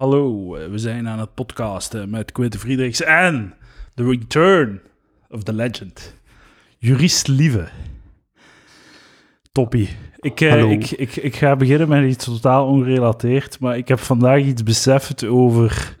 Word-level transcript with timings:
Hallo, 0.00 0.54
eh, 0.56 0.68
we 0.70 0.78
zijn 0.78 1.08
aan 1.08 1.18
het 1.18 1.34
podcasten 1.34 2.10
met 2.10 2.32
Quinten 2.32 2.60
Friedrichs 2.60 3.02
en 3.02 3.54
The 3.94 4.04
Return 4.04 4.80
of 5.28 5.42
the 5.42 5.52
Legend. 5.52 6.14
Jurist 6.78 7.28
Lieve. 7.28 7.68
Toppie. 9.52 9.88
Ik, 10.20 10.40
eh, 10.40 10.70
ik, 10.70 10.90
ik, 10.90 11.16
ik 11.16 11.36
ga 11.36 11.56
beginnen 11.56 11.88
met 11.88 12.10
iets 12.10 12.24
totaal 12.24 12.66
ongerelateerd, 12.66 13.60
maar 13.60 13.76
ik 13.76 13.88
heb 13.88 13.98
vandaag 13.98 14.40
iets 14.40 14.62
beseft 14.62 15.24
over 15.24 15.96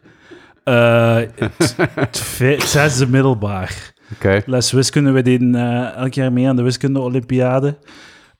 eh, 0.64 1.16
het, 1.36 1.76
het, 1.94 2.18
fe- 2.36 2.44
het 2.44 2.62
zesde 2.62 3.06
middelbaar. 3.06 3.92
Oké. 4.14 4.42
Les 4.46 4.72
wiskunde, 4.72 5.10
we 5.10 5.22
deden 5.22 5.54
eh, 5.54 5.96
elk 5.96 6.14
jaar 6.14 6.32
mee 6.32 6.48
aan 6.48 6.56
de 6.56 6.62
wiskunde-olympiade. 6.62 7.78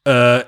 Eh, 0.02 0.38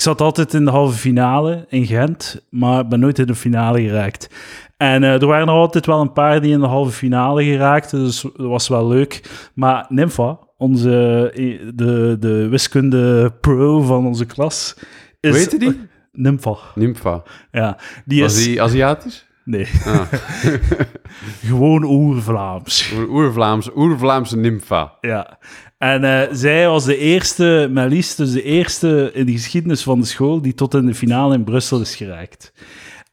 ik 0.00 0.06
zat 0.06 0.20
altijd 0.20 0.54
in 0.54 0.64
de 0.64 0.70
halve 0.70 0.98
finale 0.98 1.64
in 1.68 1.86
Gent, 1.86 2.46
maar 2.50 2.88
ben 2.88 3.00
nooit 3.00 3.18
in 3.18 3.26
de 3.26 3.34
finale 3.34 3.80
geraakt. 3.82 4.30
En 4.76 5.02
eh, 5.04 5.20
er 5.20 5.26
waren 5.26 5.46
er 5.48 5.52
altijd 5.54 5.86
wel 5.86 6.00
een 6.00 6.12
paar 6.12 6.40
die 6.40 6.52
in 6.52 6.60
de 6.60 6.66
halve 6.66 6.90
finale 6.90 7.44
geraakten, 7.44 7.98
dus 7.98 8.20
dat 8.20 8.32
was 8.46 8.68
wel 8.68 8.88
leuk. 8.88 9.22
Maar 9.54 9.86
Nympha, 9.88 10.38
onze, 10.56 11.30
eh, 11.34 11.58
de, 11.74 12.16
de 12.20 12.48
wiskunde-pro 12.48 13.80
van 13.80 14.06
onze 14.06 14.26
klas... 14.26 14.76
Is, 15.20 15.36
heette 15.36 15.58
die? 15.58 15.80
Nympha, 16.12 16.54
Nympha. 16.74 17.22
ja. 17.52 17.76
Die 18.04 18.22
Was 18.22 18.38
is... 18.38 18.44
die 18.44 18.62
Aziatisch? 18.62 19.26
Nee, 19.44 19.66
Ah. 19.86 20.00
gewoon 21.50 21.84
oer-Vlaams. 21.84 22.92
Oer- 23.10 23.32
Oer-Vlaamse, 23.76 24.36
Nympha. 24.36 24.92
Ja. 25.00 25.38
En 25.80 26.04
eh, 26.04 26.28
zij 26.32 26.68
was 26.68 26.84
de 26.84 26.96
eerste, 26.96 27.68
Melis, 27.70 28.14
dus 28.14 28.32
de 28.32 28.42
eerste 28.42 29.10
in 29.14 29.26
de 29.26 29.32
geschiedenis 29.32 29.82
van 29.82 30.00
de 30.00 30.06
school 30.06 30.42
die 30.42 30.54
tot 30.54 30.74
in 30.74 30.86
de 30.86 30.94
finale 30.94 31.34
in 31.34 31.44
Brussel 31.44 31.80
is 31.80 31.96
geraakt. 31.96 32.52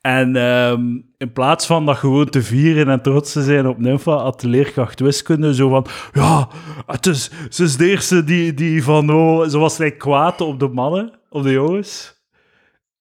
En 0.02 0.36
ehm, 0.36 0.82
in 1.18 1.32
plaats 1.34 1.66
van 1.66 1.86
dat 1.86 1.98
gewoon 1.98 2.30
te 2.30 2.42
vieren 2.42 2.90
en 2.90 3.02
trots 3.02 3.32
te 3.32 3.44
zijn 3.44 3.68
op 3.68 3.80
Nympha, 3.80 4.18
had 4.18 4.42
de 4.42 4.48
leerkracht 4.48 5.00
wiskunde 5.00 5.56
zo 5.56 5.70
van, 5.70 5.86
ja, 6.14 6.50
het 6.86 7.06
is, 7.06 7.32
ze 7.50 7.64
is 7.64 7.78
de 7.78 7.90
eerste 7.90 8.24
die, 8.24 8.54
die 8.54 8.84
van, 8.84 9.14
oh, 9.14 9.48
ze 9.48 9.58
was 9.58 9.78
like, 9.78 9.98
kwaad 9.98 10.42
op 10.42 10.60
de 10.60 10.68
mannen, 10.68 11.12
op 11.30 11.44
de 11.44 11.52
jongens, 11.52 12.17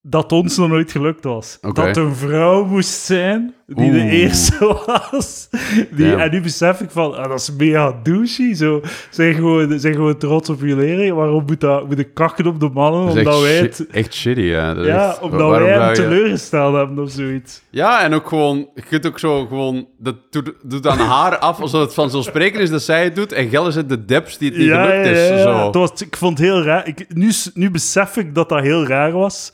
dat 0.08 0.32
ons 0.32 0.56
nog 0.56 0.68
nooit 0.68 0.90
gelukt 0.92 1.24
was. 1.24 1.58
Dat 1.72 1.96
een 1.96 2.14
vrouw 2.14 2.64
moest 2.64 2.88
zijn 3.04 3.54
die 3.66 3.90
de 3.92 4.08
eerste 4.10 4.78
was. 4.86 5.48
Die, 5.90 6.14
en 6.14 6.30
nu 6.30 6.40
besef 6.40 6.80
ik 6.80 6.90
van, 6.90 7.16
ah, 7.16 7.28
dat 7.28 7.40
is 7.40 7.52
mega 7.58 7.96
douchey. 8.02 8.54
Zo, 8.54 8.80
zijn, 9.10 9.34
gewoon, 9.34 9.78
zijn 9.78 9.94
gewoon 9.94 10.16
trots 10.18 10.48
op 10.50 10.60
je 10.60 10.76
leerling. 10.76 11.14
Waarom 11.14 11.42
moet, 11.46 11.60
dat, 11.60 11.86
moet 11.88 11.98
ik 11.98 12.14
kakken 12.14 12.46
op 12.46 12.60
de 12.60 12.70
mannen? 12.72 13.06
Dat 13.06 13.16
is 13.16 13.18
Omdat 13.18 13.34
echt, 13.34 13.42
wij 13.44 13.56
het... 13.58 13.86
echt 13.90 14.14
shitty, 14.14 14.40
ja. 14.40 14.74
Dat 14.74 14.84
is 14.84 14.90
Ja, 14.90 15.08
echt- 15.08 15.20
omdat 15.20 15.50
wij 15.50 15.68
hem 15.68 15.88
je- 15.88 15.94
teleurgesteld 15.94 16.74
hebben 16.74 16.98
of 17.04 17.10
zoiets. 17.10 17.62
Ja, 17.70 18.02
en 18.02 18.14
ook 18.14 18.28
gewoon... 18.28 18.68
Je 18.74 18.82
kunt 18.82 19.06
ook 19.06 19.18
zo 19.18 19.46
gewoon... 19.46 19.86
Dat 19.98 20.16
doet, 20.30 20.52
doet 20.62 20.86
aan 20.86 20.98
haar 20.98 21.38
af 21.38 21.60
alsof 21.60 21.80
het 21.80 21.94
vanzelfsprekend 21.94 22.62
is 22.62 22.70
dat 22.70 22.82
zij 22.82 23.04
het 23.04 23.14
doet. 23.16 23.32
En 23.32 23.48
Gelle 23.48 23.70
zit 23.70 23.88
de 23.88 24.04
deps 24.04 24.38
die 24.38 24.48
het 24.50 24.58
niet 24.58 24.70
gelukt 24.70 25.06
is. 25.06 25.42
Zo. 25.42 25.64
Het 25.66 25.74
was, 25.74 25.90
ik 26.02 26.16
vond 26.16 26.38
het 26.38 26.46
heel 26.48 26.62
raar. 26.62 26.86
Ik, 26.86 27.04
nu, 27.14 27.30
nu 27.54 27.70
besef 27.70 28.16
ik 28.16 28.34
dat 28.34 28.48
dat 28.48 28.60
heel 28.62 28.86
raar 28.86 29.12
was. 29.12 29.52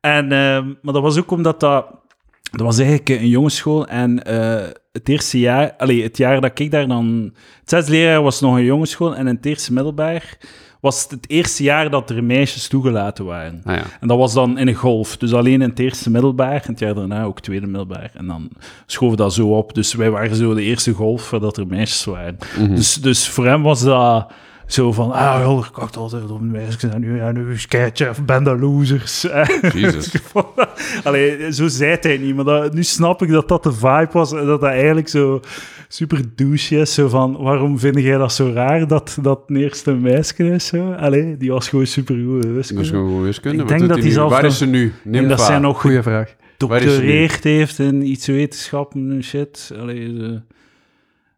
En, 0.00 0.32
ehm, 0.32 0.66
maar 0.82 0.92
dat 0.92 1.02
was 1.02 1.18
ook 1.18 1.30
omdat 1.30 1.60
dat... 1.60 1.86
Dat 2.50 2.60
was 2.60 2.78
eigenlijk 2.78 3.08
een 3.08 3.28
jongensschool 3.28 3.86
en 3.86 4.24
eh, 4.24 4.68
het 4.92 5.08
eerste 5.08 5.38
jaar... 5.38 5.74
Allee, 5.76 6.02
het 6.02 6.16
jaar 6.16 6.40
dat 6.40 6.58
ik 6.58 6.70
daar 6.70 6.88
dan... 6.88 7.34
Het 7.60 7.70
zesde 7.70 7.90
leerjaar 7.90 8.22
was 8.22 8.40
nog 8.40 8.54
een 8.54 8.64
jongensschool 8.64 9.16
en 9.16 9.26
in 9.26 9.34
het 9.34 9.46
eerste 9.46 9.72
middelbaar 9.72 10.38
was 10.80 11.02
het 11.02 11.10
het 11.10 11.30
eerste 11.30 11.62
jaar 11.62 11.90
dat 11.90 12.10
er 12.10 12.24
meisjes 12.24 12.68
toegelaten 12.68 13.24
waren. 13.24 13.60
Ah, 13.64 13.76
ja. 13.76 13.82
En 14.00 14.08
dat 14.08 14.18
was 14.18 14.32
dan 14.32 14.58
in 14.58 14.68
een 14.68 14.74
golf. 14.74 15.16
Dus 15.16 15.34
alleen 15.34 15.62
in 15.62 15.68
het 15.68 15.78
eerste 15.78 16.10
middelbaar. 16.10 16.62
En 16.62 16.70
het 16.70 16.78
jaar 16.78 16.94
daarna 16.94 17.24
ook 17.24 17.40
tweede 17.40 17.66
middelbaar. 17.66 18.10
En 18.14 18.26
dan 18.26 18.50
schoven 18.86 19.16
dat 19.16 19.34
zo 19.34 19.56
op. 19.56 19.74
Dus 19.74 19.94
wij 19.94 20.10
waren 20.10 20.36
zo 20.36 20.54
de 20.54 20.62
eerste 20.62 20.92
golf 20.92 21.28
dat 21.40 21.56
er 21.56 21.66
meisjes 21.66 22.04
waren. 22.04 22.38
Mhm. 22.58 22.74
dus, 22.74 22.94
dus 22.94 23.28
voor 23.28 23.46
hem 23.46 23.62
was 23.62 23.82
dat 23.82 24.32
zo 24.72 24.92
van... 24.92 25.12
Ah, 25.12 25.40
joh, 25.42 25.64
ik 25.66 25.72
kakt 25.72 25.96
altijd 25.96 26.30
op 26.30 26.38
de 26.38 26.44
meisjes. 26.44 26.82
En 26.82 27.00
nu, 27.00 27.16
ja, 27.16 27.32
nu 27.32 27.52
is 27.52 27.66
keitje 27.66 28.08
of 28.08 28.24
ben 28.24 28.44
de 28.44 28.58
losers. 28.58 29.26
Jesus. 29.74 30.12
Allee, 31.04 31.52
zo 31.52 31.68
zei 31.68 31.96
hij 32.00 32.16
niet. 32.16 32.34
Maar 32.36 32.44
dat, 32.44 32.74
nu 32.74 32.82
snap 32.82 33.22
ik 33.22 33.30
dat 33.30 33.48
dat 33.48 33.62
de 33.62 33.72
vibe 33.72 34.08
was. 34.12 34.32
En 34.32 34.46
dat 34.46 34.60
dat 34.60 34.70
eigenlijk 34.70 35.08
zo 35.08 35.40
super 35.88 36.22
douche 36.34 36.76
is. 36.76 36.94
Zo 36.94 37.08
van, 37.08 37.36
waarom 37.36 37.78
vind 37.78 37.98
jij 37.98 38.16
dat 38.18 38.32
zo 38.32 38.50
raar 38.54 38.86
dat 38.86 39.18
dat 39.22 39.40
een 39.46 39.56
eerste 39.56 39.92
meisje 39.94 40.44
is? 40.50 40.66
Zo? 40.66 40.92
Allee, 40.92 41.36
die 41.36 41.52
was 41.52 41.68
gewoon 41.68 41.86
super 41.86 42.14
goed. 42.24 42.42
Dat 42.42 42.78
is 42.80 42.88
gewoon 42.90 43.12
goed 43.16 43.24
wiskunde. 43.24 43.62
Ik 43.62 43.68
denk 43.68 43.88
dat 43.88 43.98
hij 43.98 44.10
zelf 44.10 44.30
Waar 44.30 44.42
nog- 44.42 44.50
is 44.50 44.58
ze 44.58 44.66
nu? 44.66 44.92
Nympha. 45.04 45.28
dat 45.28 45.40
zij 45.40 45.58
nog 45.58 45.80
Goeie 45.80 46.02
vraag. 46.02 46.34
Doctoreerd 46.56 47.44
heeft 47.44 47.78
in 47.78 48.06
iets 48.06 48.26
wetenschappen 48.26 49.10
en 49.10 49.24
shit. 49.24 49.72
Allee, 49.78 50.14
ze... 50.16 50.40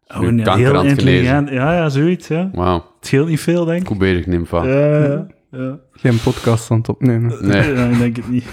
Oh, 0.07 0.55
heel 0.55 0.83
intelligent. 0.83 1.49
Ja, 1.49 1.73
ja, 1.75 1.89
zoiets. 1.89 2.27
Ja. 2.27 2.49
Wauw. 2.53 2.92
Het 3.03 3.11
scheelt 3.11 3.29
niet 3.29 3.39
veel, 3.39 3.65
denk 3.65 3.81
ik. 3.81 3.87
Goed 3.87 3.97
bezig, 3.97 4.25
Nympha. 4.25 4.65
Ja, 4.65 5.03
ja, 5.03 5.27
ja. 5.51 5.79
Geen 5.91 6.21
podcast 6.21 6.71
aan 6.71 6.77
het 6.77 6.89
opnemen. 6.89 7.47
Nee. 7.47 7.73
Ja, 7.75 7.85
ik 7.85 7.97
denk 7.97 8.15
het 8.15 8.29
niet. 8.29 8.45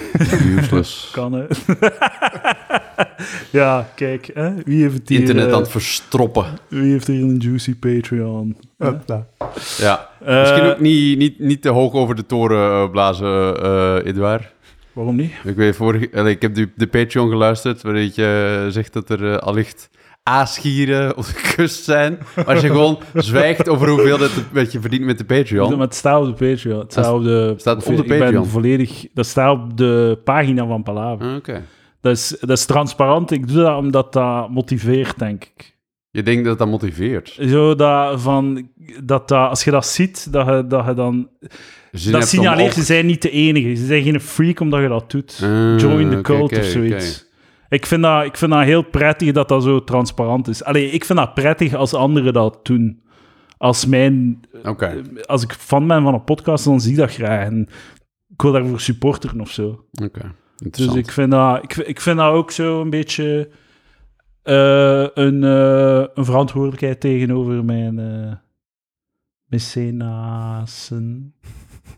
Useless. 0.56 1.08
Kan, 1.12 1.32
hè. 1.32 1.44
ja, 3.58 3.88
kijk. 3.94 4.30
Hè? 4.34 4.52
Wie, 4.64 4.82
heeft 4.82 5.08
hier, 5.08 5.20
Internet 5.20 5.46
eh, 5.46 5.52
aan 5.52 5.60
het 5.60 5.70
verstoppen. 5.70 6.44
wie 6.68 6.90
heeft 6.92 7.06
hier 7.06 7.22
een 7.22 7.36
juicy 7.36 7.76
Patreon? 7.76 8.56
Ja. 9.78 10.08
Eh, 10.24 10.40
Misschien 10.40 10.64
ook 10.64 10.80
niet, 10.80 11.18
niet, 11.18 11.38
niet 11.38 11.62
te 11.62 11.68
hoog 11.68 11.92
over 11.92 12.14
de 12.14 12.26
toren 12.26 12.82
eh, 12.82 12.90
blazen, 12.90 13.62
eh 13.62 13.98
Edouard. 14.04 14.52
Waarom 14.92 15.16
niet? 15.16 15.32
Ik, 15.44 15.56
weet, 15.56 15.76
vorige, 15.76 16.10
ik 16.10 16.42
heb 16.42 16.54
de, 16.54 16.68
de 16.76 16.86
Patreon 16.86 17.28
geluisterd, 17.28 17.82
waarin 17.82 18.12
je 18.14 18.62
eh, 18.64 18.72
zegt 18.72 18.92
dat 18.92 19.10
er 19.10 19.32
eh, 19.32 19.38
allicht 19.38 19.90
aasgieren 20.30 21.16
op 21.16 21.24
de 21.24 21.52
kust 21.56 21.84
zijn. 21.84 22.18
Maar 22.36 22.44
als 22.44 22.60
je 22.60 22.66
gewoon 22.66 22.98
zwijgt 23.14 23.68
over 23.68 23.88
hoeveel 23.88 24.18
dat, 24.52 24.72
je 24.72 24.80
verdient 24.80 25.04
met 25.04 25.18
de 25.18 25.24
Patreon. 25.24 25.70
Maar 25.70 25.80
het 25.86 25.94
staat 25.94 26.20
op 26.20 26.38
de 26.38 26.50
Patreon. 26.50 26.78
Het 26.80 26.92
staat 26.92 27.12
op 27.12 27.22
de, 27.22 27.54
Staat 27.56 27.86
op 27.86 27.96
de 27.96 28.02
Ik 28.02 28.08
ben 28.08 28.18
Patreon? 28.18 28.46
volledig... 28.46 29.06
Dat 29.14 29.26
staat 29.26 29.52
op 29.52 29.76
de 29.76 30.18
pagina 30.24 30.66
van 30.66 30.82
Palaver. 30.82 31.26
Ah, 31.26 31.34
Oké. 31.36 31.62
Dat, 32.00 32.12
is, 32.16 32.36
dat 32.40 32.50
is 32.58 32.64
transparant. 32.64 33.30
Ik 33.30 33.48
doe 33.48 33.56
dat 33.62 33.76
omdat 33.78 34.12
dat 34.12 34.50
motiveert, 34.50 35.18
denk 35.18 35.44
ik. 35.44 35.76
Je 36.10 36.22
denkt 36.22 36.44
dat 36.44 36.58
dat 36.58 36.68
motiveert. 36.68 37.38
Zo 37.48 37.74
dat, 37.74 38.20
van, 38.20 38.68
dat, 39.02 39.28
dat 39.28 39.48
als 39.48 39.64
je 39.64 39.70
dat 39.70 39.86
ziet, 39.86 40.32
dat 40.32 40.46
je, 40.46 40.64
dat 40.68 40.86
je 40.86 40.94
dan... 40.94 41.28
Zin 41.92 42.12
dat 42.12 42.28
signaleert, 42.28 42.74
ze 42.74 42.82
zijn 42.82 43.06
niet 43.06 43.22
de 43.22 43.30
enige. 43.30 43.74
Ze 43.74 43.86
zijn 43.86 44.02
geen 44.02 44.20
freak 44.20 44.60
omdat 44.60 44.80
je 44.80 44.88
dat 44.88 45.10
doet. 45.10 45.40
Ah, 45.42 45.78
Join 45.78 46.10
the 46.10 46.20
cult 46.20 46.58
of 46.58 46.64
zoiets. 46.64 47.28
Ik, 47.70 47.86
vind 47.86 48.02
dat, 48.02 48.24
ik 48.24 48.36
vind 48.36 48.50
dat 48.50 48.62
heel 48.62 48.82
prettig 48.82 49.32
dat 49.32 49.48
dat 49.48 49.62
zo 49.62 49.84
transparant 49.84 50.48
is. 50.48 50.64
Allee, 50.64 50.90
ik 50.90 51.04
vind 51.04 51.18
dat 51.18 51.34
prettig 51.34 51.74
als 51.74 51.94
anderen 51.94 52.32
dat 52.32 52.66
doen. 52.66 53.02
Als, 53.56 53.86
mijn, 53.86 54.40
als 55.26 55.42
ik 55.42 55.52
fan 55.52 55.86
ben 55.86 56.02
van 56.02 56.14
een 56.14 56.24
podcast, 56.24 56.64
dan 56.64 56.80
zie 56.80 56.90
ik 56.90 56.98
dat 56.98 57.12
graag. 57.12 57.44
En 57.44 57.68
ik 58.28 58.42
wil 58.42 58.52
daarvoor 58.52 58.80
supporteren 58.80 59.40
of 59.40 59.50
zo. 59.50 59.84
oké. 60.04 60.34
Dus 60.56 60.94
ik 60.94 61.10
vind, 61.10 61.30
dat, 61.30 61.62
ik, 61.62 61.76
ik 61.76 62.00
vind 62.00 62.16
dat 62.16 62.32
ook 62.32 62.50
zo 62.50 62.80
een 62.80 62.90
beetje 62.90 63.50
eh, 64.42 65.06
een, 65.14 65.44
eh, 65.44 66.04
een 66.14 66.24
verantwoordelijkheid 66.24 67.00
tegenover 67.00 67.64
mijn 67.64 67.98
uh, 67.98 68.32
mecenasen. 69.44 71.34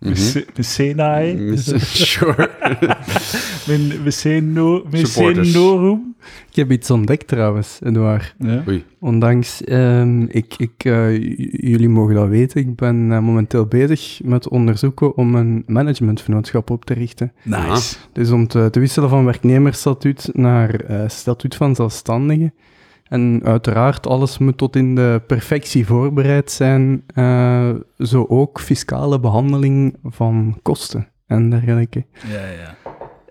Mhm. 0.03 0.09
Mece- 0.11 0.45
Mecenae. 0.57 1.35
Miss- 1.35 1.73
Sure. 2.11 2.51
Mijn 3.67 4.03
meceno, 4.05 4.85
Supporters. 4.93 5.47
mecenorum. 5.47 6.15
Ik 6.51 6.57
heb 6.57 6.71
iets 6.73 6.91
ontdekt 6.91 7.27
trouwens, 7.29 7.79
Edouard. 7.83 8.35
Ja. 8.39 8.63
Oei. 8.69 8.85
Ondanks, 9.01 9.65
ehm, 9.65 10.23
ik, 10.23 10.55
ik, 10.59 10.73
eh, 10.85 11.19
jullie 11.51 11.89
mogen 11.89 12.15
dat 12.15 12.29
weten, 12.29 12.61
ik 12.61 12.77
ben 12.77 13.13
eh, 13.13 13.19
momenteel 13.19 13.67
bezig 13.67 14.21
met 14.25 14.49
onderzoeken 14.49 15.17
om 15.17 15.35
een 15.35 15.63
managementvernootschap 15.67 16.71
op 16.71 16.85
te 16.85 16.95
richten. 16.95 17.33
Nice. 17.43 17.97
Dus 18.13 18.31
om 18.31 18.47
te, 18.47 18.69
te 18.71 18.81
wisselen 18.81 19.09
van 19.09 19.25
werknemersstatuut 19.25 20.31
naar 20.33 20.75
eh, 20.75 21.09
statuut 21.09 21.55
van 21.55 21.75
zelfstandige. 21.75 22.53
En 23.13 23.41
uiteraard, 23.45 24.07
alles 24.07 24.39
moet 24.39 24.59
tot 24.59 24.77
in 24.77 24.95
de 24.95 25.23
perfectie 25.27 25.87
voorbereid 25.87 26.51
zijn. 26.51 27.03
eh, 27.15 27.71
zo 27.99 28.25
ook 28.29 28.61
fiscale 28.61 29.21
behandeling 29.21 29.97
van 30.03 30.59
kosten 30.63 31.09
en 31.27 31.51
dergelijke. 31.51 32.07
Ja, 32.29 32.47
ja. 32.47 32.77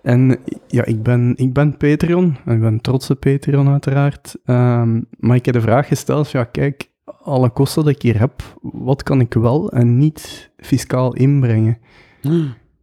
En 0.02 0.38
ja, 0.66 0.84
ik 0.84 1.02
ben, 1.02 1.32
ik 1.36 1.52
ben 1.52 1.76
Patreon, 1.76 2.36
en 2.44 2.54
ik 2.54 2.60
ben 2.60 2.80
trotse 2.80 3.14
Patreon 3.14 3.68
uiteraard. 3.68 4.36
Ehm, 4.44 5.00
maar 5.18 5.36
ik 5.36 5.44
heb 5.44 5.54
de 5.54 5.60
vraag 5.60 5.88
gesteld, 5.88 6.30
ja 6.30 6.44
kijk, 6.44 6.90
alle 7.22 7.50
kosten 7.50 7.84
die 7.84 7.94
ik 7.94 8.02
hier 8.02 8.18
heb, 8.18 8.58
wat 8.60 9.02
kan 9.02 9.20
ik 9.20 9.34
wel 9.34 9.72
en 9.72 9.98
niet 9.98 10.50
fiscaal 10.56 11.14
inbrengen? 11.14 11.78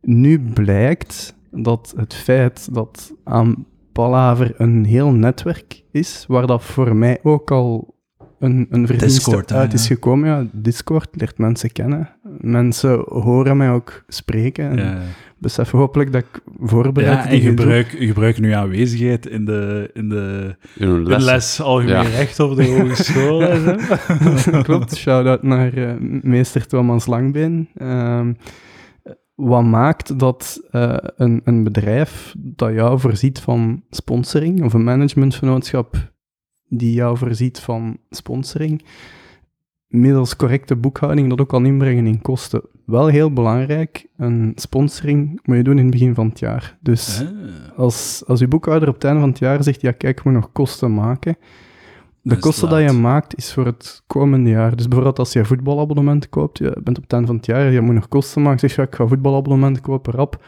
Nu 0.01 0.39
blijkt 0.39 1.35
dat 1.51 1.93
het 1.97 2.13
feit 2.13 2.73
dat 2.73 3.13
aan 3.23 3.65
Palaver 3.91 4.53
een 4.57 4.85
heel 4.85 5.11
netwerk 5.11 5.83
is, 5.91 6.25
waar 6.27 6.47
dat 6.47 6.63
voor 6.63 6.95
mij 6.95 7.19
ook 7.23 7.51
al 7.51 7.97
een, 8.39 8.67
een 8.69 8.85
Discord, 8.85 9.51
uit 9.51 9.73
is 9.73 9.87
ja. 9.87 9.93
gekomen. 9.93 10.27
Ja, 10.29 10.45
Discord 10.51 11.07
leert 11.11 11.37
mensen 11.37 11.71
kennen. 11.71 12.09
Mensen 12.39 12.99
horen 13.07 13.57
mij 13.57 13.69
ook 13.69 14.03
spreken. 14.07 14.69
En 14.69 14.77
ja. 14.77 14.97
besef 15.37 15.71
hopelijk 15.71 16.11
dat 16.11 16.21
ik 16.23 16.41
voorbereid 16.59 17.23
Ja, 17.23 17.29
en 17.29 17.39
doe. 17.39 17.41
gebruik, 17.49 17.95
gebruik 17.99 18.39
nu 18.39 18.51
aanwezigheid 18.51 19.25
in 19.25 19.45
de, 19.45 19.89
in 19.93 20.09
de, 20.09 20.55
In 20.75 20.87
een 20.89 20.95
in 20.95 21.07
les. 21.07 21.25
les 21.25 21.61
algemeen 21.61 21.93
Ja. 21.95 22.01
recht 22.01 22.39
op 22.39 22.55
de 22.55 22.65
hogeschool. 22.65 23.41
en 23.49 23.79
zo. 24.39 24.61
Klopt, 24.61 24.95
shout-out 24.97 25.43
naar 25.43 25.73
eh, 25.73 25.93
meester 26.21 26.67
Thomas 26.67 27.05
Langbeen. 27.05 27.69
Ehm, 27.75 28.33
wat 29.39 29.63
maakt 29.63 30.19
dat 30.19 30.67
eh, 30.71 30.97
een, 31.15 31.41
een 31.43 31.63
bedrijf 31.63 32.33
dat 32.37 32.73
jou 32.73 32.99
voorziet 32.99 33.39
van 33.39 33.83
sponsoring, 33.89 34.63
of 34.63 34.73
een 34.73 34.83
managementvernootschap 34.83 36.11
die 36.67 36.93
jou 36.93 37.17
voorziet 37.17 37.59
van 37.59 37.97
sponsoring, 38.09 38.83
middels 39.87 40.35
correcte 40.35 40.75
boekhouding 40.75 41.29
dat 41.29 41.41
ook 41.41 41.49
kan 41.49 41.65
inbrengen 41.65 42.07
in 42.07 42.21
kosten. 42.21 42.61
Wel 42.85 43.07
heel 43.07 43.33
belangrijk, 43.33 44.07
een 44.17 44.51
sponsoring 44.55 45.39
moet 45.43 45.57
je 45.57 45.63
doen 45.63 45.77
in 45.77 45.83
het 45.83 45.91
begin 45.91 46.13
van 46.15 46.27
het 46.27 46.39
jaar. 46.39 46.77
Dus 46.81 47.21
Ah. 47.21 47.77
als, 47.77 48.23
als 48.27 48.39
je 48.39 48.47
boekhouder 48.47 48.87
op 48.87 48.93
het 48.93 49.03
einde 49.03 49.19
van 49.19 49.29
het 49.29 49.39
jaar 49.39 49.63
zegt, 49.63 49.81
ja 49.81 49.91
kijk, 49.91 50.17
ik 50.17 50.23
moet 50.23 50.33
nog 50.33 50.51
kosten 50.51 50.93
maken. 50.93 51.37
De 52.21 52.37
kosten 52.39 52.69
dat 52.69 52.79
je 52.81 52.91
maakt 52.91 53.37
is 53.37 53.53
voor 53.53 53.65
het 53.65 54.03
komende 54.07 54.49
jaar. 54.49 54.75
Dus 54.75 54.85
bijvoorbeeld 54.85 55.19
als 55.19 55.33
je 55.33 55.39
een 55.39 55.45
voetbalabonnement 55.45 56.29
koopt, 56.29 56.57
je 56.57 56.77
bent 56.83 56.97
op 56.97 57.03
het 57.03 57.13
einde 57.13 57.27
van 57.27 57.35
het 57.35 57.45
jaar, 57.45 57.71
je 57.71 57.81
moet 57.81 57.93
nog 57.95 58.07
kosten 58.07 58.41
maken, 58.41 58.59
zeg 58.59 58.75
je, 58.75 58.81
ja, 58.81 58.87
ik 58.87 58.95
ga 58.95 59.07
voetbalabonnement 59.07 59.81
kopen, 59.81 60.13
rap. 60.13 60.43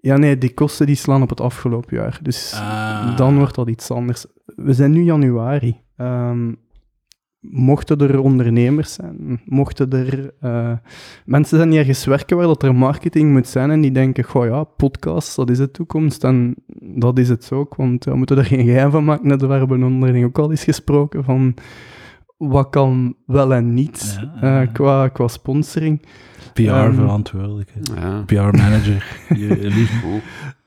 Ja 0.00 0.16
nee, 0.16 0.38
die 0.38 0.54
kosten 0.54 0.86
die 0.86 0.94
slaan 0.96 1.22
op 1.22 1.28
het 1.28 1.40
afgelopen 1.40 1.96
jaar. 1.96 2.18
Dus 2.22 2.52
Ah. 2.54 3.16
dan 3.16 3.36
wordt 3.38 3.54
dat 3.54 3.68
iets 3.68 3.90
anders. 3.90 4.26
We 4.44 4.72
zijn 4.72 4.90
nu 4.90 5.02
januari. 5.02 5.80
Ehm, 5.96 6.52
mochten 7.50 7.98
er 7.98 8.20
ondernemers 8.20 8.92
zijn, 8.92 9.40
mochten 9.44 9.90
er 9.90 10.32
eh, 10.40 10.72
mensen 11.24 11.56
zijn 11.56 11.70
die 11.70 11.78
ergens 11.78 12.04
werken 12.04 12.36
waar 12.36 12.46
dat 12.46 12.62
er 12.62 12.74
marketing 12.74 13.32
moet 13.32 13.48
zijn 13.48 13.70
en 13.70 13.80
die 13.80 13.92
denken, 13.92 14.24
goh 14.24 14.46
ja, 14.46 14.64
podcasts, 14.64 15.34
dat 15.34 15.50
is 15.50 15.58
de 15.58 15.70
toekomst 15.70 16.24
en 16.24 16.54
dat 16.80 17.18
is 17.18 17.28
het 17.28 17.52
ook, 17.52 17.74
want 17.74 18.04
ja, 18.04 18.10
we 18.10 18.16
moeten 18.16 18.38
er 18.38 18.44
geen 18.44 18.64
geheim 18.64 18.90
van 18.90 19.04
maken. 19.04 19.28
Net 19.28 19.42
waar 19.42 19.68
we 19.68 19.74
een 19.74 19.84
onderneming 19.84 20.24
ook 20.24 20.38
al 20.38 20.50
eens 20.50 20.64
gesproken 20.64 21.24
van 21.24 21.54
wat 22.36 22.70
kan 22.70 23.14
wel 23.26 23.54
en 23.54 23.74
niet 23.74 24.18
Ja, 24.40 24.62
eh, 24.62 24.72
qua, 24.72 25.08
qua 25.08 25.28
sponsoring. 25.28 26.02
PR-verantwoordelijke. 26.52 27.72
Ja. 27.94 28.22
PR-manager. 28.26 29.24
Je 29.28 29.56
lief. 29.76 30.02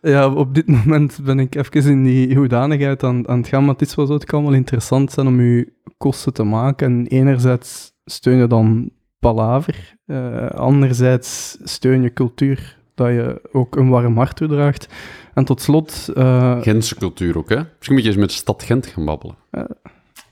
Ja, 0.07 0.33
op 0.33 0.55
dit 0.55 0.67
moment 0.67 1.19
ben 1.23 1.39
ik 1.39 1.55
even 1.55 1.91
in 1.91 2.03
die 2.03 2.35
hoedanigheid 2.35 3.03
aan, 3.03 3.27
aan 3.27 3.37
het 3.37 3.47
gaan, 3.47 3.65
maar 3.65 3.73
het 3.73 3.87
is 3.87 3.95
wel 3.95 4.05
zo, 4.05 4.13
het 4.13 4.25
kan 4.25 4.43
wel 4.43 4.53
interessant 4.53 5.11
zijn 5.11 5.27
om 5.27 5.41
je 5.41 5.73
kosten 5.97 6.33
te 6.33 6.43
maken. 6.43 6.87
En 6.87 7.07
enerzijds 7.07 7.91
steun 8.05 8.37
je 8.37 8.47
dan 8.47 8.91
palaver, 9.19 9.95
eh, 10.05 10.47
anderzijds 10.47 11.57
steun 11.63 12.01
je 12.01 12.13
cultuur, 12.13 12.77
dat 12.95 13.07
je 13.07 13.49
ook 13.51 13.75
een 13.75 13.89
warm 13.89 14.17
hart 14.17 14.35
toedraagt. 14.35 14.87
En 15.33 15.45
tot 15.45 15.61
slot, 15.61 16.09
eh, 16.15 16.61
Gentse 16.61 16.95
cultuur 16.95 17.37
ook, 17.37 17.49
hè? 17.49 17.61
Misschien 17.77 17.93
moet 17.93 18.03
je 18.03 18.09
eens 18.09 18.19
met 18.19 18.31
Stad 18.31 18.63
Gent 18.63 18.85
gaan 18.85 19.05
babbelen. 19.05 19.35
Ah, 19.51 19.67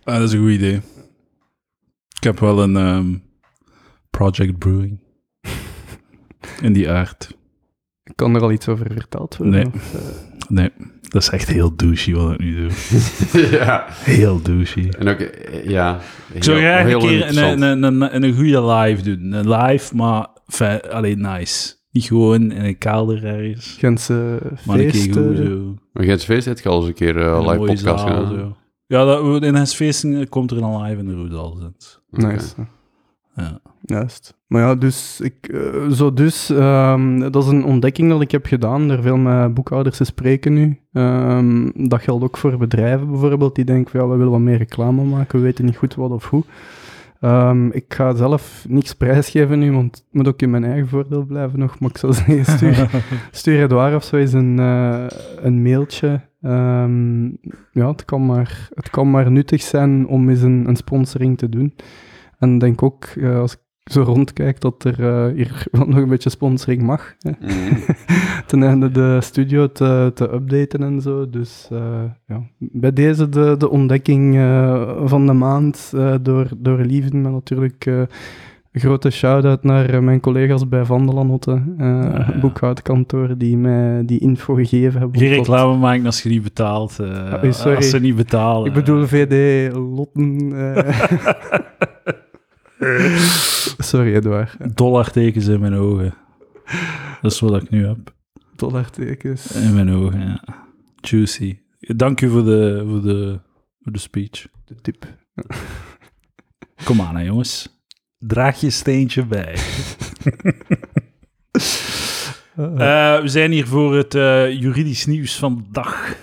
dat 0.04 0.22
is 0.22 0.34
een 0.34 0.42
goed 0.42 0.52
idee. 0.52 0.82
Ik 2.18 2.24
heb 2.24 2.40
wel 2.40 2.64
een 2.64 2.78
ehm, 2.78 3.16
Project 4.10 4.58
Brewing. 4.58 5.00
In 6.62 6.74
die 6.74 6.90
aard. 6.90 7.38
Kan 8.16 8.36
er 8.36 8.42
al 8.42 8.52
iets 8.52 8.68
over 8.68 8.92
verteld 8.92 9.38
worden? 9.38 9.56
Nee. 9.56 9.66
Of, 9.76 9.94
eh, 9.94 10.02
Nee, 10.48 10.70
dat 11.02 11.22
is 11.22 11.30
echt 11.30 11.48
heel 11.48 11.76
douchey 11.76 12.14
wat 12.14 12.32
ik 12.32 12.40
nu 12.40 12.56
doe. 12.56 12.70
ja. 13.60 13.86
Heel 13.90 14.42
douchey. 14.42 14.94
En 15.00 15.08
ook, 15.08 15.20
eh, 15.20 15.70
ja. 15.70 16.00
Ik 16.34 16.44
zou 16.44 16.58
graag 16.58 16.92
een 16.92 17.00
keer 17.00 17.38
een, 17.38 17.62
een, 17.62 17.84
een, 17.84 18.24
een 18.24 18.34
goede 18.36 18.66
live 18.66 19.04
doen. 19.04 19.32
Een 19.32 19.50
live, 19.50 19.96
maar 19.96 20.28
alleen 20.90 21.22
nice. 21.22 21.74
Niet 21.92 22.04
gewoon 22.06 22.52
in 22.52 22.66
een 22.66 22.78
kelder 22.78 23.26
ergens. 23.26 23.76
Gentse 23.80 24.40
Maar 24.66 24.80
een 24.80 24.92
keer 24.92 25.02
feesten. 25.02 25.28
goed 25.28 25.38
zo. 25.38 25.76
Maar 25.94 26.04
Gentse 26.04 26.26
Feest 26.26 26.46
heb 26.46 26.60
je 26.60 26.70
al 26.70 26.78
eens 26.80 26.88
een 26.88 26.94
keer 26.94 27.18
eh, 27.18 27.26
een 27.26 27.42
live 27.48 27.58
podcast 27.58 27.82
zaal, 27.82 27.98
gedaan. 27.98 28.28
zo. 28.40 28.56
Ja, 28.88 29.06
dat, 29.06 29.44
in 29.44 29.56
Hesfeesten 29.56 30.30
komt 30.30 30.52
er 30.52 30.58
een 30.64 30.82
live 30.82 31.00
in 31.00 31.08
de 31.08 31.14
Roedal. 31.14 31.74
Nice. 32.10 32.54
Ja. 33.36 33.60
Juist. 33.82 34.35
Maar 34.48 34.62
ja, 34.62 34.76
dus, 34.76 35.20
ik, 35.22 35.48
eh, 35.48 35.90
zo 35.90 36.14
dus 36.14 36.50
ehm, 36.50 37.20
dat 37.20 37.44
is 37.44 37.50
een 37.50 37.64
ontdekking 37.64 38.10
dat 38.10 38.22
ik 38.22 38.32
heb 38.32 38.46
gedaan 38.46 38.88
door 38.88 39.02
veel 39.02 39.18
met 39.18 39.54
boekhouders 39.54 39.98
te 39.98 40.04
spreken 40.04 40.54
nu. 40.54 40.80
Ehm, 40.94 41.70
dat 41.74 42.02
geldt 42.02 42.24
ook 42.24 42.38
voor 42.38 42.58
bedrijven 42.58 43.12
bijvoorbeeld, 43.12 43.56
die 43.56 43.66
denken 43.66 43.92
van 43.92 44.00
ja, 44.00 44.08
we 44.08 44.16
willen 44.16 44.32
wat 44.32 44.42
meer 44.42 44.58
reclame 44.58 45.04
maken, 45.04 45.40
we 45.40 45.46
weten 45.46 45.66
niet 45.66 45.78
goed 45.78 45.96
wat 45.96 46.12
of 46.12 46.30
hoe. 46.30 46.44
Ehm, 47.20 47.68
ik 47.68 47.94
ga 47.94 48.16
zelf 48.16 48.66
niks 48.68 48.94
prijsgeven 48.94 49.60
nu, 49.60 49.72
want 49.72 49.96
het 49.96 50.06
moet 50.12 50.28
ook 50.28 50.42
in 50.42 50.50
mijn 50.50 50.64
eigen 50.64 50.88
voordeel 50.88 51.26
blijven 51.26 51.60
nog. 51.60 51.80
Maar 51.80 51.90
ik 51.90 51.98
zou 51.98 52.14
zeggen, 52.14 52.46
stuur, 52.56 52.90
stuur 53.32 53.64
Edouard 53.64 53.96
of 53.96 54.04
zo 54.04 54.16
eens 54.16 54.34
een, 54.34 54.60
eh, 54.60 55.06
een 55.42 55.62
mailtje. 55.62 56.22
Ja, 57.72 57.88
het 57.88 58.06
kan, 58.06 58.26
maar, 58.26 58.70
het 58.74 58.90
kan 58.90 59.10
maar 59.12 59.32
nuttig 59.32 59.62
zijn 59.62 60.08
om 60.08 60.30
eens 60.30 60.42
een, 60.42 60.68
een 60.68 60.76
sponsoring 60.76 61.38
te 61.38 61.50
doen. 61.50 61.74
En 62.40 62.58
denk 62.58 62.84
ook, 62.84 63.06
eh, 63.06 63.40
als 63.40 63.54
ik 63.54 63.60
zo 63.92 64.02
rondkijk, 64.02 64.62
dat 64.62 64.84
er 64.84 65.04
eh, 65.08 65.34
hier 65.34 65.68
wel 65.72 65.88
nog 65.88 65.98
een 65.98 66.10
beetje 66.10 66.30
sponsoring 66.30 66.82
mag. 66.82 67.16
Hè. 67.20 67.32
Mhm. 67.40 67.76
Ten 68.48 68.64
einde 68.64 68.92
de 68.92 69.18
studio 69.22 69.72
te, 69.72 70.12
te 70.14 70.34
updaten 70.34 70.84
en 70.84 71.02
zo. 71.02 71.30
Dus 71.30 71.68
eh, 71.72 72.04
ja, 72.28 72.42
bij 72.58 72.94
deze 72.94 73.30
de, 73.30 73.56
de 73.58 73.70
ontdekking 73.70 74.36
eh, 74.36 74.92
van 75.06 75.26
de 75.26 75.34
maand 75.34 75.94
door, 76.22 76.48
door 76.58 76.80
Lieven. 76.80 77.22
Maar 77.22 77.32
natuurlijk 77.32 77.86
een 77.86 78.82
grote 78.82 79.10
shout-out 79.10 79.64
naar 79.64 80.04
mijn 80.04 80.20
collega's 80.20 80.68
bij 80.68 80.86
Van 80.86 81.06
der 81.06 81.16
Lanotte, 81.16 81.64
eh 81.78 81.88
ja. 81.88 82.40
boekhoudkantoor, 82.42 83.38
die 83.38 83.58
mij 83.58 84.06
die 84.06 84.20
info 84.20 84.54
gegeven 84.54 85.00
hebben. 85.00 85.20
Geen 85.20 85.30
reclame 85.30 85.78
maken 85.78 86.06
als 86.06 86.24
je 86.24 86.30
niet 86.30 86.44
betaalt. 86.44 87.00
Ah, 87.00 87.52
sorry. 87.52 87.76
Als 87.76 87.90
ze 87.90 88.00
niet 88.00 88.16
betalen. 88.16 88.68
Ik 88.68 88.74
bedoel 88.74 89.06
VD 89.06 89.74
Lotten. 89.76 90.54
Sorry, 93.78 94.16
Edouard. 94.16 94.78
Dollartekens 94.78 95.48
in 95.48 95.60
mijn 95.60 95.74
ogen. 95.74 96.14
Dat 97.22 97.32
is 97.32 97.40
wat 97.40 97.62
ik 97.64 97.70
nu 97.70 97.86
heb. 97.88 98.14
Dollartekens. 98.56 99.52
In 99.52 99.74
mijn 99.74 99.92
ogen, 99.92 100.20
ja. 100.20 100.44
Juicy. 100.96 101.60
Dank 101.80 102.22
u 102.22 102.30
voor 102.30 102.44
de, 102.44 102.84
voor 102.88 103.02
de, 103.02 103.40
voor 103.82 103.92
de 103.92 104.00
speech. 104.00 104.48
De 104.66 104.76
tip. 104.82 105.06
Kom 106.84 107.02
aan, 107.02 107.16
hè, 107.16 107.22
jongens. 107.22 107.84
Draag 108.18 108.60
je 108.60 108.70
steentje 108.70 109.26
bij. 109.26 109.56
Eh, 112.56 113.22
we 113.22 113.28
zijn 113.28 113.52
hier 113.52 113.68
voor 113.68 113.96
het 113.96 114.16
eh, 114.16 114.60
juridisch 114.60 115.06
nieuws 115.06 115.38
van 115.38 115.56
de 115.56 115.64
dag. 115.72 116.16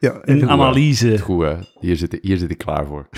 Ja, 0.00 0.18
Een 0.22 0.48
analyse. 0.48 1.18
Goed, 1.18 1.42
hè? 1.42 1.54
Hier 1.80 1.96
zit, 1.96 2.18
hier 2.22 2.36
zit 2.36 2.50
ik 2.50 2.58
klaar 2.58 2.86
voor. 2.86 3.08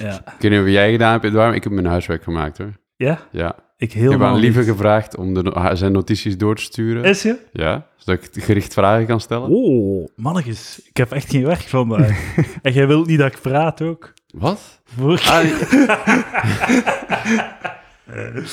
Ja. 0.00 0.14
Ik 0.36 0.40
weet 0.40 0.50
niet 0.50 0.60
of 0.60 0.66
jij 0.66 0.90
gedaan 0.90 1.12
hebt, 1.12 1.24
Edouard, 1.24 1.54
ik 1.54 1.62
heb 1.64 1.72
mijn 1.72 1.86
huiswerk 1.86 2.22
gemaakt, 2.22 2.58
hoor. 2.58 2.72
ja? 2.96 3.18
Ja. 3.30 3.54
Ik 3.76 3.94
Ik 3.94 4.10
heb 4.10 4.22
aan 4.22 4.38
Lieve 4.38 4.58
niet. 4.58 4.68
gevraagd 4.68 5.16
om 5.16 5.34
de, 5.34 5.70
zijn 5.72 5.92
notities 5.92 6.36
door 6.38 6.54
te 6.56 6.62
sturen. 6.62 7.04
Is 7.04 7.22
je? 7.22 7.36
Ja, 7.52 7.86
zodat 7.96 8.24
ik 8.32 8.42
gericht 8.44 8.72
vragen 8.72 9.06
kan 9.06 9.20
stellen. 9.20 9.48
Oh, 9.50 10.08
mannetjes. 10.16 10.80
Ik 10.88 10.96
heb 10.96 11.12
echt 11.12 11.30
geen 11.30 11.44
werk 11.44 11.60
vandaag. 11.60 12.34
en 12.62 12.72
jij 12.72 12.86
wilt 12.86 13.06
niet 13.06 13.18
dat 13.18 13.32
ik 13.32 13.40
praat 13.40 13.82
ook? 13.82 14.12
Wat? 14.34 14.80
Voor... 14.84 15.20
Ah, 15.26 15.44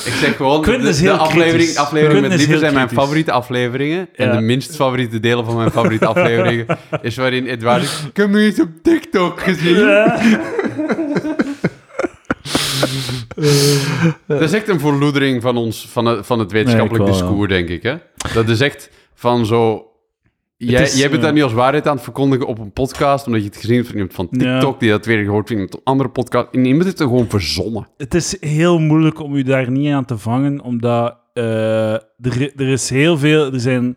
ik 0.06 0.14
zeg 0.14 0.36
gewoon, 0.36 0.62
de, 0.62 0.72
is 0.78 0.98
de 1.02 1.12
aflevering, 1.12 1.54
kritisch. 1.56 1.76
aflevering 1.78 2.22
met 2.22 2.32
is 2.32 2.38
Lieve 2.38 2.52
heel 2.52 2.60
zijn 2.60 2.74
mijn 2.74 2.86
kritisch. 2.86 3.04
favoriete 3.04 3.32
afleveringen. 3.32 4.10
En 4.16 4.28
Ja. 4.28 4.36
de 4.36 4.42
minst 4.42 4.76
favoriete 4.76 5.20
delen 5.20 5.46
van 5.46 5.56
mijn 5.56 5.72
favoriete 5.72 6.06
afleveringen 6.06 6.66
is 7.02 7.16
waarin 7.16 7.46
Edouard 7.46 7.82
zegt, 7.82 8.06
ik 8.08 8.18
heb 8.18 8.30
me 8.30 8.46
iets 8.48 8.60
op 8.62 8.70
TikTok 8.84 9.40
gezien. 9.42 9.76
Dat 14.28 14.42
is 14.42 14.54
echt 14.54 14.68
een 14.68 14.80
verloedering 14.80 15.42
van, 15.42 15.58
ons, 15.58 15.88
van, 15.90 16.06
het, 16.06 16.26
van 16.26 16.40
het 16.40 16.52
wetenschappelijk 16.52 17.04
Nee, 17.04 17.14
ik 17.14 17.20
wel, 17.20 17.30
discours, 17.30 17.50
denk 17.50 17.70
ik. 17.70 17.84
Hè? 17.84 17.96
Dat 18.34 18.50
is 18.50 18.62
echt 18.62 18.90
van 19.16 19.46
zo... 19.46 19.84
Jij, 20.68 20.82
is, 20.82 20.98
jij 20.98 21.10
bent 21.10 21.22
ja. 21.22 21.26
dat 21.26 21.34
niet 21.34 21.44
als 21.44 21.54
waarheid 21.54 21.88
aan 21.88 21.96
het 21.96 22.04
verkondigen 22.04 22.48
op 22.48 22.60
een 22.60 22.72
podcast, 22.72 23.26
omdat 23.26 23.42
je 23.42 23.48
het 23.48 23.58
gezien 23.58 23.76
hebt 23.76 23.88
van 23.88 23.96
iemand 23.96 24.14
van 24.14 24.30
TikTok, 24.30 24.74
Ja. 24.74 24.80
die 24.80 24.90
dat 24.90 25.06
weer 25.06 25.24
gehoord 25.24 25.48
vindt 25.48 25.74
op 25.74 25.80
een 25.80 25.86
andere 25.86 26.10
podcast. 26.10 26.48
En 26.52 26.66
iemand 26.66 26.84
heeft 26.84 27.00
het 27.00 27.08
gewoon 27.08 27.30
verzonnen. 27.30 27.88
Het 27.98 28.14
is 28.14 28.38
heel 28.40 28.80
moeilijk 28.80 29.20
om 29.20 29.36
u 29.36 29.44
daar 29.44 29.72
niet 29.72 29.92
aan 29.92 30.06
te 30.06 30.18
vangen, 30.18 30.62
omdat 30.62 31.18
eh, 31.34 31.94
er, 31.94 32.52
er 32.56 32.68
is 32.68 32.90
heel 32.90 33.18
veel... 33.18 33.54
Er 33.54 33.60
zijn... 33.60 33.96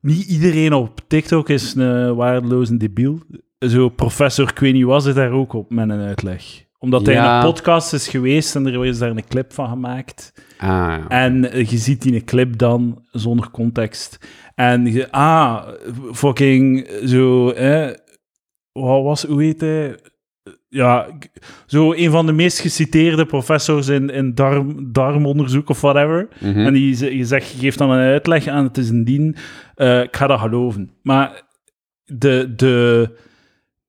Niet 0.00 0.26
iedereen 0.26 0.72
op 0.72 1.00
TikTok 1.06 1.48
is 1.48 1.74
een 1.74 2.14
waardeloze 2.14 2.76
debiel. 2.76 3.18
Zo, 3.58 3.88
professor, 3.88 4.48
ik 4.48 4.58
weet 4.58 4.72
niet, 4.72 4.84
was 4.84 5.04
het 5.04 5.14
daar 5.14 5.30
ook 5.30 5.52
op 5.52 5.70
met 5.70 5.88
een 5.88 6.00
uitleg. 6.00 6.64
Omdat 6.78 7.06
hij 7.06 7.14
in 7.14 7.22
een 7.22 7.40
podcast 7.40 7.92
is 7.92 8.08
geweest 8.08 8.54
en 8.54 8.66
er 8.66 8.86
is 8.86 8.98
daar 8.98 9.10
een 9.10 9.28
clip 9.28 9.52
van 9.52 9.68
gemaakt. 9.68 10.32
Ah, 10.58 10.68
ja. 10.68 11.08
En 11.08 11.50
eh, 11.50 11.66
je 11.70 11.76
ziet 11.76 12.02
die 12.02 12.14
een 12.14 12.24
clip 12.24 12.58
dan 12.58 13.04
zonder 13.10 13.50
context. 13.50 14.18
En 14.54 14.92
je, 14.92 15.10
ah, 15.10 15.68
fucking 16.12 16.88
zo, 17.04 17.54
hè, 17.54 17.86
wat 18.72 19.02
was, 19.02 19.22
hoe 19.24 19.42
heet 19.42 19.60
hij? 19.60 19.96
ja, 20.68 21.06
zo 21.66 21.92
een 21.92 22.10
van 22.10 22.26
de 22.26 22.32
meest 22.32 22.58
geciteerde 22.58 23.26
professors 23.26 23.88
in, 23.88 24.10
in 24.10 24.34
darm, 24.34 24.92
darmonderzoek 24.92 25.68
of 25.68 25.80
whatever. 25.80 26.28
Mhm. 26.40 26.58
En 26.58 26.72
die 26.72 27.16
je 27.16 27.24
zegt, 27.24 27.50
je 27.50 27.58
geeft 27.58 27.78
dan 27.78 27.90
een 27.90 28.10
uitleg 28.10 28.46
en 28.46 28.64
het 28.64 28.78
is 28.78 28.88
een 28.88 29.04
dien. 29.04 29.36
eh, 29.74 30.02
ik 30.02 30.16
ga 30.16 30.26
dat 30.26 30.40
geloven. 30.40 30.90
Maar 31.02 31.42
de, 32.04 32.52
de, 32.56 33.10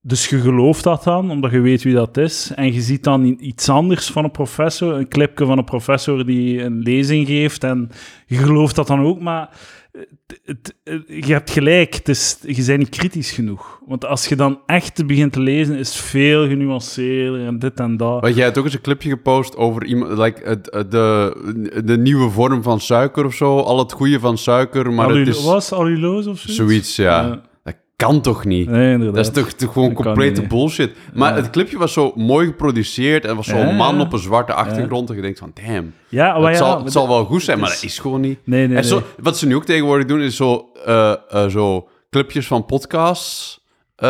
dus 0.08 0.28
je 0.30 0.40
gelooft 0.40 0.84
dat 0.84 1.04
dan, 1.04 1.32
omdat 1.32 1.52
je 1.52 1.60
weet 1.60 1.84
wie 1.84 1.94
dat 1.94 2.18
is. 2.18 2.52
En 2.56 2.74
je 2.74 2.82
ziet 2.82 3.04
dan 3.04 3.38
iets 3.40 3.70
anders 3.70 4.08
van 4.08 4.24
een 4.24 4.32
professor, 4.32 4.94
een 4.94 5.08
clipje 5.08 5.46
van 5.46 5.58
een 5.58 5.64
professor 5.64 6.26
die 6.26 6.62
een 6.64 6.80
lezing 6.80 7.28
geeft. 7.28 7.64
En 7.64 7.90
je 8.26 8.36
gelooft 8.38 8.76
dat 8.76 8.88
dan 8.88 9.02
ook, 9.02 9.20
maar 9.20 9.50
het, 9.92 10.40
het- 10.46 10.76
het- 10.84 11.26
je 11.26 11.34
hebt 11.34 11.52
gelijk, 11.52 11.94
het 11.94 12.10
is, 12.10 12.38
je 12.42 12.64
bent 12.66 12.78
niet 12.78 12.90
kritisch 12.90 13.32
genoeg. 13.32 13.80
Want 13.86 14.06
als 14.06 14.28
je 14.28 14.36
dan 14.36 14.60
echt 14.66 15.06
begint 15.08 15.34
te 15.34 15.40
lezen, 15.40 15.76
is 15.78 15.88
het 15.94 15.98
veel 16.04 16.48
genuanceerder 16.48 17.46
en 17.46 17.60
dit 17.60 17.80
en 17.80 17.98
dat. 17.98 18.22
Want 18.22 18.36
jij 18.36 18.44
hebt 18.46 18.58
ook 18.58 18.66
eens 18.66 18.74
een 18.74 18.82
clipje 18.82 19.10
gepost 19.10 19.56
over 19.56 19.86
iemand, 19.86 20.18
like, 20.18 20.42
het, 20.50 20.92
de, 20.92 21.82
de 21.86 21.98
nieuwe 21.98 22.30
vorm 22.30 22.64
van 22.64 22.80
suiker 22.80 23.26
of 23.26 23.34
zo. 23.34 23.58
Al 23.60 23.80
het 23.80 23.92
goede 23.92 24.20
van 24.20 24.38
suiker, 24.38 24.94
maar 24.94 25.10
het 25.10 25.28
is 25.28 25.44
Was 25.44 25.72
alluloos 25.72 26.28
of 26.28 26.38
zoiets? 26.40 26.56
zoiets, 26.56 26.96
ja. 26.96 27.22
Ja. 27.26 27.42
Kan 28.04 28.22
toch 28.22 28.46
niet? 28.46 28.70
Nee, 28.70 28.92
inderdaad. 28.92 29.16
Dat 29.16 29.26
is 29.36 29.42
toch, 29.44 29.52
toch 29.52 29.74
gewoon 29.74 29.94
Dat 29.94 30.04
complete 30.04 30.42
bullshit. 30.48 30.92
Maar 31.14 31.30
Ja. 31.36 31.42
het 31.42 31.50
clipje 31.50 31.78
was 31.78 31.94
zo 31.94 32.12
mooi 32.16 32.48
geproduceerd 32.48 33.26
en 33.26 33.36
was 33.36 33.48
zo'n 33.48 33.68
Ja, 33.68 33.72
man 33.72 34.02
op 34.02 34.14
een 34.14 34.20
zwarte 34.20 34.54
achtergrond. 34.54 35.10
En 35.10 35.16
je 35.16 35.22
denkt 35.22 35.40
van, 35.40 35.52
damn, 35.66 35.94
Ja, 36.10 36.40
maar 36.40 36.50
het, 36.52 36.60
ja, 36.60 36.66
zal, 36.66 36.84
het 36.84 36.92
zal 36.92 37.08
wel 37.08 37.26
goed 37.26 37.44
zijn, 37.44 37.60
maar 37.60 37.70
dat 37.70 37.84
is 37.84 38.00
gewoon 38.00 38.22
niet. 38.22 38.40
Nee, 38.44 38.68
nee, 38.68 38.78
en 38.78 38.84
zo, 38.86 38.96
nee. 38.96 39.06
wat 39.22 39.38
ze 39.38 39.48
nu 39.48 39.56
ook 39.56 39.66
tegenwoordig 39.66 40.06
doen, 40.08 40.22
is 40.22 40.36
zo, 40.36 40.70
eh, 40.86 41.48
zo 41.48 41.88
clipjes 42.10 42.48
van 42.48 42.66
podcasts 42.66 43.66
eh, 43.96 44.08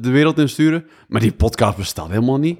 de 0.00 0.10
wereld 0.10 0.38
insturen. 0.38 0.84
Maar 1.08 1.20
die 1.20 1.32
podcast 1.32 1.76
bestaat 1.76 2.08
helemaal 2.08 2.38
niet. 2.38 2.58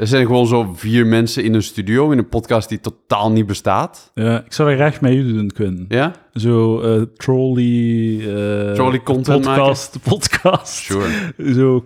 Er 0.00 0.06
zijn 0.06 0.26
gewoon 0.26 0.46
zo 0.46 0.72
vier 0.74 1.06
mensen 1.06 1.44
in 1.44 1.54
een 1.54 1.62
studio 1.62 2.10
in 2.10 2.18
een 2.18 2.28
podcast 2.28 2.68
die 2.68 2.80
totaal 2.80 3.30
niet 3.30 3.46
bestaat. 3.46 4.10
Ja, 4.14 4.44
ik 4.44 4.52
zou 4.52 4.68
dat 4.68 4.78
graag 4.78 5.00
jullie 5.00 5.34
doen 5.34 5.50
kunnen. 5.50 5.84
Ja? 5.88 6.12
Zo 6.34 6.80
eh, 6.80 7.02
trolley... 7.16 8.18
eh, 8.18 8.72
Trolley 8.72 9.00
content 9.02 9.44
podcast, 9.44 9.98
podcast. 10.02 10.66
Sure. 10.66 11.08
Zo 11.54 11.84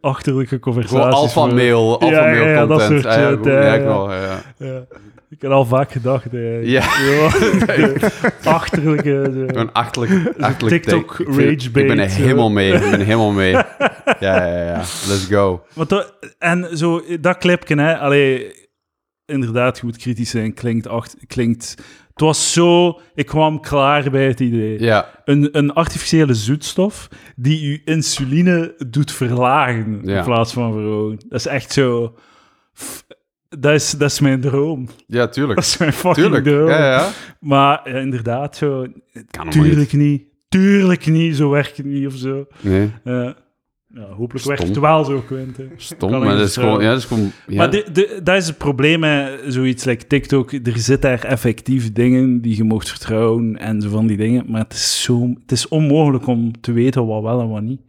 achterlijke 0.00 0.58
conversaties. 0.58 0.98
Gewoon 0.98 1.14
alpha 1.14 1.40
voor- 1.46 1.54
mail, 1.54 2.00
alpha 2.00 2.06
Ja, 2.16 2.20
mail 2.30 2.42
ja, 2.44 2.50
ja, 2.50 2.66
dat 2.66 2.78
content. 2.78 3.02
soort 3.02 3.14
Ah, 3.14 3.20
ja, 3.20 3.36
goed, 3.36 3.44
ja, 3.44 3.74
ik 3.74 3.80
ja. 3.80 3.86
wel, 3.86 4.12
ja. 4.12 4.42
Ik 5.30 5.42
heb 5.42 5.50
al 5.50 5.64
vaak 5.64 5.92
gedacht. 5.92 6.24
Ja. 6.62 6.80
de 6.80 8.10
achterlijke... 8.44 9.30
zo. 9.34 9.46
Gewoon 9.46 9.72
achterlijk, 9.72 10.38
achterlijk 10.38 10.82
TikTok 10.82 11.10
take. 11.10 11.22
Ik 11.22 11.34
vind- 11.34 11.48
rage 11.62 11.66
Ik 11.66 11.72
ben 11.72 11.98
er 11.98 12.10
helemaal 12.10 12.50
mee. 12.50 12.72
Ik 12.72 12.90
ben 12.90 13.00
helemaal 13.00 13.32
mee. 13.32 13.52
Ja, 14.20 14.46
ja, 14.46 14.64
ja. 14.64 14.76
Let's 14.76 15.26
go. 15.30 15.62
Dat, 15.86 16.14
en 16.38 16.76
zo, 16.78 17.02
dat 17.20 17.38
clipje, 17.38 17.76
hè, 17.76 17.98
allee, 17.98 18.52
inderdaad, 19.26 19.78
goed 19.78 19.96
kritisch 19.96 20.30
zijn, 20.30 20.54
klinkt, 20.54 20.86
acht, 20.86 21.16
klinkt... 21.26 21.74
Het 22.10 22.20
was 22.20 22.52
zo... 22.52 23.00
Ik 23.14 23.26
kwam 23.26 23.60
klaar 23.60 24.10
bij 24.10 24.26
het 24.26 24.40
idee. 24.40 24.80
Ja, 24.80 25.10
Een, 25.24 25.48
een 25.52 25.72
artificiële 25.72 26.34
zoetstof 26.34 27.08
die 27.36 27.70
je 27.70 27.80
insuline 27.84 28.74
doet 28.88 29.12
verlagen 29.12 30.00
Ja. 30.04 30.18
in 30.18 30.24
plaats 30.24 30.52
van 30.52 30.72
verhogen. 30.72 31.18
Dat 31.28 31.38
is 31.38 31.46
echt 31.46 31.72
zo... 31.72 32.14
Dat 33.58 33.72
is, 33.74 33.90
dat 33.90 34.10
is 34.10 34.20
mijn 34.20 34.40
droom. 34.40 34.88
ja 35.06 35.28
tuurlijk. 35.28 35.54
Dat 35.54 35.64
is 35.68 35.76
mijn 35.78 35.92
fucking 35.92 36.14
Tuurlijk. 36.26 36.44
droom. 36.44 36.68
Ja, 36.68 36.90
ja. 36.92 37.08
Maar 37.40 37.80
ja, 37.84 37.98
inderdaad, 37.98 38.56
zo... 38.56 38.86
Kan 39.30 39.48
Tuurlijk 39.50 39.92
niet. 39.92 40.22
Tuurlijk 40.48 41.06
niet. 41.06 41.36
Zo 41.36 41.50
werkt 41.50 41.76
het 41.76 41.86
niet 41.86 42.06
of 42.06 42.14
zo. 42.14 42.46
Nee, 42.60 42.90
Eh, 43.04 43.30
ja, 43.94 44.02
hopelijk 44.02 44.38
Stom. 44.38 44.48
werkt 44.56 44.68
het 44.68 44.78
wel 44.78 45.04
zo, 45.04 45.20
Quentin. 45.26 45.70
stom. 45.76 46.10
Maar 46.10 46.36
dat 46.36 46.48
is 46.48 46.56
gewoon... 46.56 46.82
Ja, 46.82 46.88
dat 46.88 46.98
is 46.98 47.04
gewoon... 47.04 47.32
Ja. 47.46 47.56
Maar 47.56 47.70
de, 47.70 47.86
de, 47.92 48.20
dat 48.22 48.36
is 48.36 48.46
het 48.46 48.58
probleem 48.58 49.00
met 49.00 49.40
zoiets 49.46 49.84
like 49.84 50.06
TikTok. 50.06 50.52
Er 50.52 50.60
zitten 50.78 51.10
daar 51.10 51.24
effectief 51.24 51.92
dingen 51.92 52.40
die 52.40 52.56
je 52.56 52.64
mocht 52.64 52.88
vertrouwen 52.90 53.58
en 53.58 53.80
zo 53.80 53.88
van 53.88 54.06
die 54.06 54.16
dingen. 54.16 54.44
Maar 54.48 54.60
het 54.62 54.72
is, 54.72 55.02
zo, 55.02 55.28
het 55.42 55.52
is 55.52 55.68
onmogelijk 55.68 56.26
om 56.26 56.60
te 56.60 56.72
weten 56.72 57.06
wat 57.06 57.22
wel 57.22 57.40
en 57.40 57.48
wat 57.48 57.62
niet. 57.62 57.80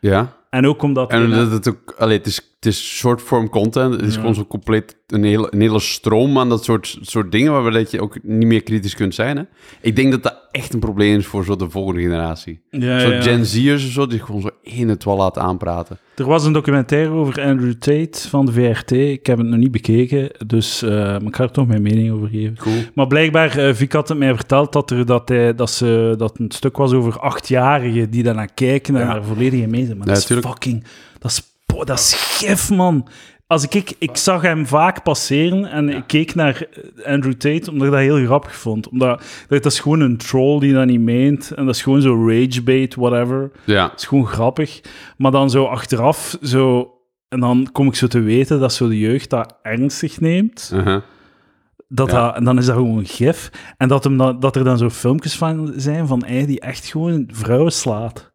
ja. 0.00 0.42
En 0.50 0.66
ook 0.66 0.82
omdat... 0.82 1.10
En 1.10 1.30
dat 1.30 1.50
het 1.50 1.68
ook... 1.68 1.94
Allee, 1.98 2.16
het 2.16 2.26
is, 2.26 2.53
het 2.64 2.72
is 2.72 2.82
short-form 2.96 3.48
content. 3.48 3.94
Het 3.94 4.02
is 4.02 4.14
Ja. 4.14 4.20
gewoon 4.20 4.34
zo 4.34 4.44
compleet 4.44 4.96
een 5.06 5.24
hele, 5.24 5.46
een 5.50 5.60
hele 5.60 5.80
stroom 5.80 6.38
aan 6.38 6.48
dat 6.48 6.64
soort, 6.64 6.98
soort 7.00 7.32
dingen... 7.32 7.52
waar 7.52 7.72
dat 7.72 7.90
je 7.90 8.00
ook 8.00 8.18
niet 8.22 8.46
meer 8.48 8.62
kritisch 8.62 8.94
kunt 8.94 9.14
zijn, 9.14 9.36
hè. 9.36 9.42
Ik 9.80 9.96
denk 9.96 10.10
dat 10.10 10.22
dat 10.22 10.42
echt 10.50 10.74
een 10.74 10.80
probleem 10.80 11.18
is 11.18 11.26
voor 11.26 11.44
zo 11.44 11.56
de 11.56 11.70
volgende 11.70 12.00
generatie. 12.00 12.60
ja, 12.70 12.98
zo 12.98 13.08
ja. 13.10 13.22
Gen 13.22 13.46
Z'ers 13.46 13.84
of 13.86 13.90
zo, 13.92 14.06
die 14.06 14.20
gewoon 14.20 14.40
zo 14.40 14.48
één 14.62 14.88
het 14.88 15.04
wel 15.04 15.16
laten 15.16 15.42
aanpraten. 15.42 15.98
Er 16.16 16.24
was 16.26 16.44
een 16.44 16.52
documentaire 16.52 17.10
over 17.10 17.42
Andrew 17.42 17.72
Tate 17.72 18.28
van 18.28 18.46
de 18.46 18.52
VRT. 18.52 18.90
Ik 18.92 19.26
heb 19.26 19.38
het 19.38 19.46
nog 19.46 19.58
niet 19.58 19.70
bekeken, 19.70 20.30
dus 20.46 20.82
maar 20.82 21.22
ik 21.22 21.36
ga 21.36 21.42
er 21.42 21.50
toch 21.50 21.66
mijn 21.66 21.82
mening 21.82 22.12
over 22.12 22.28
geven. 22.28 22.56
Cool. 22.56 22.82
Maar 22.94 23.06
blijkbaar, 23.06 23.74
Vic 23.74 23.92
had 23.92 24.08
het 24.08 24.18
mij 24.18 24.34
verteld 24.34 24.72
dat 24.72 24.90
er 24.90 25.06
dat, 25.06 25.28
hij, 25.28 25.54
dat, 25.54 25.70
ze, 25.70 26.14
dat 26.18 26.38
een 26.38 26.50
stuk 26.50 26.76
was 26.76 26.92
over 26.92 27.18
achtjarigen 27.20 28.10
die 28.10 28.22
daar 28.22 28.34
naar 28.34 28.52
kijken 28.54 28.96
en 28.96 29.06
daar 29.06 29.24
volledig 29.24 29.60
in 29.60 29.70
mee 29.70 29.84
zijn. 29.84 29.96
Maar 29.98 30.06
dat 30.06 30.16
is 30.16 30.24
fucking... 30.24 30.84
Dat 31.18 31.30
is, 31.30 31.42
po- 31.66 31.84
dat 31.84 31.98
is 31.98 32.14
gif, 32.14 32.70
man. 32.70 33.08
Als 33.46 33.62
ik, 33.64 33.74
ik, 33.74 33.92
ik 33.98 34.16
zag 34.16 34.42
hem 34.42 34.66
vaak 34.66 35.02
passeren 35.02 35.64
en 35.70 35.88
ik 35.88 36.02
keek 36.06 36.34
naar 36.34 36.66
eh, 36.96 37.12
Andrew 37.12 37.32
Tate 37.32 37.70
omdat 37.70 37.86
ik 37.86 37.92
dat 37.92 38.00
heel 38.02 38.24
grappig 38.24 38.56
vond. 38.56 38.88
Omdat 38.88 39.22
dat, 39.48 39.62
dat 39.62 39.72
is 39.72 39.80
gewoon 39.80 40.00
een 40.00 40.16
troll 40.16 40.60
die 40.60 40.72
dat 40.72 40.86
niet 40.86 41.00
meent. 41.00 41.50
En 41.50 41.66
dat 41.66 41.74
is 41.74 41.82
gewoon 41.82 42.02
zo 42.02 42.28
ragebait, 42.28 42.94
whatever. 42.94 43.50
Ja. 43.64 43.90
Het 43.90 44.00
is 44.00 44.06
gewoon 44.06 44.26
grappig. 44.26 44.80
Maar 45.16 45.30
dan 45.30 45.50
zo 45.50 45.64
achteraf, 45.64 46.36
zo... 46.42 46.88
En 47.28 47.40
dan 47.40 47.68
kom 47.72 47.86
ik 47.86 47.94
zo 47.94 48.06
te 48.06 48.20
weten 48.20 48.60
dat 48.60 48.72
zo 48.72 48.88
de 48.88 48.98
jeugd 48.98 49.30
dat 49.30 49.56
ernstig 49.62 50.20
neemt. 50.20 50.70
Uh-huh. 50.74 51.00
Dat 51.88 52.10
Ja. 52.10 52.26
dat, 52.26 52.36
en 52.36 52.44
dan 52.44 52.58
is 52.58 52.66
dat 52.66 52.76
gewoon 52.76 53.06
gif. 53.06 53.50
En 53.76 53.88
dat, 53.88 54.04
hem 54.04 54.16
dan, 54.16 54.40
dat 54.40 54.56
er 54.56 54.64
dan 54.64 54.78
zo 54.78 54.90
filmpjes 54.90 55.36
van 55.36 55.72
zijn 55.76 56.06
van 56.06 56.22
hij 56.26 56.46
die 56.46 56.60
echt 56.60 56.86
gewoon 56.86 57.28
vrouwen 57.32 57.72
slaat. 57.72 58.32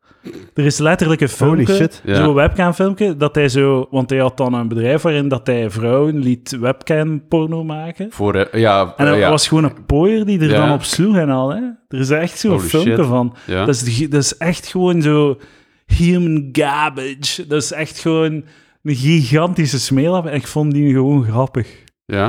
Er 0.54 0.66
is 0.66 0.78
letterlijk 0.78 1.22
een 1.22 1.30
Holy 1.38 1.56
filmpje, 1.66 1.76
shit. 1.76 2.02
Ja. 2.06 2.16
zo'n 2.16 2.34
webcamfilmpje, 2.34 3.18
dat 3.18 3.36
hij 3.36 3.50
zo... 3.50 3.88
Want 3.92 4.10
hij 4.10 4.20
had 4.20 4.38
dan 4.38 4.54
een 4.54 4.68
bedrijf 4.68 5.02
waarin 5.02 5.28
dat 5.28 5.48
hij 5.48 5.70
vrouwen 5.70 6.18
liet 6.18 6.58
webcam-porno 6.60 7.64
maken. 7.64 8.08
Voor... 8.12 8.36
eh, 8.36 8.60
ja, 8.62 8.94
En 8.98 9.06
eh, 9.06 9.12
dat 9.12 9.20
ja. 9.20 9.30
was 9.30 9.48
gewoon 9.48 9.64
een 9.64 9.86
pooier 9.86 10.26
die 10.26 10.40
er 10.40 10.50
Ja. 10.50 10.66
dan 10.66 10.72
op 10.74 10.84
sloeg 10.84 11.16
en 11.18 11.30
al. 11.30 11.50
Hè? 11.50 11.62
Er 11.88 12.00
is 12.00 12.10
echt 12.10 12.40
zo'n 12.40 12.60
filmpje 12.60 12.96
shit. 12.96 13.06
van. 13.06 13.36
Ja. 13.48 13.66
Dat, 13.66 13.76
is, 13.76 14.10
dat 14.10 14.24
is 14.24 14.38
echt 14.38 14.68
gewoon 14.68 15.02
zo 15.02 15.38
human 15.86 16.50
garbage. 16.52 17.48
Dat 17.48 17.62
is 17.64 17.72
echt 17.72 18.00
gewoon 18.00 18.44
een 18.84 18.96
gigantische 18.96 19.80
smeelap. 19.80 20.26
En 20.26 20.34
ik 20.36 20.48
vond 20.48 20.72
die 20.74 20.94
gewoon 20.94 21.24
grappig. 21.24 21.68
Ja. 22.06 22.24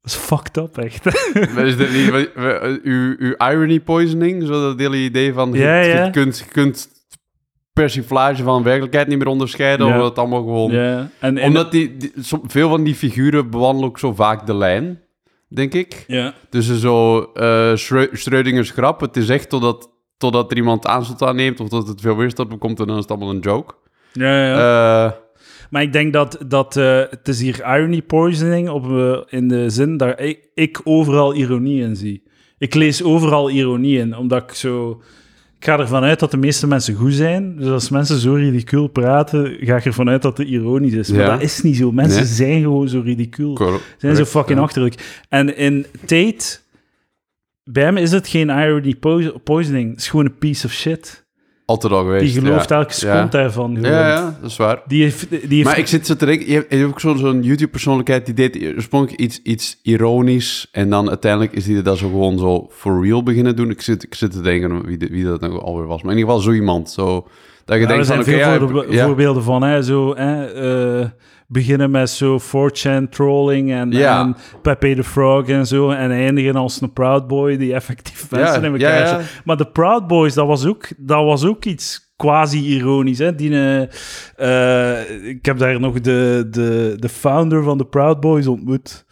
Dat 0.00 0.10
is 0.10 0.14
fucked 0.14 0.56
up, 0.56 0.78
echt. 0.78 1.04
Maar 1.54 1.66
is 1.66 1.76
niet 1.76 2.10
wat- 2.16 2.30
wa- 2.34 2.78
uw, 2.82 3.14
uw 3.18 3.34
irony 3.38 3.80
poisoning? 3.80 4.42
Zo 4.46 4.52
dat 4.62 4.78
hele 4.78 4.96
idee 4.96 5.32
van... 5.32 5.52
je- 5.52 5.58
Ja, 5.58 5.80
je, 5.80 5.88
ja. 5.94 6.10
kunt, 6.10 6.38
je 6.38 6.44
kunt 6.52 6.88
persiflage 7.72 8.42
van 8.42 8.62
werkelijkheid 8.62 9.08
niet 9.08 9.18
meer 9.18 9.26
onderscheiden, 9.26 9.86
Ja. 9.86 9.92
omdat 9.92 10.08
het 10.08 10.18
allemaal 10.18 10.42
gewoon... 10.42 10.72
ja. 10.72 11.10
En, 11.18 11.38
en, 11.38 11.46
Omdat 11.48 11.72
die, 11.72 11.96
veel 12.46 12.68
van 12.68 12.82
die 12.84 12.94
figuren 12.94 13.50
bewandelen 13.50 13.88
ook 13.88 13.98
zo 13.98 14.12
vaak 14.14 14.46
de 14.46 14.54
lijn, 14.54 15.00
denk 15.48 15.74
ik. 15.74 16.04
ja. 16.06 16.34
Dus 16.50 16.78
zo 16.78 17.26
Schrö- 17.76 18.12
Schrödinger's 18.12 18.70
grap, 18.70 19.00
het 19.00 19.16
is 19.16 19.28
echt 19.28 19.48
totdat, 19.48 19.90
totdat 20.18 20.50
er 20.50 20.56
iemand 20.56 20.86
aanstoot 20.86 21.22
aanneemt 21.22 21.60
of 21.60 21.68
dat 21.68 21.88
het 21.88 22.00
veel 22.00 22.16
weerstand 22.16 22.48
bekomt 22.48 22.80
en 22.80 22.86
dan 22.86 22.96
is 22.96 23.02
het 23.02 23.10
allemaal 23.10 23.30
een 23.30 23.40
joke. 23.40 23.74
Ja, 24.12 24.46
ja. 24.46 25.06
Eh, 25.06 25.12
Maar 25.70 25.82
ik 25.82 25.92
denk 25.92 26.12
dat, 26.12 26.38
dat 26.46 26.76
eh, 26.76 27.00
het 27.10 27.28
is 27.28 27.40
hier 27.40 27.56
irony 27.76 28.02
poisoning 28.02 28.68
op, 28.68 28.84
in 29.28 29.48
de 29.48 29.70
zin 29.70 29.96
dat 29.96 30.20
ik, 30.20 30.48
ik 30.54 30.80
overal 30.84 31.34
ironie 31.34 31.82
in 31.82 31.96
zie. 31.96 32.22
Ik 32.58 32.74
lees 32.74 33.02
overal 33.02 33.50
ironie 33.50 33.98
in, 33.98 34.16
omdat 34.16 34.42
ik 34.42 34.52
zo... 34.52 35.02
Ik 35.62 35.68
ga 35.68 35.78
ervan 35.78 36.02
uit 36.02 36.18
dat 36.18 36.30
de 36.30 36.36
meeste 36.36 36.66
mensen 36.66 36.94
goed 36.94 37.14
zijn. 37.14 37.56
Dus 37.56 37.68
als 37.68 37.88
mensen 37.90 38.18
zo 38.18 38.34
ridicuul 38.34 38.86
praten, 38.88 39.56
ga 39.60 39.76
ik 39.76 39.84
ervan 39.84 40.08
uit 40.08 40.22
dat 40.22 40.38
het 40.38 40.48
ironisch 40.48 40.92
is. 40.92 41.10
Maar 41.10 41.26
dat 41.30 41.42
is 41.42 41.62
niet 41.62 41.76
zo. 41.76 41.92
Mensen 41.92 42.22
Nee. 42.22 42.28
zijn 42.32 42.60
gewoon 42.62 42.88
zo 42.88 43.00
ridicuul. 43.00 43.54
cor- 43.54 43.80
Zijn 43.98 44.16
zo 44.16 44.24
fucking 44.24 44.58
ja. 44.58 44.64
achterlijk. 44.64 45.22
En 45.28 45.56
in 45.56 45.86
Tate, 46.00 46.58
bij 47.64 47.82
hem 47.82 47.96
is 47.96 48.12
het 48.12 48.28
geen 48.28 48.48
irony 48.48 48.94
po- 48.94 49.38
poisoning. 49.44 49.90
Het 49.90 49.98
is 50.00 50.08
gewoon 50.08 50.24
een 50.24 50.38
piece 50.38 50.66
of 50.66 50.72
shit. 50.72 51.21
Altijd 51.72 51.92
al 51.92 52.02
geweest, 52.02 52.32
Die 52.34 52.42
gelooft 52.42 52.68
ja. 52.68 52.76
elke 52.76 52.92
seconde 52.92 53.18
Ja. 53.18 53.26
daarvan. 53.26 53.78
Ja, 53.80 54.08
ja, 54.08 54.36
dat 54.40 54.50
is 54.50 54.56
waar. 54.56 54.82
Die 54.86 55.02
heeft, 55.02 55.30
die 55.30 55.38
heeft 55.48 55.64
Maar 55.64 55.78
ik 55.78 55.86
zit 55.86 56.06
zo 56.06 56.16
te 56.16 56.26
denken, 56.26 56.46
je 56.48 56.66
hebt, 56.68 56.84
ook 56.84 57.00
zo'n 57.00 57.42
YouTube-persoonlijkheid 57.42 58.26
die 58.26 58.34
deed 58.34 58.74
oorspronkelijk 58.76 59.20
iets, 59.20 59.40
iets 59.42 59.78
ironisch 59.82 60.68
en 60.72 60.90
dan 60.90 61.08
uiteindelijk 61.08 61.52
is 61.52 61.64
die 61.64 61.82
dat 61.82 61.98
zo 61.98 62.08
gewoon 62.08 62.38
zo 62.38 62.68
for 62.70 63.04
real 63.04 63.22
beginnen 63.22 63.56
doen. 63.56 63.70
Ik 63.70 63.80
zit, 63.80 64.02
ik 64.02 64.14
zit 64.14 64.30
te 64.32 64.40
denken 64.40 64.86
wie, 64.86 64.96
de- 64.96 65.08
wie 65.08 65.24
dat 65.24 65.40
nou 65.40 65.60
alweer 65.60 65.86
was, 65.86 66.02
maar 66.02 66.12
in 66.12 66.18
ieder 66.18 66.32
geval 66.34 66.50
zo 66.50 66.56
iemand. 66.58 66.90
Zo, 66.90 67.28
dat 67.78 67.88
je 67.88 67.94
Ja, 67.94 68.00
er 68.00 68.06
denkt 68.06 68.24
van, 68.26 68.34
zijn 68.34 68.74
oké, 68.74 68.92
ja, 68.92 69.04
voorbeelden 69.06 69.42
van, 69.42 69.62
hè, 69.62 69.82
zo, 69.82 70.14
hè, 70.16 70.44
eh, 71.00 71.06
beginnen 71.46 71.90
met 71.90 72.10
zo 72.10 72.38
4chan 72.38 73.08
trolling 73.10 73.72
en, 73.72 73.90
Ja. 73.90 74.20
en 74.20 74.36
Pepe 74.62 74.94
the 74.94 75.04
Frog 75.04 75.46
en 75.46 75.66
zo, 75.66 75.90
en 75.90 76.10
eindigen 76.10 76.56
als 76.56 76.80
een 76.80 76.92
Proud 76.92 77.26
Boy 77.26 77.56
die 77.56 77.74
effectief 77.74 78.30
mensen 78.30 78.60
Ja, 78.62 78.66
in 78.66 78.72
elkaar 78.72 79.06
ja. 79.06 79.20
Maar 79.44 79.56
de 79.56 79.66
Proud 79.66 80.06
Boys, 80.06 80.34
dat 80.34 80.46
was 80.46 80.66
ook, 80.66 80.88
dat 80.98 81.24
was 81.24 81.44
ook 81.44 81.64
iets 81.64 82.12
quasi-ironisch. 82.16 83.18
Hè? 83.18 83.34
Die, 83.34 83.50
eh, 83.50 83.82
eh, 84.36 85.28
ik 85.28 85.44
heb 85.46 85.58
daar 85.58 85.80
nog 85.80 86.00
de, 86.00 86.46
de, 86.50 86.94
de 86.98 87.08
founder 87.08 87.62
van 87.62 87.78
de 87.78 87.84
Proud 87.86 88.20
Boys 88.20 88.46
ontmoet. 88.46 89.04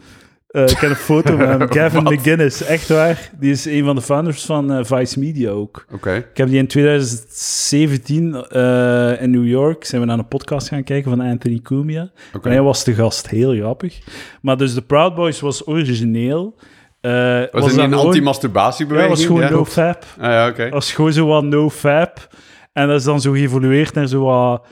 Eh, 0.50 0.62
ik 0.62 0.78
heb 0.78 0.90
een 0.90 0.96
foto 0.96 1.36
van 1.36 1.48
hem, 1.58 1.72
Gavin 1.72 2.02
Wat? 2.02 2.12
McGuinness, 2.12 2.62
echt 2.62 2.88
waar. 2.88 3.30
Die 3.38 3.50
is 3.50 3.64
een 3.64 3.84
van 3.84 3.94
de 3.94 4.02
founders 4.02 4.44
van 4.44 4.72
eh, 4.72 4.84
Vice 4.84 5.18
Media 5.18 5.50
ook. 5.50 5.84
Oké. 5.92 6.14
Ik 6.14 6.36
heb 6.36 6.48
die 6.48 6.58
in 6.58 6.66
2017 6.66 8.34
eh, 8.34 9.22
in 9.22 9.30
New 9.30 9.46
York, 9.46 9.84
zijn 9.84 10.00
we 10.00 10.06
naar 10.06 10.18
een 10.18 10.28
podcast 10.28 10.68
gaan 10.68 10.84
kijken 10.84 11.10
van 11.10 11.20
Anthony 11.20 11.60
Cumia. 11.62 12.10
En 12.42 12.50
hij 12.50 12.62
was 12.62 12.84
de 12.84 12.94
gast, 12.94 13.28
heel 13.28 13.54
grappig. 13.54 13.98
Maar 14.42 14.56
dus 14.56 14.74
de 14.74 14.82
Proud 14.82 15.14
Boys 15.14 15.40
was 15.40 15.66
origineel. 15.66 16.54
Was, 17.00 17.70
niet 17.70 17.76
een 17.76 17.94
anti-masturbatiebeweging? 17.94 19.10
Ja, 19.12 19.16
was 19.16 19.26
gewoon 19.26 19.40
Ja. 19.40 19.50
no 19.50 19.64
fap. 19.64 20.04
Ah, 20.18 20.30
ja, 20.30 20.48
oké. 20.48 20.68
Was 20.68 20.92
gewoon 20.92 21.12
zo 21.12 21.26
wat 21.26 21.44
no-fap. 21.44 22.28
En 22.72 22.86
dat 22.86 22.98
is 22.98 23.04
dan 23.04 23.20
zo 23.20 23.32
geëvolueerd 23.32 23.94
naar 23.94 24.06
zo 24.06 24.24
wat 24.24 24.66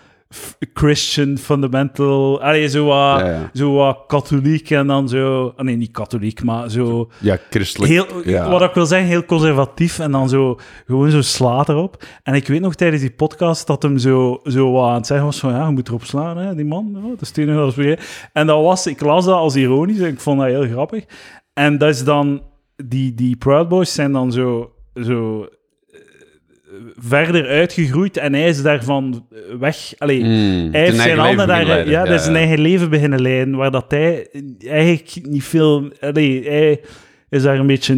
Christian 0.75 1.39
fundamental... 1.39 2.43
Allee, 2.43 2.69
zo 2.69 2.85
wat, 2.85 3.21
Ja, 3.21 3.27
ja. 3.31 3.51
zo 3.55 3.73
wat 3.73 3.99
katholiek 4.07 4.71
en 4.71 4.87
dan 4.87 5.09
zo... 5.09 5.53
ah, 5.57 5.65
nee, 5.65 5.77
niet 5.77 5.91
katholiek, 5.91 6.43
maar 6.45 6.71
zo... 6.71 7.09
Ja, 7.21 7.39
christelijk. 7.51 7.93
Heel, 7.93 8.07
ja. 8.25 8.51
Wat 8.51 8.63
ik 8.63 8.73
wil 8.75 8.87
zeggen, 8.87 9.09
heel 9.09 9.25
conservatief. 9.25 9.99
En 9.99 10.11
dan 10.13 10.29
zo, 10.29 10.59
gewoon 10.87 11.11
zo 11.11 11.23
slaat 11.23 11.69
erop. 11.69 12.05
En 12.23 12.35
ik 12.35 12.47
weet 12.47 12.61
nog 12.61 12.75
tijdens 12.75 13.03
die 13.03 13.11
podcast 13.11 13.67
dat 13.67 13.83
hem 13.83 13.99
zo, 13.99 14.41
zo 14.45 14.73
wat 14.73 14.89
aan 14.89 14.95
het 14.95 15.07
zeggen 15.07 15.27
was 15.27 15.39
van... 15.39 15.53
Ja, 15.53 15.67
je 15.67 15.73
moet 15.73 15.89
erop 15.89 16.05
slaan, 16.05 16.37
hè, 16.37 16.55
die 16.55 16.65
man. 16.65 16.91
Ja, 17.03 17.09
dat 17.09 17.21
is 17.21 17.29
het 17.29 17.39
enige 17.39 17.59
wat 17.59 17.75
we- 17.75 17.99
En 18.33 18.47
dat 18.47 18.63
was... 18.63 18.87
Ik 18.87 19.01
las 19.01 19.25
dat 19.25 19.35
als 19.35 19.57
ironisch 19.57 19.99
en 19.99 20.09
ik 20.13 20.21
vond 20.21 20.39
dat 20.41 20.49
heel 20.49 20.67
grappig. 20.69 21.05
En 21.53 21.79
dat 21.79 21.89
is 21.89 22.05
dan... 22.05 22.43
Die, 22.85 23.15
die 23.15 23.37
Proud 23.37 23.69
Boys 23.69 23.95
zijn 23.95 24.13
dan 24.13 24.33
zo... 24.33 24.73
zo 24.95 25.47
verder 26.97 27.47
uitgegroeid 27.47 28.17
en 28.17 28.33
hij 28.33 28.49
is 28.49 28.63
daarvan 28.63 29.27
weg. 29.59 29.93
Allee, 29.99 30.23
Mm, 30.25 30.29
hij 30.29 30.71
zijn 30.71 30.73
heeft 30.73 30.97
zijn 30.97 31.09
eigen 31.09 31.19
handen 31.19 31.37
leven 31.37 31.47
daar, 31.47 31.47
beginnen 31.47 31.75
leiden. 31.75 31.93
ja, 31.93 32.05
dat 32.05 32.15
is 32.19 32.23
zijn 32.25 32.37
eigen 32.37 32.61
leven 32.61 32.91
beginnen 32.91 33.21
leiden, 33.23 33.57
waar 33.57 33.71
dat 33.71 33.85
hij 33.89 34.29
eigenlijk 34.67 35.19
niet 35.23 35.45
veel, 35.45 35.91
allee, 36.01 36.49
hij 36.49 36.81
is 37.29 37.43
daar 37.43 37.59
een 37.59 37.67
beetje, 37.67 37.95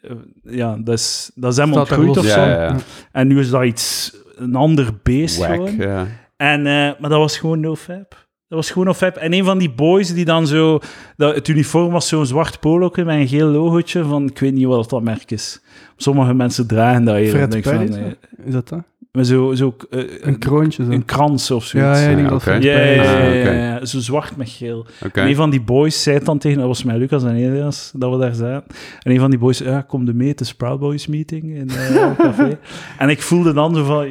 eh, 0.00 0.10
ja, 0.42 0.76
dat 0.84 0.94
is, 0.98 1.30
dat 1.34 1.52
is 1.52 1.58
hem 1.58 1.68
Staat 1.72 1.78
ontgroeid 1.90 2.16
of 2.16 2.24
zo. 2.26 2.40
Ja, 2.40 2.48
ja, 2.48 2.62
ja. 2.62 2.76
En 3.12 3.26
nu 3.28 3.38
is 3.38 3.50
dat 3.50 3.64
iets, 3.64 4.16
een 4.36 4.54
ander 4.54 4.88
beest 5.02 5.38
Wack, 5.38 5.50
gewoon. 5.50 5.76
ja. 5.76 6.06
En, 6.36 6.58
eh, 6.66 6.72
maar 6.98 7.10
dat 7.10 7.18
was 7.18 7.38
gewoon 7.38 7.60
no 7.60 7.76
fab. 7.76 8.26
Dat 8.48 8.58
was 8.58 8.70
gewoon 8.70 8.86
no 8.86 8.94
fab. 8.94 9.16
En 9.16 9.32
een 9.32 9.44
van 9.44 9.58
die 9.58 9.70
boys 9.70 10.14
die 10.14 10.24
dan 10.24 10.46
zo, 10.46 10.78
dat, 11.16 11.34
het 11.34 11.48
uniform 11.48 11.90
was 11.90 12.08
zo'n 12.08 12.26
zwart 12.26 12.60
polo 12.60 12.90
met 12.94 13.06
een 13.08 13.28
geel 13.28 13.48
logootje 13.48 14.04
van, 14.04 14.26
ik 14.28 14.38
weet 14.38 14.54
niet 14.54 14.66
wat 14.66 14.90
dat 14.90 15.02
merk 15.02 15.30
is. 15.30 15.60
Sommige 15.96 16.34
mensen 16.34 16.66
dragen 16.66 17.04
dat 17.04 17.16
hier. 17.16 17.30
Fred 17.30 17.52
van, 17.52 17.60
Perry, 17.60 17.88
nee. 17.88 18.16
Is 18.44 18.52
dat 18.52 18.68
dat? 18.68 18.82
Maar 19.12 19.24
zo, 19.24 19.54
zo 19.54 19.76
eh, 19.90 20.00
Een 20.20 20.38
kroontje 20.38 20.84
zo. 20.84 20.90
een 20.90 21.04
krans 21.04 21.50
of 21.50 21.64
zoiets. 21.64 21.98
ja, 22.00 22.04
ja, 22.04 22.10
ik 22.10 22.16
denk 22.16 22.30
Ja. 22.30 22.38
Fred 22.40 22.62
Ja, 22.62 22.70
ja, 22.70 22.76
Perry 22.78 23.00
is. 23.00 23.06
ja, 23.06 23.26
Ah, 23.26 23.44
ja, 23.44 23.52
ja, 23.52 23.84
zo 23.84 23.98
zwart 23.98 24.36
met 24.36 24.48
geel. 24.50 24.86
En 25.12 25.26
een 25.26 25.34
van 25.34 25.50
die 25.50 25.60
boys 25.60 26.02
zei 26.02 26.24
dan 26.24 26.38
tegen, 26.38 26.58
dat 26.58 26.66
was 26.66 26.84
met 26.84 26.96
Lucas 26.96 27.24
en 27.24 27.34
Elias, 27.34 27.92
dat 27.96 28.10
we 28.12 28.18
daar 28.18 28.34
zaten. 28.34 28.76
En 29.02 29.12
een 29.12 29.18
van 29.18 29.30
die 29.30 29.38
boys 29.38 29.58
ja, 29.58 29.80
kom 29.80 30.04
de 30.04 30.14
mee, 30.14 30.28
het 30.28 30.40
is 30.40 30.54
Proud 30.54 30.80
Boys 30.80 31.06
meeting 31.06 31.42
in 31.44 31.68
eh, 31.68 31.94
een 31.94 32.16
café. 32.16 32.58
en 32.98 33.08
ik 33.08 33.22
voelde 33.22 33.52
dan 33.52 33.74
zo 33.74 33.84
van, 33.84 34.08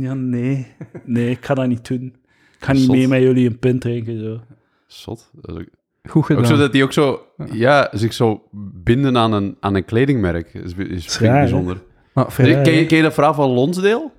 ja, 0.00 0.14
nee, 0.14 0.66
nee, 1.04 1.30
ik 1.30 1.44
ga 1.44 1.54
dat 1.54 1.66
niet 1.66 1.88
doen. 1.88 2.14
Ik 2.60 2.66
ga 2.66 2.72
niet 2.72 2.82
Zot. 2.82 2.96
mee 2.96 3.08
met 3.08 3.20
jullie 3.22 3.46
een 3.46 3.58
pint 3.58 3.80
drinken, 3.80 4.20
zo. 4.20 4.40
Zot. 4.86 5.30
Dat 5.32 5.56
is 5.56 5.62
ook, 5.62 5.68
Goed 6.10 6.24
gedaan. 6.24 6.42
ook 6.42 6.48
zo 6.48 6.56
dat 6.56 6.72
die 6.72 6.82
ook 6.82 6.92
zo, 6.92 7.26
ja, 7.52 7.88
zich 7.92 8.12
zo 8.12 8.42
binden 8.84 9.16
aan 9.16 9.32
een, 9.32 9.56
aan 9.60 9.74
een 9.74 9.84
kledingmerk. 9.84 10.54
Is, 10.54 10.74
is, 10.74 11.18
raar, 11.18 11.34
hè? 11.34 11.40
bijzonder. 11.40 11.82
Maar 12.14 12.34
ken, 12.34 12.72
je, 12.72 12.86
ken 12.86 12.96
je 12.96 13.02
dat 13.02 13.14
verhaal 13.14 13.34
van 13.34 13.50
Lonsdale? 13.50 14.10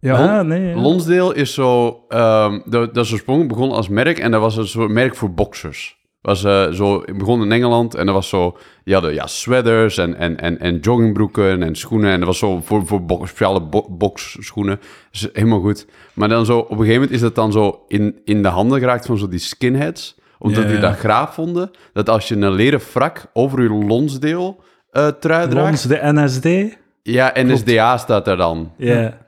ja, 0.00 0.38
ah, 0.38 0.46
nee, 0.46 0.62
ja. 0.68 0.80
Lonsdale 0.80 1.34
is 1.34 1.54
zo, 1.54 2.04
ehm, 2.08 2.60
dat, 2.64 2.94
dat 2.94 3.04
is 3.04 3.12
oorspronkelijk 3.12 3.52
begonnen 3.52 3.76
als 3.76 3.88
merk 3.88 4.18
en 4.18 4.30
dat 4.30 4.40
was 4.40 4.56
een 4.56 4.66
soort 4.66 4.90
merk 4.90 5.14
voor 5.16 5.34
boxers. 5.34 5.97
Was, 6.20 6.44
eh, 6.44 6.70
zo, 6.70 7.00
het 7.04 7.18
begon 7.18 7.42
in 7.42 7.52
Engeland 7.52 7.94
en 7.94 8.06
dat 8.06 8.14
was 8.14 8.28
zo, 8.28 8.56
je 8.84 8.92
hadden 8.92 9.14
ja, 9.14 9.26
sweaters 9.26 9.98
en, 9.98 10.14
en, 10.16 10.40
en, 10.40 10.58
en 10.60 10.78
joggingbroeken 10.78 11.62
en 11.62 11.76
schoenen 11.76 12.10
en 12.12 12.18
dat 12.18 12.26
was 12.28 12.38
zo 12.38 12.60
voor, 12.60 12.86
voor 12.86 13.04
bo- 13.04 13.26
speciale 13.26 13.60
bo 13.62 13.86
boxschoenen. 13.90 14.80
Dus 15.10 15.28
helemaal 15.32 15.60
goed. 15.60 15.86
Maar 16.14 16.28
dan 16.28 16.46
zo, 16.46 16.58
op 16.58 16.70
een 16.70 16.76
gegeven 16.76 16.94
moment 16.94 17.10
is 17.16 17.20
dat 17.20 17.34
dan 17.34 17.52
zo 17.52 17.84
in, 17.88 18.20
in 18.24 18.42
de 18.42 18.48
handen 18.48 18.78
geraakt 18.78 19.06
van 19.06 19.18
zo 19.18 19.28
die 19.28 19.38
skinheads, 19.38 20.16
omdat 20.38 20.68
die 20.68 20.78
dat 20.78 20.96
graag 20.96 21.34
vonden, 21.34 21.70
dat 21.92 22.08
als 22.08 22.28
je 22.28 22.36
een 22.36 22.52
leren 22.52 22.80
frak 22.80 23.26
over 23.32 23.62
je 23.62 23.68
Lonsdale 23.68 24.56
eh 24.90 25.06
trui 25.08 25.48
draagt, 25.48 25.66
Lons, 25.68 25.82
de 25.82 25.98
NSD. 26.02 26.76
ja, 27.02 27.32
NSDA 27.34 27.96
staat 27.96 28.24
daar 28.24 28.36
dan. 28.36 28.72
Ja. 28.76 29.18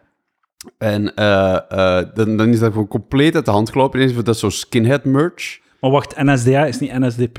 En 0.78 1.14
eh, 1.14 2.00
dan, 2.14 2.36
dan 2.36 2.48
is 2.48 2.58
dat 2.58 2.72
gewoon 2.72 2.88
compleet 2.88 3.34
uit 3.34 3.44
de 3.44 3.50
hand 3.50 3.70
gelopen. 3.70 3.96
Ineens 3.98 4.12
wordt 4.12 4.26
dat 4.28 4.38
zo 4.38 4.48
skinhead 4.48 5.04
merch. 5.04 5.58
Maar 5.80 5.90
wacht, 5.90 6.16
NSDA 6.16 6.66
is 6.66 6.78
niet 6.78 6.98
NSDP? 6.98 7.38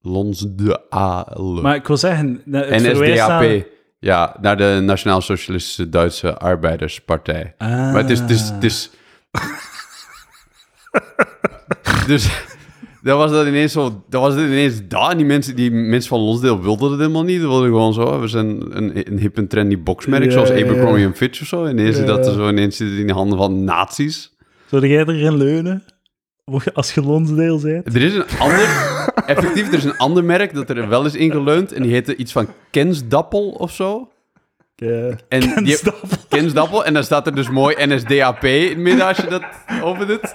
Lons 0.00 0.46
de 0.48 0.80
A. 0.94 1.26
Maar 1.62 1.74
ik 1.74 1.86
wil 1.86 1.96
zeggen, 1.96 2.42
het 2.50 2.70
NSDAP. 2.70 3.66
Ja, 3.98 4.36
naar 4.40 4.56
de 4.56 4.80
Nationaal 4.82 5.20
Socialistische 5.20 5.88
Duitse 5.88 6.38
Arbeiderspartij. 6.38 7.54
Ah. 7.58 7.68
Maar 7.68 7.96
het 7.96 8.10
is... 8.10 8.18
Het 8.18 8.30
is, 8.30 8.48
het 8.48 8.64
is 8.64 8.90
dus 12.06 12.44
dat 13.02 13.18
was 13.18 13.30
dat 13.30 13.46
ineens 13.46 13.72
zo... 13.72 14.04
Dat 14.08 14.20
was 14.20 14.34
het 14.34 14.44
ineens 14.44 14.88
daar. 14.88 15.16
Die 15.16 15.26
mensen, 15.26 15.56
die 15.56 15.70
mensen 15.70 16.08
van 16.08 16.20
Lonsdale 16.20 16.62
wilden 16.62 16.90
het 16.90 17.00
helemaal 17.00 17.24
niet. 17.24 17.40
Ze 17.40 17.46
wilden 17.46 17.68
gewoon 17.68 17.94
zo... 17.94 18.20
We 18.20 18.28
zijn 18.28 18.76
een, 18.76 19.10
een 19.10 19.18
hip 19.18 19.36
en 19.36 19.48
trendy 19.48 19.82
boxmerk, 19.82 20.32
zoals 20.32 20.50
Abercrombie 20.50 21.04
en 21.04 21.16
Fitch 21.16 21.40
of 21.40 21.46
zo. 21.46 21.64
En 21.64 21.78
ineens 21.78 21.98
is 21.98 22.06
dat 22.06 22.26
er 22.26 22.32
zo 22.32 22.48
ineens 22.48 22.76
zit 22.76 22.88
in 22.88 23.06
de 23.06 23.12
handen 23.12 23.38
van 23.38 23.64
nazi's. 23.64 24.34
Zou 24.66 24.86
jij 24.86 25.04
erin 25.04 25.36
leunen? 25.36 25.84
Als 26.74 26.94
je 26.94 27.02
Lonsdale 27.02 27.60
bent? 27.60 27.94
Er 27.94 28.02
is 28.02 28.14
een 28.14 28.24
ander, 28.38 28.68
effectief, 29.26 29.68
er 29.68 29.74
is 29.74 29.84
een 29.84 29.96
ander 29.96 30.24
merk 30.24 30.54
dat 30.54 30.70
er 30.70 30.88
wel 30.88 31.04
is 31.04 31.14
ingeleund 31.14 31.72
en 31.72 31.82
die 31.82 31.92
heette 31.92 32.16
iets 32.16 32.32
van 32.32 32.48
Kensdappel 32.70 33.48
of 33.50 33.70
zo. 33.72 34.08
Ja. 34.76 35.10
En 35.28 35.40
die, 35.40 35.52
Kensdappel. 35.54 36.08
Kensdappel, 36.28 36.84
en 36.84 36.94
dan 36.94 37.04
staat 37.04 37.26
er 37.26 37.34
dus 37.34 37.50
mooi 37.50 37.76
NSDAP 37.86 38.44
in 38.44 38.68
het 38.68 38.78
midden 38.78 39.06
als 39.06 39.16
je 39.16 39.26
dat 39.26 39.42
open 39.82 40.06
doet. 40.06 40.34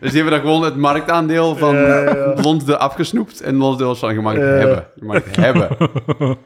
Dus 0.00 0.10
die 0.10 0.22
hebben 0.22 0.30
dan 0.30 0.40
gewoon 0.40 0.62
het 0.64 0.76
marktaandeel 0.76 1.56
van 1.56 1.74
Lonsdale 2.42 2.78
afgesnoept 2.78 3.40
en 3.40 3.56
Lonsdale 3.56 3.88
was 3.88 3.98
van, 3.98 4.14
je 4.14 4.20
mag 4.20 4.32
het 4.32 4.42
Ja. 4.42 4.48
hebben. 4.48 4.86
Je 4.94 5.04
mag 5.04 5.24
het 5.24 5.36
hebben. 5.36 5.68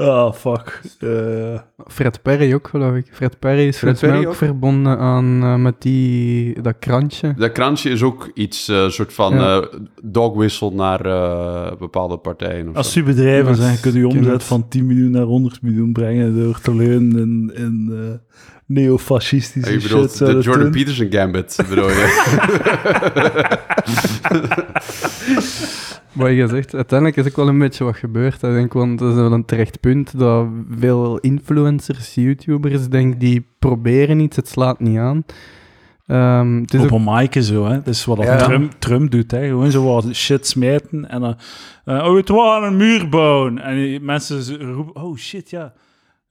Ah, 0.00 0.32
fuck. 0.32 0.80
Eh, 0.98 1.58
Fred 1.86 2.22
Perry 2.22 2.54
ook, 2.54 2.68
geloof 2.68 2.94
ik. 2.94 3.06
Fred 3.12 3.38
Perry 3.38 3.66
is 3.66 3.76
Fred 3.78 4.00
mij 4.00 4.10
Perry 4.10 4.24
ook 4.24 4.30
ook? 4.30 4.38
verbonden 4.38 4.98
aan 4.98 5.42
eh, 5.42 5.54
met 5.56 5.74
die, 5.82 6.62
dat 6.62 6.74
krantje. 6.78 7.34
Dat 7.36 7.52
krantje 7.52 7.90
is 7.90 8.02
ook 8.02 8.30
iets, 8.34 8.68
eh 8.68 8.88
soort 8.88 9.12
van 9.12 9.34
Ja. 9.34 9.60
eh 9.60 9.66
dogwissel 10.02 10.72
naar 10.72 11.00
eh, 11.06 11.76
bepaalde 11.78 12.16
partijen 12.18 12.68
of 12.68 12.76
als 12.76 12.94
je 12.94 13.02
bedrijven 13.02 13.56
zijn, 13.56 13.80
kun 13.80 13.92
je 13.92 14.06
ken 14.08 14.16
omzet 14.18 14.32
het. 14.32 14.42
van 14.44 14.68
10 14.68 14.86
miljoen 14.86 15.10
naar 15.10 15.22
100 15.22 15.62
miljoen 15.62 15.92
brengen 15.92 16.40
door 16.40 16.60
te 16.60 16.74
leunen 16.74 17.18
in, 17.18 17.50
in 17.54 17.88
eh, 17.92 17.96
neofascistische 18.66 19.72
Je 19.72 19.80
shit. 19.80 19.90
bedoelt 19.90 20.10
zou 20.12 20.32
de 20.32 20.40
Jordan. 20.40 20.70
Peterson 20.70 21.06
gambit, 21.10 21.56
bedoel 21.68 21.88
je? 21.88 22.06
Wat 26.18 26.30
je 26.30 26.46
zegt, 26.48 26.74
uiteindelijk 26.74 27.18
is 27.18 27.26
ook 27.26 27.36
wel 27.36 27.48
een 27.48 27.58
beetje 27.58 27.84
wat 27.84 27.96
gebeurd. 27.96 28.42
Ik 28.42 28.52
denk, 28.52 28.72
want 28.72 28.98
dat 28.98 29.08
is 29.08 29.14
wel 29.14 29.32
een 29.32 29.44
terecht 29.44 29.80
punt 29.80 30.18
dat 30.18 30.46
veel 30.78 31.18
influencers, 31.18 32.14
YouTubers, 32.14 32.88
denk 32.88 33.20
die 33.20 33.46
proberen 33.58 34.20
iets, 34.20 34.36
het 34.36 34.48
slaat 34.48 34.80
niet 34.80 34.98
aan. 34.98 35.24
Ehm, 36.06 36.60
het 36.60 36.74
is 36.74 36.80
Op 36.80 36.92
ook, 36.92 36.98
een 36.98 37.14
mic 37.14 37.42
zo, 37.42 37.64
hè. 37.64 37.74
Dat 37.74 37.86
is 37.86 38.04
wat 38.04 38.22
Ja. 38.22 38.36
Trump, 38.36 38.72
Trump 38.78 39.10
doet, 39.10 39.30
hè. 39.30 39.46
Gewoon 39.46 39.70
zo 39.70 39.84
wat 39.84 40.14
shit 40.14 40.46
smijten 40.46 41.08
en 41.08 41.20
dan... 41.20 41.36
eh, 41.84 42.04
oh, 42.04 42.16
het 42.16 42.28
was 42.28 42.64
een 42.64 42.76
muur 42.76 43.08
bouwen. 43.08 43.58
En 43.58 43.74
die 43.76 44.00
mensen 44.00 44.72
roepen, 44.72 45.02
oh 45.02 45.16
shit, 45.16 45.50
ja. 45.50 45.72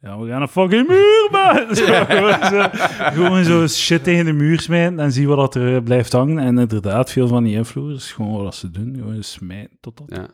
Ja, 0.02 0.20
we 0.20 0.28
gaan 0.28 0.42
een 0.42 0.48
fucking 0.48 0.88
muur 0.88 1.28
bouwen. 1.32 1.76
Zo, 1.76 1.86
gewoon, 1.86 2.44
zo, 2.50 2.68
gewoon 3.14 3.44
zo 3.44 3.68
shit 3.68 4.04
tegen 4.04 4.26
de 4.26 4.34
muur 4.34 4.60
smijten 4.60 5.00
en 5.00 5.12
zien 5.12 5.28
wat 5.28 5.38
dat 5.38 5.56
er 5.56 5.76
eh, 5.76 5.84
blijft 5.84 6.12
hangen. 6.12 6.40
En 6.40 6.58
inderdaad, 6.58 7.12
veel 7.12 7.28
van 7.28 7.44
die 7.44 7.56
influencers, 7.56 8.12
gewoon 8.12 8.44
wat 8.44 8.56
ze 8.56 8.72
doen. 8.72 8.96
Gewoon 8.98 9.24
smijten 9.24 9.78
totdat, 9.82 10.06
Ja. 10.10 10.28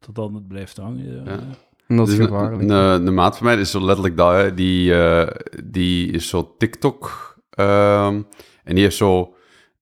totdat 0.00 0.32
het 0.32 0.48
blijft 0.48 0.76
hangen. 0.76 1.14
Ja. 1.14 1.22
Ja. 1.32 1.38
en 1.86 1.96
dat 1.96 2.08
is 2.08 2.16
Dus 2.16 2.26
gevaarlijk. 2.26 2.62
Een, 2.62 2.70
een, 2.70 3.06
een 3.06 3.14
maat 3.14 3.36
van 3.36 3.46
mij, 3.46 3.56
is 3.56 3.70
zo 3.70 3.80
letterlijk 3.84 4.16
dat, 4.16 4.32
hè, 4.34 4.54
die, 4.54 4.94
eh, 4.94 5.28
die 5.64 6.10
is 6.12 6.28
zo 6.28 6.54
TikTok. 6.58 7.30
ehm, 7.50 8.22
en 8.64 8.74
die 8.74 8.82
heeft 8.82 8.96
zo... 8.96 9.18
Op 9.20 9.28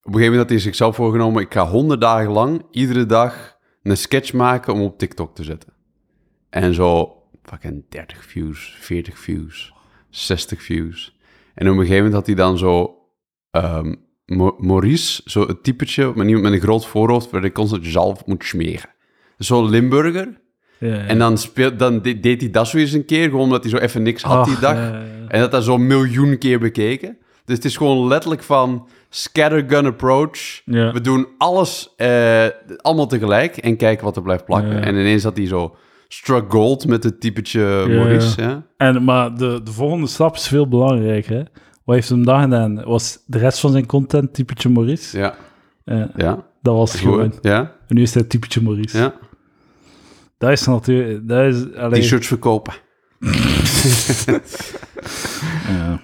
een 0.07 0.13
gegeven 0.13 0.21
moment 0.23 0.37
had 0.41 0.49
hij 0.49 0.59
zichzelf 0.59 0.97
voorgenomen... 0.97 1.43
Ik 1.43 1.53
ga 1.53 1.67
honderd 1.67 2.01
dagen 2.01 2.31
lang, 2.31 2.63
iedere 2.71 3.07
dag, 3.07 3.57
een 3.83 3.97
sketch 3.97 4.33
maken 4.33 4.73
om 4.75 4.81
op 4.83 4.99
TikTok 4.99 5.35
te 5.35 5.45
zetten. 5.45 5.73
En 6.51 6.75
zo, 6.75 7.15
fucking 7.51 7.85
30 7.89 8.25
views, 8.25 8.77
40 8.81 9.19
views, 9.19 9.73
60 10.11 10.63
views. 10.63 11.17
En 11.55 11.67
op 11.67 11.73
een 11.73 11.79
gegeven 11.81 11.97
moment 11.97 12.15
had 12.15 12.27
hij 12.27 12.35
dan 12.35 12.59
zo... 12.59 12.95
ehm, 13.51 13.95
Maurice, 14.59 15.23
zo 15.25 15.47
het 15.47 15.63
typetje, 15.63 16.13
maar 16.15 16.27
iemand 16.27 16.45
met 16.45 16.53
een 16.53 16.61
groot 16.61 16.87
voorhoofd... 16.87 17.31
waar 17.31 17.41
hij 17.41 17.53
constant 17.53 17.87
zelf 17.87 18.27
moet 18.27 18.45
smeren. 18.45 18.91
Zo'n 19.39 19.69
Limburger... 19.71 20.39
Ja, 20.79 20.89
ja. 20.89 21.05
En 21.07 21.19
dan, 21.19 21.39
speelt, 21.39 21.79
dan 21.79 22.03
de- 22.03 22.21
deed 22.21 22.41
hij 22.41 22.51
dat 22.51 22.69
zo 22.69 22.77
eens 22.77 22.93
een 22.93 23.05
keer, 23.05 23.25
gewoon 23.25 23.41
omdat 23.41 23.63
hij 23.63 23.71
zo 23.71 23.77
even 23.79 24.03
niks 24.03 24.23
had 24.23 24.45
die 24.45 24.59
dag. 24.59 24.75
ja. 24.75 25.05
En 25.29 25.41
dat 25.41 25.51
dat 25.51 25.65
zo'n 25.65 25.87
miljoen 25.87 26.39
keer 26.39 26.59
bekeken. 26.59 27.19
Dus 27.45 27.57
het 27.57 27.65
is 27.65 27.77
gewoon 27.77 28.09
letterlijk 28.09 28.43
van 28.43 28.89
scattergun 29.09 29.87
approach. 29.87 30.61
We 30.93 31.01
doen 31.01 31.27
alles 31.39 31.93
eh, 31.97 32.47
allemaal 32.77 33.07
tegelijk 33.07 33.57
en 33.57 33.77
kijken 33.77 34.05
wat 34.05 34.17
er 34.17 34.23
blijft 34.23 34.45
plakken. 34.45 34.83
En 34.83 34.95
ineens 34.95 35.23
had 35.23 35.37
hij 35.37 35.47
zo 35.47 35.77
struck 36.13 36.53
gold 36.53 36.87
met 36.87 37.05
het 37.05 37.21
typetje 37.21 37.61
Ja. 37.61 37.87
Maurice. 37.87 38.41
Ja. 38.43 38.63
En, 38.77 39.05
maar 39.05 39.35
de, 39.37 39.61
de 39.65 39.73
volgende 39.73 40.07
stap 40.07 40.35
is 40.35 40.49
veel 40.49 40.69
belangrijker. 40.69 41.37
Hè? 41.37 41.43
Wat 41.85 41.95
heeft 41.95 42.09
hem 42.09 42.25
dan 42.25 42.41
gedaan? 42.43 42.85
Was 42.85 43.19
de 43.27 43.39
rest 43.39 43.61
van 43.61 43.71
zijn 43.71 43.87
content 43.87 44.35
typetje 44.35 44.69
Maurice? 44.69 45.19
Ja, 45.19 45.35
Ja, 46.17 46.45
dat 46.63 46.75
was 46.75 46.93
het 46.93 47.01
gewoon. 47.01 47.35
Ja, 47.41 47.61
En 47.61 47.95
nu 47.97 48.03
is 48.03 48.15
hij 48.15 48.23
typetje 48.23 48.63
Maurice. 48.63 48.99
ja. 48.99 49.15
Dat 50.39 50.51
is 50.51 50.67
natuurlijk... 50.67 51.29
Dat 51.29 51.55
is, 51.55 51.75
allee, 51.75 52.01
T-shirts 52.01 52.27
verkopen. 52.27 52.73
ja. 55.69 56.01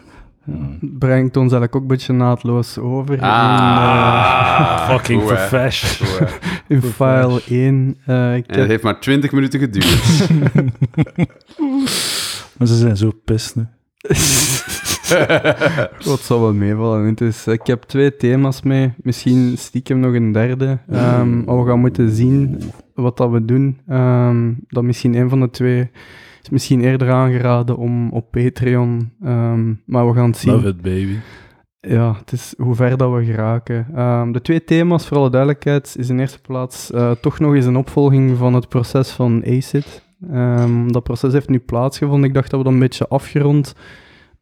Brengt 0.80 1.36
ons 1.36 1.52
eigenlijk 1.52 1.74
ook 1.76 1.82
een 1.82 1.88
beetje 1.88 2.12
naadloos 2.12 2.78
over 2.78 3.20
Ah, 3.20 4.88
Fucking 4.90 5.22
in, 5.22 5.28
eh, 5.28 5.48
in 6.68 6.82
file 6.82 7.42
1. 7.48 7.96
eh, 8.06 8.36
ik 8.36 8.46
En 8.46 8.52
het 8.52 8.56
heb, 8.56 8.68
heeft 8.68 8.82
maar 8.82 9.00
20 9.00 9.32
minuten 9.32 9.60
geduurd. 9.60 10.28
Maar 12.58 12.66
ze 12.68 12.76
zijn 12.76 12.96
zo 12.96 13.12
pist 13.24 13.56
nu. 13.56 13.66
wat 16.04 16.20
zal 16.20 16.40
wel 16.40 16.52
meevallen. 16.54 17.04
Het 17.06 17.20
is, 17.20 17.46
ik 17.46 17.66
heb 17.66 17.82
twee 17.82 18.16
thema's 18.16 18.62
mee, 18.62 18.92
misschien 19.02 19.58
stiekem 19.58 20.00
nog 20.00 20.14
een 20.14 20.32
derde. 20.32 20.78
Ehm, 20.90 21.44
maar 21.44 21.62
we 21.62 21.68
gaan 21.68 21.78
moeten 21.80 22.10
zien 22.10 22.60
wat 22.94 23.16
dat 23.16 23.30
we 23.30 23.44
doen. 23.44 23.78
Ehm, 23.88 24.52
dat 24.68 24.82
misschien 24.82 25.14
een 25.14 25.28
van 25.28 25.40
de 25.40 25.50
twee 25.50 25.90
is 26.46 26.52
misschien 26.52 26.80
eerder 26.80 27.10
aangeraden 27.10 27.76
om 27.76 28.10
op 28.10 28.30
Patreon. 28.30 29.10
ehm, 29.22 29.72
maar 29.86 30.08
we 30.08 30.14
gaan 30.14 30.30
het 30.30 30.36
zien. 30.36 30.52
Love 30.52 30.68
it, 30.68 30.82
baby. 30.82 31.16
Ja, 31.80 32.16
het 32.18 32.32
is 32.32 32.54
hoe 32.58 32.74
ver 32.74 32.96
dat 32.96 33.12
we 33.12 33.24
geraken. 33.24 33.86
Ehm, 33.94 34.32
de 34.32 34.40
twee 34.40 34.64
thema's, 34.64 35.06
voor 35.06 35.16
alle 35.16 35.30
duidelijkheid, 35.30 35.96
is 35.98 36.08
in 36.08 36.18
eerste 36.18 36.40
plaats 36.40 36.90
eh, 36.90 37.10
toch 37.10 37.38
nog 37.38 37.54
eens 37.54 37.64
een 37.64 37.76
opvolging 37.76 38.36
van 38.36 38.54
het 38.54 38.68
proces 38.68 39.10
van 39.10 39.42
ACID. 39.46 40.04
Ehm, 40.30 40.88
dat 40.88 41.02
proces 41.02 41.32
heeft 41.32 41.48
nu 41.48 41.58
plaatsgevonden. 41.58 42.28
Ik 42.28 42.34
dacht 42.34 42.50
dat 42.50 42.58
we 42.58 42.64
dat 42.64 42.74
een 42.74 42.80
beetje 42.80 43.08
afgerond 43.08 43.74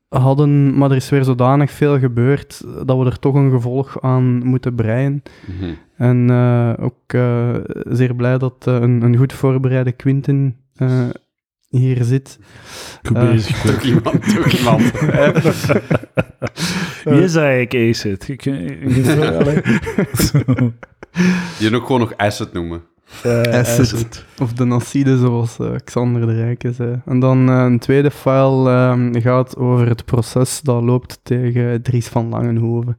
hadden, 0.08 0.78
maar 0.78 0.90
er 0.90 0.96
is 0.96 1.10
weer 1.10 1.24
zodanig 1.24 1.70
veel 1.70 1.98
gebeurd 1.98 2.64
dat 2.86 2.98
we 2.98 3.04
er 3.04 3.18
toch 3.18 3.34
een 3.34 3.50
gevolg 3.50 4.00
aan 4.00 4.46
moeten 4.46 4.74
breien. 4.74 5.22
Mhm. 5.46 5.70
En 5.96 6.30
eh, 6.30 6.72
ook 6.80 7.02
eh, 7.06 7.54
zeer 7.88 8.14
blij 8.14 8.38
dat 8.38 8.66
een, 8.66 9.02
een 9.02 9.16
goed 9.16 9.32
voorbereide 9.32 9.92
Quinten 9.92 10.56
hier 11.78 12.04
zit. 12.04 12.38
Goed 13.02 13.16
Eh, 13.24 13.30
bezig. 13.30 13.60
Toch 13.60 13.82
iemand, 13.82 14.34
toch 14.34 14.46
iemand. 14.46 14.82
Wie 17.04 17.22
is 17.22 17.34
eigenlijk 17.34 17.74
Acid? 17.74 18.26
Je 21.58 21.70
ook 21.72 21.82
gewoon 21.86 22.00
nog 22.00 22.16
asset 22.16 22.52
noemen. 22.52 22.82
Eh, 23.22 23.40
Acid. 23.40 24.24
Of 24.42 24.52
de 24.52 24.64
Nacide, 24.64 25.18
zoals 25.18 25.58
eh, 25.58 25.74
Xander 25.84 26.26
de 26.26 26.34
Rijke 26.34 26.72
zei. 26.72 27.00
En 27.04 27.20
dan 27.20 27.48
een 27.48 27.78
tweede 27.78 28.10
file 28.10 28.70
ehm, 28.70 29.20
gaat 29.20 29.56
over 29.56 29.88
het 29.88 30.04
proces 30.04 30.60
dat 30.60 30.82
loopt 30.82 31.20
tegen 31.22 31.82
Dries 31.82 32.06
van 32.06 32.28
Langenhoven. 32.28 32.98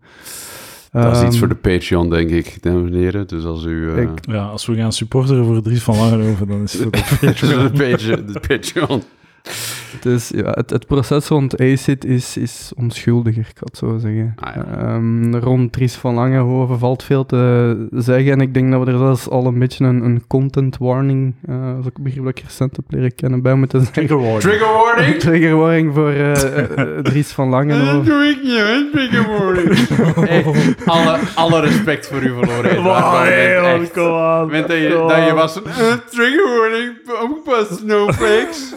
Dat 1.03 1.15
is 1.15 1.21
iets 1.21 1.29
Ehm, 1.29 1.37
voor 1.37 1.47
de 1.47 1.55
Patreon, 1.55 2.09
denk 2.09 2.29
ik, 2.29 2.57
dames 2.61 2.91
en 2.91 2.97
heren. 2.97 3.27
Dus 3.27 3.43
als 3.45 3.65
u... 3.65 3.91
eh, 3.91 4.01
Ik- 4.01 4.09
Ja, 4.21 4.45
als 4.45 4.65
we 4.65 4.75
gaan 4.75 4.93
supporteren 4.93 5.45
voor 5.45 5.61
Dries 5.61 5.83
van 5.83 5.97
Langenhoven, 5.97 6.47
dan 6.47 6.61
is 6.63 6.73
het 6.73 6.93
de 6.93 7.69
Patreon. 7.73 8.25
De 8.33 8.39
Patreon. 8.47 9.03
Dus 10.01 10.29
ja, 10.35 10.51
het, 10.51 10.69
het 10.69 10.87
proces 10.87 11.27
rond 11.27 11.59
ACID 11.59 12.05
is, 12.05 12.37
is 12.37 12.71
onschuldiger, 12.75 13.47
ik 13.49 13.57
het 13.59 13.77
zo 13.77 13.97
zeggen. 13.97 14.33
Ah, 14.35 14.55
ja. 14.55 14.65
Ehm, 14.77 15.35
rond 15.35 15.71
Dries 15.71 15.95
van 15.95 16.13
Langenhoven 16.13 16.79
valt 16.79 17.03
veel 17.03 17.25
te 17.25 17.87
zeggen. 17.91 18.31
En 18.31 18.41
ik 18.41 18.53
denk 18.53 18.71
dat 18.71 18.83
we 18.83 18.91
er 18.91 18.97
zelfs 18.97 19.29
al 19.29 19.45
een 19.45 19.59
beetje 19.59 19.85
een, 19.85 20.03
een 20.03 20.27
content 20.27 20.77
warning, 20.77 21.33
eh 21.47 21.65
dat 21.65 21.79
is 21.79 21.85
ook 21.85 21.97
een 21.97 22.03
begrip 22.03 22.23
dat 22.23 22.37
ik 22.37 22.43
recent 22.43 22.75
heb 22.75 22.85
leren 22.87 23.15
kennen, 23.15 23.41
bij 23.41 23.55
moeten 23.55 23.79
zeggen. 23.79 24.07
Trigger 24.07 24.21
warning. 24.21 24.41
Trigger 24.41 24.75
warning! 24.75 25.19
Trigger 25.25 25.55
warning 25.55 25.93
voor 25.93 26.09
eh, 26.09 26.99
Dries 27.01 27.31
van 27.31 27.49
Langenhoven. 27.49 28.05
doe 28.05 28.23
ik 28.23 28.43
niet, 28.43 28.57
hè? 28.57 28.89
Trigger 28.91 29.27
warning. 29.27 29.69
Echt, 30.35 30.85
alle, 30.85 31.19
alle 31.35 31.59
respect 31.59 32.07
voor 32.07 32.23
u 32.23 32.33
verloren. 32.33 32.83
Wow, 32.83 33.13
hey, 33.13 33.57
echt, 33.57 33.81
echt. 33.81 33.91
kom 33.91 34.03
moment 34.03 34.67
dat 34.67 34.77
je, 34.77 34.89
dat 34.89 35.09
je 35.09 35.29
aan. 35.29 35.35
was 35.35 35.61
eh, 35.61 35.91
trigger 36.09 36.59
warning, 36.59 37.43
pas 37.43 37.77
snowflakes. 37.77 38.73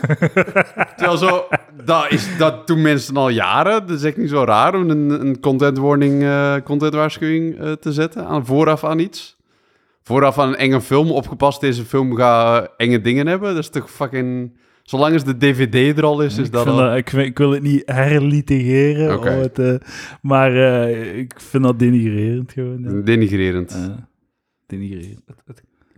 Terwijl 0.96 1.16
zo, 1.18 1.46
dat, 1.84 2.06
is, 2.10 2.36
dat 2.38 2.66
doen 2.66 2.82
mensen 2.82 3.16
al 3.16 3.28
jaren. 3.28 3.86
Dat 3.86 3.96
is 3.96 4.02
echt 4.04 4.16
niet 4.16 4.28
zo 4.28 4.44
raar 4.44 4.74
om 4.74 4.90
een, 4.90 5.10
een 5.10 5.40
content 5.40 5.78
warning, 5.78 6.22
eh, 6.22 6.54
content 6.64 6.94
waarschuwing 6.94 7.58
eh, 7.60 7.72
te 7.72 7.92
zetten. 7.92 8.26
Aan, 8.26 8.46
vooraf 8.46 8.84
aan 8.84 8.98
iets. 8.98 9.36
Vooraf 10.02 10.38
aan 10.38 10.48
een 10.48 10.56
enge 10.56 10.80
film. 10.80 11.10
Opgepast, 11.10 11.60
deze 11.60 11.84
film 11.84 12.16
gaat 12.16 12.62
eh, 12.64 12.68
enge 12.76 13.00
dingen 13.00 13.26
hebben. 13.26 13.48
Dat 13.54 13.62
is 13.62 13.68
toch 13.68 13.90
fucking... 13.90 14.56
Zolang 14.82 15.12
als 15.12 15.24
de 15.24 15.36
DVD 15.36 15.98
er 15.98 16.04
al 16.04 16.20
is, 16.22 16.38
is 16.38 16.46
ik, 16.46 16.52
dat 16.52 16.62
vind 16.62 16.76
al... 16.76 16.82
dat- 16.84 16.96
ik, 16.96 17.08
vind- 17.10 17.26
ik 17.26 17.38
wil 17.38 17.50
het 17.50 17.62
niet 17.62 17.82
herlitigeren, 17.86 19.18
om 19.18 19.24
het, 19.26 19.58
maar 20.22 20.52
eh, 20.56 21.18
ik 21.18 21.32
vind 21.36 21.62
dat 21.62 21.78
denigrerend 21.78 22.52
gewoon. 22.52 22.82
ja. 22.82 23.00
Denigrerend. 23.02 23.90
Denigrerend. 24.66 25.20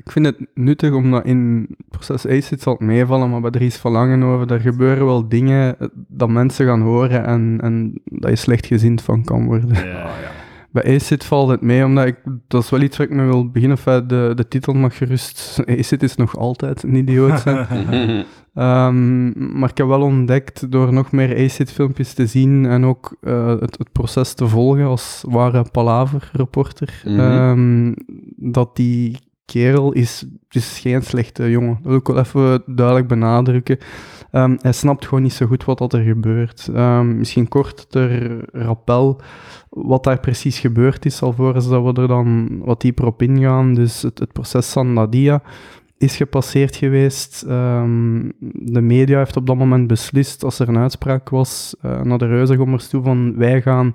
Ik 0.04 0.10
vind 0.10 0.26
het 0.26 0.36
nuttig 0.54 0.92
omdat 0.92 1.24
in 1.24 1.66
het 1.68 1.88
proces 1.88 2.26
ACID 2.26 2.60
zal 2.62 2.72
het 2.72 2.82
meevallen, 2.82 3.30
maar 3.30 3.40
bij 3.40 3.50
Dries 3.50 3.76
van 3.76 3.92
Langenhoven, 3.92 4.46
daar 4.48 4.60
gebeuren 4.60 5.04
wel 5.06 5.28
dingen 5.28 5.78
eh, 5.78 5.88
dat 6.08 6.28
mensen 6.28 6.66
gaan 6.66 6.80
horen 6.80 7.24
en, 7.26 7.58
en 7.62 8.00
dat 8.04 8.30
je 8.30 8.36
slecht 8.36 8.66
gezind 8.66 9.02
van 9.02 9.24
kan 9.24 9.44
worden. 9.44 9.68
Ja, 9.68 9.80
Oh, 9.82 9.84
ja. 10.22 10.30
Bij 10.72 10.94
ACID 10.96 11.24
valt 11.24 11.48
het 11.50 11.60
mee, 11.60 11.84
omdat 11.84 12.06
ik, 12.06 12.16
dat 12.48 12.62
is 12.62 12.70
wel 12.70 12.80
iets 12.80 12.96
waar 12.96 13.06
ik 13.06 13.12
me 13.14 13.24
wil 13.24 13.50
beginnen, 13.50 13.76
enfin, 13.78 14.06
de, 14.08 14.32
de 14.34 14.48
titel 14.48 14.72
mag 14.72 14.96
gerust, 14.96 15.62
ACID 15.78 16.02
is 16.02 16.16
nog 16.16 16.36
altijd 16.36 16.82
een 16.82 16.94
idioot 16.94 17.40
zijn. 17.40 17.66
Ehm, 18.54 19.58
maar 19.58 19.68
ik 19.70 19.76
heb 19.78 19.86
wel 19.86 20.02
ontdekt 20.02 20.70
door 20.72 20.92
nog 20.92 21.12
meer 21.12 21.36
ACID-filmpjes 21.44 22.12
te 22.14 22.26
zien 22.26 22.66
en 22.66 22.84
ook 22.84 23.16
eh, 23.20 23.48
het, 23.48 23.78
het 23.78 23.92
proces 23.92 24.34
te 24.34 24.48
volgen 24.48 24.84
als 24.84 25.24
ware 25.28 25.64
palaver-reporter, 25.72 27.02
Mhm. 27.04 27.20
ehm, 27.20 27.92
dat 28.36 28.76
die 28.76 29.18
kerel 29.52 29.92
is, 29.92 30.26
is 30.50 30.78
geen 30.78 31.02
slechte 31.02 31.50
jongen. 31.50 31.78
Dat 31.82 31.84
wil 31.84 31.96
ik 31.96 32.06
wel 32.06 32.18
even 32.18 32.62
duidelijk 32.66 33.08
benadrukken. 33.08 33.78
Ehm, 34.30 34.56
hij 34.60 34.72
snapt 34.72 35.04
gewoon 35.06 35.22
niet 35.22 35.32
zo 35.32 35.46
goed 35.46 35.64
wat 35.64 35.78
dat 35.78 35.92
er 35.92 36.02
gebeurt. 36.02 36.70
Ehm, 36.74 37.18
misschien 37.18 37.48
kort 37.48 37.90
ter 37.90 38.40
rappel 38.52 39.20
wat 39.68 40.04
daar 40.04 40.20
precies 40.20 40.58
gebeurd 40.58 41.04
is, 41.04 41.22
alvorens 41.22 41.68
dat 41.68 41.82
we 41.82 42.00
er 42.00 42.08
dan 42.08 42.58
wat 42.64 42.80
dieper 42.80 43.06
op 43.06 43.22
ingaan. 43.22 43.74
Dus 43.74 44.02
het, 44.02 44.18
het 44.18 44.32
proces 44.32 44.72
van 44.72 44.92
Nadia 44.92 45.42
is 45.98 46.16
gepasseerd 46.16 46.76
geweest. 46.76 47.42
Ehm, 47.42 48.30
de 48.54 48.80
media 48.80 49.18
heeft 49.18 49.36
op 49.36 49.46
dat 49.46 49.56
moment 49.56 49.86
beslist, 49.86 50.44
als 50.44 50.58
er 50.58 50.68
een 50.68 50.78
uitspraak 50.78 51.28
was, 51.28 51.74
eh, 51.80 52.02
naar 52.02 52.18
de 52.18 52.26
reuzengommers 52.26 52.88
toe 52.88 53.02
van 53.02 53.36
wij 53.36 53.62
gaan 53.62 53.94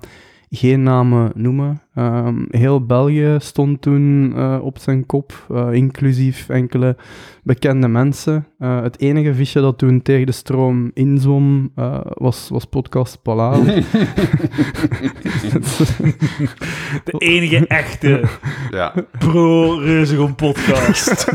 geen 0.50 0.82
namen 0.82 1.32
noemen. 1.34 1.80
Ehm, 1.96 2.44
heel 2.50 2.86
België 2.86 3.36
stond 3.38 3.82
toen 3.82 4.32
eh, 4.36 4.58
op 4.62 4.78
zijn 4.78 5.06
kop, 5.06 5.46
eh, 5.50 5.72
inclusief 5.72 6.48
enkele 6.48 6.96
bekende 7.42 7.88
mensen. 7.88 8.46
Eh, 8.58 8.82
het 8.82 9.00
enige 9.00 9.34
visje 9.34 9.60
dat 9.60 9.78
toen 9.78 10.02
tegen 10.02 10.26
de 10.26 10.32
stroom 10.32 10.90
inzwom 10.94 11.70
eh, 11.74 12.00
was, 12.02 12.48
was 12.48 12.64
podcast 12.64 13.22
Palaver. 13.22 13.64
De 17.04 17.12
enige 17.18 17.66
echte 17.66 18.22
ja. 18.70 18.94
pro-Reuzegom 19.18 20.34
podcast. 20.34 21.26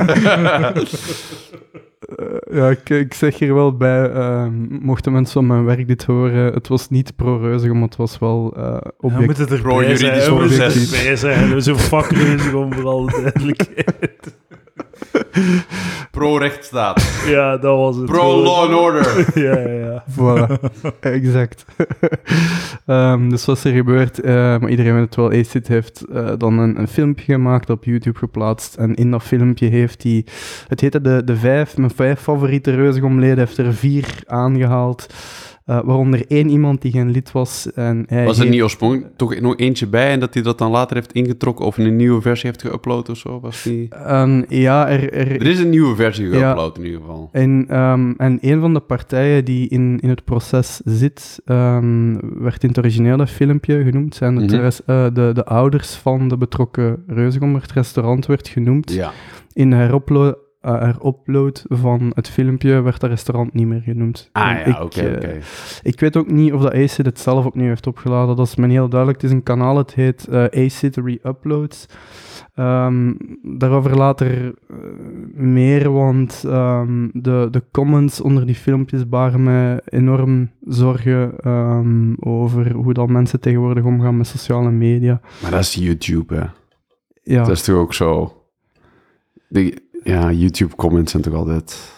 Ja, 2.51 2.69
ik, 2.69 2.89
ik 2.89 3.13
zeg 3.13 3.39
hier 3.39 3.53
wel 3.53 3.77
bij, 3.77 4.11
ehm, 4.11 4.51
mochten 4.81 5.11
mensen 5.11 5.33
van 5.33 5.47
mijn 5.47 5.65
werk 5.65 5.87
dit 5.87 6.03
horen, 6.03 6.53
het 6.53 6.67
was 6.67 6.89
niet 6.89 7.15
pro-reuzig, 7.15 7.73
maar 7.73 7.81
het 7.81 7.95
was 7.95 8.19
wel 8.19 8.53
eh 8.55 8.73
We 8.73 8.93
object. 8.97 9.25
moeten 9.25 9.47
proces. 10.57 10.93
erbij 10.93 11.15
zijn. 11.15 11.53
We 11.53 11.61
zijn 11.61 11.77
fuck 11.77 12.11
Reuzegom, 12.11 12.73
voor 12.73 12.87
alle 12.87 13.11
duidelijkheid. 13.11 14.39
Pro-rechtsstaat. 16.11 17.23
Ja, 17.27 17.57
dat 17.57 17.77
was 17.77 17.95
het. 17.95 18.05
Pro-law 18.05 18.63
and 18.63 18.73
order. 18.73 19.25
Ja, 19.43 19.57
ja, 19.59 19.69
ja. 19.69 20.03
Voilà, 20.17 20.59
exact. 20.99 21.65
Ehm, 22.85 23.29
dus 23.29 23.45
wat 23.45 23.57
is 23.57 23.63
er 23.63 23.71
gebeurd? 23.71 24.19
Eh, 24.19 24.33
maar 24.33 24.69
iedereen 24.69 24.93
weet 24.93 25.05
het 25.05 25.15
wel, 25.15 25.31
ACID 25.31 25.67
heeft 25.67 26.05
eh, 26.13 26.31
dan 26.37 26.57
een, 26.57 26.79
een 26.79 26.87
filmpje 26.87 27.33
gemaakt, 27.33 27.69
op 27.69 27.83
YouTube 27.83 28.17
geplaatst. 28.17 28.75
En 28.75 28.95
in 28.95 29.11
dat 29.11 29.23
filmpje 29.23 29.67
heeft 29.67 30.03
hij, 30.03 30.25
het 30.67 30.81
heette 30.81 31.01
de, 31.01 31.21
de 31.25 31.35
vijf, 31.35 31.77
mijn 31.77 31.91
vijf 31.95 32.19
favoriete 32.19 32.75
reuzegomleden, 32.75 33.37
heeft 33.37 33.57
er 33.57 33.73
vier 33.73 34.05
aangehaald. 34.25 35.07
Eh, 35.65 35.79
waaronder 35.83 36.25
één 36.27 36.49
iemand 36.49 36.81
die 36.81 36.91
geen 36.91 37.11
lid 37.11 37.31
was. 37.31 37.71
En 37.73 38.03
hij 38.07 38.25
Was 38.25 38.35
er 38.35 38.41
heeft- 38.41 38.53
niet 38.55 38.63
oorspronkelijk 38.63 39.17
toch 39.17 39.39
nog 39.39 39.57
eentje 39.57 39.87
bij 39.87 40.09
en 40.11 40.19
dat 40.19 40.33
hij 40.33 40.43
dat 40.43 40.57
dan 40.57 40.71
later 40.71 40.95
heeft 40.95 41.11
ingetrokken 41.13 41.65
of 41.65 41.77
een 41.77 41.95
nieuwe 41.95 42.21
versie 42.21 42.49
heeft 42.49 42.65
geüpload 42.67 43.09
of 43.09 43.17
zo? 43.17 43.39
Was 43.39 43.63
die... 43.63 43.87
En 43.89 44.45
ja, 44.47 44.89
er, 44.89 45.13
er, 45.13 45.31
Er 45.31 45.47
is 45.47 45.59
een 45.59 45.69
nieuwe 45.69 45.95
versie 45.95 46.29
Ja. 46.29 46.53
geüpload 46.53 46.77
in 46.77 46.85
ieder 46.85 46.99
geval. 46.99 47.29
En, 47.31 47.65
ehm, 47.67 48.13
en 48.17 48.37
een 48.41 48.59
van 48.59 48.73
de 48.73 48.79
partijen 48.79 49.45
die 49.45 49.69
in, 49.69 49.99
in 49.99 50.09
het 50.09 50.23
proces 50.23 50.81
zit, 50.85 51.41
ehm, 51.45 52.17
werd 52.43 52.63
in 52.63 52.69
het 52.69 52.77
originele 52.77 53.27
filmpje 53.27 53.83
genoemd, 53.83 54.15
zijn 54.15 54.35
het 54.35 54.51
Mhm. 54.51 54.69
eh, 54.85 55.05
de, 55.13 55.31
de 55.33 55.45
ouders 55.45 55.93
van 55.95 56.27
de 56.27 56.37
betrokken 56.37 57.03
Reuzegom. 57.07 57.55
Het 57.55 57.71
restaurant 57.71 58.25
werd 58.25 58.47
genoemd. 58.47 58.91
Ja. 58.93 59.11
In 59.53 59.71
heroplo- 59.71 60.35
eh, 60.61 60.81
herupload 60.81 61.65
van 61.67 62.11
het 62.15 62.29
filmpje 62.29 62.81
werd 62.81 62.99
dat 62.99 63.09
restaurant 63.09 63.53
niet 63.53 63.67
meer 63.67 63.81
genoemd. 63.81 64.29
Ah 64.31 64.49
En 64.49 64.71
ja, 64.71 64.83
oké, 64.83 65.01
eh, 65.01 65.15
oké. 65.15 65.39
ik 65.83 65.99
weet 65.99 66.17
ook 66.17 66.31
niet 66.31 66.53
of 66.53 66.61
dat 66.61 66.73
ACID 66.73 67.05
het 67.05 67.19
zelf 67.19 67.45
opnieuw 67.45 67.67
heeft 67.67 67.87
opgeladen. 67.87 68.35
Dat 68.35 68.47
is 68.47 68.55
me 68.55 68.67
heel 68.67 68.89
duidelijk. 68.89 69.21
Het 69.21 69.31
is 69.31 69.35
een 69.35 69.43
kanaal, 69.43 69.77
het 69.77 69.93
heet 69.93 70.27
eh 70.27 70.43
ACID 70.43 70.95
Reuploads. 70.95 71.85
Ehm, 72.55 73.13
daarover 73.41 73.97
later 73.97 74.53
meer, 75.33 75.91
want 75.91 76.43
ehm, 76.47 77.07
de, 77.13 77.47
de 77.51 77.63
comments 77.71 78.21
onder 78.21 78.45
die 78.45 78.55
filmpjes 78.55 79.09
baren 79.09 79.43
me 79.43 79.81
enorm 79.85 80.51
zorgen 80.61 81.37
ehm, 81.37 82.13
over 82.19 82.71
hoe 82.73 82.93
dat 82.93 83.09
mensen 83.09 83.39
tegenwoordig 83.39 83.83
omgaan 83.83 84.17
met 84.17 84.27
sociale 84.27 84.71
media. 84.71 85.21
Maar 85.41 85.51
dat 85.51 85.59
is 85.59 85.73
YouTube, 85.73 86.35
hè. 86.35 86.45
Ja, 87.23 87.43
Dat 87.43 87.51
is 87.51 87.63
toch 87.63 87.75
ook 87.75 87.93
zo... 87.93 88.35
Die, 89.49 89.89
ja, 90.03 90.31
YouTube-comments 90.31 91.11
zijn 91.11 91.23
toch 91.23 91.33
altijd 91.33 91.93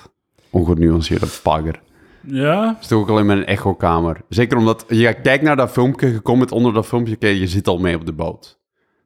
ongenuanceerde 0.50 1.28
pagger. 1.44 1.82
Ja, 2.28 2.78
is 2.82 2.88
toch 2.88 3.00
ook 3.00 3.10
alleen 3.10 3.26
maar 3.26 3.38
een 3.38 3.46
echokamer. 3.46 4.22
Zeker 4.30 4.58
omdat 4.58 4.86
je 4.88 5.22
kijkt 5.22 5.44
naar 5.44 5.56
dat 5.56 5.72
filmpje, 5.72 6.08
je 6.08 6.22
comment 6.22 6.52
onder 6.52 6.74
dat 6.74 6.86
filmpje, 6.86 7.16
kijk, 7.16 7.38
je 7.38 7.48
zit 7.48 7.68
al 7.68 7.78
mee 7.78 7.96
op 7.96 8.06
de 8.06 8.14
boot. 8.14 8.60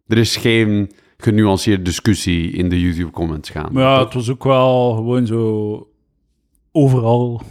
Er 0.07 0.17
is 0.17 0.35
geen 0.35 0.91
genuanceerde 1.17 1.83
discussie 1.83 2.51
in 2.51 2.69
de 2.69 2.81
YouTube-comments 2.81 3.49
gaan. 3.49 3.73
maar 3.73 3.83
ja, 3.83 4.03
het 4.03 4.13
was 4.13 4.29
ook 4.31 4.43
wel 4.43 4.95
gewoon 4.95 5.25
zo... 5.25 5.87
Overal 6.71 7.41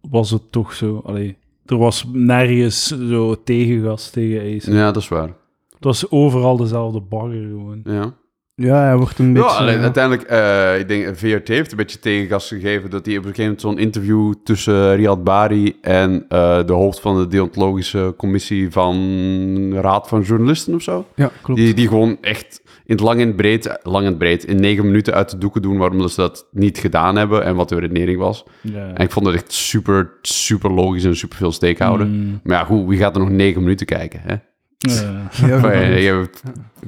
was 0.00 0.30
het 0.30 0.52
toch 0.52 0.72
zo... 0.72 1.00
Allee, 1.04 1.36
er 1.66 1.76
was 1.76 2.04
nergens 2.12 2.86
zo 2.86 3.42
tegengas 3.42 4.10
tegen 4.10 4.56
Ace. 4.56 4.72
Ja, 4.72 4.92
dat 4.92 5.02
is 5.02 5.08
waar. 5.08 5.36
Het 5.70 5.84
was 5.84 6.10
overal 6.10 6.56
dezelfde 6.56 7.00
bagger 7.00 7.42
gewoon. 7.42 7.80
Ja. 7.84 8.14
Ja 8.62 8.82
hij 8.82 8.96
wordt 8.96 9.18
een 9.18 9.26
Ja, 9.26 9.32
beetje... 9.32 9.48
alleen, 9.48 9.76
ja. 9.76 9.82
uiteindelijk, 9.82 10.28
eh, 10.28 10.78
ik 10.78 10.88
denk, 10.88 11.16
VRT 11.16 11.48
heeft 11.48 11.70
een 11.70 11.76
beetje 11.76 11.98
tegengas 11.98 12.48
gegeven 12.48 12.90
dat 12.90 13.06
hij 13.06 13.14
op 13.16 13.24
een 13.24 13.34
gegeven 13.34 13.42
moment 13.44 13.60
zo'n 13.60 13.78
interview 13.78 14.34
tussen 14.44 14.94
Riyad 14.96 15.24
Bari 15.24 15.76
en 15.80 16.24
eh, 16.28 16.64
de 16.66 16.72
hoofd 16.72 17.00
van 17.00 17.16
de 17.18 17.26
deontologische 17.26 18.14
commissie 18.16 18.70
van 18.70 19.74
Raad 19.74 20.08
van 20.08 20.20
Journalisten 20.22 20.74
of 20.74 20.82
zo. 20.82 21.06
ja, 21.14 21.30
klopt. 21.42 21.60
Die, 21.60 21.74
die 21.74 21.88
gewoon 21.88 22.18
echt 22.20 22.60
in 22.84 22.94
het 22.94 23.04
lang 23.04 23.20
en 23.20 23.34
breed, 23.34 23.78
lang 23.82 24.06
en 24.06 24.16
breed, 24.16 24.44
in 24.44 24.60
negen 24.60 24.84
minuten 24.86 25.14
uit 25.14 25.30
de 25.30 25.38
doeken 25.38 25.62
doen 25.62 25.76
waarom 25.78 26.08
ze 26.08 26.16
dat 26.20 26.46
niet 26.50 26.78
gedaan 26.78 27.16
hebben 27.16 27.44
en 27.44 27.54
wat 27.54 27.68
de 27.68 27.78
redenering 27.78 28.18
was. 28.18 28.44
Ja. 28.60 28.90
En 28.94 29.04
ik 29.04 29.10
vond 29.10 29.26
het 29.26 29.34
echt 29.34 29.52
super, 29.52 30.12
super 30.22 30.70
logisch 30.72 31.04
en 31.04 31.16
super 31.16 31.36
veel 31.36 31.52
steek 31.52 31.78
houden. 31.78 32.08
Mm, 32.10 32.40
Maar 32.42 32.58
ja, 32.58 32.64
goed, 32.64 32.88
wie 32.88 32.98
gaat 32.98 33.14
er 33.14 33.20
nog 33.20 33.30
negen 33.30 33.62
minuten 33.62 33.86
kijken, 33.86 34.20
hè? 34.22 34.34
Ja. 34.78 35.30
Je, 35.30 36.00
je 36.02 36.12
hebt 36.12 36.42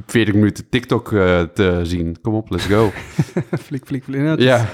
40 0.07 0.35
minuten 0.35 0.69
TikTok 0.69 1.13
eh, 1.13 1.41
te 1.43 1.81
zien. 1.83 2.17
Kom 2.23 2.35
op, 2.35 2.51
let's 2.51 2.65
go. 2.67 2.91
flik, 3.67 3.85
flik, 3.87 4.05
flik. 4.05 4.21
Ja, 4.21 4.25
het 4.27 4.39
is- 4.39 4.45
ja. 4.45 4.67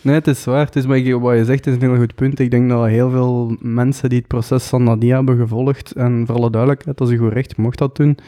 Nee, 0.00 0.14
het 0.14 0.26
is 0.26 0.44
waar. 0.44 0.64
Het 0.64 0.76
is, 0.76 0.86
maar 0.86 0.96
ik- 0.96 1.14
wat 1.14 1.36
je 1.36 1.44
zegt 1.44 1.66
is 1.66 1.74
een 1.74 1.80
heel 1.80 1.96
goed 1.96 2.14
punt. 2.14 2.38
Ik 2.38 2.50
denk 2.50 2.68
dat 2.68 2.86
heel 2.86 3.10
veel 3.10 3.56
mensen 3.60 4.08
die 4.08 4.18
het 4.18 4.28
proces 4.28 4.66
van 4.66 4.82
Nadia 4.82 5.16
hebben 5.16 5.36
gevolgd, 5.36 5.92
en 5.92 6.22
voor 6.26 6.34
alle 6.34 6.50
duidelijkheid, 6.50 6.96
dat 6.98 7.08
is 7.08 7.14
een 7.14 7.20
goed 7.20 7.32
recht, 7.32 7.56
mocht 7.56 7.78
dat 7.78 7.96
doen, 7.96 8.18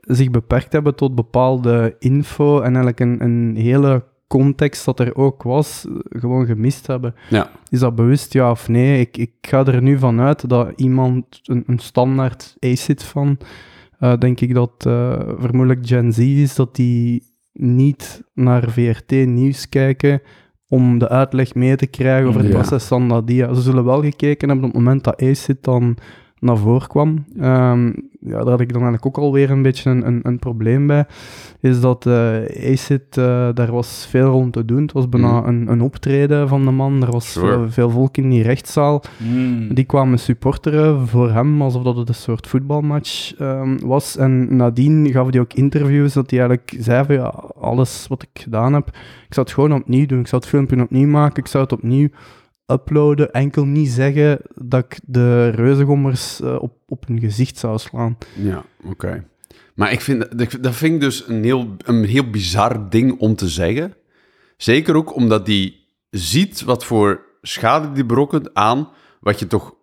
zich 0.00 0.30
beperkt 0.30 0.72
hebben 0.72 0.94
tot 0.94 1.14
bepaalde 1.14 1.96
info 1.98 2.56
en 2.56 2.64
eigenlijk 2.76 3.00
een, 3.00 3.22
een 3.24 3.56
hele 3.56 4.04
context 4.26 4.84
dat 4.84 5.00
er 5.00 5.16
ook 5.16 5.42
was, 5.42 5.86
gewoon 6.08 6.46
gemist 6.46 6.86
hebben. 6.86 7.14
Ja. 7.28 7.50
Is 7.68 7.78
dat 7.78 7.94
bewust, 7.94 8.32
ja 8.32 8.50
of 8.50 8.68
nee? 8.68 9.00
Ik, 9.00 9.16
ik 9.16 9.30
ga 9.40 9.64
er 9.66 9.82
nu 9.82 9.98
vanuit 9.98 10.48
dat 10.48 10.72
iemand, 10.76 11.40
een, 11.42 11.62
een 11.66 11.78
standaard 11.78 12.56
ACID 12.60 13.02
van, 13.02 13.38
eh, 14.00 14.18
denk 14.18 14.40
ik 14.40 14.54
dat 14.54 14.72
eh, 14.86 15.12
vermoedelijk 15.38 15.86
Gen 15.86 16.12
Z 16.12 16.18
is, 16.18 16.54
dat 16.54 16.76
die 16.76 17.22
niet 17.52 18.22
naar 18.34 18.70
VRT 18.70 19.10
nieuws 19.10 19.68
kijken 19.68 20.20
om 20.68 20.98
de 20.98 21.08
uitleg 21.08 21.54
mee 21.54 21.76
te 21.76 21.86
krijgen 21.86 22.28
over 22.28 22.40
het 22.40 22.50
Ja. 22.52 22.58
proces 22.58 22.84
van 22.84 23.06
Nadia. 23.06 23.54
Ze 23.54 23.60
zullen 23.60 23.84
wel 23.84 24.02
gekeken 24.02 24.48
hebben 24.48 24.66
op 24.66 24.72
het 24.74 24.82
moment 24.82 25.04
dat 25.04 25.22
ACID 25.22 25.62
dan 25.64 25.96
naar 26.40 26.56
voren 26.56 26.88
kwam. 26.88 27.24
Ehm, 27.40 27.86
ja, 28.20 28.38
daar 28.38 28.50
had 28.50 28.60
ik 28.60 28.72
dan 28.72 28.82
eigenlijk 28.82 29.06
ook 29.06 29.24
alweer 29.24 29.50
een 29.50 29.62
beetje 29.62 29.90
een, 29.90 30.06
een, 30.06 30.20
een 30.22 30.38
probleem 30.38 30.86
bij. 30.86 31.04
Is 31.60 31.80
dat 31.80 32.06
eh 32.06 32.72
ACID, 32.72 33.16
eh, 33.16 33.48
daar 33.54 33.72
was 33.72 34.06
veel 34.10 34.30
rond 34.30 34.52
te 34.52 34.64
doen. 34.64 34.82
Het 34.82 34.92
was 34.92 35.08
bijna 35.08 35.40
Mhm. 35.40 35.48
een, 35.48 35.68
een 35.70 35.80
optreden 35.80 36.48
van 36.48 36.64
de 36.64 36.70
man. 36.70 37.02
Er 37.02 37.10
was 37.10 37.32
Sure. 37.32 37.46
veel, 37.46 37.70
veel 37.70 37.90
volk 37.90 38.16
in 38.16 38.30
die 38.30 38.42
rechtszaal. 38.42 39.02
Mm. 39.16 39.74
Die 39.74 39.84
kwamen 39.84 40.18
supporteren 40.18 41.08
voor 41.08 41.30
hem, 41.30 41.62
alsof 41.62 41.82
dat 41.82 41.96
het 41.96 42.08
een 42.08 42.14
soort 42.14 42.46
voetbalmatch 42.46 43.34
ehm, 43.38 43.78
was. 43.84 44.16
En 44.16 44.56
nadien 44.56 45.10
gaf 45.10 45.30
hij 45.30 45.40
ook 45.40 45.52
interviews 45.52 46.12
dat 46.12 46.30
hij 46.30 46.38
eigenlijk 46.40 46.76
zei 46.80 47.04
van 47.04 47.14
ja, 47.14 47.34
alles 47.60 48.06
wat 48.08 48.22
ik 48.22 48.42
gedaan 48.42 48.72
heb, 48.74 48.86
ik 49.28 49.34
zou 49.34 49.46
het 49.46 49.54
gewoon 49.54 49.72
opnieuw 49.74 50.06
doen. 50.06 50.20
Ik 50.20 50.26
zou 50.26 50.40
het 50.40 50.50
filmpje 50.50 50.82
opnieuw 50.82 51.08
maken, 51.08 51.42
ik 51.42 51.48
zou 51.48 51.62
het 51.62 51.72
opnieuw 51.72 52.08
uploaden. 52.70 53.32
Enkel 53.32 53.64
niet 53.64 53.88
zeggen 53.90 54.38
dat 54.54 54.84
ik 54.84 54.98
de 55.06 55.48
reuzengommers 55.48 56.40
eh, 56.40 56.56
op, 56.62 56.72
op 56.88 57.06
hun 57.06 57.20
gezicht 57.20 57.58
zou 57.58 57.78
slaan. 57.78 58.18
Ja, 58.36 58.64
oké. 58.84 59.24
Maar 59.74 59.92
ik 59.92 60.00
vind, 60.00 60.38
dat- 60.62 60.74
vind 60.74 60.94
ik 60.94 61.00
dus 61.00 61.28
een 61.28 61.44
heel, 61.44 61.76
een 61.84 62.04
heel 62.04 62.30
bizar 62.30 62.90
ding 62.90 63.18
om 63.18 63.34
te 63.34 63.48
zeggen. 63.48 63.94
Zeker 64.56 64.94
ook 64.94 65.14
omdat 65.14 65.46
die 65.46 65.86
ziet 66.10 66.62
wat 66.62 66.84
voor 66.84 67.20
schade 67.42 67.92
die 67.92 68.04
berokkent 68.04 68.54
aan 68.54 68.88
wat 69.20 69.38
je 69.38 69.46
toch 69.46 69.74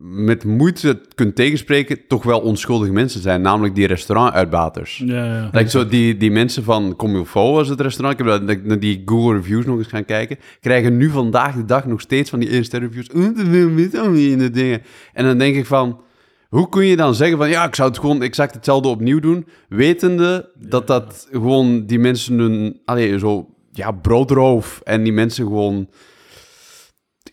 met 0.00 0.44
moeite 0.44 1.00
kunt 1.14 1.34
tegenspreken, 1.36 2.06
toch 2.08 2.22
wel 2.22 2.40
onschuldige 2.40 2.92
mensen 2.92 3.20
zijn, 3.20 3.40
namelijk 3.40 3.74
die 3.74 3.86
restaurantuitbaters. 3.86 5.02
Ja, 5.06 5.24
ja. 5.24 5.48
Like 5.52 5.70
zo 5.70 5.86
die, 5.86 6.16
die 6.16 6.30
mensen 6.30 6.64
van 6.64 6.96
Comilfo 6.96 7.52
was 7.52 7.68
het 7.68 7.80
restaurant, 7.80 8.20
ik 8.20 8.26
heb 8.26 8.46
dat- 8.46 8.62
naar 8.64 8.78
die 8.78 9.02
Google 9.04 9.36
reviews 9.36 9.64
nog 9.66 9.78
eens 9.78 9.86
gaan 9.86 10.04
kijken, 10.04 10.38
krijgen 10.60 10.96
nu 10.96 11.08
vandaag 11.10 11.54
de 11.54 11.64
dag 11.64 11.86
nog 11.86 12.00
steeds 12.00 12.30
van 12.30 12.38
die 12.40 12.48
eerste 12.50 12.78
reviews. 12.78 13.08
"Oeh, 13.14 13.28
te 13.36 13.44
veel 13.44 13.70
vitamine 13.76 14.50
dingen. 14.50 14.82
En 15.12 15.24
dan 15.24 15.38
denk 15.38 15.56
ik 15.56 15.66
van, 15.66 16.00
hoe 16.48 16.68
kun 16.68 16.86
je 16.86 16.96
dan 16.96 17.14
zeggen 17.14 17.36
van, 17.38 17.48
ja, 17.48 17.64
ik 17.66 17.74
zou 17.74 17.88
het 17.88 17.98
gewoon 17.98 18.22
exact 18.22 18.54
hetzelfde 18.54 18.88
opnieuw 18.88 19.20
doen, 19.20 19.46
wetende 19.68 20.50
dat 20.58 20.86
dat 20.86 21.28
gewoon 21.32 21.86
die 21.86 21.98
mensen 21.98 22.38
hun, 22.38 22.80
allee, 22.84 23.18
zo, 23.18 23.48
ja, 23.72 23.90
broodroof 23.90 24.80
en 24.84 25.02
die 25.02 25.12
mensen 25.12 25.44
gewoon, 25.46 25.88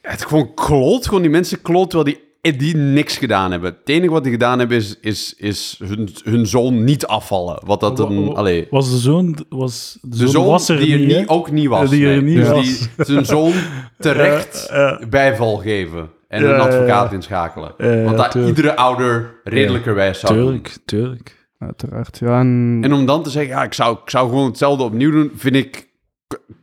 het 0.02 0.26
gewoon 0.26 0.54
kloot, 0.54 1.06
gewoon 1.08 1.22
die 1.22 1.32
mensen 1.32 1.62
kloot, 1.62 1.90
terwijl 1.90 2.16
die 2.16 2.28
die 2.42 2.76
niks 2.76 3.18
gedaan 3.18 3.52
hebben. 3.52 3.72
Het 3.80 3.90
enige 3.90 4.12
wat 4.12 4.24
die 4.24 4.32
gedaan 4.32 4.60
hebben 4.60 4.78
is, 4.78 5.00
is, 5.02 5.34
is 5.38 5.80
hun, 5.84 6.10
hun 6.24 6.48
zoon 6.48 6.84
niet 6.84 7.06
afvallen. 7.06 7.62
Wat 7.66 7.80
dat 7.80 8.00
een... 8.00 8.36
Allee, 8.36 8.68
Was 8.70 8.90
de 8.90 8.98
zoon... 8.98 9.46
Was, 9.50 9.98
de, 10.02 10.18
de 10.18 10.28
zoon 10.28 10.46
was 10.46 10.70
er 10.70 10.78
die 10.78 10.94
er 10.94 11.18
niet, 11.18 11.28
ook 11.28 11.52
niet 11.52 11.68
was. 11.68 11.90
Die 11.90 12.08
er 12.08 12.22
nee. 12.22 12.22
niet 12.22 12.36
dus 12.36 12.48
was. 12.48 12.66
die 12.66 13.06
zijn 13.06 13.26
zoon 13.26 13.52
terecht 14.00 14.68
Ja, 14.70 14.78
ja. 15.00 15.08
bijval 15.08 15.58
geven. 15.58 16.10
En 16.28 16.44
Ja, 16.44 16.54
een 16.54 16.60
advocaat 16.60 17.10
ja. 17.10 17.16
inschakelen. 17.16 17.74
Ja, 17.78 17.92
ja, 17.92 18.04
Want 18.04 18.18
dat 18.18 18.32
tuurlijk. 18.32 18.58
iedere 18.58 18.76
ouder 18.76 19.40
redelijkerwijs 19.44 20.20
zou 20.20 20.34
doen. 20.34 20.46
Tuurlijk, 20.46 20.78
tuurlijk. 20.86 21.38
Uiteraard, 21.60 22.18
ja. 22.20 22.40
En, 22.40 22.80
En 22.82 22.94
om 22.94 23.06
dan 23.06 23.24
te 23.24 23.30
zeggen, 23.30 23.56
ja, 23.56 23.64
ik 23.64 23.74
zou, 23.74 23.98
ik 24.04 24.10
zou 24.10 24.30
gewoon 24.30 24.46
hetzelfde 24.46 24.84
opnieuw 24.84 25.12
doen, 25.12 25.32
vind 25.36 25.56
ik 25.56 25.90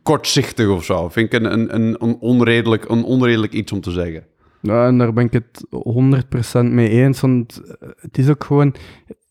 kortzichtig 0.03 0.67
of 0.67 0.83
zo. 0.85 1.09
Vind 1.09 1.33
ik 1.33 1.39
een, 1.41 1.53
een, 1.53 1.75
een, 1.75 1.95
een, 1.99 2.17
onredelijk, 2.19 2.89
een 2.89 3.03
onredelijk 3.03 3.53
iets 3.53 3.71
om 3.71 3.81
te 3.81 3.91
zeggen. 3.91 4.25
Ja, 4.67 4.87
en 4.87 4.97
daar 4.97 5.13
ben 5.13 5.25
ik 5.25 5.33
het 5.33 5.65
100% 6.65 6.71
mee 6.71 6.89
eens. 6.89 7.19
Want 7.21 7.61
eh, 7.79 7.89
het 8.01 8.17
is 8.17 8.29
ook 8.29 8.43
gewoon. 8.43 8.73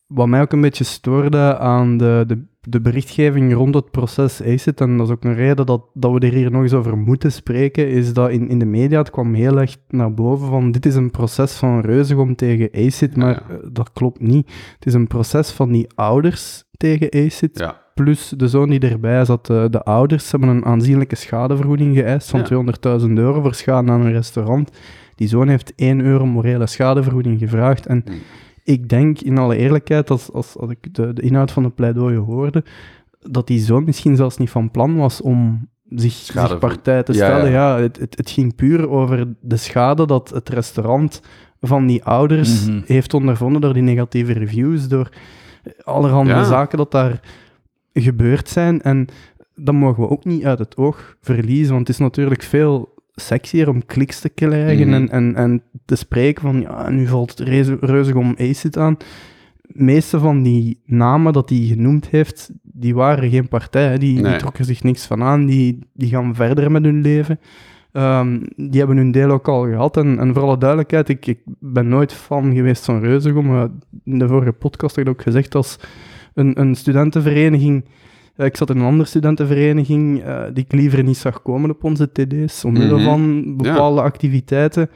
Wat 0.07 0.27
mij 0.29 0.41
ook 0.41 0.53
een 0.53 0.61
beetje 0.61 0.85
stoorde 0.85 1.59
aan 1.59 1.97
de, 1.97 2.25
de, 2.27 2.43
de 2.61 2.81
berichtgeving 2.81 3.55
rond 3.55 3.75
het 3.75 3.91
proces 3.91 4.43
ACID, 4.43 4.81
en 4.81 4.97
dat 4.97 5.07
is 5.07 5.13
ook 5.13 5.25
een 5.25 5.35
reden 5.35 5.67
dat, 5.67 5.85
dat 5.95 6.13
we 6.13 6.19
er 6.19 6.33
hier 6.33 6.51
nog 6.51 6.63
eens 6.63 6.73
over 6.73 6.99
moeten 6.99 7.33
spreken, 7.33 7.89
is 7.89 8.13
dat 8.13 8.31
in, 8.31 8.49
in 8.49 8.59
de 8.59 8.65
media 8.65 8.99
het 8.99 9.11
kwam 9.11 9.35
heel 9.35 9.61
erg 9.61 9.77
naar 9.89 10.15
boven 10.15 10.49
van 10.49 10.71
dit 10.71 10.87
is 10.87 10.95
een 10.95 11.11
proces 11.11 11.53
van 11.53 11.81
Reuzegom 11.81 12.35
tegen 12.37 12.69
ACID, 12.87 13.17
maar 13.17 13.31
Ja. 13.49 13.55
eh, 13.55 13.57
dat 13.73 13.93
klopt 13.93 14.21
niet. 14.21 14.51
Het 14.75 14.87
is 14.87 14.95
een 14.95 15.07
proces 15.07 15.51
van 15.51 15.73
die 15.73 15.87
ouders 15.95 16.65
tegen 16.77 17.09
ACID, 17.11 17.59
Ja. 17.59 17.83
plus 17.95 18.29
de 18.37 18.49
zoon 18.49 18.69
die 18.71 18.81
erbij 18.81 19.25
zat. 19.25 19.47
De, 19.47 19.67
de 19.71 19.83
ouders 19.83 20.31
hebben 20.31 20.49
een 20.49 20.65
aanzienlijke 20.65 21.17
schadevergoeding 21.17 21.97
geëist 21.97 22.31
van 22.31 22.41
Ja. 22.41 22.47
200.000 22.47 23.13
euro 23.19 23.41
voor 23.41 23.55
schade 23.55 23.91
aan 23.91 24.01
een 24.01 24.13
restaurant. 24.13 24.71
Die 25.17 25.29
zoon 25.29 25.49
heeft 25.49 25.73
1 25.77 26.01
euro 26.01 26.27
morele 26.27 26.67
schadevergoeding 26.67 27.39
gevraagd. 27.39 27.87
En 27.87 28.03
Hmm. 28.07 28.15
ik 28.65 28.89
denk 28.89 29.21
in 29.21 29.39
alle 29.39 29.57
eerlijkheid, 29.57 30.11
als, 30.11 30.33
als, 30.33 30.57
als 30.57 30.71
ik 30.71 30.95
de, 30.95 31.13
de 31.13 31.23
inhoud 31.23 31.51
van 31.51 31.63
de 31.63 31.71
pleidooi 31.71 32.17
hoorde, 32.17 32.65
dat 33.21 33.47
die 33.47 33.59
zoon 33.61 33.85
misschien 33.85 34.17
zelfs 34.17 34.37
niet 34.37 34.51
van 34.51 34.71
plan 34.71 34.97
was 34.97 35.21
om 35.21 35.69
zich, 35.89 36.13
zich 36.13 36.59
partij 36.59 37.03
te 37.03 37.13
stellen. 37.13 37.51
ja. 37.51 37.75
Ja, 37.77 37.81
het, 37.83 37.99
het, 37.99 38.17
het 38.17 38.31
ging 38.31 38.55
puur 38.55 38.89
over 38.89 39.35
de 39.41 39.57
schade 39.57 40.07
dat 40.07 40.31
het 40.31 40.49
restaurant 40.49 41.21
van 41.61 41.87
die 41.87 42.05
ouders 42.05 42.67
Mhm. 42.67 42.81
heeft 42.87 43.15
ondervonden 43.15 43.61
door 43.61 43.73
die 43.73 43.83
negatieve 43.83 44.33
reviews, 44.33 44.89
door 44.89 45.09
allerhande 45.83 46.31
Ja. 46.31 46.45
zaken 46.45 46.79
dat 46.79 46.91
daar 46.91 47.21
gebeurd 47.93 48.49
zijn. 48.49 48.83
En 48.83 49.07
dat 49.55 49.75
mogen 49.75 50.03
we 50.03 50.09
ook 50.09 50.25
niet 50.25 50.45
uit 50.45 50.59
het 50.59 50.77
oog 50.77 51.17
verliezen, 51.21 51.75
want 51.75 51.87
het 51.87 51.97
is 51.97 52.03
natuurlijk 52.03 52.43
veel 52.43 52.95
sexier 53.21 53.69
om 53.69 53.87
kliks 53.87 54.21
te 54.21 54.29
krijgen 54.29 54.87
Mhm. 54.89 54.95
en, 54.97 55.09
en, 55.11 55.35
en 55.35 55.63
te 55.85 55.97
spreken 55.97 56.43
van, 56.43 56.61
ja, 56.61 56.91
nu 56.91 57.07
valt 57.07 57.31
het 57.31 57.41
reuze- 57.49 57.77
reuzig 57.81 58.15
om 58.15 58.35
ACID 58.39 58.77
aan. 58.77 58.97
De 59.63 59.83
meeste 59.83 60.19
van 60.19 60.43
die 60.43 60.81
namen 60.85 61.33
dat 61.33 61.49
hij 61.49 61.59
genoemd 61.59 62.09
heeft, 62.09 62.51
die 62.63 62.95
waren 62.95 63.31
geen 63.31 63.49
partij. 63.49 63.99
Die, 63.99 64.23
die 64.23 64.37
trokken 64.37 64.65
zich 64.65 64.83
niks 64.83 65.07
van 65.07 65.23
aan. 65.23 65.47
Die, 65.47 65.79
die 65.93 66.09
gaan 66.09 66.35
verder 66.35 66.71
met 66.71 66.85
hun 66.85 67.01
leven. 67.01 67.39
Ehm, 67.93 68.39
die 68.57 68.79
hebben 68.79 68.97
hun 68.97 69.11
deel 69.11 69.31
ook 69.31 69.49
al 69.49 69.63
gehad. 69.67 69.97
En, 69.97 70.19
en 70.19 70.35
voor 70.35 70.43
alle 70.43 70.59
duidelijkheid, 70.59 71.09
ik, 71.09 71.27
ik 71.27 71.39
ben 71.61 71.89
nooit 71.89 72.13
fan 72.13 72.55
geweest 72.55 72.85
van 72.85 73.01
Reuzegom. 73.01 73.71
in 74.05 74.19
de 74.19 74.29
vorige 74.29 74.53
podcast 74.53 74.97
heb 74.97 75.05
ik 75.07 75.11
ook 75.13 75.23
gezegd, 75.23 75.55
als 75.55 75.79
een, 76.35 76.61
een 76.61 76.75
studentenvereniging... 76.75 77.85
eh, 78.37 78.47
ik 78.47 78.57
zat 78.57 78.71
in 78.71 78.77
een 78.77 78.85
andere 78.87 79.09
studentenvereniging 79.09 80.23
eh, 80.23 80.43
die 80.53 80.65
ik 80.65 80.73
liever 80.73 81.03
niet 81.03 81.17
zag 81.17 81.43
komen 81.43 81.71
op 81.71 81.85
onze 81.85 82.13
TD's, 82.13 82.65
omwille 82.65 82.95
Mhm. 82.95 83.05
van 83.05 83.57
bepaalde 83.57 84.01
activiteiten. 84.03 84.91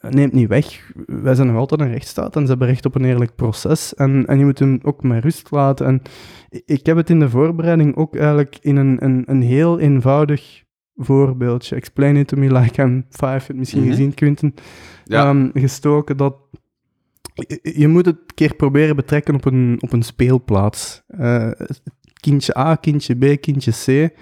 Eh, 0.00 0.10
Neemt 0.10 0.32
niet 0.32 0.48
weg. 0.48 0.92
Wij 1.06 1.34
zijn 1.34 1.46
nog 1.48 1.56
altijd 1.56 1.80
een 1.80 1.90
rechtsstaat 1.90 2.36
en 2.36 2.42
ze 2.42 2.48
hebben 2.48 2.66
recht 2.68 2.86
op 2.86 2.94
een 2.94 3.04
eerlijk 3.04 3.34
proces. 3.34 3.94
En, 3.94 4.26
en 4.26 4.38
je 4.38 4.44
moet 4.44 4.58
hem 4.58 4.78
ook 4.82 5.02
met 5.02 5.22
rust 5.24 5.50
laten. 5.50 5.86
En 5.86 6.02
ik 6.64 6.86
heb 6.86 6.96
het 6.96 7.10
in 7.10 7.18
de 7.18 7.28
voorbereiding 7.28 7.96
ook 7.96 8.16
eigenlijk 8.16 8.58
in 8.60 8.76
een, 8.76 9.04
een, 9.04 9.22
een 9.26 9.42
heel 9.42 9.78
eenvoudig 9.78 10.62
voorbeeldje. 10.96 11.76
Explain 11.76 12.16
it 12.16 12.28
to 12.28 12.36
me 12.36 12.52
like 12.52 12.82
I'm 12.82 13.04
five, 13.10 13.44
het 13.46 13.56
misschien 13.56 13.80
Mhm. 13.80 13.90
gezien, 13.90 14.14
Quinten. 14.14 14.54
Ja. 15.04 15.28
Ehm, 15.28 15.48
gestoken 15.54 16.16
dat 16.16 16.34
je, 17.62 17.88
moet 17.88 18.06
het 18.06 18.16
een 18.16 18.34
keer 18.34 18.54
proberen 18.54 18.96
betrekken 18.96 19.34
op 19.34 19.44
een, 19.44 19.76
op 19.80 19.92
een 19.92 20.02
speelplaats. 20.02 21.02
Kindje 22.22 22.58
A, 22.58 22.74
kindje 22.74 23.14
B, 23.14 23.40
kindje 23.40 23.72
C. 23.72 24.12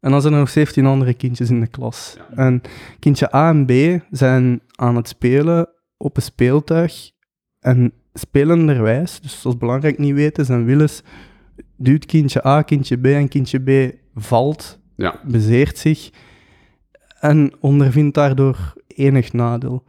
En 0.00 0.10
dan 0.10 0.20
zijn 0.20 0.32
er 0.32 0.38
nog 0.38 0.48
17 0.48 0.86
andere 0.86 1.14
kindjes 1.14 1.50
in 1.50 1.60
de 1.60 1.66
klas. 1.66 2.16
En 2.34 2.60
kindje 2.98 3.34
A 3.34 3.48
en 3.48 3.66
B 3.66 4.02
zijn 4.10 4.60
aan 4.74 4.96
het 4.96 5.08
spelen 5.08 5.68
op 5.96 6.16
een 6.16 6.22
speeltuig. 6.22 7.10
En 7.60 7.92
spelenderwijs, 8.14 9.20
dus 9.20 9.42
dat 9.42 9.52
is 9.52 9.58
belangrijk 9.58 9.98
niet 9.98 10.14
weten, 10.14 10.44
zijn 10.44 10.64
Willis 10.64 11.02
duwt 11.76 12.06
kindje 12.06 12.46
A, 12.46 12.62
kindje 12.62 12.96
B 12.96 13.06
en 13.06 13.28
kindje 13.28 13.58
B 13.58 13.94
valt, 14.14 14.78
Ja. 14.96 15.20
bezeert 15.24 15.78
zich 15.78 16.10
en 17.20 17.52
ondervindt 17.60 18.14
daardoor 18.14 18.72
enig 18.86 19.32
nadeel. 19.32 19.84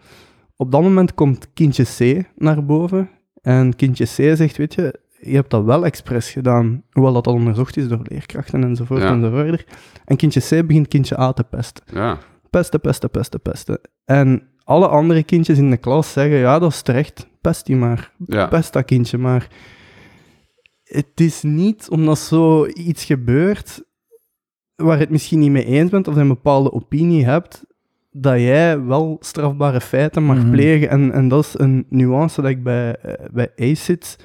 Op 0.55 0.71
dat 0.71 0.81
moment 0.81 1.13
komt 1.13 1.53
kindje 1.53 1.83
C 1.83 2.25
naar 2.35 2.65
boven 2.65 3.09
en 3.41 3.75
kindje 3.75 4.05
C 4.05 4.37
zegt, 4.37 4.57
weet 4.57 4.73
je, 4.73 4.99
je 5.25 5.35
hebt 5.35 5.49
dat 5.49 5.63
wel 5.63 5.85
expres 5.85 6.31
gedaan, 6.31 6.83
hoewel 6.91 7.13
dat 7.13 7.27
al 7.27 7.33
onderzocht 7.33 7.77
is 7.77 7.87
door 7.87 7.99
leerkrachten 8.03 8.63
enzovoort 8.63 9.01
Ja. 9.01 9.11
enzovoort. 9.11 9.65
En 10.05 10.15
kindje 10.15 10.61
C 10.61 10.67
begint 10.67 10.87
kindje 10.87 11.19
A 11.19 11.33
te 11.33 11.43
pesten. 11.43 11.83
Ja. 11.93 12.17
Pesten, 12.49 12.81
pesten, 12.81 13.09
pesten, 13.09 13.41
pesten. 13.41 13.79
En 14.05 14.47
alle 14.63 14.87
andere 14.87 15.23
kindjes 15.23 15.57
in 15.57 15.69
de 15.69 15.77
klas 15.77 16.11
zeggen, 16.11 16.37
ja, 16.37 16.59
dat 16.59 16.71
is 16.71 16.81
terecht, 16.81 17.27
pest 17.41 17.65
die 17.65 17.75
maar. 17.75 18.11
Ja. 18.25 18.47
Pest 18.47 18.73
dat 18.73 18.85
kindje 18.85 19.17
maar. 19.17 19.47
Het 20.83 21.11
is 21.15 21.41
niet 21.41 21.89
omdat 21.89 22.17
zo 22.19 22.65
iets 22.65 23.05
gebeurt 23.05 23.83
waar 24.75 24.95
je 24.95 25.01
het 25.01 25.09
misschien 25.09 25.39
niet 25.39 25.51
mee 25.51 25.65
eens 25.65 25.89
bent 25.89 26.07
of 26.07 26.15
een 26.15 26.27
bepaalde 26.27 26.71
opinie 26.71 27.25
hebt, 27.25 27.63
dat 28.11 28.39
jij 28.39 28.81
wel 28.83 29.17
strafbare 29.19 29.81
feiten 29.81 30.23
mag 30.23 30.37
Mhm. 30.37 30.51
plegen. 30.51 30.89
En, 30.89 31.11
en 31.11 31.27
dat 31.27 31.43
is 31.45 31.53
een 31.59 31.85
nuance 31.89 32.41
dat 32.41 32.49
ik 32.51 32.63
bij, 32.63 32.95
eh, 32.95 33.25
bij 33.31 33.51
ACID 33.55 34.17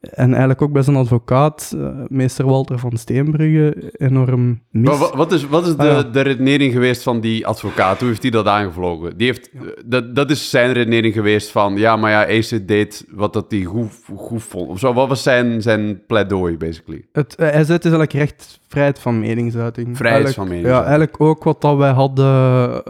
en 0.00 0.28
eigenlijk 0.28 0.62
ook 0.62 0.72
bij 0.72 0.82
zijn 0.82 0.96
advocaat, 0.96 1.74
eh, 1.76 1.88
meester 2.08 2.46
Walter 2.46 2.78
van 2.78 2.96
Steenbrugge, 2.96 3.92
enorm 3.96 4.60
mis. 4.70 4.88
Maar 4.88 4.98
wa- 4.98 5.16
wat 5.16 5.32
is, 5.32 5.46
wat 5.48 5.66
is 5.66 5.76
de, 5.76 5.82
Ah, 5.82 5.96
ja. 5.96 6.02
de 6.02 6.20
redenering 6.20 6.72
geweest 6.72 7.02
van 7.02 7.20
die 7.20 7.46
advocaat? 7.46 7.98
Hoe 7.98 8.08
heeft 8.08 8.22
hij 8.22 8.30
dat 8.30 8.46
aangevlogen? 8.46 9.16
Die 9.16 9.26
heeft, 9.26 9.50
eh, 9.52 9.60
dat, 9.86 10.14
dat 10.16 10.30
is 10.30 10.50
zijn 10.50 10.72
redenering 10.72 11.14
geweest 11.14 11.50
van... 11.50 11.76
Ja, 11.76 11.96
maar 11.96 12.10
ja, 12.10 12.38
ACID 12.38 12.68
deed 12.68 13.06
wat 13.10 13.32
dat 13.32 13.44
hij 13.48 13.62
goed, 13.62 13.92
goed 14.16 14.42
vond. 14.42 14.68
Of 14.68 14.78
zo. 14.78 14.92
Wat 14.92 15.08
was 15.08 15.22
zijn, 15.22 15.62
zijn 15.62 16.00
pleidooi, 16.06 16.56
basically? 16.56 17.04
Het, 17.12 17.34
eh, 17.34 17.50
hij 17.50 17.64
zet 17.64 17.82
dus 17.82 17.92
eigenlijk 17.92 18.12
recht 18.12 18.58
vrijheid 18.68 18.98
van 18.98 19.20
meningsuiting. 19.20 19.96
Vrijheid 19.96 20.34
van 20.34 20.48
meningsuiting. 20.48 20.84
Ja, 20.84 20.90
eigenlijk 20.90 21.20
ook 21.20 21.44
wat 21.44 21.60
dat 21.60 21.76
wij 21.76 21.90
hadden, 21.90 22.26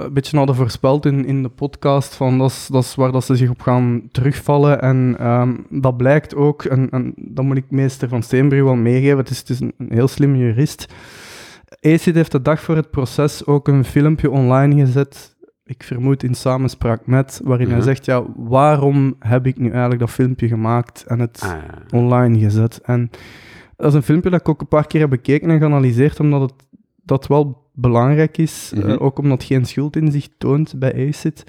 een 0.05 0.12
beetje 0.12 0.37
hadden 0.37 0.55
voorspeld 0.57 1.07
in, 1.07 1.25
in 1.27 1.42
de 1.42 1.49
podcast, 1.49 2.14
van 2.14 2.38
dat 2.38 2.51
is, 2.51 2.68
dat 2.70 2.83
is 2.83 2.94
waar 2.94 3.12
dat 3.12 3.25
ze 3.25 3.37
zich 3.37 3.51
op 3.51 3.61
gaan 3.61 4.03
terugvallen. 4.12 4.81
En 4.83 5.16
ehm, 5.18 5.53
dat 5.68 5.96
blijkt 5.96 6.35
ook, 6.35 6.64
en, 6.64 6.90
en 7.00 7.12
dat 7.16 7.44
moet 7.44 7.56
ik 7.56 7.70
meester 7.70 8.08
van 8.08 8.22
Steenbrugge 8.22 8.64
wel 8.64 8.74
meegeven, 8.76 9.18
het 9.18 9.30
is, 9.30 9.38
het 9.38 9.48
is 9.48 9.60
een, 9.60 9.74
heel 9.88 10.08
slim 10.08 10.36
jurist. 10.36 10.86
ACID 11.80 12.14
heeft 12.14 12.32
de 12.32 12.42
dag 12.42 12.60
voor 12.60 12.76
het 12.76 12.90
proces 12.90 13.46
ook 13.46 13.68
een 13.68 13.84
filmpje 13.84 14.30
online 14.30 14.84
gezet, 14.86 15.36
ik 15.64 15.82
vermoed 15.82 16.22
in 16.22 16.34
samenspraak 16.34 17.06
met, 17.06 17.40
waarin 17.44 17.66
hij 17.66 17.76
Mhm. 17.76 17.84
zegt, 17.86 18.04
ja, 18.04 18.22
waarom 18.36 19.14
heb 19.18 19.46
ik 19.46 19.58
nu 19.58 19.70
eigenlijk 19.70 20.00
dat 20.00 20.10
filmpje 20.10 20.48
gemaakt 20.48 21.04
en 21.06 21.18
het 21.18 21.40
Ah, 21.42 21.50
ja. 21.50 21.98
online 21.98 22.38
gezet. 22.38 22.80
En 22.84 23.10
dat 23.76 23.86
is 23.88 23.94
een 23.94 24.02
filmpje 24.02 24.30
dat 24.30 24.40
ik 24.40 24.48
ook 24.48 24.60
een 24.60 24.68
paar 24.68 24.86
keer 24.86 25.00
heb 25.00 25.10
bekeken 25.10 25.50
en 25.50 25.58
geanalyseerd, 25.58 26.20
omdat 26.20 26.40
het 26.40 26.52
dat 27.04 27.26
wel 27.26 27.68
belangrijk 27.74 28.38
is, 28.38 28.72
Mhm. 28.74 28.88
eh, 28.90 29.02
ook 29.02 29.18
omdat 29.18 29.38
het 29.38 29.46
geen 29.46 29.64
schuldinzicht 29.64 30.30
toont 30.38 30.78
bij 30.78 31.08
ACID. 31.08 31.44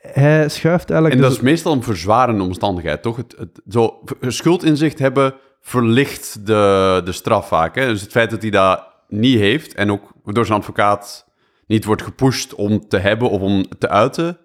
Hij 0.00 0.48
schuift 0.48 0.90
eigenlijk... 0.90 1.14
En 1.14 1.20
dat 1.20 1.30
dus- 1.30 1.38
is 1.38 1.44
meestal 1.44 1.72
een 1.72 1.82
verzwarende 1.82 2.42
omstandigheid, 2.42 3.02
toch? 3.02 3.16
Het, 3.16 3.34
het, 3.38 3.60
zo, 3.68 4.00
schuldinzicht 4.20 4.98
hebben 4.98 5.34
verlicht 5.60 6.46
de, 6.46 7.00
de 7.04 7.12
straf 7.12 7.48
vaak. 7.48 7.74
Hè? 7.74 7.86
Dus 7.86 8.00
het 8.00 8.10
feit 8.10 8.30
dat 8.30 8.42
hij 8.42 8.50
dat 8.50 8.86
niet 9.08 9.38
heeft 9.38 9.74
en 9.74 9.90
ook 9.90 10.12
door 10.24 10.46
zijn 10.46 10.58
advocaat 10.58 11.28
niet 11.66 11.84
wordt 11.84 12.02
gepusht 12.02 12.54
om 12.54 12.88
te 12.88 12.98
hebben 12.98 13.30
of 13.30 13.40
om 13.40 13.64
te 13.78 13.88
uiten, 13.88 14.38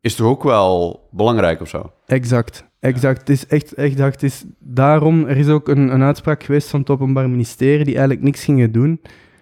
is 0.00 0.14
toch 0.14 0.26
ook 0.26 0.42
wel 0.42 1.00
belangrijk 1.10 1.60
of 1.60 1.68
zo? 1.68 1.92
Exact, 2.06 2.64
exact. 2.80 3.18
Het 3.18 3.28
is 3.28 3.46
echt, 3.46 3.74
echt 3.74 3.96
dat 3.96 4.12
het 4.12 4.22
is 4.22 4.44
daarom, 4.58 5.26
er 5.26 5.36
is 5.36 5.48
ook 5.48 5.68
een, 5.68 5.94
een 5.94 6.02
uitspraak 6.02 6.42
geweest 6.42 6.68
van 6.68 6.80
het 6.80 6.90
Openbaar 6.90 7.30
Ministerie 7.30 7.84
die 7.84 7.94
eigenlijk 7.94 8.24
niks 8.24 8.44
gingen 8.44 8.72
doen, 8.72 9.00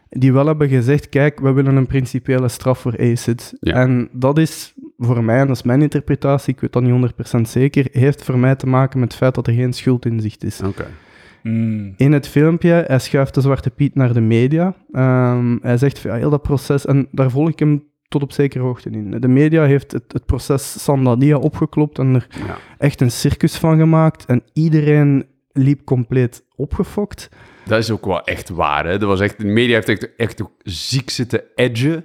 die 0.08 0.32
wel 0.32 0.46
hebben 0.46 0.68
gezegd, 0.68 1.08
kijk, 1.08 1.40
we 1.40 1.52
willen 1.52 1.76
een 1.76 1.86
principiële 1.86 2.48
straf 2.48 2.78
voor 2.78 2.98
ACID. 2.98 3.52
Ja. 3.60 3.74
En 3.74 4.08
dat 4.12 4.38
is 4.38 4.74
voor 5.00 5.24
mij, 5.24 5.38
en 5.40 5.46
dat 5.46 5.56
is 5.56 5.62
mijn 5.62 5.82
interpretatie, 5.82 6.52
ik 6.54 6.60
weet 6.60 6.72
dat 6.72 6.82
niet 6.82 7.12
100% 7.36 7.40
zeker, 7.40 7.86
heeft 7.92 8.24
voor 8.24 8.38
mij 8.38 8.54
te 8.54 8.66
maken 8.66 9.00
met 9.00 9.08
het 9.08 9.18
feit 9.18 9.34
dat 9.34 9.46
er 9.46 9.52
geen 9.54 9.72
schuldinzicht 9.72 10.44
is. 10.44 10.60
Oké. 10.62 10.86
Mm. 11.42 11.94
In 11.96 12.12
het 12.12 12.28
filmpje, 12.28 12.84
hij 12.86 12.98
schuift 12.98 13.34
de 13.34 13.40
Zwarte 13.40 13.70
Piet 13.70 13.94
naar 13.94 14.12
de 14.12 14.20
media. 14.20 14.74
Ehm, 14.92 15.56
hij 15.62 15.76
zegt 15.76 15.98
van 15.98 16.10
ja, 16.10 16.16
heel 16.16 16.30
dat 16.30 16.42
proces, 16.42 16.86
en 16.86 17.08
daar 17.10 17.30
volg 17.30 17.48
ik 17.48 17.58
hem 17.58 17.88
tot 18.08 18.22
op 18.22 18.32
zekere 18.32 18.64
hoogte 18.64 18.90
in. 18.90 19.10
De 19.20 19.28
media 19.28 19.64
heeft 19.64 19.92
het, 19.92 20.12
het 20.12 20.26
proces 20.26 20.82
Sandadia 20.84 21.36
opgeklopt 21.36 21.98
en 21.98 22.14
er 22.14 22.26
Ja. 22.46 22.56
echt 22.78 23.00
een 23.00 23.10
circus 23.10 23.56
van 23.56 23.78
gemaakt. 23.78 24.24
En 24.24 24.42
iedereen 24.52 25.26
liep 25.52 25.84
compleet 25.84 26.44
opgefokt. 26.56 27.28
Dat 27.66 27.78
is 27.78 27.90
ook 27.90 28.04
wel 28.06 28.24
echt 28.24 28.48
waar, 28.48 28.86
hè? 28.86 28.98
Dat 28.98 29.08
was 29.08 29.20
echt, 29.20 29.38
de 29.38 29.46
media 29.46 29.74
heeft 29.74 29.88
echt, 29.88 30.14
echt 30.16 30.42
ook 30.42 30.52
ziek 30.62 31.10
zitten 31.10 31.42
edgen. 31.54 32.04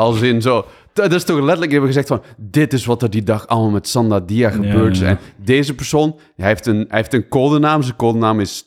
Als 0.00 0.20
in 0.20 0.42
zo... 0.42 0.66
Dat 0.92 1.12
is 1.12 1.24
toch 1.24 1.40
letterlijk, 1.40 1.70
hebben 1.70 1.88
gezegd 1.88 2.08
van... 2.08 2.22
Dit 2.36 2.72
is 2.72 2.84
wat 2.84 3.02
er 3.02 3.10
die 3.10 3.22
dag 3.22 3.46
allemaal 3.46 3.70
met 3.70 3.88
Sanda 3.88 4.20
Dia 4.20 4.50
gebeurd 4.50 4.92
is. 4.92 4.98
ja. 4.98 5.06
En 5.06 5.18
deze 5.36 5.74
persoon, 5.74 6.18
hij 6.36 6.48
heeft 6.48 6.66
een, 6.66 6.84
hij 6.88 6.98
heeft 6.98 7.14
een 7.14 7.28
codenaam. 7.28 7.82
Zijn 7.82 7.96
codenaam 7.96 8.40
is... 8.40 8.64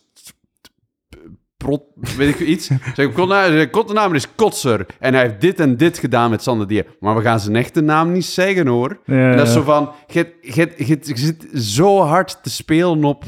Prot, 1.57 1.83
weet 2.17 2.39
ik 2.39 2.47
iets. 2.47 2.69
Zijn 2.95 3.13
codenaam, 3.13 3.51
zijn 3.51 3.69
codenaam 3.69 4.13
is 4.13 4.35
Kotser. 4.35 4.85
En 4.99 5.13
hij 5.13 5.23
heeft 5.23 5.41
dit 5.41 5.59
en 5.59 5.77
dit 5.77 5.97
gedaan 5.97 6.29
met 6.29 6.43
Sanda 6.43 6.65
Dia. 6.65 6.83
Maar 6.99 7.15
we 7.15 7.21
gaan 7.21 7.39
zijn 7.39 7.55
echte 7.55 7.81
naam 7.81 8.11
niet 8.11 8.25
zeggen, 8.25 8.67
hoor. 8.67 8.99
Ja, 9.05 9.31
En 9.31 9.37
dat 9.37 9.47
is 9.47 9.53
zo 9.53 9.61
van, 9.61 9.91
je 10.07 10.97
zit 11.13 11.47
zo 11.53 11.99
hard 11.99 12.43
te 12.43 12.49
spelen 12.49 13.03
op 13.03 13.23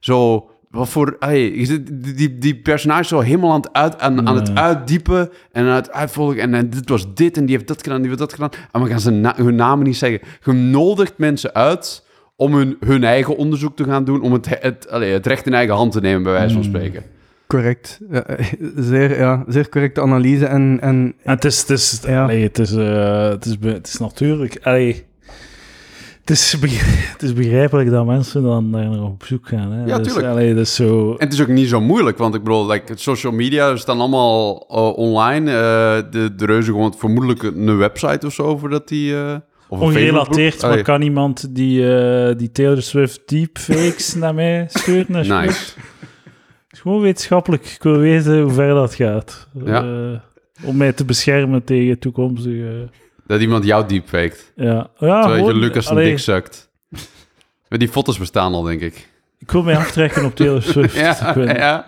zo, 0.00 0.50
wat 0.76 0.88
voor, 0.88 1.16
hey, 1.18 1.50
je 1.54 1.64
zit 1.64 1.86
die, 2.04 2.14
die, 2.14 2.38
die 2.38 2.56
personage 2.56 3.04
zo 3.04 3.20
helemaal 3.20 3.52
aan 3.52 3.60
het, 3.60 3.72
uit, 3.72 3.98
aan, 4.00 4.26
aan 4.28 4.36
het 4.36 4.54
uitdiepen 4.54 5.30
en 5.52 5.64
aan 5.66 5.74
het 5.74 5.92
uitvolgen 5.92 6.40
en, 6.40 6.54
en 6.54 6.70
dit 6.70 6.88
was 6.88 7.14
dit 7.14 7.36
en 7.36 7.46
die 7.46 7.54
heeft 7.54 7.68
dat 7.68 7.82
gedaan, 7.82 7.98
die 7.98 8.06
heeft 8.06 8.18
dat 8.20 8.32
gedaan. 8.32 8.50
En 8.72 8.82
we 8.82 8.88
gaan 8.88 9.00
ze 9.00 9.10
na- 9.10 9.34
hun 9.36 9.54
namen 9.54 9.86
niet 9.86 9.96
zeggen. 9.96 10.20
Je 10.44 10.52
nodigt 10.52 11.18
mensen 11.18 11.54
uit 11.54 12.04
om 12.36 12.54
hun, 12.54 12.76
hun 12.80 13.04
eigen 13.04 13.36
onderzoek 13.36 13.76
te 13.76 13.84
gaan 13.84 14.04
doen, 14.04 14.20
om 14.22 14.32
het, 14.32 14.46
het, 14.60 14.90
allee, 14.90 15.12
het 15.12 15.26
recht 15.26 15.46
in 15.46 15.54
eigen 15.54 15.74
hand 15.74 15.92
te 15.92 16.00
nemen, 16.00 16.22
bij 16.22 16.32
wijze 16.32 16.54
van 16.54 16.62
Mm. 16.62 16.68
spreken. 16.68 17.02
Correct. 17.46 18.00
Ja, 18.10 18.22
eh, 18.24 18.46
zeer, 18.76 19.18
ja, 19.18 19.44
zeer 19.48 19.68
correcte 19.68 20.00
analyse. 20.00 20.46
En, 20.46 20.78
en 20.80 21.14
En 21.22 21.34
het 21.34 21.44
is, 21.44 21.60
het 21.60 21.70
is, 21.70 22.00
Ja. 22.06 22.22
allee, 22.22 22.42
het 22.42 22.58
is, 22.58 22.72
eh, 22.72 23.28
het 23.28 23.44
is, 23.44 23.56
het 23.60 23.86
is 23.86 23.98
natuurlijk... 23.98 24.58
Allee, 24.62 25.04
is, 26.30 26.56
het 27.12 27.22
is 27.22 27.32
begrijpelijk 27.32 27.90
dat 27.90 28.06
mensen 28.06 28.42
dan 28.42 28.72
daar 28.72 28.88
nog 28.88 29.10
op 29.10 29.24
zoek 29.24 29.48
gaan. 29.48 29.72
Hè? 29.72 29.84
Ja, 29.84 29.98
dus, 29.98 30.06
tuurlijk. 30.06 30.26
allee, 30.26 30.54
is 30.54 30.74
zo... 30.74 31.10
En 31.10 31.24
het 31.24 31.32
is 31.32 31.40
ook 31.40 31.48
niet 31.48 31.68
zo 31.68 31.80
moeilijk, 31.80 32.18
want 32.18 32.34
ik 32.34 32.42
bedoel, 32.42 32.66
like, 32.66 32.92
social 32.96 33.32
media 33.32 33.76
staan 33.76 34.00
allemaal 34.00 34.66
eh, 34.68 34.96
online. 34.96 35.50
Eh, 35.50 36.10
de, 36.10 36.34
de 36.34 36.46
reuzen 36.46 36.72
gewoon 36.72 36.94
vermoedelijk 36.98 37.42
een 37.42 37.76
website 37.76 38.26
of 38.26 38.32
zo, 38.32 38.56
voordat 38.56 38.88
die... 38.88 39.14
of 39.68 39.80
een 39.80 39.86
Ongerelateerd, 39.86 40.62
maar 40.62 40.82
kan 40.82 41.02
iemand 41.02 41.54
die, 41.54 41.94
eh, 41.94 42.36
die 42.36 42.52
Taylor 42.52 42.82
Swift 42.82 43.20
deepfakes 43.28 44.14
naar 44.14 44.34
mij 44.34 44.66
sturen? 44.68 45.06
Nice. 45.40 45.72
Het 46.66 46.72
is 46.72 46.80
gewoon 46.80 47.00
wetenschappelijk. 47.00 47.66
Ik 47.66 47.82
wil 47.82 47.98
weten 47.98 48.40
hoe 48.40 48.52
ver 48.52 48.74
dat 48.74 48.94
gaat. 48.94 49.48
Ja. 49.64 49.84
Om 50.64 50.76
mij 50.76 50.92
te 50.92 51.04
beschermen 51.04 51.64
tegen 51.64 51.98
toekomstige... 51.98 52.88
Dat 53.26 53.40
iemand 53.40 53.64
jou 53.64 53.88
deepfaked. 53.88 54.52
Ja, 54.56 54.64
ja 54.64 54.90
Terwijl 54.98 55.28
je 55.28 55.36
gewoon, 55.36 55.58
Lucas 55.58 55.90
een 55.90 55.96
dik. 55.96 56.26
Maar 57.68 57.78
die 57.78 57.88
foto's 57.88 58.18
bestaan 58.18 58.54
al, 58.54 58.62
denk 58.62 58.80
ik. 58.80 59.08
Ik 59.38 59.50
wil 59.50 59.62
mij 59.62 59.76
aftrekken 59.76 60.24
op 60.24 60.34
Taylor 60.36 60.62
Swift. 60.72 60.94
Ja, 60.94 61.32
ja. 61.34 61.86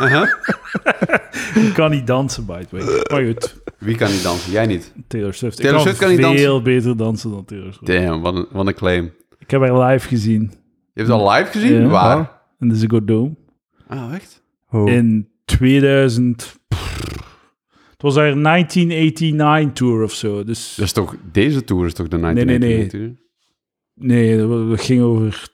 Uh-huh. 0.00 0.28
ik 1.66 1.74
kan 1.74 1.90
niet 1.90 2.06
dansen, 2.06 2.46
by 2.46 2.64
the 2.64 2.76
way. 2.76 3.04
Maar 3.10 3.26
goed, 3.26 3.56
Wie 3.78 3.96
kan 3.96 4.10
niet 4.10 4.22
dansen? 4.22 4.52
Jij 4.52 4.66
niet. 4.66 4.92
Taylor 5.06 5.34
Swift. 5.34 5.56
Taylor 5.56 5.74
ik 5.74 5.80
Swift 5.80 5.98
kan, 5.98 6.06
kan 6.06 6.16
niet 6.16 6.26
dansen? 6.26 6.44
veel 6.44 6.62
beter 6.62 6.96
dansen 6.96 7.30
dan 7.30 7.44
Taylor 7.44 7.72
Swift. 7.72 8.04
Damn, 8.04 8.20
wat 8.20 8.34
een, 8.34 8.46
wat 8.50 8.66
een 8.66 8.74
claim. 8.74 9.12
Ik 9.38 9.50
heb 9.50 9.60
haar 9.60 9.78
live 9.78 10.08
gezien 10.08 10.42
Je 10.42 11.02
hebt 11.02 11.08
het 11.08 11.18
al 11.20 11.30
live 11.30 11.50
gezien? 11.50 11.80
Ja. 11.80 11.88
Waar? 11.88 12.40
in 12.60 12.68
de 12.68 12.76
Ziggo 12.76 13.04
Dome. 13.04 13.34
Ah, 13.86 14.14
echt? 14.14 14.42
Oh. 14.70 14.90
In 14.90 15.28
2000... 15.44 16.56
Het 17.98 18.06
was 18.06 18.16
haar 18.16 18.42
1989 18.42 19.72
tour 19.72 20.02
of 20.02 20.12
zo. 20.12 20.44
Dus 20.44 20.74
Dat 20.74 20.84
is 20.84 20.92
toch, 20.92 21.16
deze 21.32 21.64
tour 21.64 21.86
is 21.86 21.94
toch 21.94 22.08
de 22.08 22.16
nee, 22.18 22.32
nee. 22.32 22.44
1989 22.44 23.26
nee, 23.94 24.36
dat 24.38 24.68
dat 24.68 24.80
ging 24.80 25.02
over 25.02 25.48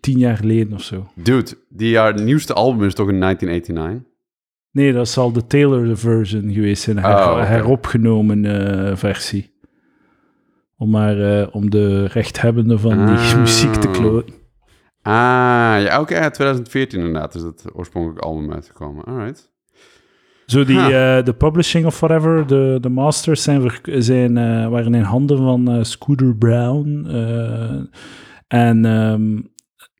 tien 0.00 0.18
jaar 0.18 0.36
geleden 0.36 0.72
of 0.72 0.82
zo. 0.82 1.08
Dude, 1.14 1.50
die 1.68 1.96
haar 1.98 2.22
nieuwste 2.22 2.52
album 2.52 2.86
is 2.86 2.94
toch 2.94 3.08
in 3.08 3.20
1989? 3.20 4.12
Nee, 4.70 4.92
dat 4.92 5.08
zal 5.08 5.32
de 5.32 5.46
Taylor 5.46 5.96
version 5.98 6.52
geweest 6.52 6.82
zijn. 6.82 6.98
Oh, 7.04 7.30
oké. 7.30 7.44
heropgenomen 7.44 8.44
eh, 8.44 8.96
versie. 8.96 9.52
Om 10.76 10.90
maar 10.90 11.40
eh, 11.40 11.48
om 11.54 11.70
de 11.70 12.06
rechthebbenden 12.06 12.80
van 12.80 13.06
die 13.06 13.16
Ah. 13.16 13.38
muziek 13.40 13.74
te 13.74 13.88
kloten. 13.90 14.34
Ah, 15.02 15.12
ja, 15.82 16.00
oké, 16.00 16.14
ja, 16.18 16.30
2014 16.30 16.98
inderdaad 16.98 17.34
is 17.34 17.42
het 17.42 17.64
oorspronkelijke 17.72 18.24
album 18.26 18.52
uitgekomen. 18.52 19.04
Alright. 19.04 19.52
Zo 20.46 20.64
die, 20.64 20.76
Huh. 20.78 21.18
eh, 21.18 21.24
de 21.24 21.32
publishing 21.34 21.86
of 21.86 22.00
whatever, 22.00 22.46
de, 22.46 22.78
de 22.80 22.88
masters 22.88 23.42
zijn, 23.42 23.70
zijn, 23.82 24.36
eh, 24.36 24.68
waren 24.68 24.94
in 24.94 25.02
handen 25.02 25.36
van 25.36 25.70
eh, 25.70 25.82
Scooter 25.82 26.36
Brown. 26.36 27.06
en 28.48 28.84
ehm, 28.84 29.40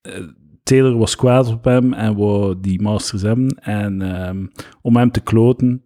eh, 0.02 0.22
Taylor 0.62 0.96
was 0.98 1.16
kwaad 1.16 1.48
op 1.52 1.64
hem 1.64 1.92
en 1.92 2.16
wou 2.16 2.54
die 2.60 2.82
masters 2.82 3.22
hebben. 3.22 3.46
En 3.62 4.02
ehm, 4.02 4.46
om 4.82 4.96
hem 4.96 5.10
te 5.10 5.20
kloten, 5.20 5.83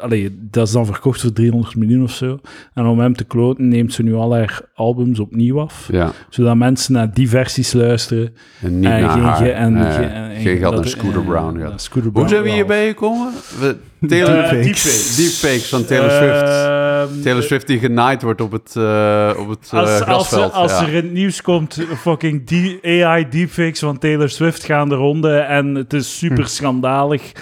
allee, 0.00 0.38
dat 0.50 0.66
is 0.66 0.72
dan 0.72 0.86
verkocht 0.86 1.20
voor 1.20 1.32
300 1.32 1.76
miljoen 1.76 2.02
of 2.02 2.10
zo. 2.12 2.38
En 2.74 2.86
om 2.86 2.98
hem 3.00 3.16
te 3.16 3.24
kloten 3.24 3.68
neemt 3.68 3.92
ze 3.92 4.02
nu 4.02 4.14
al 4.14 4.34
haar 4.34 4.60
albums 4.74 5.18
opnieuw 5.18 5.60
af. 5.60 5.88
Ja, 5.92 6.12
Zodat 6.28 6.56
mensen 6.56 6.92
naar 6.92 7.14
die 7.14 7.28
versies 7.28 7.72
luisteren. 7.72 8.34
en 8.62 8.74
niet 8.78 8.90
en 8.90 9.00
naar 9.00 9.10
geen, 9.10 9.22
haar. 9.22 9.36
ge- 9.36 9.50
en, 9.50 9.76
Eh, 9.86 9.94
ge- 9.94 10.02
en- 10.02 10.40
geen 10.40 10.58
geld 10.58 10.72
dat- 10.74 10.80
naar 10.84 10.90
Scooter 10.90 11.20
eh, 11.20 11.26
Brown. 11.26 11.58
Ja. 11.58 11.78
Scooter 11.78 12.10
Brown. 12.10 12.18
Hoe 12.26 12.28
zijn 12.28 12.42
we 12.42 12.50
hierbij 12.50 12.88
gekomen? 12.88 13.32
We, 13.60 13.76
Taylor, 14.08 14.38
Eh, 14.38 14.50
Deepfakes. 14.50 15.16
deepfakes. 15.16 15.68
van 15.68 15.84
Taylor 15.84 16.10
Swift. 16.10 16.42
Ehm, 16.42 17.22
Taylor 17.22 17.42
Swift 17.42 17.66
die 17.66 17.78
genaaid 17.78 18.22
wordt 18.22 18.40
op 18.40 18.52
het, 18.52 18.76
eh, 18.76 19.34
op 19.38 19.48
het 19.48 19.68
eh, 19.72 19.78
Als, 19.78 19.88
als, 19.90 19.98
er, 20.00 20.02
grasveld. 20.06 20.52
als 20.52 20.70
ja. 20.72 20.82
er 20.82 20.88
in 20.88 20.94
het 20.94 21.12
nieuws 21.12 21.42
komt, 21.42 21.78
fucking 21.96 22.46
die 22.46 22.78
AI 23.04 23.28
deepfakes 23.28 23.78
van 23.78 23.98
Taylor 23.98 24.28
Swift 24.28 24.64
gaan 24.64 24.88
de 24.88 24.94
ronde 24.94 25.36
en 25.36 25.74
het 25.74 25.92
is 25.92 26.18
super 26.18 26.46
schandalig. 26.48 27.32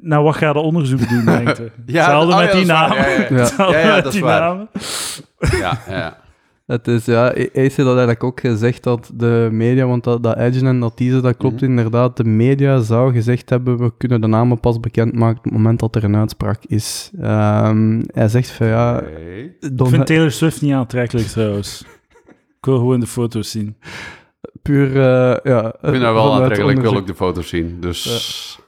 Nou, 0.00 0.24
wat 0.24 0.36
gaat 0.36 0.54
de 0.54 0.60
onderzoek 0.60 1.08
doen, 1.08 1.24
denk 1.24 1.56
je? 1.56 1.70
Ja, 1.86 2.00
Hetzelfde 2.02 2.32
oh 2.32 2.38
met 2.38 2.52
ja, 2.52 2.56
die 2.58 2.66
namen. 2.66 2.96
Ja, 2.96 3.08
ja, 3.08 3.16
ja. 3.20 3.26
Ja. 3.30 3.36
Hetzelfde 3.40 3.78
Ja, 3.78 3.86
ja, 3.86 3.94
met 3.94 4.04
dat 4.04 4.06
is 4.06 4.12
die 4.12 4.22
waar. 4.28 4.40
namen. 4.40 4.68
ja, 5.58 5.78
ja. 5.88 6.22
Het 6.66 6.88
is, 6.88 7.04
ja, 7.04 7.32
heeft 7.52 7.76
dat 7.76 7.86
eigenlijk 7.86 8.24
ook 8.24 8.40
gezegd 8.40 8.82
dat 8.82 9.10
de 9.14 9.48
media, 9.52 9.86
want 9.86 10.04
dat, 10.04 10.22
dat 10.22 10.36
Edge 10.36 10.66
en 10.66 10.80
dat 10.80 10.96
teaser, 10.96 11.22
dat 11.22 11.36
klopt 11.36 11.60
Mhm. 11.60 11.64
inderdaad. 11.64 12.16
De 12.16 12.24
media 12.24 12.80
zou 12.80 13.12
gezegd 13.12 13.50
hebben, 13.50 13.78
we 13.78 13.92
kunnen 13.96 14.20
de 14.20 14.26
namen 14.26 14.60
pas 14.60 14.80
bekendmaken 14.80 15.38
op 15.38 15.44
het 15.44 15.52
moment 15.52 15.80
dat 15.80 15.96
er 15.96 16.04
een 16.04 16.16
uitspraak 16.16 16.64
is. 16.66 17.10
Ehm, 17.20 18.02
hij 18.12 18.28
zegt 18.28 18.50
van 18.50 18.66
ja... 18.66 19.00
Ik 19.60 19.86
vind 19.86 20.06
Taylor 20.06 20.30
Swift 20.30 20.62
niet 20.62 20.72
aantrekkelijk 20.72 21.26
trouwens. 21.28 21.84
Ik 22.58 22.64
wil 22.70 22.78
gewoon 22.78 23.00
de 23.00 23.06
foto's 23.06 23.50
zien. 23.50 23.76
puur, 24.62 24.86
eh, 24.88 25.36
ja... 25.52 25.66
Ik 25.66 25.90
vind 25.90 26.02
haar 26.02 26.14
wel 26.14 26.34
aantrekkelijk, 26.34 26.76
ik 26.78 26.82
wil 26.84 26.96
ook 26.96 27.06
de 27.06 27.14
foto's 27.14 27.48
zien. 27.48 27.76
Dus... 27.80 28.58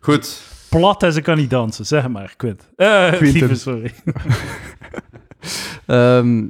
Goed. 0.00 0.42
Plat 0.68 1.02
en 1.02 1.12
ze 1.12 1.20
kan 1.20 1.36
niet 1.36 1.50
dansen, 1.50 1.86
zeg 1.86 2.08
maar, 2.08 2.34
Quint. 2.36 2.68
Eh, 2.76 3.12
Quinten. 3.12 3.32
Lieve, 3.48 3.54
sorry. 3.54 3.92
Ehm, 5.86 6.46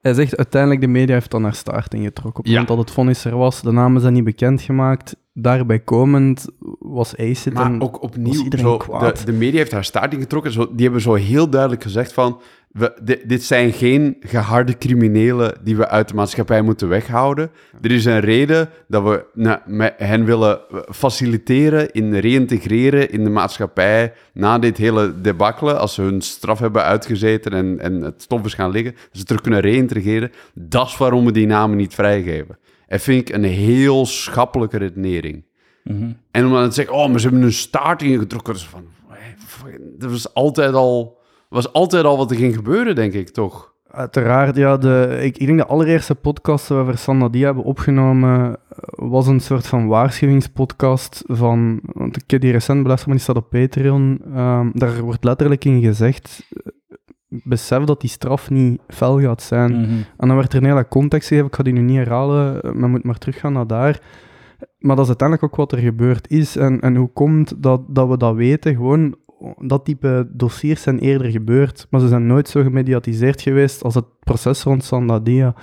hij 0.00 0.14
zegt 0.14 0.36
uiteindelijk 0.36 0.80
de 0.80 0.86
media 0.86 1.14
heeft 1.14 1.30
dan 1.30 1.42
haar 1.42 1.54
staart 1.54 1.94
ingetrokken. 1.94 2.38
Op 2.38 2.44
het 2.44 2.46
Ja. 2.46 2.52
moment 2.60 2.68
dat 2.68 2.78
het 2.86 2.90
vonnis 2.94 3.24
er 3.24 3.36
was, 3.36 3.62
de 3.62 3.72
namen 3.72 4.00
zijn 4.00 4.12
niet 4.12 4.24
bekendgemaakt. 4.24 5.16
Daarbij 5.32 5.78
komend 5.80 6.46
was 6.78 7.16
Acid 7.16 7.52
Maar 7.52 7.64
en 7.66 7.80
ook 7.80 7.92
was 7.92 8.00
opnieuw, 8.00 8.42
iedereen 8.44 8.64
zo, 8.66 8.76
kwaad. 8.76 9.18
de, 9.18 9.24
de 9.24 9.32
media 9.32 9.58
heeft 9.58 9.72
haar 9.72 9.84
staart 9.84 10.12
ingetrokken. 10.14 10.52
Zo, 10.52 10.68
die 10.74 10.84
hebben 10.84 11.00
zo 11.02 11.14
heel 11.14 11.50
duidelijk 11.50 11.82
gezegd 11.82 12.12
van... 12.12 12.40
We, 12.76 13.20
dit 13.26 13.42
zijn 13.42 13.72
geen 13.72 14.16
geharde 14.20 14.78
criminelen 14.78 15.58
die 15.62 15.76
we 15.76 15.88
uit 15.88 16.08
de 16.08 16.14
maatschappij 16.14 16.62
moeten 16.62 16.88
weghouden. 16.88 17.50
Er 17.82 17.90
is 17.90 18.04
een 18.04 18.20
reden 18.20 18.68
dat 18.88 19.02
we 19.02 19.24
met 19.66 19.94
hen 19.96 20.24
willen 20.24 20.60
faciliteren 20.88 21.92
in 21.92 22.14
reïntegreren 22.14 23.10
in 23.10 23.24
de 23.24 23.30
maatschappij 23.30 24.12
na 24.32 24.58
dit 24.58 24.76
hele 24.76 25.20
debakkelen. 25.20 25.80
Als 25.80 25.94
ze 25.94 26.02
hun 26.02 26.20
straf 26.20 26.58
hebben 26.58 26.82
uitgezeten 26.82 27.52
en, 27.52 27.80
en 27.80 28.00
het 28.00 28.22
stof 28.22 28.44
is 28.44 28.54
gaan 28.54 28.70
liggen, 28.70 28.92
dat 28.92 29.18
ze 29.18 29.24
terug 29.24 29.40
kunnen 29.40 29.60
reïntegreren. 29.60 30.30
Dat 30.54 30.86
is 30.86 30.96
waarom 30.96 31.24
we 31.24 31.32
die 31.32 31.46
namen 31.46 31.76
niet 31.76 31.94
vrijgeven. 31.94 32.58
En 32.86 33.00
vind 33.00 33.28
ik 33.28 33.34
een 33.34 33.44
heel 33.44 34.06
schappelijke 34.06 34.78
redenering. 34.78 35.44
Mhm. 35.84 36.10
En 36.30 36.46
om 36.46 36.52
dan 36.52 36.68
te 36.68 36.74
zeggen, 36.74 36.94
oh, 36.94 37.08
maar 37.08 37.20
ze 37.20 37.28
hebben 37.28 37.46
een 37.46 37.52
staart 37.52 38.02
ingetrokken. 38.02 38.58
Van, 38.58 38.84
dat 39.98 40.10
was 40.10 40.34
altijd 40.34 40.74
al, 40.74 41.15
was 41.48 41.72
altijd 41.72 42.04
al 42.04 42.16
wat 42.16 42.30
er 42.30 42.36
ging 42.36 42.54
gebeuren, 42.54 42.94
denk 42.94 43.12
ik, 43.12 43.28
toch? 43.28 43.74
Uiteraard, 43.90 44.56
ja. 44.56 44.76
De, 44.76 45.18
ik, 45.22 45.38
ik 45.38 45.46
denk 45.46 45.58
de 45.58 45.66
allereerste 45.66 46.14
podcast 46.14 46.68
waar 46.68 46.86
we 46.86 46.96
Sanna 46.96 47.28
die 47.28 47.44
hebben 47.44 47.64
opgenomen, 47.64 48.48
eh, 48.50 48.56
was 48.88 49.26
een 49.26 49.40
soort 49.40 49.66
van 49.66 49.86
waarschuwingspodcast 49.86 51.22
van... 51.26 51.80
Want 51.82 52.16
ik 52.22 52.30
heb 52.30 52.40
die 52.40 52.52
recent 52.52 52.80
beluisterd, 52.82 53.08
maar 53.08 53.16
die 53.16 53.24
staat 53.24 53.44
op 53.44 53.50
Patreon. 53.50 54.20
Ehm, 54.34 54.70
daar 54.72 55.00
wordt 55.00 55.24
letterlijk 55.24 55.64
in 55.64 55.80
gezegd... 55.82 56.46
eh, 56.50 56.72
Besef 57.28 57.84
dat 57.84 58.00
die 58.00 58.10
straf 58.10 58.50
niet 58.50 58.80
fel 58.88 59.20
gaat 59.20 59.42
zijn. 59.42 59.70
Mhm. 59.72 59.90
En 60.16 60.28
dan 60.28 60.36
werd 60.36 60.52
er 60.52 60.58
een 60.58 60.68
hele 60.68 60.88
context 60.88 61.28
gegeven. 61.28 61.48
Ik 61.48 61.56
ga 61.56 61.62
die 61.62 61.72
nu 61.72 61.80
niet 61.80 61.96
herhalen, 61.96 62.62
eh, 62.62 62.72
maar 62.72 62.88
moet 62.88 63.04
maar 63.04 63.18
teruggaan 63.18 63.52
naar 63.52 63.66
daar. 63.66 64.00
Maar 64.78 64.96
dat 64.96 65.04
is 65.04 65.10
uiteindelijk 65.10 65.48
ook 65.52 65.56
wat 65.58 65.72
er 65.72 65.78
gebeurd 65.78 66.30
is. 66.30 66.56
En, 66.56 66.80
en 66.80 66.96
hoe 66.96 67.12
komt 67.12 67.62
dat, 67.62 67.82
dat 67.88 68.08
we 68.08 68.16
dat 68.16 68.34
weten? 68.34 68.74
Gewoon, 68.74 69.16
dat 69.58 69.84
type 69.84 70.28
dossiers 70.32 70.82
zijn 70.82 70.98
eerder 70.98 71.30
gebeurd, 71.30 71.86
maar 71.90 72.00
ze 72.00 72.08
zijn 72.08 72.26
nooit 72.26 72.48
zo 72.48 72.62
gemediatiseerd 72.62 73.42
geweest 73.42 73.82
als 73.82 73.94
het 73.94 74.04
proces 74.20 74.62
rond 74.62 74.84
Sandadia. 74.84 75.54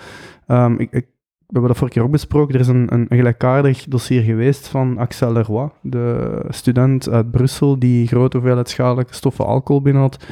Ehm 0.48 0.74
ik, 0.74 0.92
ik, 0.92 1.06
we 1.54 1.60
hebben 1.60 1.68
dat 1.68 1.78
vorige 1.78 1.98
keer 1.98 2.06
ook 2.06 2.12
besproken. 2.12 2.54
Er 2.54 2.60
is 2.60 2.68
een, 2.68 2.94
een, 2.94 3.06
gelijkaardig 3.10 3.86
dossier 3.86 4.22
geweest 4.22 4.68
van 4.68 4.98
Axel 4.98 5.32
Leroy, 5.32 5.70
de 5.82 6.46
student 6.50 7.10
uit 7.10 7.32
Brussel 7.32 7.80
die 7.80 8.08
grote 8.08 8.38
hoeveelheid 8.38 8.70
schadelijke 8.70 9.14
stoffen 9.14 9.46
alcohol 9.46 9.82
binnen 9.82 10.02
had, 10.02 10.26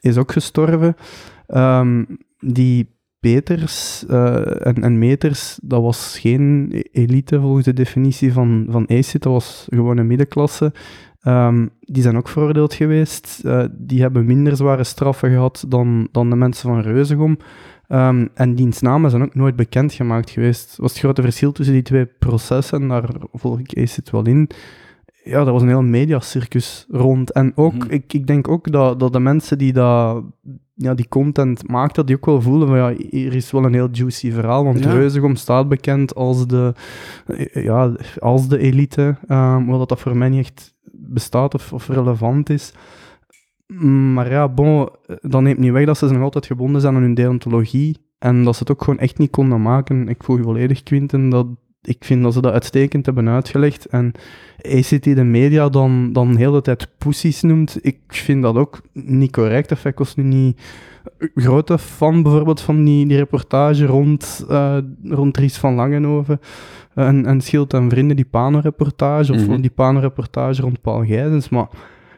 is 0.00 0.18
ook 0.18 0.32
gestorven. 0.32 0.96
Ehm, 1.46 2.04
die 2.38 2.94
Peters 3.20 4.06
eh, 4.06 4.66
en, 4.66 4.82
en 4.82 4.98
Meters, 4.98 5.58
dat 5.62 5.82
was 5.82 6.18
geen 6.18 6.68
e- 6.72 6.82
elite 6.92 7.40
volgens 7.40 7.64
de 7.64 7.72
definitie 7.72 8.32
van, 8.32 8.66
van 8.68 8.86
ACID, 8.86 9.22
dat 9.22 9.32
was 9.32 9.66
gewoon 9.68 9.98
een 9.98 10.06
middenklasse. 10.06 10.72
Ehm, 11.24 11.66
die 11.80 12.02
zijn 12.02 12.16
ook 12.16 12.28
veroordeeld 12.28 12.74
geweest. 12.74 13.40
Eh, 13.44 13.64
die 13.72 14.00
hebben 14.00 14.24
minder 14.24 14.56
zware 14.56 14.84
straffen 14.84 15.30
gehad 15.30 15.64
dan, 15.68 16.08
dan 16.12 16.30
de 16.30 16.36
mensen 16.36 16.68
van 16.68 16.80
Reuzegom. 16.80 17.36
Ehm, 17.88 18.26
en 18.34 18.54
diens 18.54 18.80
namen 18.80 19.10
zijn 19.10 19.22
ook 19.22 19.34
nooit 19.34 19.56
bekendgemaakt 19.56 20.30
geweest. 20.30 20.68
Dat 20.68 20.76
was 20.76 20.90
het 20.90 21.00
grote 21.00 21.22
verschil 21.22 21.52
tussen 21.52 21.74
die 21.74 21.82
twee 21.82 22.06
processen, 22.06 22.88
daar 22.88 23.08
volg 23.32 23.58
ik 23.58 23.78
ACID 23.78 24.10
wel 24.10 24.26
in. 24.26 24.50
Ja, 25.24 25.44
dat 25.44 25.52
was 25.52 25.62
een 25.62 25.68
heel 25.68 25.82
mediacircus 25.82 26.86
rond. 26.90 27.32
En 27.32 27.52
ook, 27.54 27.74
Mhm. 27.74 27.90
ik, 27.90 28.12
ik 28.12 28.26
denk 28.26 28.48
ook 28.48 28.72
dat, 28.72 29.00
dat 29.00 29.12
de 29.12 29.20
mensen 29.20 29.58
die 29.58 29.72
dat 29.72 30.24
ja, 30.74 30.94
die 30.94 31.08
content 31.08 31.68
maakt, 31.68 31.94
dat 31.94 32.06
die 32.06 32.16
ook 32.16 32.26
wel 32.26 32.42
voelen 32.42 32.68
van 32.68 32.76
ja, 32.76 32.92
hier 33.10 33.34
is 33.34 33.50
wel 33.50 33.64
een 33.64 33.74
heel 33.74 33.88
juicy 33.92 34.32
verhaal, 34.32 34.64
want 34.64 34.84
Ja. 34.84 34.92
Reuzegom 34.92 35.36
staat 35.36 35.68
bekend 35.68 36.14
als 36.14 36.46
de, 36.46 36.74
ja, 37.52 37.92
als 38.18 38.48
de 38.48 38.58
elite, 38.58 39.16
ehm 39.28 39.64
wat 39.66 39.88
dat 39.88 40.00
voor 40.00 40.16
mij 40.16 40.28
niet 40.28 40.38
echt 40.46 40.73
bestaat 41.06 41.54
of, 41.54 41.72
of 41.72 41.88
relevant 41.88 42.50
is. 42.50 42.72
Mm, 43.66 44.12
Maar 44.12 44.30
ja, 44.30 44.48
bon, 44.48 44.88
eh, 45.06 45.16
dat 45.20 45.42
neemt 45.42 45.58
niet 45.58 45.72
weg 45.72 45.86
dat 45.86 45.98
ze 45.98 46.12
nog 46.12 46.22
altijd 46.22 46.46
gebonden 46.46 46.80
zijn 46.80 46.94
aan 46.94 47.02
hun 47.02 47.14
deontologie. 47.14 47.98
En 48.18 48.44
dat 48.44 48.54
ze 48.54 48.60
het 48.60 48.70
ook 48.70 48.82
gewoon 48.84 48.98
echt 48.98 49.18
niet 49.18 49.30
konden 49.30 49.62
maken. 49.62 50.08
Ik 50.08 50.22
voel 50.22 50.36
je 50.36 50.42
volledig, 50.42 50.82
Quinten, 50.82 51.28
dat 51.28 51.46
ik 51.84 52.04
vind 52.04 52.22
dat 52.22 52.32
ze 52.32 52.40
dat 52.40 52.52
uitstekend 52.52 53.06
hebben 53.06 53.28
uitgelegd. 53.28 53.86
En 53.86 54.12
ACT 54.62 55.04
de 55.04 55.24
media 55.24 55.68
dan, 55.68 56.12
dan 56.12 56.32
de 56.32 56.38
hele 56.38 56.60
tijd 56.60 56.88
poesies 56.98 57.42
noemt, 57.42 57.78
ik 57.80 57.98
vind 58.06 58.42
dat 58.42 58.56
ook 58.56 58.80
niet 58.92 59.32
correct. 59.32 59.72
Of 59.72 59.84
ik 59.84 59.98
was 59.98 60.14
nu 60.14 60.22
niet 60.22 60.60
grote 61.34 61.78
fan 61.78 62.22
bijvoorbeeld 62.22 62.60
van 62.60 62.84
die, 62.84 63.06
die 63.06 63.16
reportage 63.16 63.86
rond, 63.86 64.44
eh 64.48 64.78
rond 65.04 65.34
Dries 65.34 65.56
van 65.58 65.74
Langenhoven. 65.74 66.40
Eh, 66.94 67.06
en, 67.06 67.26
en 67.26 67.40
Schild 67.40 67.72
en 67.74 67.90
Vrienden, 67.90 68.16
die 68.16 68.24
Pano-reportage, 68.24 69.32
of 69.32 69.46
Mhm. 69.46 69.60
die 69.60 69.70
Pano-reportage 69.70 70.62
rond 70.62 70.80
Paul 70.80 71.04
Gijsens. 71.04 71.48
Maar 71.48 71.66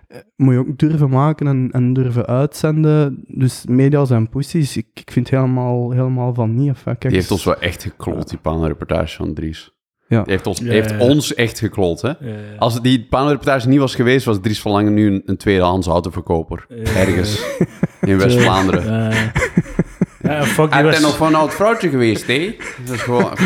eh, 0.08 0.18
moet 0.36 0.54
je 0.54 0.60
ook 0.60 0.78
durven 0.78 1.08
maken 1.10 1.46
en, 1.46 1.68
en 1.72 1.92
durven 1.92 2.26
uitzenden. 2.26 3.24
Dus 3.26 3.64
media 3.68 4.04
zijn 4.04 4.28
poesies, 4.28 4.76
ik, 4.76 4.86
ik 4.94 5.10
vind 5.10 5.30
helemaal, 5.30 5.90
helemaal 5.90 6.34
van 6.34 6.54
niet. 6.54 6.70
Of, 6.70 6.82
kijk, 6.82 7.00
Die 7.00 7.10
heeft 7.10 7.30
ons 7.30 7.44
wel 7.44 7.60
echt 7.60 7.82
gekloot, 7.82 8.28
die 8.28 8.38
panelreportage 8.38 9.16
van 9.16 9.34
Dries. 9.34 9.74
Ja. 10.08 10.22
Die 10.22 10.32
heeft, 10.32 10.46
ons, 10.46 10.58
Ja, 10.58 10.70
heeft 10.70 10.90
ja. 10.90 10.98
ons 10.98 11.34
echt 11.34 11.58
gekloot, 11.58 12.02
hè? 12.02 12.08
Ja, 12.08 12.36
Als 12.58 12.80
die 12.82 13.06
panelreportage 13.10 13.68
niet 13.68 13.78
was 13.78 13.94
geweest, 13.94 14.24
was 14.24 14.38
Dries 14.40 14.60
van 14.60 14.72
Langen 14.72 14.94
nu 14.94 15.06
een, 15.06 15.22
een 15.24 15.36
tweedehands 15.36 15.86
autoverkoper. 15.86 16.66
Ja. 16.68 16.76
Ergens 16.76 17.44
in 18.00 18.18
West-Vlaanderen. 18.18 18.84
Ja, 18.84 19.10
ja, 20.22 20.42
fuck, 20.44 20.64
die 20.66 20.74
Hij 20.74 20.84
was... 20.84 20.94
is 20.96 21.00
nog 21.02 21.16
van 21.16 21.26
een 21.28 21.34
oud 21.34 21.54
vrouwtje 21.54 21.88
geweest, 21.88 22.26
hè? 22.26 22.56
Dat 22.84 22.94
is 22.94 23.02
gewoon... 23.02 23.32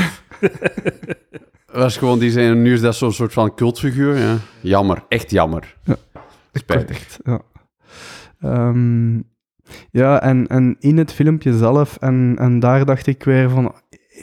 was 1.73 1.97
gewoon, 1.97 2.19
die 2.19 2.31
zijn, 2.31 2.63
nu 2.63 2.73
is 2.73 2.81
dat 2.81 2.95
zo'n 2.97 3.13
soort 3.13 3.33
van 3.33 3.55
cultfiguur, 3.55 4.17
ja. 4.19 4.37
Jammer, 4.61 5.05
echt 5.09 5.31
jammer. 5.31 5.77
Ja. 5.85 5.97
Spijtig. 6.53 7.19
Ja. 7.25 7.41
Ehm, 8.41 9.17
ja, 9.91 10.23
en, 10.23 10.47
en 10.47 10.77
in 10.81 10.99
het 10.99 11.13
filmpje 11.13 11.57
zelf, 11.57 11.97
en, 11.97 12.35
en 12.39 12.59
daar 12.61 12.85
dacht 12.85 13.07
ik 13.07 13.25
weer 13.25 13.51
van, 13.51 13.73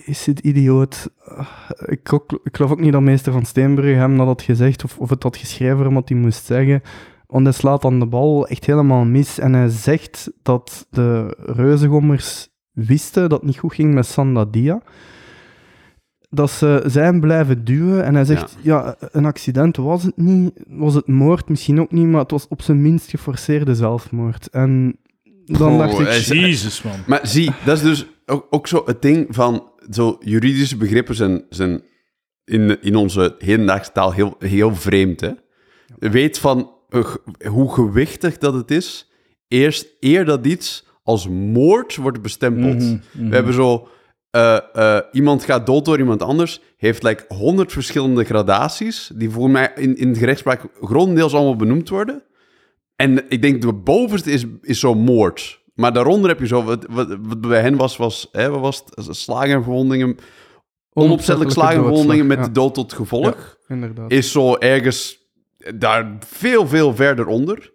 is 0.06 0.24
dit 0.24 0.40
idioot? 0.40 1.10
Ah, 1.26 1.48
Ik, 1.86 2.14
ook- 2.14 2.40
ik 2.44 2.56
geloof 2.56 2.72
ook 2.72 2.80
niet 2.80 2.92
dat 2.92 3.02
meester 3.02 3.32
van 3.32 3.46
Steenbrugge 3.46 4.00
hem 4.00 4.18
dat 4.18 4.26
had 4.26 4.42
gezegd, 4.42 4.84
of, 4.84 4.98
of 4.98 5.10
het 5.10 5.24
had 5.24 5.38
geschreven 5.38 5.88
omdat 5.88 6.10
hij 6.10 6.18
moest 6.18 6.46
zeggen. 6.46 6.82
Want 7.28 7.44
hij 7.46 7.54
slaat 7.54 7.82
dan 7.82 8.00
de 8.00 8.06
bal 8.06 8.48
echt 8.48 8.66
helemaal 8.66 9.06
mis. 9.06 9.40
En 9.40 9.54
hij 9.54 9.70
zegt 9.70 10.32
dat 10.42 10.88
de 10.90 11.38
reuzengommers 11.46 12.50
wisten 12.72 13.30
dat 13.30 13.40
het 13.40 13.48
niet 13.50 13.58
goed 13.60 13.74
ging 13.74 13.94
met 13.94 14.06
Sandadia. 14.06 14.82
Dat 16.30 16.52
ze 16.52 16.84
zijn 16.86 17.20
blijven 17.20 17.64
duwen. 17.64 18.04
En 18.04 18.16
hij 18.16 18.26
zegt, 18.26 18.58
ja. 18.62 18.96
een 19.12 19.26
accident 19.26 19.78
was 19.78 20.04
het 20.04 20.18
niet. 20.18 20.52
Was 20.68 20.94
het 20.94 21.08
moord? 21.08 21.50
Misschien 21.50 21.80
ook 21.82 21.92
niet, 21.92 22.06
maar 22.06 22.22
het 22.22 22.32
was 22.32 22.48
op 22.48 22.62
zijn 22.62 22.82
minst 22.82 23.10
geforceerde 23.10 23.76
zelfmoord. 23.76 24.50
En 24.50 25.00
dan 25.46 25.72
Oh, 25.72 25.78
dacht 25.78 26.00
ik... 26.00 26.38
Jezus, 26.38 26.82
man. 26.82 26.94
Maar 27.08 27.28
zie, 27.28 27.52
dat 27.66 27.78
is 27.78 27.84
dus 27.84 28.08
ook, 28.26 28.48
ook 28.50 28.68
zo 28.68 28.84
het 28.86 29.02
ding 29.02 29.28
van... 29.30 29.70
Zo 29.92 30.18
juridische 30.20 30.78
begrippen 30.78 31.16
zijn, 31.16 31.46
zijn 31.50 31.82
in, 32.46 32.82
in 32.82 32.96
onze 32.96 33.36
hedendaagse 33.38 33.92
taal 33.92 34.14
heel, 34.14 34.36
heel 34.40 34.76
vreemd, 34.76 35.22
hè? 35.22 35.32
Weet 36.00 36.40
van 36.40 36.72
eh, 36.90 37.06
hoe 37.48 37.74
gewichtig 37.74 38.38
dat 38.38 38.54
het 38.54 38.72
is, 38.72 39.12
eerst 39.48 39.88
eer 40.00 40.26
dat 40.26 40.46
iets 40.46 40.86
als 41.04 41.28
moord 41.28 41.96
wordt 41.96 42.22
bestempeld. 42.22 42.80
Mhm, 42.80 42.98
mhm. 43.12 43.30
We 43.30 43.36
hebben 43.36 43.54
zo... 43.54 43.88
eh, 44.38 44.58
eh, 44.74 45.04
iemand 45.12 45.44
gaat 45.44 45.66
dood 45.66 45.86
door 45.86 45.98
iemand 45.98 46.22
anders, 46.22 46.62
heeft 46.78 47.04
like 47.04 47.26
honderd 47.28 47.72
verschillende 47.72 48.24
gradaties, 48.24 49.12
die 49.16 49.30
voor 49.30 49.50
mij 49.50 49.72
in, 49.76 49.98
in 49.98 50.14
de 50.14 50.20
gerechtspraak 50.20 50.62
grotendeels 50.82 51.34
allemaal 51.34 51.56
benoemd 51.56 51.90
worden. 51.90 52.24
En 52.96 53.30
ik 53.30 53.42
denk 53.42 53.62
de 53.62 53.74
bovenste 53.74 54.32
is, 54.32 54.46
is 54.62 54.80
zo 54.80 54.94
moord. 54.96 55.62
Maar 55.74 55.94
daaronder 55.94 56.30
heb 56.30 56.40
je 56.40 56.48
zo, 56.48 56.64
wat, 56.64 56.86
wat, 56.90 57.18
wat 57.22 57.42
bij 57.42 57.62
hen 57.62 57.76
was, 57.76 57.98
was, 57.98 58.28
hè, 58.32 58.50
wat 58.50 58.60
was 58.60 58.84
het? 59.08 59.16
Slagen 59.16 59.50
en 59.50 59.64
verwondingen, 59.64 60.18
onopzettelijk 60.94 61.52
slagen 61.52 61.78
en 61.78 61.84
verwondingen 61.84 62.28
met 62.28 62.38
ja, 62.38 62.44
de 62.44 62.52
dood 62.52 62.74
tot 62.74 62.94
gevolg 62.94 63.58
inderdaad. 63.68 64.12
is 64.12 64.32
zo 64.32 64.56
ergens 64.56 65.18
daar 65.76 66.18
veel, 66.20 66.68
veel 66.68 66.96
verder 66.96 67.28
onder. 67.28 67.74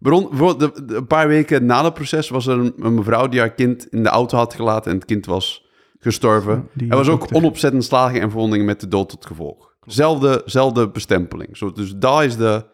Een 0.00 1.06
paar 1.06 1.28
weken 1.28 1.66
na 1.66 1.84
het 1.84 1.94
proces 1.94 2.28
was 2.28 2.46
er 2.46 2.58
een, 2.58 2.72
een 2.78 2.94
mevrouw 2.94 3.28
die 3.28 3.40
haar 3.40 3.54
kind 3.54 3.86
in 3.86 4.02
de 4.02 4.08
auto 4.08 4.36
had 4.36 4.54
gelaten 4.54 4.90
en 4.90 4.96
het 4.96 5.06
kind 5.06 5.26
was 5.26 5.70
gestorven. 6.02 6.68
Die 6.72 6.90
er 6.90 6.96
was 6.96 7.08
ook 7.08 7.26
onopzettend 7.34 7.84
slagen 7.84 8.20
en 8.20 8.30
verwondingen 8.30 8.66
met 8.66 8.80
de 8.80 8.88
dood 8.88 9.08
tot 9.08 9.26
gevolg. 9.26 9.74
Zelfde, 9.86 10.42
zelfde 10.44 10.88
bestempeling. 10.88 11.56
Zo, 11.56 11.72
dus 11.72 11.92
daar 11.96 12.24
is 12.24 12.36
de... 12.36 12.64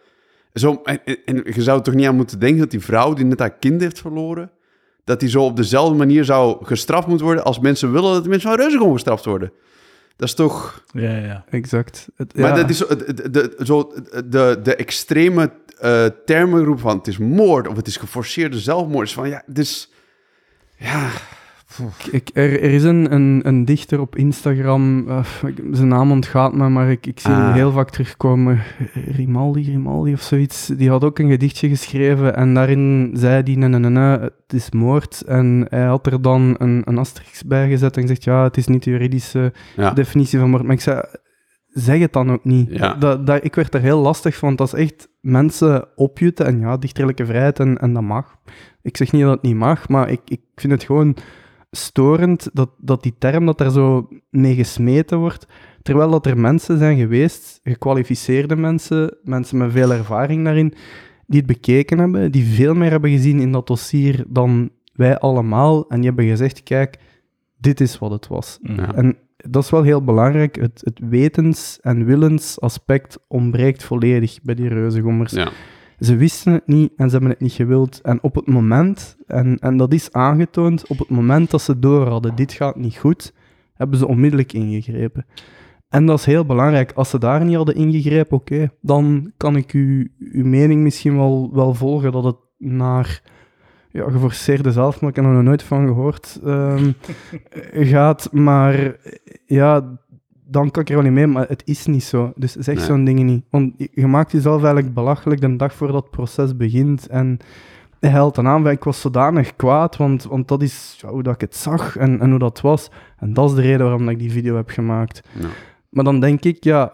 Zo, 0.55 0.81
en, 0.85 1.01
en- 1.05 1.19
en 1.25 1.43
je 1.55 1.63
zou 1.63 1.79
er 1.79 1.85
toch 1.85 1.95
niet 1.95 2.07
aan 2.07 2.17
moeten 2.17 2.39
denken 2.39 2.59
dat 2.59 2.71
die 2.71 2.81
vrouw 2.81 3.13
die 3.13 3.25
net 3.25 3.39
haar 3.39 3.57
kind 3.57 3.81
heeft 3.81 4.01
verloren, 4.01 4.51
dat 5.05 5.21
die 5.21 5.29
zo 5.29 5.45
op 5.45 5.57
dezelfde 5.57 5.95
manier 5.97 6.25
zou 6.25 6.65
gestraft 6.65 7.07
moeten 7.07 7.27
worden 7.27 7.45
als 7.45 7.59
mensen 7.59 7.93
willen 7.93 8.13
dat 8.13 8.23
de 8.23 8.29
mensen 8.29 8.49
van 8.51 8.59
Reuzegom 8.59 8.93
gestraft 8.93 9.25
worden. 9.25 9.53
Dat 10.17 10.29
is 10.29 10.35
toch... 10.35 10.85
Ja, 10.93 11.17
ja. 11.17 11.45
Exact. 11.51 12.09
Het, 12.17 12.35
Maar 12.39 12.49
ja, 12.49 12.57
dat 12.57 12.71
is 12.71 12.77
zo, 12.79 12.87
de, 12.87 13.31
de, 13.31 13.57
zo 13.65 13.93
de, 14.25 14.61
de 14.63 14.75
extreme 14.77 15.53
eh 15.79 16.05
termengroep 16.25 16.81
van 16.81 16.97
het 16.97 17.07
is 17.07 17.19
moord 17.19 17.69
of 17.69 17.77
het 17.77 17.87
is 17.87 17.97
geforceerde 17.97 18.59
zelfmoord. 18.59 19.07
Is 19.09 19.15
van 19.15 19.29
ja, 19.29 19.43
het 19.47 19.59
is. 19.59 19.91
Ja, 20.77 21.11
ik, 22.11 22.31
er, 22.33 22.63
er 22.63 22.71
is 22.71 22.83
een, 22.83 23.13
een, 23.13 23.41
een 23.45 23.65
dichter 23.65 24.01
op 24.01 24.17
Instagram, 24.17 25.09
eh, 25.09 25.25
zijn 25.71 25.89
naam 25.89 26.11
ontgaat 26.11 26.55
me, 26.55 26.69
maar 26.69 26.91
ik, 26.91 27.07
ik 27.07 27.21
zie 27.21 27.31
hem 27.31 27.47
Ah. 27.49 27.55
heel 27.55 27.73
vaak 27.73 27.91
terugkomen. 27.91 28.61
Rimaldi, 28.95 29.63
Rimaldi 29.63 30.13
of 30.13 30.21
zoiets. 30.21 30.67
Die 30.67 30.91
had 30.91 31.05
ook 31.05 31.19
een 31.19 31.31
gedichtje 31.31 31.69
geschreven 31.69 32.37
en 32.37 32.55
daarin 32.55 33.11
zei 33.15 33.43
hij, 33.43 33.55
nee, 33.55 33.69
nee, 33.69 33.81
nee, 33.81 33.91
nee, 33.91 34.19
het 34.19 34.53
is 34.53 34.71
moord. 34.71 35.23
En 35.27 35.67
hij 35.69 35.85
had 35.85 36.07
er 36.07 36.23
dan 36.23 36.55
een, 36.59 36.83
een 36.85 36.99
asterisk 36.99 37.47
bij 37.47 37.69
gezet 37.69 37.97
en 37.97 38.03
gezegd, 38.03 38.25
ja, 38.25 38.43
het 38.43 38.57
is 38.57 38.67
niet 38.67 38.83
de 38.85 38.91
juridische 38.91 39.53
ja. 39.77 39.91
definitie 39.91 40.39
van 40.39 40.51
moord. 40.51 40.63
Maar 40.63 40.75
ik 40.75 40.81
zei, 40.81 41.03
zeg 41.69 41.99
het 41.99 42.13
dan 42.13 42.33
ook 42.33 42.45
niet. 42.45 42.71
Ja. 42.71 42.95
Dat, 42.95 43.27
dat, 43.27 43.45
ik 43.45 43.55
werd 43.55 43.75
er 43.75 43.81
heel 43.81 44.01
lastig 44.01 44.37
van, 44.37 44.49
want 44.49 44.59
dat 44.59 44.79
is 44.79 44.85
echt 44.85 45.09
mensen 45.21 45.89
opjutten. 45.97 46.47
En 46.47 46.61
ja, 46.61 46.77
dichterlijke 46.77 47.27
vrijheid 47.27 47.59
en, 47.61 47.79
en 47.79 47.93
dat 47.93 48.03
mag. 48.03 48.37
Ik 48.83 48.97
zeg 48.97 49.13
niet 49.13 49.23
dat 49.23 49.31
het 49.33 49.43
niet 49.43 49.57
mag, 49.57 49.89
maar 49.89 50.11
ik, 50.11 50.21
ik 50.25 50.41
vind 50.55 50.73
het 50.73 50.85
gewoon 50.85 51.17
storend 51.71 52.51
dat, 52.53 52.71
dat 52.79 53.03
die 53.03 53.15
term 53.19 53.47
dat 53.47 53.61
er 53.61 53.71
zo 53.71 54.09
mee 54.31 54.55
gesmeten 54.55 55.19
wordt, 55.19 55.47
terwijl 55.83 56.11
dat 56.11 56.27
er 56.27 56.39
mensen 56.39 56.79
zijn 56.79 56.99
geweest, 56.99 57.61
gekwalificeerde 57.63 58.57
mensen, 58.57 59.17
mensen 59.23 59.59
met 59.59 59.73
veel 59.73 59.93
ervaring 59.93 60.45
daarin, 60.45 60.75
die 61.27 61.39
het 61.39 61.47
bekeken 61.47 61.99
hebben, 61.99 62.33
die 62.33 62.45
veel 62.45 62.75
meer 62.75 62.91
hebben 62.91 63.11
gezien 63.11 63.41
in 63.41 63.53
dat 63.53 63.67
dossier 63.67 64.25
dan 64.29 64.71
wij 64.93 65.19
allemaal, 65.19 65.89
en 65.89 65.97
die 65.97 66.07
hebben 66.07 66.27
gezegd, 66.29 66.63
kijk, 66.63 66.99
dit 67.57 67.81
is 67.81 67.99
wat 67.99 68.11
het 68.11 68.27
was. 68.27 68.59
Ja. 68.63 68.95
En 68.95 69.17
dat 69.37 69.63
is 69.65 69.71
wel 69.71 69.83
heel 69.83 70.05
belangrijk. 70.05 70.57
Het, 70.57 70.81
het 70.85 71.01
wetens- 71.09 71.79
en 71.81 72.05
willensaspect 72.05 73.19
ontbreekt 73.29 73.85
volledig 73.85 74.39
bij 74.43 74.55
die 74.55 74.69
reuzengommers. 74.69 75.33
ja. 75.33 75.51
Ze 76.01 76.17
wisten 76.17 76.53
het 76.53 76.67
niet 76.67 76.93
en 76.97 77.07
ze 77.07 77.13
hebben 77.13 77.31
het 77.31 77.41
niet 77.41 77.53
gewild. 77.53 78.01
En 78.01 78.23
op 78.23 78.35
het 78.35 78.47
moment, 78.47 79.17
en, 79.27 79.59
en 79.59 79.77
dat 79.77 79.93
is 79.93 80.13
aangetoond, 80.13 80.87
op 80.87 80.99
het 80.99 81.09
moment 81.09 81.51
dat 81.51 81.63
ze 81.63 81.79
door 81.79 82.09
hadden, 82.09 82.35
dit 82.35 82.53
gaat 82.53 82.77
niet 82.77 82.97
goed, 82.97 83.35
hebben 83.75 83.99
ze 83.99 84.07
onmiddellijk 84.07 84.53
ingegrepen. 84.53 85.27
En 85.89 86.07
dat 86.07 86.19
is 86.19 86.25
heel 86.25 86.45
belangrijk. 86.45 86.93
Als 86.93 87.11
ze 87.11 87.19
daar 87.19 87.45
niet 87.45 87.57
hadden 87.57 87.75
ingegrepen, 87.75 88.37
oké, 88.37 88.71
dan 88.81 89.33
kan 89.37 89.57
ik 89.57 89.73
u, 89.73 90.13
uw 90.19 90.45
mening 90.45 90.83
misschien 90.83 91.17
wel, 91.17 91.51
wel 91.53 91.75
volgen 91.75 92.13
dat 92.13 92.25
het 92.25 92.37
naar 92.59 93.23
ja, 93.91 94.11
geforceerde 94.11 94.73
zelfmoord, 94.73 95.17
ik 95.17 95.23
heb 95.23 95.31
er 95.31 95.37
nog 95.37 95.47
nooit 95.47 95.63
van 95.63 95.87
gehoord, 95.87 96.41
ehm, 96.45 96.93
gaat. 97.93 98.33
Maar 98.33 98.97
ja, 99.47 99.99
dan 100.51 100.71
kan 100.71 100.83
ik 100.83 100.89
er 100.89 100.95
wel 100.95 101.05
niet 101.05 101.13
mee, 101.13 101.27
maar 101.27 101.49
het 101.49 101.63
is 101.65 101.87
niet 101.87 102.05
zo. 102.05 102.33
Dus 102.37 102.53
zeg 102.53 102.77
Nee. 102.77 102.85
zo'n 102.85 103.05
dingen 103.05 103.27
niet. 103.27 103.45
Want 103.51 103.73
je- 103.77 104.07
maakt 104.07 104.33
jezelf 104.33 104.63
eigenlijk 104.63 104.95
belachelijk 104.95 105.41
de 105.41 105.57
dag 105.57 105.75
voordat 105.75 106.03
het 106.03 106.11
proces 106.11 106.57
begint. 106.57 107.07
En 107.07 107.39
hij 108.01 108.11
haalt 108.11 108.35
dan 108.35 108.47
aan, 108.47 108.69
ik 108.69 108.85
was 108.85 109.01
zodanig 109.01 109.57
kwaad, 109.57 109.97
want, 109.97 110.25
want 110.25 110.49
dat 110.49 110.63
is 110.63 110.99
ja, 111.01 111.09
hoe 111.09 111.23
dat 111.23 111.35
ik 111.35 111.41
het 111.41 111.57
zag 111.57 111.97
en, 111.97 112.21
en 112.21 112.31
hoe 112.31 112.39
dat 112.39 112.61
was. 112.61 112.91
En 113.19 113.33
dat 113.33 113.49
is 113.51 113.57
de 113.57 113.63
reden 113.63 113.81
waarom 113.81 114.03
dat 114.05 114.11
ik 114.11 114.19
die 114.19 114.33
video 114.33 114.57
heb 114.57 114.69
gemaakt. 114.71 115.29
Ja. 115.39 115.47
Maar 115.89 116.05
dan 116.05 116.21
denk 116.21 116.45
ik, 116.45 116.65
ja, 116.65 116.93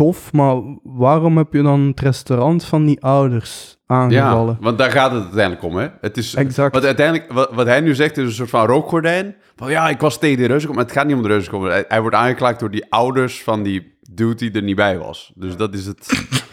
tof, 0.00 0.32
maar 0.32 0.56
waarom 0.82 1.36
heb 1.36 1.52
je 1.52 1.62
dan 1.62 1.80
het 1.80 2.00
restaurant 2.00 2.64
van 2.64 2.84
die 2.84 3.00
ouders 3.02 3.78
aangevallen? 3.86 4.56
Ja, 4.58 4.64
want 4.64 4.78
daar 4.78 4.90
gaat 4.90 5.12
het 5.12 5.22
uiteindelijk 5.22 5.62
om, 5.62 5.76
hè? 5.76 5.88
Het 6.00 6.16
is, 6.16 6.34
Exact. 6.34 6.74
wat, 6.74 6.84
uiteindelijk, 6.84 7.32
wat, 7.32 7.50
wat 7.52 7.66
hij 7.66 7.80
nu 7.80 7.94
zegt 7.94 8.16
is 8.16 8.24
een 8.24 8.32
soort 8.32 8.50
van 8.50 8.66
rookgordijn. 8.66 9.36
Van 9.56 9.70
ja, 9.70 9.88
ik 9.88 10.00
was 10.00 10.18
tegen 10.18 10.38
de 10.38 10.46
reuzenkom, 10.46 10.76
maar 10.76 10.84
het 10.84 10.94
gaat 10.94 11.06
niet 11.06 11.16
om 11.16 11.22
de 11.22 11.28
reuzenkom. 11.28 11.64
Hij, 11.64 11.84
hij 11.88 12.00
wordt 12.00 12.16
aangeklaagd 12.16 12.60
door 12.60 12.70
die 12.70 12.92
ouders 12.92 13.42
van 13.42 13.62
die 13.62 13.98
dude 14.12 14.34
die 14.34 14.52
er 14.52 14.62
niet 14.62 14.76
bij 14.76 14.98
was. 14.98 15.32
Dus 15.34 15.56
dat 15.56 15.74
is 15.74 15.86
het. 15.86 16.08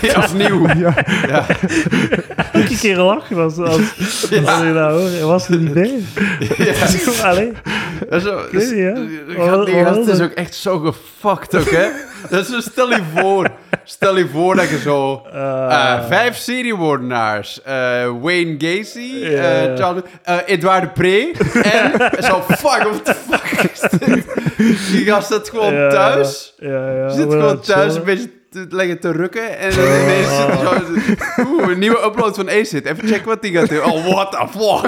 ja, 0.00 0.24
opnieuw. 0.24 0.66
Ja. 0.66 0.94
Ja. 1.28 1.46
Elke 2.52 2.76
keer 2.78 2.96
lachen 2.96 3.36
als, 3.36 3.56
als, 3.58 3.76
als 3.76 4.28
je 4.62 4.72
dat 4.74 4.90
hoort. 4.90 5.20
Was 5.20 5.48
er 5.48 5.56
niet 5.60 5.72
bij. 5.72 6.02
Ja. 6.56 6.72
Allee. 7.22 7.52
Zo, 8.20 8.40
weet 8.50 8.70
niet, 8.70 8.78
ja. 8.78 8.92
die 8.94 9.36
gast- 9.36 9.66
die 9.66 10.12
is 10.12 10.18
dat? 10.18 10.22
ook 10.22 10.32
echt 10.32 10.54
zo 10.54 10.78
gefucked 10.78 11.56
ook, 11.56 11.70
hè? 11.70 11.86
Dat 12.30 12.40
is 12.40 12.48
zo, 12.54 12.60
stel 12.60 12.90
je 12.90 13.00
voor. 13.16 13.48
Stel 13.84 14.16
je 14.18 14.28
voor 14.28 14.56
dat 14.56 14.68
je 14.68 14.78
zo... 14.78 15.22
eh, 15.32 16.06
vijf 16.08 16.36
seriemoordenaars. 16.36 17.62
eh, 17.62 17.74
Wayne 18.20 18.54
Gacy. 18.58 19.22
eh 19.24 19.64
Ja. 19.64 19.74
John, 19.76 20.02
eh, 20.22 20.36
Edouard 20.46 20.82
de 20.82 20.88
Pre. 20.88 21.32
en 21.62 21.92
zo, 22.24 22.42
fuck, 22.48 22.82
what 22.82 23.04
the 23.04 23.14
fuck 23.30 23.70
is 23.72 23.80
dit? 23.98 24.24
Die 24.92 25.04
gast 25.04 25.32
zit 25.32 25.48
gewoon 25.48 25.74
Ja, 25.74 25.88
thuis. 25.90 26.54
Ja, 26.58 26.90
ja. 26.92 27.08
zit 27.08 27.26
maar 27.28 27.36
gewoon 27.36 27.54
dat 27.54 27.64
thuis 27.64 27.94
een 27.94 28.04
beetje 28.04 28.30
te 28.50 28.66
leggen 28.68 29.00
te 29.00 29.12
rukken. 29.12 29.58
En 29.58 29.70
dan 29.74 29.84
ineens 29.84 30.28
zo... 30.36 30.48
Oeh, 31.46 31.68
een 31.68 31.78
nieuwe 31.78 32.04
upload 32.04 32.36
van 32.36 32.48
Acid. 32.50 32.84
Even 32.86 33.08
checken 33.08 33.26
wat 33.28 33.42
die 33.42 33.52
gaat 33.52 33.68
doen. 33.68 33.84
Oh, 33.84 34.06
what 34.06 34.30
the 34.32 34.46
fuck? 34.58 34.84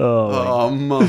Oh, 0.00 0.54
Oh, 0.64 0.70
man. 0.70 1.08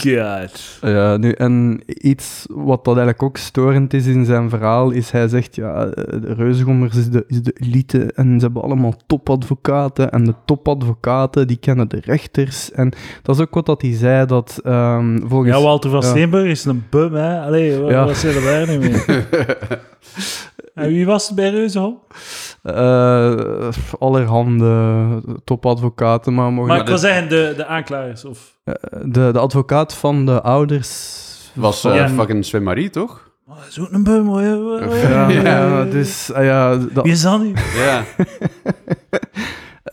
God. 0.00 0.78
Ja, 0.80 1.16
nu, 1.16 1.30
en 1.32 1.80
iets 1.86 2.46
wat 2.48 2.84
dat 2.84 2.96
eigenlijk 2.96 3.22
ook 3.22 3.36
storend 3.36 3.94
is 3.94 4.06
in 4.06 4.24
zijn 4.24 4.48
verhaal, 4.48 4.90
is 4.90 5.10
hij 5.10 5.28
zegt, 5.28 5.54
ja, 5.54 5.84
de 5.84 6.34
Reuzegommers 6.36 6.96
is 6.96 7.10
de, 7.10 7.24
is 7.26 7.42
de 7.42 7.56
elite 7.60 8.12
en 8.14 8.40
ze 8.40 8.44
hebben 8.44 8.62
allemaal 8.62 8.94
topadvocaten 9.06 10.10
en 10.10 10.24
de 10.24 10.34
topadvocaten, 10.44 11.46
die 11.46 11.56
kennen 11.56 11.88
de 11.88 12.00
rechters. 12.04 12.72
En 12.72 12.92
dat 13.22 13.34
is 13.34 13.40
ook 13.42 13.54
wat 13.54 13.66
dat 13.66 13.82
hij 13.82 13.94
zei, 13.94 14.26
dat 14.26 14.60
ehm, 14.64 15.18
volgens... 15.26 15.56
Ja, 15.56 15.62
Walter 15.62 15.90
van 15.90 16.00
ja. 16.00 16.06
Steenburg 16.06 16.46
is 16.50 16.64
een 16.64 16.84
bum, 16.90 17.14
hè. 17.14 17.40
Allee, 17.40 17.78
wat, 17.78 17.90
Ja. 17.90 18.04
wat 18.04 18.22
er 18.22 18.42
daar 18.42 18.66
nu 18.66 18.78
mee? 18.78 19.02
en 20.74 20.88
wie 20.88 21.06
was 21.06 21.26
het 21.26 21.36
bij 21.36 21.50
Reuzenhol? 21.50 21.98
Eh, 22.62 23.68
allerhande 23.98 25.22
topadvocaten, 25.44 26.34
maar 26.34 26.52
mogen 26.52 26.70
Maar 26.70 26.80
ik 26.80 26.86
wil 26.86 26.98
zeggen, 26.98 27.28
de, 27.28 27.52
de 27.56 27.66
aanklagers, 27.66 28.24
of... 28.24 28.54
de, 29.02 29.30
de 29.32 29.38
advocaat 29.38 29.94
van 29.94 30.26
de 30.26 30.42
ouders... 30.42 31.26
Was 31.54 31.84
eh, 31.84 31.94
Ja. 31.94 32.08
fucking 32.08 32.44
Sven 32.44 32.62
Marie, 32.62 32.90
toch? 32.90 33.30
Oh, 33.48 33.56
dat 33.56 33.66
is 33.68 33.80
ook 33.80 33.92
een 33.92 34.02
bum, 34.04 34.26
hoor. 34.26 34.42
Ja, 34.42 35.28
Ja. 35.28 35.28
ja, 35.28 35.84
dus 35.84 36.26
ja, 36.34 36.76
dat, 36.76 37.04
Wie 37.04 37.12
is 37.12 37.22
dat 37.22 37.40
nu? 37.40 37.52
Ja. 37.76 38.02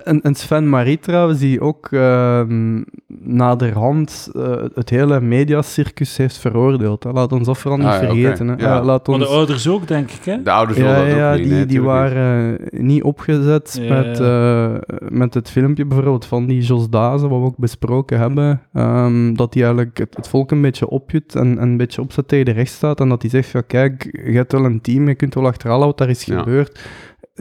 En, 0.05 0.21
en 0.21 0.35
Sven 0.35 0.69
Marie 0.69 0.99
trouwens, 0.99 1.39
die 1.39 1.61
ook 1.61 1.87
ehm 1.91 2.81
naderhand 3.19 4.29
eh, 4.35 4.55
het 4.73 4.89
hele 4.89 5.21
mediacircus 5.21 6.17
heeft 6.17 6.37
veroordeeld. 6.37 7.03
Hè. 7.03 7.11
Laat 7.11 7.31
ons 7.31 7.45
dat 7.45 7.57
vooral 7.57 7.79
niet 7.79 7.87
Ah, 7.87 8.01
ja, 8.01 8.07
vergeten. 8.07 8.47
Hè. 8.47 8.53
Ja. 8.57 8.75
Ja, 8.75 8.83
laat 8.83 9.07
Maar 9.07 9.15
ons... 9.15 9.25
de 9.25 9.31
ouders 9.35 9.67
ook, 9.69 9.87
denk 9.87 10.11
ik, 10.11 10.23
hè? 10.25 10.41
De 10.43 10.51
ouders 10.51 10.77
Ja, 10.79 11.01
ja, 11.05 11.31
ook 11.31 11.37
niet. 11.37 11.43
die, 11.47 11.53
nee, 11.53 11.65
die 11.65 11.81
waren 11.81 12.59
eh, 12.69 12.79
niet 12.79 13.03
opgezet 13.03 13.79
Ja, 13.81 13.93
met, 13.93 14.19
eh, 14.19 14.71
met 15.09 15.33
het 15.33 15.49
filmpje 15.51 15.85
bijvoorbeeld 15.85 16.25
van 16.25 16.45
die 16.45 16.61
Jos 16.61 16.89
Dazen, 16.89 17.29
wat 17.29 17.39
we 17.39 17.45
ook 17.45 17.57
besproken 17.57 18.19
hebben. 18.19 18.61
ehm, 18.73 19.33
dat 19.33 19.53
hij 19.53 19.63
eigenlijk 19.63 19.97
het, 19.97 20.15
het 20.15 20.27
volk 20.27 20.51
een 20.51 20.61
beetje 20.61 20.89
opjut 20.89 21.35
en, 21.35 21.57
en 21.59 21.67
een 21.67 21.77
beetje 21.77 22.01
opzet 22.01 22.27
tegen 22.27 22.45
de 22.45 22.51
rechtsstaat. 22.51 22.99
En 22.99 23.09
dat 23.09 23.21
hij 23.21 23.31
zegt, 23.31 23.51
ja 23.51 23.61
kijk, 23.61 24.19
je 24.25 24.35
hebt 24.35 24.51
wel 24.51 24.65
een 24.65 24.81
team, 24.81 25.07
je 25.07 25.15
kunt 25.15 25.33
wel 25.33 25.45
achterhalen 25.47 25.87
wat 25.87 25.97
daar 25.97 26.09
is 26.09 26.23
Ja. 26.25 26.39
gebeurd. 26.39 26.79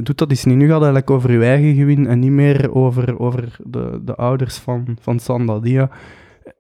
Doe 0.03 0.15
dat 0.15 0.31
eens 0.31 0.45
niet. 0.45 0.57
Nu 0.57 0.67
gaat 0.67 0.81
het 0.81 0.83
eigenlijk 0.83 1.11
over 1.11 1.33
je 1.33 1.45
eigen 1.45 1.75
gewin 1.75 2.07
en 2.07 2.19
niet 2.19 2.31
meer 2.31 2.75
over, 2.75 3.19
over 3.21 3.57
de, 3.65 4.01
de 4.05 4.15
ouders 4.15 4.57
van, 4.57 4.97
van 5.01 5.19
Sandadia. 5.19 5.91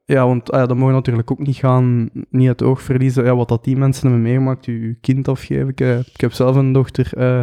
Ja, 0.04 0.26
want 0.26 0.50
ah 0.50 0.60
ja, 0.60 0.66
dat 0.66 0.76
mogen 0.76 0.94
natuurlijk 0.94 1.30
ook 1.30 1.46
niet 1.46 1.56
gaan, 1.56 2.10
niet 2.30 2.48
het 2.48 2.62
oog 2.62 2.82
verliezen. 2.82 3.24
Ja, 3.24 3.36
wat 3.36 3.48
dat 3.48 3.64
die 3.64 3.76
mensen 3.76 4.02
hebben 4.02 4.22
meegemaakt, 4.22 4.64
je 4.64 4.96
kind 5.00 5.28
afgeven. 5.28 5.68
Ik, 5.68 5.80
eh, 5.80 5.98
ik 5.98 6.20
heb 6.20 6.32
zelf 6.32 6.56
een 6.56 6.72
dochter. 6.72 7.10
eh, 7.16 7.40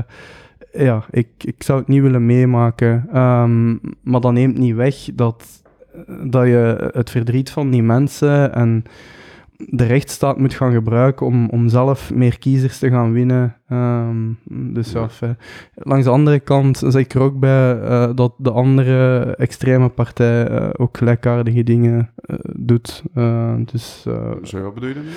ja, 0.72 1.06
ik, 1.10 1.28
ik 1.38 1.64
zou 1.64 1.80
het 1.80 1.88
niet 1.88 2.02
willen 2.02 2.26
meemaken. 2.26 3.08
Ehm, 3.14 3.72
maar 4.04 4.22
dat 4.22 4.34
neemt 4.34 4.58
niet 4.58 4.76
weg 4.76 4.96
dat, 5.14 5.64
dat 6.24 6.46
je 6.46 6.90
het 6.94 7.10
verdriet 7.10 7.50
van 7.50 7.70
die 7.70 7.84
mensen 7.84 8.54
en 8.54 8.84
de 9.58 9.86
rechtsstaat 9.86 10.38
moet 10.38 10.54
gaan 10.54 10.74
gebruiken 10.74 11.26
om, 11.26 11.50
om 11.50 11.70
zelf 11.70 12.14
meer 12.14 12.40
kiezers 12.40 12.80
te 12.80 12.90
gaan 12.90 13.12
winnen. 13.12 13.56
Ehm, 13.72 14.18
dus 14.74 14.92
ja, 14.92 15.00
Ja. 15.00 15.10
fijn. 15.10 15.38
langs 15.76 16.06
de 16.06 16.12
andere 16.12 16.40
kant 16.40 16.78
zeg 16.78 17.02
ik 17.02 17.14
er 17.14 17.22
ook 17.22 17.40
bij 17.40 17.80
eh, 17.80 18.10
dat 18.16 18.34
de 18.38 18.52
andere 18.52 19.20
extreme 19.36 19.90
partij 19.90 20.48
eh, 20.48 20.70
ook 20.78 20.98
gelijkaardige 20.98 21.64
dingen 21.64 22.10
eh, 22.16 22.36
doet. 22.56 23.04
Eh, 23.14 23.54
dus 23.72 24.04
eh, 24.08 24.62
wat 24.62 24.74
bedoel 24.74 24.90
je 24.90 24.96
daarmee? 24.96 25.14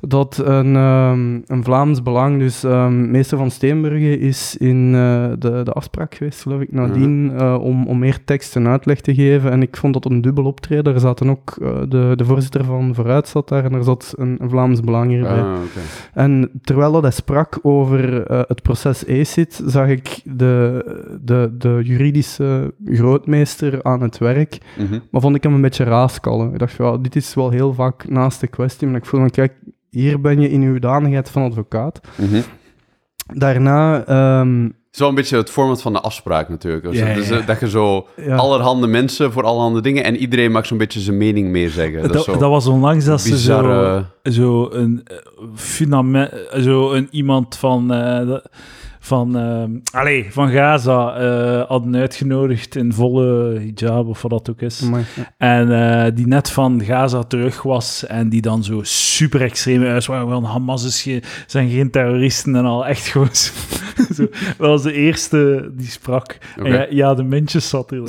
dat 0.00 0.42
een, 0.44 0.76
ehm, 0.76 1.34
een 1.46 1.64
Vlaams 1.64 2.02
belang, 2.02 2.38
dus 2.38 2.64
ehm, 2.64 3.10
meester 3.10 3.38
van 3.38 3.50
Steenburgen 3.50 4.20
is 4.20 4.56
in 4.56 4.92
eh, 4.94 5.26
de, 5.38 5.60
de 5.64 5.72
afspraak 5.72 6.14
geweest, 6.14 6.42
geloof 6.42 6.60
ik, 6.60 6.72
nadien, 6.72 7.32
eh, 7.36 7.58
om, 7.60 7.86
om 7.86 7.98
meer 7.98 8.24
tekst 8.24 8.56
en 8.56 8.66
uitleg 8.68 9.00
te 9.00 9.14
geven. 9.14 9.50
En 9.50 9.62
ik 9.62 9.76
vond 9.76 9.92
dat 9.94 10.04
een 10.04 10.20
dubbel 10.20 10.44
optreden. 10.44 10.94
Er 10.94 11.00
zaten 11.00 11.30
ook, 11.30 11.56
eh, 11.62 11.68
de, 11.88 12.12
de 12.16 12.24
voorzitter 12.24 12.64
van 12.64 12.94
Vooruit 12.94 13.28
zat 13.28 13.48
daar 13.48 13.64
en 13.64 13.72
er 13.72 13.84
zat 13.84 14.14
een, 14.16 14.36
een 14.40 14.50
Vlaams 14.50 14.80
belang 14.80 15.10
hierbij. 15.10 15.40
Ah. 15.42 15.56
En 16.14 16.50
terwijl 16.62 16.92
dat 16.92 17.02
hij 17.02 17.10
sprak 17.10 17.58
over 17.62 17.87
eh, 17.96 18.40
het 18.46 18.62
proces 18.62 19.06
ACID, 19.06 19.62
zag 19.66 19.88
ik 19.88 20.20
de, 20.24 20.84
de, 21.22 21.54
de 21.58 21.80
juridische 21.82 22.74
grootmeester 22.84 23.82
aan 23.82 24.02
het 24.02 24.18
werk. 24.18 24.58
Mhm. 24.78 24.98
Maar 25.10 25.20
vond 25.20 25.36
ik 25.36 25.42
hem 25.42 25.54
een 25.54 25.60
beetje 25.60 25.84
raaskallen. 25.84 26.52
Ik 26.52 26.58
dacht, 26.58 26.76
ja, 26.76 26.96
dit 26.96 27.16
is 27.16 27.34
wel 27.34 27.50
heel 27.50 27.74
vaak 27.74 28.08
naast 28.08 28.40
de 28.40 28.46
kwestie. 28.46 28.86
Maar 28.86 28.96
ik 28.96 29.06
voelde 29.06 29.30
kijk, 29.30 29.52
hier 29.90 30.20
ben 30.20 30.40
je 30.40 30.50
in 30.50 30.62
uw 30.62 30.70
hoedanigheid 30.70 31.30
van 31.30 31.42
advocaat. 31.42 32.00
Mhm. 32.16 32.40
Daarna, 33.34 34.04
ehm, 34.04 34.68
is 34.98 35.04
wel 35.04 35.08
een 35.08 35.14
beetje 35.22 35.36
het 35.36 35.50
format 35.50 35.82
van 35.82 35.92
de 35.92 36.00
afspraak 36.00 36.48
natuurlijk. 36.48 36.84
Dus, 36.84 36.98
Ja, 36.98 37.08
ja, 37.08 37.14
dus, 37.14 37.28
ja. 37.28 37.38
eh, 37.38 37.46
dat 37.46 37.60
je 37.60 37.68
zo 37.68 38.06
allerhande 38.36 38.86
mensen 38.86 39.32
voor 39.32 39.42
allerhande 39.42 39.80
dingen 39.80 40.04
en 40.04 40.16
iedereen 40.16 40.52
mag 40.52 40.66
zo'n 40.66 40.78
beetje 40.78 41.00
zijn 41.00 41.16
mening 41.16 41.48
meezeggen. 41.48 42.02
Dat, 42.02 42.12
Dat, 42.12 42.24
zo 42.24 42.32
dat 42.32 42.50
was 42.50 42.66
onlangs 42.66 43.04
dat 43.04 43.20
ze 43.20 43.38
zo, 43.38 44.04
zo 44.22 44.68
een 44.72 45.00
eh, 45.04 45.16
fundament, 45.54 46.30
zo 46.60 46.92
een 46.92 47.08
iemand 47.10 47.56
van, 47.56 47.92
eh, 47.92 48.36
van, 49.08 49.36
ehm, 49.36 49.70
allee, 49.92 50.26
van 50.30 50.50
Gaza 50.50 51.16
eh, 51.16 51.68
hadden 51.68 51.96
uitgenodigd 51.96 52.76
in 52.76 52.92
volle 52.92 53.58
hijab 53.58 54.06
of 54.06 54.22
wat 54.22 54.30
dat 54.30 54.50
ook 54.50 54.60
is. 54.60 54.82
amai, 54.82 55.04
ja. 55.16 55.32
En 55.38 55.72
eh, 55.72 56.14
die 56.14 56.26
net 56.26 56.50
van 56.50 56.82
Gaza 56.84 57.22
terug 57.22 57.62
was 57.62 58.06
en 58.06 58.28
die 58.28 58.40
dan 58.40 58.64
zo 58.64 58.80
super 58.82 59.42
extreme 59.42 59.88
uitspraken 59.88 60.28
van 60.28 60.44
Hamas 60.44 60.84
is 60.84 61.20
zijn 61.46 61.70
geen 61.70 61.90
terroristen 61.90 62.56
en 62.56 62.64
al 62.64 62.86
echt 62.86 63.06
gewoon 63.06 63.28
zo, 63.32 63.52
zo. 64.16 64.26
Dat 64.58 64.68
was 64.68 64.82
de 64.82 64.92
eerste 64.92 65.70
die 65.72 65.90
sprak. 65.90 66.38
En 66.56 66.72
ja, 66.72 66.86
ja, 66.90 67.14
de 67.14 67.22
mensjes 67.22 67.68
zat 67.68 67.88
die 67.88 68.02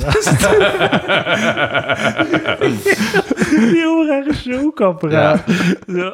heel 3.74 4.06
rare 4.06 4.34
showkapperaat. 4.34 5.42
Zo, 5.86 6.10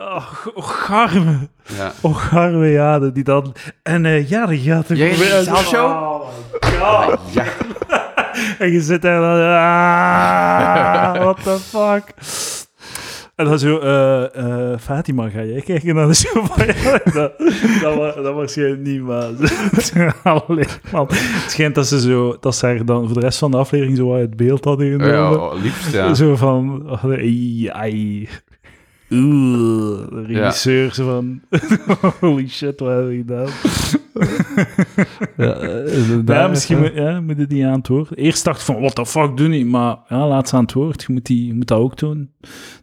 Och, 0.54 1.50
Ja. 1.78 1.92
och, 2.00 2.32
arme 2.34 2.70
jade, 2.70 3.12
die 3.12 3.24
dan... 3.24 3.54
En 3.82 4.04
eh, 4.06 4.28
ja, 4.30 4.46
die 4.46 4.58
gaat 4.60 4.88
er 4.88 4.96
de 4.96 5.42
zaalshow? 5.44 5.90
Oh 5.90 6.20
my 6.62 6.78
god. 6.78 7.18
Ja. 7.32 7.44
En 8.58 8.72
je 8.72 8.80
zit 8.80 9.02
daar 9.02 9.20
dan... 9.20 9.40
Ah, 9.56 11.14
what 11.22 11.42
the 11.42 11.58
fuck? 11.58 12.14
En 13.34 13.44
dan 13.44 13.58
zo... 13.58 13.78
eh 13.78 14.24
eh 14.72 14.78
Fatima, 14.80 15.28
ga 15.28 15.42
jij 15.42 15.60
kijken 15.60 15.94
naar 15.94 16.06
de 16.06 16.14
show 16.14 16.46
van 16.46 16.66
dat, 17.14 17.32
dat, 17.82 17.94
wa- 17.96 18.22
dat 18.22 18.34
waarschijnlijk 18.34 18.82
niet, 18.82 19.02
maar... 19.02 19.28
Allee, 20.22 20.64
man. 20.92 21.06
Het 21.10 21.50
schijnt 21.50 21.74
dat 21.74 21.86
ze 21.86 22.00
zo... 22.00 22.36
Dat 22.40 22.54
ze 22.56 22.66
haar 22.66 22.84
dan 22.84 23.04
voor 23.06 23.14
de 23.14 23.20
rest 23.20 23.38
van 23.38 23.50
de 23.50 23.56
aflevering 23.56 23.96
zo 23.96 24.14
uit 24.14 24.36
beeld 24.36 24.64
hadden 24.64 24.86
Ja, 24.86 24.98
genomen. 24.98 25.40
oh, 25.42 25.62
liefst, 25.62 25.92
ja. 25.92 26.14
Zo 26.14 26.36
van... 26.36 26.88
ai, 27.02 27.66
ai. 27.72 28.28
Oeh, 29.10 30.08
de 30.10 30.22
regisseur 30.26 30.94
zo 30.94 31.04
van... 31.04 31.40
Holy 32.20 32.48
shit, 32.48 32.80
wat 32.80 32.90
heb 32.96 33.10
je 33.10 33.16
gedaan? 33.16 33.48
Ja, 35.36 35.56
Ja, 36.26 36.48
misschien 36.48 36.78
moet, 36.78 36.92
ja, 36.94 37.20
moet 37.20 37.36
je 37.38 37.46
die 37.46 37.66
aan 37.66 37.78
het 37.78 37.88
woord. 37.88 38.16
Eerst 38.16 38.44
dacht 38.44 38.58
ik 38.58 38.64
van, 38.64 38.80
what 38.80 38.94
the 38.94 39.06
fuck, 39.06 39.36
doe 39.36 39.48
niet. 39.48 39.66
Maar 39.66 39.96
ja, 40.08 40.28
laat 40.28 40.48
ze 40.48 40.56
aan 40.56 40.62
het 40.62 40.72
woord. 40.72 41.04
Je 41.06 41.12
moet, 41.12 41.26
die, 41.26 41.46
je 41.46 41.54
moet 41.54 41.66
dat 41.66 41.78
ook 41.78 41.98
doen, 41.98 42.30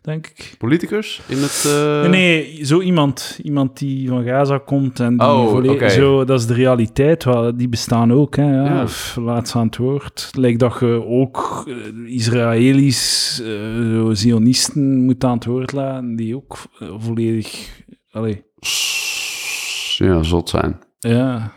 denk 0.02 0.28
ik. 0.28 0.56
Politicus 0.58 1.22
in 1.28 1.38
het... 1.38 1.64
eh, 1.68 2.02
Nee, 2.02 2.10
nee, 2.10 2.66
zo 2.66 2.82
iemand. 2.82 3.40
Iemand 3.44 3.78
die 3.78 4.08
van 4.08 4.24
Gaza 4.24 4.58
komt 4.58 5.00
en 5.00 5.18
die 5.18 5.28
Oh, 5.28 5.54
oké. 5.70 5.90
zo, 5.90 6.24
dat 6.26 6.40
is 6.40 6.46
de 6.48 6.54
realiteit. 6.54 7.24
Wel, 7.24 7.58
die 7.58 7.70
bestaan 7.70 8.14
ook, 8.14 8.36
hè. 8.36 8.54
Ja. 8.56 8.66
Ja. 8.66 8.84
Of 8.84 9.18
laat 9.22 9.50
ze 9.50 9.58
aan 9.58 9.66
het 9.66 9.78
woord. 9.78 10.30
Lijkt 10.38 10.60
dat 10.60 10.78
je 10.80 11.04
ook 11.08 11.64
eh, 11.68 12.14
Israëli's, 12.16 13.36
zo 13.94 14.14
Zionisten 14.14 15.04
moet 15.06 15.24
aan 15.24 15.34
het 15.36 15.46
woord 15.46 15.72
laten, 15.72 16.13
die 16.16 16.36
ook 16.36 16.58
eh, 16.80 16.94
volledig... 16.98 17.82
Allee, 18.12 18.44
Ja, 19.98 20.24
zot 20.24 20.50
zijn. 20.50 20.80
ja... 21.00 21.52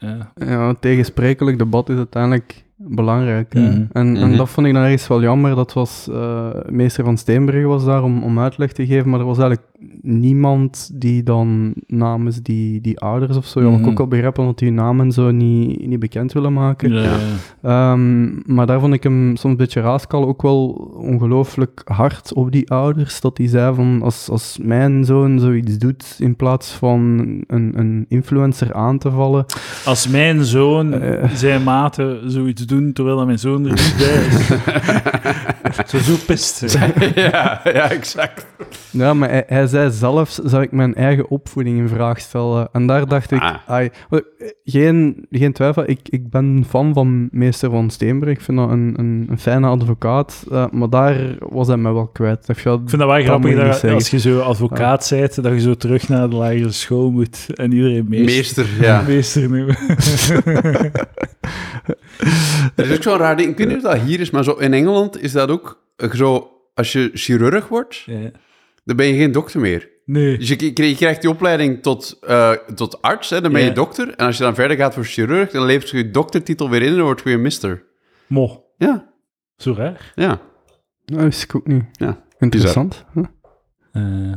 Ja. 0.00 0.32
Ja, 0.34 0.68
een 0.68 0.78
tegensprekelijk 0.78 1.58
debat 1.58 1.88
is 1.88 1.96
uiteindelijk 1.96 2.64
belangrijk. 2.76 3.54
Mhm. 3.54 3.64
En, 3.92 4.16
en 4.16 4.28
Mhm. 4.28 4.36
dat 4.36 4.48
vond 4.48 4.66
ik 4.66 4.72
dan 4.74 4.82
ergens 4.82 5.08
wel 5.08 5.22
jammer. 5.22 5.54
Dat 5.54 5.72
was, 5.72 6.08
eh, 6.10 6.50
meester 6.68 7.04
van 7.04 7.16
Steenbrugge 7.18 7.66
was 7.66 7.84
daar 7.84 8.02
om, 8.02 8.22
om 8.22 8.38
uitleg 8.38 8.72
te 8.72 8.86
geven, 8.86 9.10
maar 9.10 9.20
er 9.20 9.26
was 9.26 9.38
eigenlijk 9.38 9.68
niemand 10.02 10.90
die 10.94 11.22
dan 11.22 11.74
namens 11.86 12.42
die, 12.42 12.80
die 12.80 13.00
ouders 13.00 13.36
of 13.36 13.46
zo, 13.46 13.60
ja, 13.60 13.64
wat 13.66 13.74
ik 13.74 13.80
Mhm. 13.80 13.90
ook 13.90 14.00
al 14.00 14.06
begreep, 14.08 14.38
omdat 14.38 14.58
die 14.58 14.70
namen 14.70 15.12
zo 15.12 15.30
niet, 15.30 15.86
niet 15.86 15.98
bekend 15.98 16.32
willen 16.32 16.52
maken. 16.52 16.92
Ja. 16.92 17.16
Ehm, 17.62 18.54
maar 18.54 18.66
daar 18.66 18.80
vond 18.80 18.94
ik 18.94 19.02
hem 19.02 19.26
soms 19.36 19.42
een 19.44 19.56
beetje 19.56 19.80
raaskal 19.80 20.26
ook 20.26 20.42
wel 20.42 20.66
ongelooflijk 21.00 21.82
hard 21.84 22.32
op 22.32 22.52
die 22.52 22.70
ouders. 22.70 23.20
Dat 23.20 23.38
hij 23.38 23.46
zei 23.48 23.74
van, 23.74 24.00
als, 24.02 24.28
als 24.30 24.58
mijn 24.62 25.04
zoon 25.04 25.38
zoiets 25.40 25.78
doet, 25.78 26.16
in 26.18 26.36
plaats 26.36 26.70
van 26.70 27.18
een, 27.46 27.72
een 27.78 28.04
influencer 28.08 28.74
aan 28.74 28.98
te 28.98 29.10
vallen, 29.10 29.44
Als 29.84 30.08
mijn 30.08 30.44
zoon 30.44 30.92
Eh. 30.92 31.30
zijn 31.34 31.62
maten 31.62 32.30
zoiets 32.30 32.66
doen, 32.66 32.92
terwijl 32.92 33.26
mijn 33.26 33.38
zoon 33.38 33.64
er 33.66 33.70
niet 33.70 33.94
bij 33.98 34.26
is. 34.26 34.46
zo 35.90 35.98
zo 35.98 36.14
pist. 36.26 36.78
ja, 37.14 37.60
ja, 37.64 37.90
exact. 37.90 38.46
Ja, 38.90 39.14
maar 39.14 39.28
hij, 39.30 39.44
hij 39.46 39.66
zei 39.66 39.87
zelfs, 39.90 40.34
zou 40.34 40.62
ik 40.62 40.72
mijn 40.72 40.94
eigen 40.94 41.28
opvoeding 41.30 41.78
in 41.78 41.88
vraag 41.88 42.20
stellen. 42.20 42.68
En 42.72 42.86
daar 42.86 43.06
dacht 43.08 43.30
ik, 43.30 43.40
Ah. 43.40 43.56
ai, 43.66 43.90
geen, 44.64 45.26
geen 45.30 45.52
twijfel, 45.52 45.88
ik, 45.88 46.00
ik 46.08 46.30
ben 46.30 46.64
fan 46.68 46.94
van 46.94 47.28
meester 47.32 47.70
van 47.70 47.90
Steenbrug. 47.90 48.32
Ik 48.34 48.40
vind 48.40 48.58
dat 48.58 48.70
een, 48.70 48.94
een, 48.96 49.26
een 49.30 49.38
fijne 49.38 49.66
advocaat, 49.66 50.44
eh, 50.50 50.64
maar 50.70 50.90
daar 50.90 51.36
was 51.38 51.66
hij 51.66 51.76
mij 51.76 51.92
wel 51.92 52.06
kwijt. 52.06 52.48
Ik 52.48 52.56
vind 52.58 52.80
Ik 52.82 52.88
vind 52.88 53.02
dat 53.02 53.10
wel 53.10 53.22
grappig 53.22 53.56
dat, 53.56 53.84
als 53.84 54.10
je 54.10 54.18
zo 54.18 54.38
advocaat 54.40 55.06
bent, 55.10 55.42
dat 55.42 55.52
je 55.52 55.60
zo 55.60 55.74
terug 55.74 56.08
naar 56.08 56.28
de 56.30 56.36
lagere 56.36 56.72
school 56.72 57.10
moet 57.10 57.46
en 57.54 57.72
iedereen 57.72 58.06
meester, 58.08 58.34
Meester, 58.36 58.66
ja. 58.84 59.02
meester 59.08 59.42
is 62.76 62.92
ook 62.96 63.02
zo'n 63.02 63.16
raar 63.18 63.36
ding. 63.36 63.50
Ik 63.50 63.56
weet 63.58 63.66
niet 63.68 63.76
of 63.76 63.82
dat 63.82 64.00
hier 64.00 64.20
is, 64.20 64.30
maar 64.30 64.44
zo 64.44 64.52
in 64.52 64.72
Engeland 64.74 65.22
is 65.22 65.32
dat 65.32 65.50
ook 65.50 65.82
eh, 65.96 66.10
zo... 66.12 66.52
Als 66.74 66.92
je 66.92 67.10
chirurg 67.14 67.68
wordt, 67.68 67.96
Ja. 68.06 68.30
Dan 68.88 68.96
ben 68.96 69.06
je 69.06 69.16
geen 69.18 69.32
dokter 69.32 69.60
meer. 69.60 69.88
Nee. 70.04 70.38
Dus 70.38 70.48
je, 70.48 70.64
je 70.86 70.94
krijgt 70.96 71.20
die 71.20 71.30
opleiding 71.30 71.82
tot, 71.82 72.18
eh, 72.26 72.50
tot 72.74 73.02
arts, 73.02 73.30
hè, 73.30 73.40
dan 73.40 73.52
ben 73.52 73.60
je 73.60 73.66
Ja. 73.68 73.74
dokter. 73.74 74.08
En 74.16 74.26
als 74.26 74.36
je 74.36 74.42
dan 74.42 74.54
verder 74.54 74.76
gaat 74.76 74.94
voor 74.94 75.04
chirurg, 75.04 75.50
dan 75.50 75.66
levert 75.66 75.90
je 75.90 75.96
je 75.96 76.10
doktertitel 76.10 76.70
weer 76.70 76.82
in 76.82 76.88
en 76.88 76.94
dan 76.96 77.04
word 77.04 77.18
je 77.18 77.24
weer 77.24 77.40
mister. 77.40 77.84
Mo, 78.26 78.64
Ja, 78.76 79.12
zo 79.56 79.72
raar. 79.76 80.12
ja. 80.14 80.40
Dat 81.04 81.20
wist 81.20 81.42
ik 81.42 81.54
ook 81.54 81.66
niet. 81.66 81.84
Ja, 81.92 82.24
Interessant. 82.38 83.04
Eh, 83.92 84.32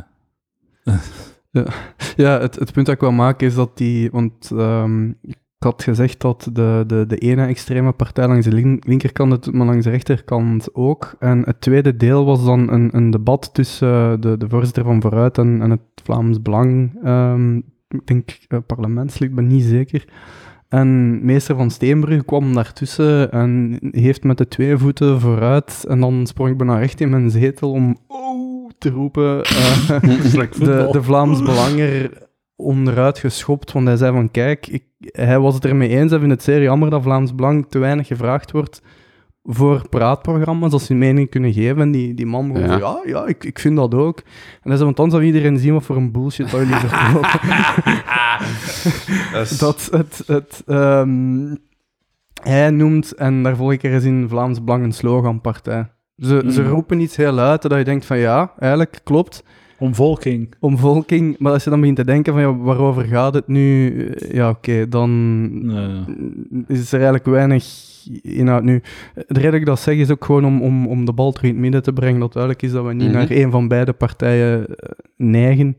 Ja, 2.15 2.39
het, 2.39 2.55
het 2.55 2.71
punt 2.71 2.85
dat 2.85 2.95
ik 2.95 3.01
wil 3.01 3.11
maken 3.11 3.47
is 3.47 3.55
dat 3.55 3.77
die... 3.77 4.09
Want 4.11 4.51
ehm, 4.51 5.09
ik 5.09 5.37
had 5.63 5.83
gezegd 5.83 6.21
dat 6.21 6.49
de, 6.53 6.83
de, 6.87 7.05
de 7.07 7.17
ene 7.17 7.45
extreme 7.45 7.91
partij 7.91 8.27
langs 8.27 8.45
de 8.45 8.51
lin- 8.53 8.81
linkerkant 8.85 9.31
het 9.31 9.53
maar 9.53 9.65
langs 9.65 9.83
de 9.85 9.91
rechterkant 9.91 10.75
ook. 10.75 11.15
En 11.19 11.41
het 11.45 11.61
tweede 11.61 11.97
deel 11.97 12.25
was 12.25 12.45
dan 12.45 12.71
een, 12.71 12.89
een 12.91 13.09
debat 13.09 13.49
tussen 13.53 13.87
eh, 14.11 14.13
de, 14.19 14.37
de 14.37 14.49
voorzitter 14.49 14.83
van 14.83 15.01
Vooruit 15.01 15.37
en, 15.37 15.61
en 15.61 15.69
het 15.69 15.81
Vlaams 16.03 16.41
Belang. 16.41 16.99
ehm, 17.03 17.57
ik 17.87 18.05
denk 18.05 18.37
eh, 18.47 18.59
parlementslid, 18.67 19.29
ik 19.29 19.35
ben 19.35 19.47
niet 19.47 19.63
zeker. 19.63 20.05
En 20.69 21.19
meester 21.25 21.55
van 21.55 21.71
Steenbrugge 21.71 22.25
kwam 22.25 22.53
daartussen 22.53 23.31
en 23.31 23.77
heeft 23.91 24.23
met 24.23 24.37
de 24.37 24.47
twee 24.47 24.77
voeten 24.77 25.19
vooruit. 25.19 25.85
En 25.87 25.99
dan 25.99 26.27
sprong 26.27 26.51
ik 26.51 26.57
bijna 26.57 26.77
recht 26.77 27.01
in 27.01 27.09
mijn 27.09 27.29
zetel 27.31 27.71
om 27.71 27.97
oh 28.07 28.69
te 28.77 28.89
roepen. 28.89 29.41
eh, 29.43 30.01
de, 30.51 30.87
de 30.91 31.03
Vlaams 31.03 31.43
Belanger 31.43 32.29
onderuit 32.61 33.19
geschopt, 33.19 33.71
want 33.71 33.87
hij 33.87 33.95
zei 33.97 34.11
van 34.13 34.31
kijk, 34.31 34.67
ik, 34.67 34.83
hij 34.99 35.39
was 35.39 35.55
het 35.55 35.65
ermee 35.65 35.89
eens, 35.89 36.09
hij 36.11 36.19
vindt 36.19 36.33
het 36.33 36.43
zeer 36.43 36.61
jammer 36.61 36.89
dat 36.89 37.01
Vlaams 37.01 37.35
Belang 37.35 37.65
te 37.69 37.79
weinig 37.79 38.07
gevraagd 38.07 38.51
wordt 38.51 38.81
voor 39.43 39.89
praatprogramma's, 39.89 40.71
als 40.73 40.85
ze 40.85 40.93
mening 40.93 41.29
kunnen 41.29 41.53
geven. 41.53 41.81
En 41.81 41.91
die, 41.91 42.13
die 42.13 42.25
man 42.25 42.47
begon 42.53 42.67
Ja. 42.69 42.79
van, 42.79 42.79
ja, 42.79 43.01
ja 43.05 43.25
ik, 43.27 43.43
ik 43.43 43.59
vind 43.59 43.75
dat 43.75 43.93
ook. 43.95 44.17
En 44.17 44.23
hij 44.69 44.71
zei, 44.73 44.83
want 44.83 44.97
dan 44.97 45.09
zou 45.09 45.23
iedereen 45.23 45.57
zien 45.57 45.73
wat 45.73 45.83
voor 45.83 45.95
een 45.95 46.11
bullshit 46.11 46.51
dat 46.51 46.59
jullie 46.59 46.75
verkopen. 46.75 47.39
Dat 49.33 49.41
is- 49.51 49.57
dat 49.57 49.87
het... 49.91 50.23
het 50.27 50.63
ehm, 50.67 51.55
hij 52.43 52.69
noemt, 52.69 53.11
en 53.15 53.43
daar 53.43 53.55
volg 53.55 53.71
ik 53.71 53.83
er 53.83 53.93
eens 53.93 54.03
in 54.03 54.29
Vlaams 54.29 54.63
Belang 54.63 54.83
een 54.83 54.91
sloganpartij. 54.91 55.91
Ze, 56.17 56.43
ze 56.49 56.61
Mm. 56.61 56.67
roepen 56.67 56.99
iets 56.99 57.15
heel 57.15 57.31
luid, 57.31 57.61
dat 57.61 57.77
je 57.77 57.83
denkt 57.83 58.05
van 58.05 58.17
ja, 58.17 58.53
eigenlijk 58.59 58.99
klopt 59.03 59.43
Omvolking. 59.81 60.53
omvolking. 60.59 61.35
Maar 61.39 61.51
als 61.53 61.63
je 61.63 61.69
dan 61.69 61.79
begint 61.79 61.97
te 61.97 62.05
denken 62.05 62.33
van 62.33 62.41
ja, 62.41 62.55
waarover 62.57 63.03
gaat 63.03 63.33
het 63.33 63.47
nu? 63.47 63.93
Ja, 64.31 64.49
oké, 64.49 64.87
dan 64.89 65.11
Nee. 65.65 66.03
is 66.67 66.87
er 66.87 66.93
eigenlijk 66.93 67.25
weinig 67.25 67.65
inhoud. 68.21 68.63
Nu, 68.63 68.81
de 69.13 69.23
reden 69.39 69.51
dat 69.51 69.59
ik 69.59 69.65
dat 69.65 69.79
zeg 69.79 69.95
is 69.95 70.09
ook 70.11 70.25
gewoon 70.25 70.45
om, 70.45 70.61
om, 70.61 70.87
om 70.87 71.05
de 71.05 71.13
bal 71.13 71.31
terug 71.31 71.49
in 71.49 71.55
het 71.55 71.61
midden 71.63 71.83
te 71.83 71.93
brengen, 71.93 72.19
dat 72.19 72.33
duidelijk 72.33 72.63
is 72.63 72.71
dat 72.71 72.85
we 72.85 72.93
niet 72.93 73.07
Mhm. 73.07 73.17
naar 73.17 73.29
een 73.31 73.51
van 73.51 73.67
beide 73.67 73.93
partijen 73.93 74.65
eh, 74.67 74.89
neigen. 75.17 75.75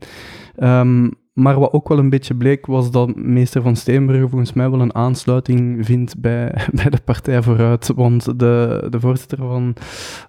Ehm, 0.55 1.09
maar 1.33 1.59
wat 1.59 1.73
ook 1.73 1.87
wel 1.89 1.97
een 1.97 2.09
beetje 2.09 2.35
bleek, 2.35 2.65
was 2.65 2.91
dat 2.91 3.15
meester 3.15 3.61
van 3.61 3.75
Steenbrugge 3.75 4.29
volgens 4.29 4.53
mij 4.53 4.69
wel 4.69 4.81
een 4.81 4.95
aansluiting 4.95 5.85
vindt 5.85 6.19
bij, 6.19 6.53
bij 6.83 6.89
de 6.89 6.97
Partij 7.05 7.41
Vooruit. 7.41 7.91
Want 7.95 8.39
de, 8.39 8.87
de 8.89 8.99
voorzitter 8.99 9.37
van, 9.37 9.75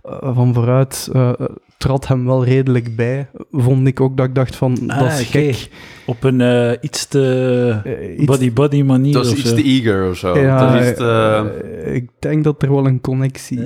eh, 0.03 0.35
van 0.35 0.55
Vooruit 0.55 1.09
eh, 1.13 1.33
trad 1.79 2.09
hem 2.09 2.25
wel 2.25 2.45
redelijk 2.45 2.97
bij. 2.97 3.29
Vond 3.53 3.87
ik 3.87 4.01
ook 4.01 4.17
dat 4.17 4.27
ik 4.27 4.35
dacht 4.35 4.57
van, 4.57 4.79
Ah, 4.87 4.99
dat 4.99 5.13
is 5.13 5.23
gek. 5.27 5.69
Op 6.07 6.25
een 6.25 6.41
eh, 6.41 6.73
iets 6.81 7.07
te 7.07 8.15
iets- 8.17 8.25
buddy-buddy 8.25 8.83
manier 8.83 9.13
dat 9.13 9.27
is 9.27 9.33
of 9.33 9.39
iets 9.39 9.55
te 9.55 9.63
eager 9.63 10.09
of 10.11 10.17
zo. 10.17 10.39
Ja, 10.39 10.73
dat 10.73 10.83
is 10.83 10.95
te... 10.97 11.93
ik 11.93 12.09
denk 12.19 12.45
dat 12.45 12.63
er 12.63 12.71
wel 12.75 12.87
een 12.87 13.01
connectie 13.01 13.61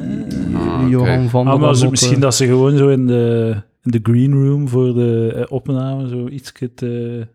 Ah, 0.54 0.74
oké. 0.80 0.88
Johan 0.88 1.28
van 1.28 1.46
Ah, 1.46 1.52
der 1.52 1.60
maar 1.60 1.90
misschien 1.90 2.20
dat 2.20 2.34
ze 2.34 2.46
gewoon 2.46 2.76
zo 2.76 2.88
in 2.88 3.06
de, 3.06 3.56
de 3.90 4.00
green 4.02 4.32
room 4.32 4.68
voor 4.68 4.94
de 4.94 5.32
eh, 5.34 5.52
opname 5.52 6.08
zo 6.08 6.28
iets 6.28 6.52
te, 6.74 7.26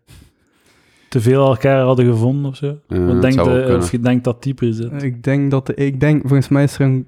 te 1.08 1.20
veel 1.20 1.46
elkaar 1.46 1.82
hadden 1.82 2.06
gevonden 2.06 2.50
of 2.50 2.56
zo. 2.56 2.78
Ja, 2.88 3.04
Wat 3.04 3.24
eh, 3.24 3.42
kunnen. 3.42 3.76
of 3.76 3.90
je 3.90 4.00
denkt 4.00 4.24
dat 4.24 4.42
type 4.42 4.66
is 4.66 4.78
het. 4.78 5.02
Ik 5.02 5.22
denk 5.22 5.50
dat, 5.50 5.66
de- 5.66 5.74
ik 5.74 6.00
denk, 6.00 6.20
volgens 6.20 6.48
mij 6.48 6.62
is 6.62 6.74
er 6.78 6.80
een 6.86 7.06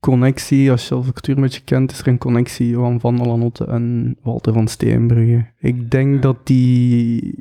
connectie, 0.00 0.70
als 0.70 0.88
je 0.88 0.94
al 0.94 1.02
cultuur 1.02 1.36
een 1.36 1.42
beetje 1.42 1.62
kent, 1.64 1.90
is 1.92 2.00
er 2.00 2.08
een 2.08 2.18
connectie 2.18 2.74
van 2.98 3.16
der 3.16 3.26
Lanotte 3.26 3.64
en 3.64 4.16
Walter 4.22 4.52
van 4.52 4.68
Steenbrugge. 4.68 5.46
Ik 5.58 5.90
denk 5.90 6.22
dat 6.22 6.36
die 6.46 7.34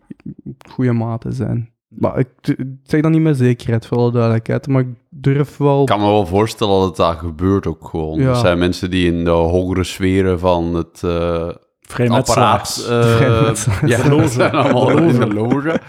goede 0.70 0.92
maten 0.94 1.34
zijn. 1.34 1.70
Maar 1.88 2.20
ik, 2.20 2.28
ik 2.42 2.66
zeg 2.84 3.02
dat 3.02 3.12
niet 3.12 3.22
met 3.22 3.38
zekerheid, 3.38 3.86
voor 3.86 3.98
alle 3.98 4.12
duidelijkheid, 4.12 4.68
maar 4.68 4.82
ik 4.82 4.88
durf 5.10 5.58
wel... 5.58 5.82
Ik 5.82 5.86
kan 5.88 6.00
me 6.00 6.06
wel 6.06 6.26
voorstellen 6.26 6.80
dat 6.80 6.96
dat 6.96 7.16
gebeurt 7.18 7.68
ook 7.68 7.88
gewoon. 7.88 8.20
Ja. 8.20 8.30
Er 8.30 8.36
zijn 8.36 8.58
mensen 8.58 8.90
die 8.90 9.06
in 9.14 9.24
de 9.24 9.30
hogere 9.30 9.84
sferen 9.84 10.40
van 10.40 10.74
het 10.76 11.04
eh, 11.04 11.50
Vrijmetselaars. 11.82 12.86
apparaat... 12.88 13.06
eh, 13.12 13.16
Vrijmetselaars. 13.18 13.92
ja, 13.92 14.04
De 14.10 14.10
loge. 14.10 14.28
zijn 14.28 14.52
allemaal 14.62 14.86
De 14.86 14.92
in 14.92 15.04
loge. 15.18 15.20
de 15.28 15.34
loge. 15.34 15.80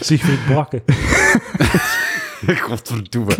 Siegfried 0.00 0.44
Brakke. 0.46 0.82
Godverdomme. 2.46 3.32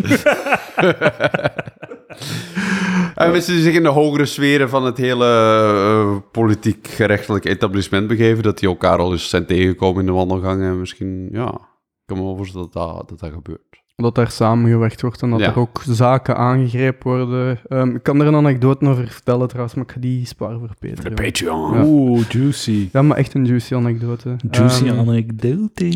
en 3.15 3.31
mensen 3.31 3.53
die 3.53 3.63
zich 3.63 3.73
in 3.75 3.83
de 3.83 3.89
hogere 3.89 4.25
sferen 4.25 4.69
van 4.69 4.85
het 4.85 4.97
hele 4.97 5.25
eh, 5.25 6.15
politiek-gerechtelijk 6.31 7.45
etablissement 7.45 8.07
begeven, 8.07 8.43
dat 8.43 8.59
die 8.59 8.69
elkaar 8.69 8.97
al 8.97 9.11
eens 9.11 9.29
zijn 9.29 9.45
tegengekomen 9.45 9.99
in 9.99 10.05
de 10.05 10.11
wandelgang 10.11 10.61
en 10.61 10.79
misschien, 10.79 11.29
ja, 11.31 11.69
kan 12.11 12.19
me 12.19 12.25
wel 12.25 12.35
voorstellen 12.37 12.67
dat 12.71 12.87
dat, 12.97 13.09
dat, 13.09 13.19
dat 13.19 13.31
gebeurt. 13.33 13.79
Dat 13.95 14.15
daar 14.15 14.31
samengewerkt 14.31 15.01
wordt 15.01 15.21
en 15.21 15.29
dat 15.29 15.39
Ja. 15.39 15.47
er 15.49 15.59
ook 15.59 15.81
zaken 15.87 16.37
aangegrepen 16.37 17.11
worden. 17.11 17.59
Ehm, 17.67 17.95
ik 17.95 18.03
kan 18.03 18.21
er 18.21 18.27
een 18.27 18.35
anekdote 18.35 18.85
over 18.87 19.07
vertellen 19.07 19.47
trouwens, 19.47 19.75
maar 19.75 19.83
ik 19.85 19.91
ga 19.91 19.99
die 19.99 20.25
sparen 20.25 20.59
voor 20.59 20.69
Peter. 20.79 21.03
joh. 21.03 21.13
Patreon. 21.15 21.73
Ja. 21.73 21.85
Oeh, 21.85 22.29
juicy. 22.29 22.89
Ja, 22.91 23.01
maar 23.01 23.17
echt 23.17 23.33
een 23.33 23.45
juicy 23.45 23.75
anekdote. 23.75 24.35
Juicy 24.51 24.87
Ehm, 24.87 24.99
anekdote. 24.99 25.89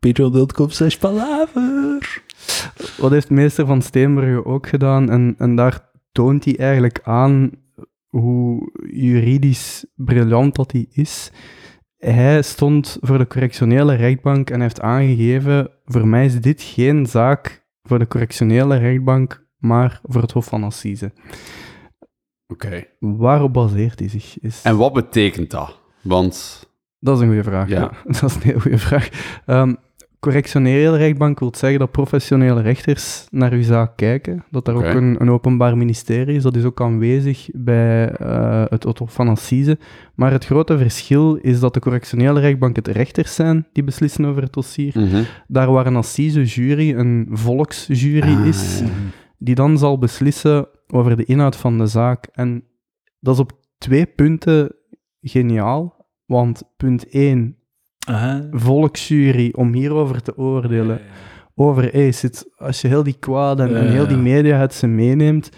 Patreon.com 0.00 0.70
slash 0.70 0.96
palaver. 0.96 2.22
Wat 2.98 3.10
heeft 3.10 3.30
meester 3.30 3.66
van 3.66 3.82
Steenbrugge 3.82 4.44
ook 4.44 4.68
gedaan? 4.68 5.10
En, 5.10 5.34
en 5.38 5.56
daar 5.56 5.90
toont 6.12 6.44
hij 6.44 6.58
eigenlijk 6.58 7.00
aan 7.02 7.50
hoe 8.08 8.70
juridisch 8.92 9.84
briljant 9.94 10.54
dat 10.54 10.72
hij 10.72 10.86
is. 10.92 11.30
Hij 11.98 12.42
stond 12.42 12.96
voor 13.00 13.18
de 13.18 13.26
correctionele 13.26 13.94
rechtbank 13.94 14.50
en 14.50 14.60
heeft 14.60 14.80
aangegeven: 14.80 15.70
voor 15.84 16.08
mij 16.08 16.24
is 16.24 16.40
dit 16.40 16.62
geen 16.62 17.06
zaak 17.06 17.66
voor 17.82 17.98
de 17.98 18.06
correctionele 18.08 18.76
rechtbank, 18.76 19.46
maar 19.56 20.00
voor 20.02 20.22
het 20.22 20.32
Hof 20.32 20.46
van 20.46 20.64
Assise. 20.64 21.12
Oké. 22.46 22.84
Waarop 22.98 23.52
baseert 23.52 23.98
hij 23.98 24.08
zich? 24.08 24.38
Is... 24.40 24.62
En 24.62 24.76
wat 24.76 24.92
betekent 24.92 25.50
dat? 25.50 25.80
Want, 26.02 26.66
Dat 26.98 27.16
is 27.16 27.22
een 27.22 27.28
goede 27.28 27.42
vraag. 27.44 27.68
Ja. 27.68 27.80
Ja. 27.80 27.90
dat 28.20 28.22
is 28.30 28.34
een 28.34 28.42
heel 28.42 28.60
goede 28.60 28.78
vraag. 28.78 29.08
Ehm, 29.46 29.74
correctionele 30.20 30.96
rechtbank 30.96 31.38
wil 31.38 31.52
zeggen 31.56 31.78
dat 31.78 31.90
professionele 31.90 32.60
rechters 32.60 33.26
naar 33.30 33.52
uw 33.52 33.62
zaak 33.62 33.96
kijken. 33.96 34.44
Dat 34.50 34.64
daar 34.64 34.76
Oké. 34.76 34.88
ook 34.88 34.94
een, 34.94 35.16
een 35.20 35.30
openbaar 35.30 35.76
ministerie 35.76 36.36
is. 36.36 36.42
Dat 36.42 36.56
is 36.56 36.64
ook 36.64 36.80
aanwezig 36.80 37.48
bij 37.52 38.10
eh, 38.10 38.64
het 38.68 38.84
Hof 38.84 39.12
van 39.12 39.28
Assise. 39.28 39.78
Maar 40.14 40.32
het 40.32 40.44
grote 40.44 40.78
verschil 40.78 41.34
is 41.34 41.60
dat 41.60 41.74
de 41.74 41.80
correctionele 41.80 42.40
rechtbank 42.40 42.76
het 42.76 42.88
rechters 42.88 43.34
zijn 43.34 43.66
die 43.72 43.84
beslissen 43.84 44.24
over 44.24 44.42
het 44.42 44.52
dossier. 44.52 44.92
Mhm. 44.94 45.22
Daar 45.46 45.70
waar 45.70 45.86
een 45.86 45.96
assise 45.96 46.44
jury 46.44 46.94
een 46.94 47.28
volksjury 47.30 48.34
Ah, 48.36 48.46
is, 48.46 48.78
ja. 48.80 48.86
die 49.38 49.54
dan 49.54 49.78
zal 49.78 49.98
beslissen 49.98 50.68
over 50.86 51.16
de 51.16 51.24
inhoud 51.24 51.56
van 51.56 51.78
de 51.78 51.86
zaak. 51.86 52.28
En 52.32 52.64
dat 53.20 53.34
is 53.34 53.40
op 53.40 53.52
twee 53.78 54.06
punten 54.06 54.74
geniaal, 55.20 56.06
want 56.26 56.62
punt 56.76 57.08
1, 57.08 57.56
Aha. 58.08 58.48
volksjury 58.50 59.52
om 59.56 59.72
hierover 59.72 60.22
te 60.22 60.36
oordelen, 60.36 61.00
over 61.54 61.92
hey, 61.92 62.12
zit, 62.12 62.48
als 62.56 62.80
je 62.80 62.88
heel 62.88 63.02
die 63.02 63.16
kwade 63.18 63.62
en, 63.62 63.90
heel 63.90 64.06
die 64.06 64.16
media 64.16 64.58
het 64.58 64.74
ze 64.74 64.86
meeneemt, 64.86 65.50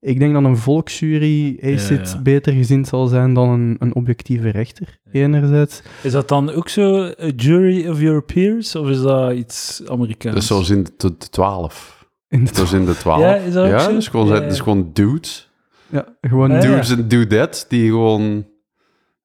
ik 0.00 0.18
denk 0.18 0.32
dat 0.32 0.44
een 0.44 0.56
volksjury 0.56 1.58
ACID 1.62 2.10
ja. 2.10 2.22
beter 2.22 2.52
gezind 2.52 2.88
zal 2.88 3.06
zijn 3.06 3.34
dan 3.34 3.48
een, 3.48 3.76
een 3.78 3.94
objectieve 3.94 4.48
rechter, 4.48 4.98
enerzijds. 5.12 5.82
Is 6.02 6.12
dat 6.12 6.28
dan 6.28 6.50
ook 6.50 6.68
zo, 6.68 7.04
a 7.04 7.28
jury 7.36 7.88
of 7.88 8.00
your 8.00 8.22
peers? 8.22 8.74
Of 8.74 8.88
is 8.88 9.00
dat 9.00 9.32
iets 9.32 9.82
Amerikaans? 9.86 10.34
Dus 10.34 10.46
zoals 10.46 10.70
in 10.70 10.82
de, 10.82 10.92
de 10.96 11.28
12. 11.30 12.06
In 12.28 12.44
de 12.44 12.50
Zoals 12.54 12.72
in 12.72 12.84
de 12.84 12.96
12. 12.96 13.20
Ja, 13.20 13.34
is 13.34 13.52
dat 13.52 13.64
ook 13.64 13.70
ja, 13.70 13.80
zo? 13.80 13.92
dus 13.92 14.08
gewoon, 14.08 14.26
Ja, 14.26 14.40
dus 14.40 14.60
gewoon 14.60 14.90
dudes. 14.92 15.50
ja, 15.90 16.04
gewoon 16.20 16.50
Ja, 16.50 16.60
Dudes 16.60 16.90
en 16.90 17.08
dudettes 17.08 17.68
die 17.68 17.88
gewoon... 17.88 18.46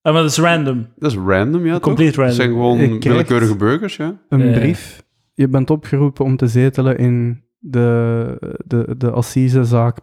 Ah, 0.04 0.14
maar 0.14 0.22
dat 0.22 0.32
is 0.32 0.38
random. 0.38 0.88
Dat 0.96 1.12
is 1.12 1.18
random, 1.18 1.66
ja, 1.66 1.72
toch? 1.74 1.82
Complete 1.82 2.22
Dat 2.22 2.34
zijn 2.34 2.52
random. 2.52 2.78
gewoon 2.78 3.00
willekeurige 3.00 3.56
burgers, 3.56 3.96
ja. 3.96 4.18
een 4.30 4.48
Ja. 4.48 4.60
brief. 4.60 5.04
Je 5.34 5.48
bent 5.48 5.70
opgeroepen 5.70 6.26
om 6.26 6.38
te 6.38 6.48
zetelen 6.48 6.98
in 6.98 7.44
de, 7.60 8.56
de, 8.66 8.96
de 8.98 9.12
assisezaak. 9.12 9.98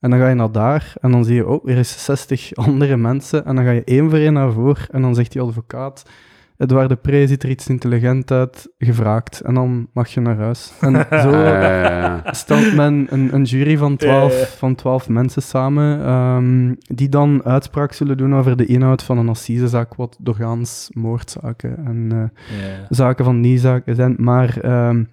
En 0.00 0.10
dan 0.10 0.18
ga 0.18 0.28
je 0.28 0.34
naar 0.34 0.52
daar 0.52 0.92
en 1.00 1.10
dan 1.10 1.24
zie 1.24 1.34
je, 1.34 1.46
oh, 1.48 1.70
er 1.70 1.76
is 1.78 2.04
60 2.04 2.54
andere 2.66 2.96
mensen. 2.96 3.44
En 3.44 3.54
dan 3.56 3.64
ga 3.64 3.70
je 3.70 3.84
één 3.84 4.10
voor 4.10 4.18
één 4.18 4.32
naar 4.32 4.52
voren 4.52 4.88
en 4.90 5.02
dan 5.02 5.14
zegt 5.14 5.32
die 5.32 5.40
advocaat, 5.42 6.02
Edouard 6.56 6.88
de 6.88 6.96
Pre 6.96 7.26
ziet 7.26 7.42
er 7.42 7.48
iets 7.48 7.68
intelligent 7.68 8.30
uit, 8.30 8.72
gevraagd. 8.78 9.40
En 9.40 9.54
dan 9.54 9.88
mag 9.92 10.08
je 10.08 10.20
naar 10.20 10.36
huis. 10.36 10.72
En 10.80 10.92
zo 11.22 11.30
Eh, 11.32 12.16
stelt 12.30 12.74
men 12.74 13.06
een, 13.10 13.34
een 13.34 13.42
jury 13.42 13.76
van 13.76 13.94
Ja, 13.98 14.06
ja. 14.06 14.12
12, 14.28 14.54
van 14.58 14.74
12 14.74 15.08
mensen 15.08 15.42
samen, 15.42 16.00
ehm, 16.04 16.74
die 16.96 17.08
dan 17.08 17.44
uitspraak 17.44 17.92
zullen 17.92 18.16
doen 18.16 18.34
over 18.34 18.56
de 18.56 18.66
inhoud 18.66 19.02
van 19.02 19.18
een 19.18 19.28
assisezaak, 19.28 19.94
wat 19.94 20.16
doorgaans 20.20 20.90
moordzaken 20.92 21.76
en 21.86 22.08
eh, 22.12 22.58
Ja. 22.60 22.86
zaken 22.88 23.24
van 23.24 23.42
die 23.42 23.58
zaken 23.58 23.94
zijn. 23.94 24.14
Maar 24.18 24.58
ehm 24.60 25.04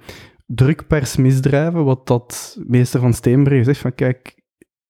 drukpersmisdrijven, 0.45 1.83
wat 1.83 2.07
dat 2.07 2.57
meester 2.67 2.99
van 2.99 3.13
Steenbergen 3.13 3.65
zegt, 3.65 3.79
van 3.79 3.95
kijk, 3.95 4.35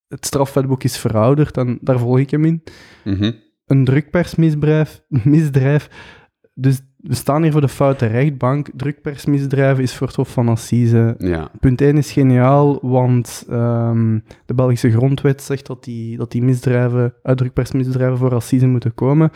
het 0.08 0.26
strafwetboek 0.26 0.84
is 0.84 0.98
verouderd 0.98 1.58
en 1.58 1.78
daar 1.82 2.00
volg 2.00 2.20
ik 2.20 2.30
hem 2.32 2.46
in. 2.46 2.64
mhm. 3.04 3.32
Een 3.66 3.86
drukpersmisdrijf, 3.86 5.02
misdrijf, 5.24 5.90
dus 6.54 6.82
we 6.98 7.16
staan 7.16 7.44
hier 7.44 7.52
voor 7.52 7.62
de 7.62 7.68
foute 7.68 8.06
rechtbank. 8.06 8.70
Drukpersmisdrijven 8.76 9.84
is 9.84 9.96
voor 9.96 10.08
het 10.08 10.16
Hof 10.16 10.30
van 10.30 10.50
Assise 10.50 11.16
Ja. 11.18 11.52
Punt 11.60 11.82
1 11.82 11.98
is 11.98 12.12
geniaal, 12.12 12.80
want 12.82 13.46
ehm, 13.50 14.20
de 14.46 14.54
Belgische 14.54 14.92
grondwet 14.92 15.42
zegt 15.42 15.66
dat 15.66 15.84
die, 15.84 16.18
dat 16.18 16.32
die 16.32 16.44
misdrijven, 16.44 17.14
uitdrukpersmisdrijven 17.24 18.18
voor 18.18 18.36
assise 18.36 18.68
moeten 18.68 18.94
komen. 18.94 19.32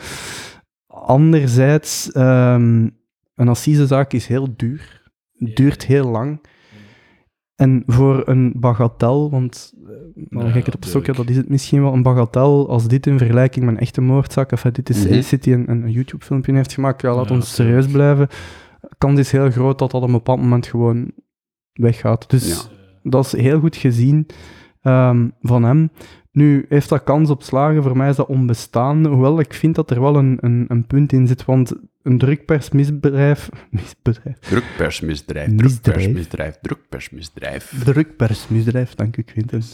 Anderzijds, 0.86 2.12
ehm, 2.12 2.88
een 3.34 3.48
assisezaak 3.48 4.12
is 4.12 4.26
heel 4.26 4.56
duur, 4.56 5.10
duurt 5.32 5.86
heel 5.86 6.10
lang. 6.10 6.40
En 7.56 7.82
voor 7.86 8.22
een 8.28 8.52
bagatel, 8.56 9.30
want 9.30 9.72
dan 10.14 10.44
Ja, 10.44 10.50
ga 10.50 10.58
ik 10.58 10.66
het 10.66 10.74
op 10.74 10.84
stokje, 10.84 11.06
tuurlijk. 11.06 11.16
dat 11.16 11.28
is 11.28 11.36
het 11.36 11.48
misschien 11.48 11.82
wel, 11.82 11.92
een 11.92 12.02
bagatel 12.02 12.68
als 12.68 12.88
dit 12.88 13.06
in 13.06 13.18
vergelijking 13.18 13.64
met 13.64 13.74
een 13.74 13.80
echte 13.80 14.00
moordzaak, 14.00 14.52
of 14.52 14.62
dit 14.62 14.88
is. 14.90 15.10
A-City 15.10 15.36
die 15.44 15.54
een, 15.54 15.70
een 15.70 15.90
YouTube-filmpje 15.90 16.52
heeft 16.52 16.72
gemaakt, 16.72 17.02
ja, 17.02 17.14
laat 17.14 17.28
Ja, 17.28 17.34
ons 17.34 17.54
tuurlijk. 17.54 17.76
serieus 17.82 17.92
blijven. 17.96 18.28
Kans 18.98 19.18
is 19.18 19.32
heel 19.32 19.50
groot 19.50 19.78
dat 19.78 19.90
dat 19.90 20.00
op 20.02 20.06
een 20.06 20.14
bepaald 20.14 20.40
moment 20.40 20.66
gewoon 20.66 21.10
weggaat. 21.72 22.30
Dus 22.30 22.48
Ja. 22.48 23.10
dat 23.10 23.24
is 23.24 23.32
heel 23.32 23.60
goed 23.60 23.76
gezien 23.76 24.26
ehm, 24.82 25.28
van 25.40 25.62
hem. 25.62 25.90
Nu, 26.32 26.66
heeft 26.68 26.88
dat 26.88 27.02
kans 27.02 27.30
op 27.30 27.42
slagen? 27.42 27.82
Voor 27.82 27.96
mij 27.96 28.08
is 28.08 28.16
dat 28.16 28.26
onbestaande. 28.26 29.08
Hoewel 29.08 29.40
ik 29.40 29.54
vind 29.54 29.74
dat 29.74 29.90
er 29.90 30.00
wel 30.00 30.16
een, 30.16 30.38
een, 30.40 30.64
een 30.68 30.86
punt 30.86 31.12
in 31.12 31.26
zit. 31.26 31.44
Want 31.44 31.72
een 32.06 32.18
drukpersmisbedrijf. 32.18 33.48
Misbedrijf. 33.70 34.38
Drukpersmisdrijf, 34.38 35.48
Misdrijf. 35.48 35.80
drukpersmisdrijf, 35.80 36.58
drukpersmisdrijf. 36.62 37.82
Drukpersmisdrijf, 37.84 38.94
dank 38.94 39.16
u, 39.16 39.22
Quinten. 39.22 39.62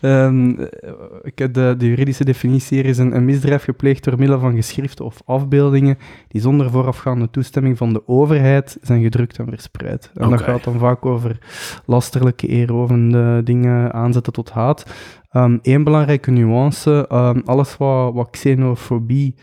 Ehm, 0.00 0.50
eh, 0.50 0.90
ik 1.22 1.38
heb 1.38 1.54
de, 1.54 1.74
de 1.78 1.86
juridische 1.86 2.24
definitie 2.24 2.76
hier 2.76 2.86
is 2.86 2.98
een, 2.98 3.16
een 3.16 3.24
misdrijf 3.24 3.64
gepleegd 3.64 4.04
door 4.04 4.18
middel 4.18 4.38
van 4.38 4.54
geschriften 4.54 5.04
of 5.04 5.22
afbeeldingen 5.24 5.98
die 6.28 6.40
zonder 6.40 6.70
voorafgaande 6.70 7.30
toestemming 7.30 7.78
van 7.78 7.92
de 7.92 8.08
overheid 8.08 8.78
zijn 8.82 9.02
gedrukt 9.02 9.38
en 9.38 9.46
verspreid. 9.48 10.10
En 10.14 10.30
dat 10.30 10.42
gaat 10.42 10.64
dan 10.64 10.78
vaak 10.78 11.06
over 11.06 11.38
lasterlijke, 11.86 12.46
eerovende 12.46 13.42
dingen 13.44 13.92
aanzetten 13.92 14.32
tot 14.32 14.50
haat. 14.50 14.86
Eén 15.62 15.84
belangrijke 15.84 16.30
nuance, 16.30 17.06
ehm, 17.08 17.40
alles 17.44 17.76
wat, 17.76 18.14
wat 18.14 18.30
xenofobie 18.30 19.34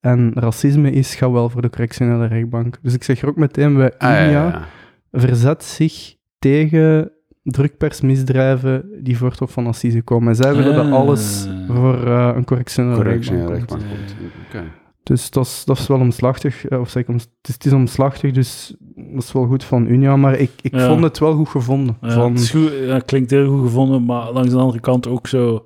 en 0.00 0.32
racisme 0.34 0.90
is, 0.90 1.14
gaat 1.14 1.30
wel 1.30 1.48
voor 1.48 1.62
de 1.62 1.70
correctionele 1.70 2.26
rechtbank. 2.26 2.78
Dus 2.82 2.94
ik 2.94 3.02
zeg 3.04 3.22
er 3.22 3.28
ook 3.28 3.36
meteen 3.36 3.74
bij 3.74 3.92
Ah, 3.98 4.08
ja, 4.10 4.24
INIA, 4.24 4.30
ja, 4.48 4.66
ja. 5.10 5.18
verzet 5.20 5.64
zich 5.64 6.14
tegen 6.38 7.10
drukpersmisdrijven 7.42 8.84
die 9.02 9.16
voor 9.18 9.30
het 9.30 9.38
Hof 9.38 9.52
van 9.52 9.66
Assise 9.66 10.02
komen. 10.02 10.28
En 10.28 10.36
zij 10.36 10.54
willen 10.54 10.74
dat 10.74 10.86
Ah. 10.86 10.92
alles 10.92 11.48
voor 11.68 12.06
eh, 12.06 12.32
een 12.34 12.44
correctionele 12.44 12.94
Correctionele 12.94 13.48
rechtbank 13.52 13.80
komt. 13.80 13.92
rechtbank 13.92 14.20
komt. 14.20 14.32
Oké. 14.48 14.78
Dus 15.02 15.30
dat 15.30 15.44
is, 15.46 15.62
dat 15.64 15.78
is 15.78 15.86
wel 15.86 15.98
omslachtig. 16.00 16.66
eh, 16.66 16.80
Of 16.80 16.88
zeg 16.90 17.02
ik, 17.02 17.08
oms- 17.08 17.22
het, 17.22 17.48
is, 17.48 17.54
het 17.54 17.64
is 17.64 17.72
omslachtig, 17.72 18.32
dus 18.32 18.74
dat 18.94 19.22
is 19.22 19.32
wel 19.32 19.46
goed 19.46 19.64
van 19.64 19.86
Unia. 19.86 20.16
Maar 20.16 20.38
ik, 20.38 20.50
ik 20.62 20.74
Ja. 20.74 20.88
vond 20.88 21.02
het 21.02 21.18
wel 21.18 21.34
goed 21.34 21.48
gevonden. 21.48 21.96
Ja, 22.00 22.10
van, 22.10 22.32
het 22.32 22.40
is 22.40 22.50
goed, 22.50 22.70
ja, 22.86 22.94
het 22.94 23.04
klinkt 23.04 23.30
heel 23.30 23.48
goed 23.48 23.60
gevonden, 23.62 24.04
maar 24.04 24.32
langs 24.32 24.50
de 24.50 24.56
andere 24.58 24.80
kant 24.80 25.06
ook 25.06 25.26
zo, 25.26 25.64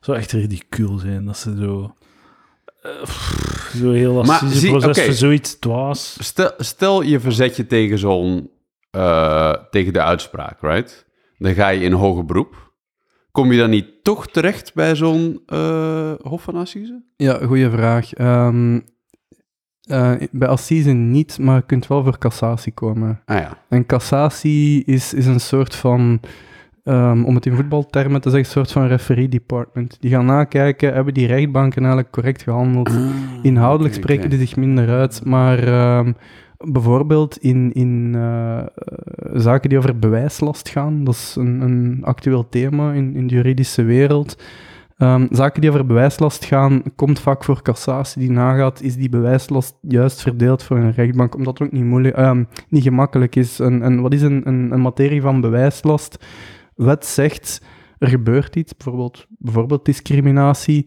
zo 0.00 0.12
echt 0.12 0.32
ridicuul 0.32 0.98
zijn. 0.98 1.24
Dat 1.24 1.36
ze 1.36 1.56
zo... 1.56 1.94
zo 3.76 3.90
heel 3.90 4.14
Maar 4.14 4.24
lastig 4.26 4.52
zie- 4.52 4.70
proces 4.70 4.88
oké. 4.96 5.04
voor 5.04 5.12
zoiets 5.14 5.58
dwaas. 5.58 6.16
Stel, 6.20 6.50
stel 6.58 7.02
je 7.02 7.20
verzet 7.20 7.56
je 7.56 7.66
tegen 7.66 7.98
zo'n... 7.98 8.50
eh, 8.90 9.52
tegen 9.70 9.92
de 9.92 10.02
uitspraak, 10.02 10.60
right? 10.60 11.06
Dan 11.38 11.54
ga 11.54 11.68
je 11.68 11.80
in 11.80 11.92
hoger 11.92 12.24
beroep. 12.24 12.66
Kom 13.30 13.52
je 13.52 13.58
dan 13.58 13.70
niet 13.70 13.86
toch 14.02 14.26
terecht 14.26 14.74
bij 14.74 14.96
zo'n 14.96 15.42
eh, 15.46 16.12
Hof 16.22 16.42
van 16.42 16.56
Assise? 16.56 17.02
Ja, 17.16 17.38
goede 17.46 17.70
vraag. 17.70 18.12
Ehm, 18.14 18.80
eh, 19.82 20.12
bij 20.30 20.48
Assise 20.48 20.90
niet, 20.90 21.38
maar 21.38 21.56
je 21.56 21.66
kunt 21.66 21.86
wel 21.86 22.02
voor 22.04 22.18
cassatie 22.18 22.72
komen. 22.72 23.22
Ah 23.24 23.36
ja. 23.36 23.62
En 23.68 23.86
cassatie 23.86 24.84
is, 24.84 25.14
is 25.14 25.26
een 25.26 25.40
soort 25.40 25.74
van, 25.74 26.20
ehm, 26.88 27.24
om 27.24 27.34
het 27.34 27.46
in 27.46 27.54
voetbaltermen 27.54 28.20
te 28.20 28.30
zeggen, 28.30 28.48
een 28.48 28.54
soort 28.54 28.72
van 28.72 28.86
referee 28.86 29.28
department. 29.28 29.96
Die 30.00 30.10
gaan 30.10 30.26
nakijken, 30.26 30.94
hebben 30.94 31.14
die 31.14 31.26
rechtbanken 31.26 31.78
eigenlijk 31.82 32.12
correct 32.12 32.42
gehandeld? 32.42 32.90
Inhoudelijk 33.42 33.94
oké, 33.94 34.02
spreken 34.02 34.30
die 34.30 34.38
zich 34.38 34.56
minder 34.56 34.88
uit, 34.88 35.24
maar 35.24 35.58
ehm, 35.58 36.12
bijvoorbeeld 36.58 37.38
in, 37.38 37.72
in 37.72 38.14
eh, 38.14 38.62
zaken 39.34 39.68
die 39.68 39.78
over 39.78 39.98
bewijslast 39.98 40.68
gaan, 40.68 41.04
dat 41.04 41.14
is 41.14 41.36
een, 41.38 41.60
een 41.60 41.98
actueel 42.02 42.48
thema 42.48 42.92
in, 42.92 43.14
in 43.14 43.26
de 43.26 43.34
juridische 43.34 43.82
wereld. 43.82 44.42
Ehm, 44.96 45.26
zaken 45.30 45.60
die 45.60 45.70
over 45.70 45.86
bewijslast 45.86 46.44
gaan, 46.44 46.82
komt 46.96 47.20
vaak 47.20 47.44
voor 47.44 47.62
cassatie 47.62 48.20
die 48.20 48.30
nagaat, 48.30 48.82
is 48.82 48.96
die 48.96 49.08
bewijslast 49.08 49.74
juist 49.80 50.22
verdeeld 50.22 50.62
voor 50.62 50.76
een 50.76 50.92
rechtbank, 50.92 51.34
omdat 51.34 51.58
het 51.58 51.68
ook 51.68 51.74
niet, 51.74 51.84
moeilijk, 51.84 52.46
niet 52.68 52.82
gemakkelijk 52.82 53.36
is. 53.36 53.60
En, 53.60 53.82
en 53.82 54.00
wat 54.00 54.12
is 54.12 54.22
een, 54.22 54.48
een, 54.48 54.72
een 54.72 54.80
materie 54.80 55.20
van 55.20 55.40
bewijslast? 55.40 56.18
Wet 56.78 57.06
zegt, 57.06 57.62
er 57.98 58.08
gebeurt 58.08 58.56
iets, 58.56 58.76
bijvoorbeeld, 58.76 59.26
bijvoorbeeld 59.38 59.84
discriminatie, 59.84 60.86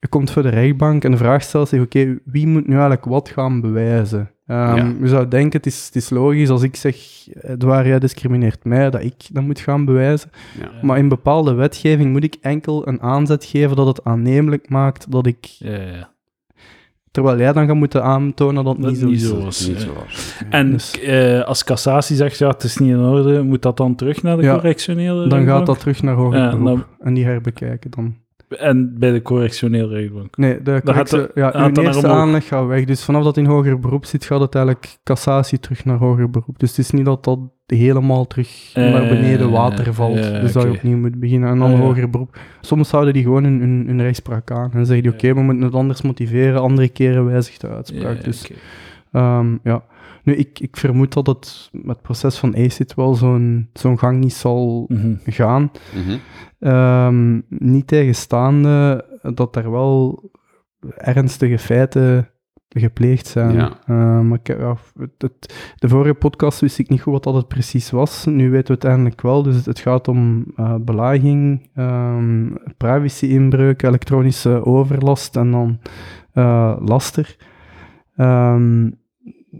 je 0.00 0.08
komt 0.08 0.30
voor 0.30 0.42
de 0.42 0.48
rechtbank 0.48 1.04
en 1.04 1.10
de 1.10 1.16
vraag 1.16 1.42
stelt 1.42 1.68
zich, 1.68 1.82
oké, 1.82 2.18
wie 2.24 2.46
moet 2.46 2.66
nu 2.66 2.72
eigenlijk 2.72 3.04
wat 3.04 3.28
gaan 3.28 3.60
bewijzen? 3.60 4.30
Ehm, 4.46 4.76
Ja. 4.76 4.94
Je 5.00 5.08
zou 5.08 5.28
denken, 5.28 5.56
het 5.56 5.66
is, 5.66 5.86
het 5.86 5.96
is 5.96 6.10
logisch 6.10 6.48
als 6.50 6.62
ik 6.62 6.76
zeg, 6.76 6.96
Edouard, 7.40 7.86
jij 7.86 7.98
discrimineert 7.98 8.64
mij, 8.64 8.90
dat 8.90 9.02
ik 9.02 9.14
dat 9.32 9.42
moet 9.42 9.60
gaan 9.60 9.84
bewijzen. 9.84 10.30
Ja. 10.60 10.70
Maar 10.82 10.98
in 10.98 11.08
bepaalde 11.08 11.54
wetgeving 11.54 12.12
moet 12.12 12.24
ik 12.24 12.36
enkel 12.40 12.88
een 12.88 13.00
aanzet 13.02 13.44
geven 13.44 13.76
dat 13.76 13.86
het 13.86 14.04
aannemelijk 14.04 14.68
maakt 14.68 15.10
dat 15.10 15.26
ik, 15.26 15.44
Ja, 15.46 15.76
ja. 15.80 16.16
Terwijl 17.10 17.38
jij 17.38 17.52
dan 17.52 17.66
gaat 17.66 17.76
moeten 17.76 18.02
aantonen 18.02 18.64
dat 18.64 18.72
het 18.76 18.82
Dat 18.82 18.90
niet 18.92 19.00
zo 19.00 19.06
niet 19.06 19.16
is. 19.22 19.28
zo 19.28 19.40
was. 19.44 19.66
Niet 19.68 19.76
ja. 19.76 19.82
zo 19.82 19.92
was. 20.04 20.34
En 20.50 20.70
Dus- 20.72 21.00
eh, 21.00 21.44
als 21.44 21.64
cassatie 21.64 22.16
zegt, 22.16 22.38
ja, 22.38 22.48
het 22.48 22.62
is 22.62 22.76
niet 22.78 22.90
in 22.90 22.98
orde, 23.00 23.42
moet 23.42 23.62
dat 23.62 23.76
dan 23.76 23.94
terug 23.94 24.22
naar 24.22 24.36
de 24.36 24.42
Ja, 24.42 24.52
correctionele 24.54 25.08
Dan 25.08 25.18
rechtbank? 25.22 25.48
gaat 25.48 25.66
dat 25.66 25.78
terug 25.80 26.02
naar 26.02 26.14
hoger 26.14 26.38
Ja, 26.38 26.50
beroep 26.50 26.64
dan- 26.66 26.84
en 27.00 27.14
die 27.14 27.24
herbekijken 27.24 27.90
dan. 27.90 28.14
En 28.48 28.98
bij 28.98 29.12
de 29.12 29.22
correctionele 29.22 29.94
rechtbank. 29.94 30.36
Nee, 30.36 30.62
de 30.62 30.80
correctie, 30.84 31.26
ja, 31.34 31.52
uw 31.74 31.82
eerste 31.82 32.06
aanleg 32.08 32.46
gaat 32.46 32.66
weg. 32.66 32.84
Dus 32.84 33.04
vanaf 33.04 33.24
dat 33.24 33.36
in 33.36 33.44
hoger 33.46 33.80
beroep 33.80 34.04
zit, 34.04 34.24
gaat 34.24 34.40
het 34.40 34.54
eigenlijk 34.54 34.98
cassatie 35.04 35.60
terug 35.60 35.84
naar 35.84 35.96
hoger 35.96 36.30
beroep. 36.30 36.58
Dus 36.58 36.68
het 36.68 36.78
is 36.78 36.90
niet 36.90 37.04
dat 37.04 37.24
dat 37.24 37.38
helemaal 37.66 38.26
terug 38.26 38.70
Eh, 38.74 38.92
naar 38.92 39.08
beneden 39.08 39.50
water 39.50 39.94
valt. 39.94 40.18
ja, 40.24 40.40
dus 40.40 40.52
dat 40.52 40.62
je 40.62 40.70
opnieuw 40.70 40.96
moet 40.98 41.20
beginnen. 41.20 41.48
En 41.48 41.58
dan 41.58 41.72
Ah, 41.72 41.78
hoger 41.80 42.10
beroep. 42.10 42.38
Soms 42.60 42.90
houden 42.90 43.12
die 43.14 43.22
gewoon 43.22 43.44
hun, 43.44 43.60
hun, 43.60 43.84
hun 43.86 44.02
rechtspraak 44.02 44.50
aan. 44.50 44.70
En 44.72 44.86
zeggen 44.86 45.02
die, 45.02 45.12
oké, 45.12 45.34
we 45.34 45.40
moeten 45.42 45.64
het 45.64 45.74
anders 45.74 46.02
motiveren. 46.02 46.60
Andere 46.60 46.88
keren 46.88 47.24
wijzigt 47.24 47.60
de 47.60 47.68
uitspraak. 47.68 48.24
Dus. 48.24 48.50
Ehm, 49.12 49.46
ja. 49.62 49.82
Nu, 50.28 50.34
ik, 50.34 50.60
ik 50.60 50.76
vermoed 50.76 51.12
dat 51.12 51.26
het 51.26 51.68
met 51.72 51.86
het 51.96 52.02
proces 52.02 52.38
van 52.38 52.54
ACID 52.56 52.94
wel 52.94 53.14
zo'n 53.14 53.68
zo'n 53.72 53.98
gang 53.98 54.18
niet 54.18 54.32
zal 54.32 54.84
Mhm. 54.88 55.14
gaan. 55.24 55.70
Mhm. 55.94 56.18
Ehm, 56.58 57.40
niet 57.48 57.86
tegenstaande 57.86 59.04
dat 59.34 59.56
er 59.56 59.70
wel 59.70 60.30
ernstige 60.96 61.58
feiten 61.58 62.28
gepleegd 62.68 63.26
zijn. 63.26 63.54
Ja. 63.54 63.78
Ehm, 63.86 64.28
maar 64.28 64.38
ik, 64.42 64.46
ja, 64.58 64.76
het, 64.98 65.10
het- 65.18 65.72
de 65.76 65.88
vorige 65.88 66.14
podcast 66.14 66.60
wist 66.60 66.78
ik 66.78 66.88
niet 66.88 67.00
goed 67.00 67.12
wat 67.12 67.24
dat 67.24 67.34
het 67.34 67.48
precies 67.48 67.90
was. 67.90 68.24
Nu 68.24 68.50
weten 68.50 68.66
we 68.66 68.72
het 68.80 68.84
eindelijk 68.84 69.20
wel. 69.20 69.42
Dus 69.42 69.56
het, 69.56 69.64
het 69.66 69.78
gaat 69.78 70.08
om 70.08 70.44
eh, 70.56 70.74
belaging, 70.80 71.70
ehm, 71.74 72.50
privacy-inbreuk, 72.76 73.82
elektronische 73.82 74.64
overlast 74.64 75.36
en 75.36 75.50
dan 75.50 75.78
eh, 76.32 76.76
laster. 76.80 77.36
Ehm, 78.16 78.90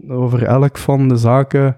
over 0.07 0.43
elk 0.43 0.77
van 0.77 1.07
de 1.07 1.17
zaken 1.17 1.77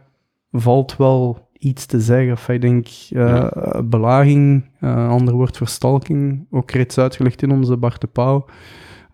valt 0.51 0.97
wel 0.97 1.49
iets 1.57 1.85
te 1.85 1.99
zeggen. 1.99 2.31
Of 2.31 2.49
ik 2.49 2.61
denk, 2.61 2.87
eh, 3.09 3.47
belaging, 3.83 4.69
eh 4.79 5.09
ander 5.09 5.33
woord 5.33 5.57
voor 5.57 5.67
stalking, 5.67 6.47
ook 6.51 6.71
reeds 6.71 6.97
uitgelegd 6.97 7.41
in 7.41 7.51
onze 7.51 7.77
Bart 7.77 8.01
de 8.01 8.07
Pauw 8.07 8.45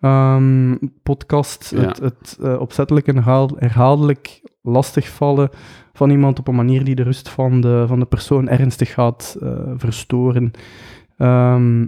ehm, 0.02 0.76
podcast. 1.04 1.72
Ja. 1.76 1.82
Het, 1.82 2.00
het 2.00 2.38
eh, 2.42 2.60
opzettelijk 2.60 3.08
en 3.08 3.16
herhaal- 3.16 3.56
herhaaldelijk 3.58 4.42
lastigvallen 4.62 5.50
van 5.94 6.10
iemand 6.10 6.40
op 6.40 6.48
een 6.48 6.56
manier 6.56 6.84
die 6.84 6.96
de 6.96 7.04
rust 7.04 7.30
van 7.30 7.62
de, 7.62 7.84
van 7.88 8.00
de 8.00 8.06
persoon 8.06 8.50
ernstig 8.50 8.94
gaat 8.94 9.38
verstoren. 9.78 10.52
Ehm, 11.18 11.86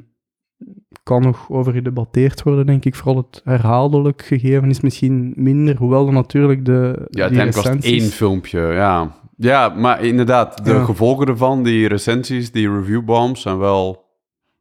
kan 1.10 1.22
nog 1.22 1.50
over 1.50 1.74
gedebatteerd 1.74 2.44
worden, 2.44 2.66
denk 2.66 2.86
ik. 2.86 2.96
Vooral 2.96 3.18
het 3.30 3.42
herhaaldelijk 3.44 4.22
gegeven 4.26 4.70
is 4.70 4.82
misschien 4.82 5.34
minder, 5.36 5.76
hoewel 5.78 6.06
dan 6.06 6.14
natuurlijk 6.14 6.66
de 6.66 7.08
Ja, 7.10 7.22
uiteindelijk 7.22 7.56
was 7.66 7.76
het 7.76 7.84
één 7.86 8.02
filmpje, 8.02 8.60
ja. 8.60 9.12
Ja, 9.38 9.70
maar 9.70 10.04
inderdaad, 10.04 10.66
de 10.66 10.74
Ja. 10.74 10.84
gevolgen 10.84 11.28
ervan, 11.28 11.64
die 11.64 11.88
recensies, 11.88 12.52
die 12.52 12.72
reviewbombs, 12.72 13.42
zijn 13.42 13.58
wel... 13.58 14.04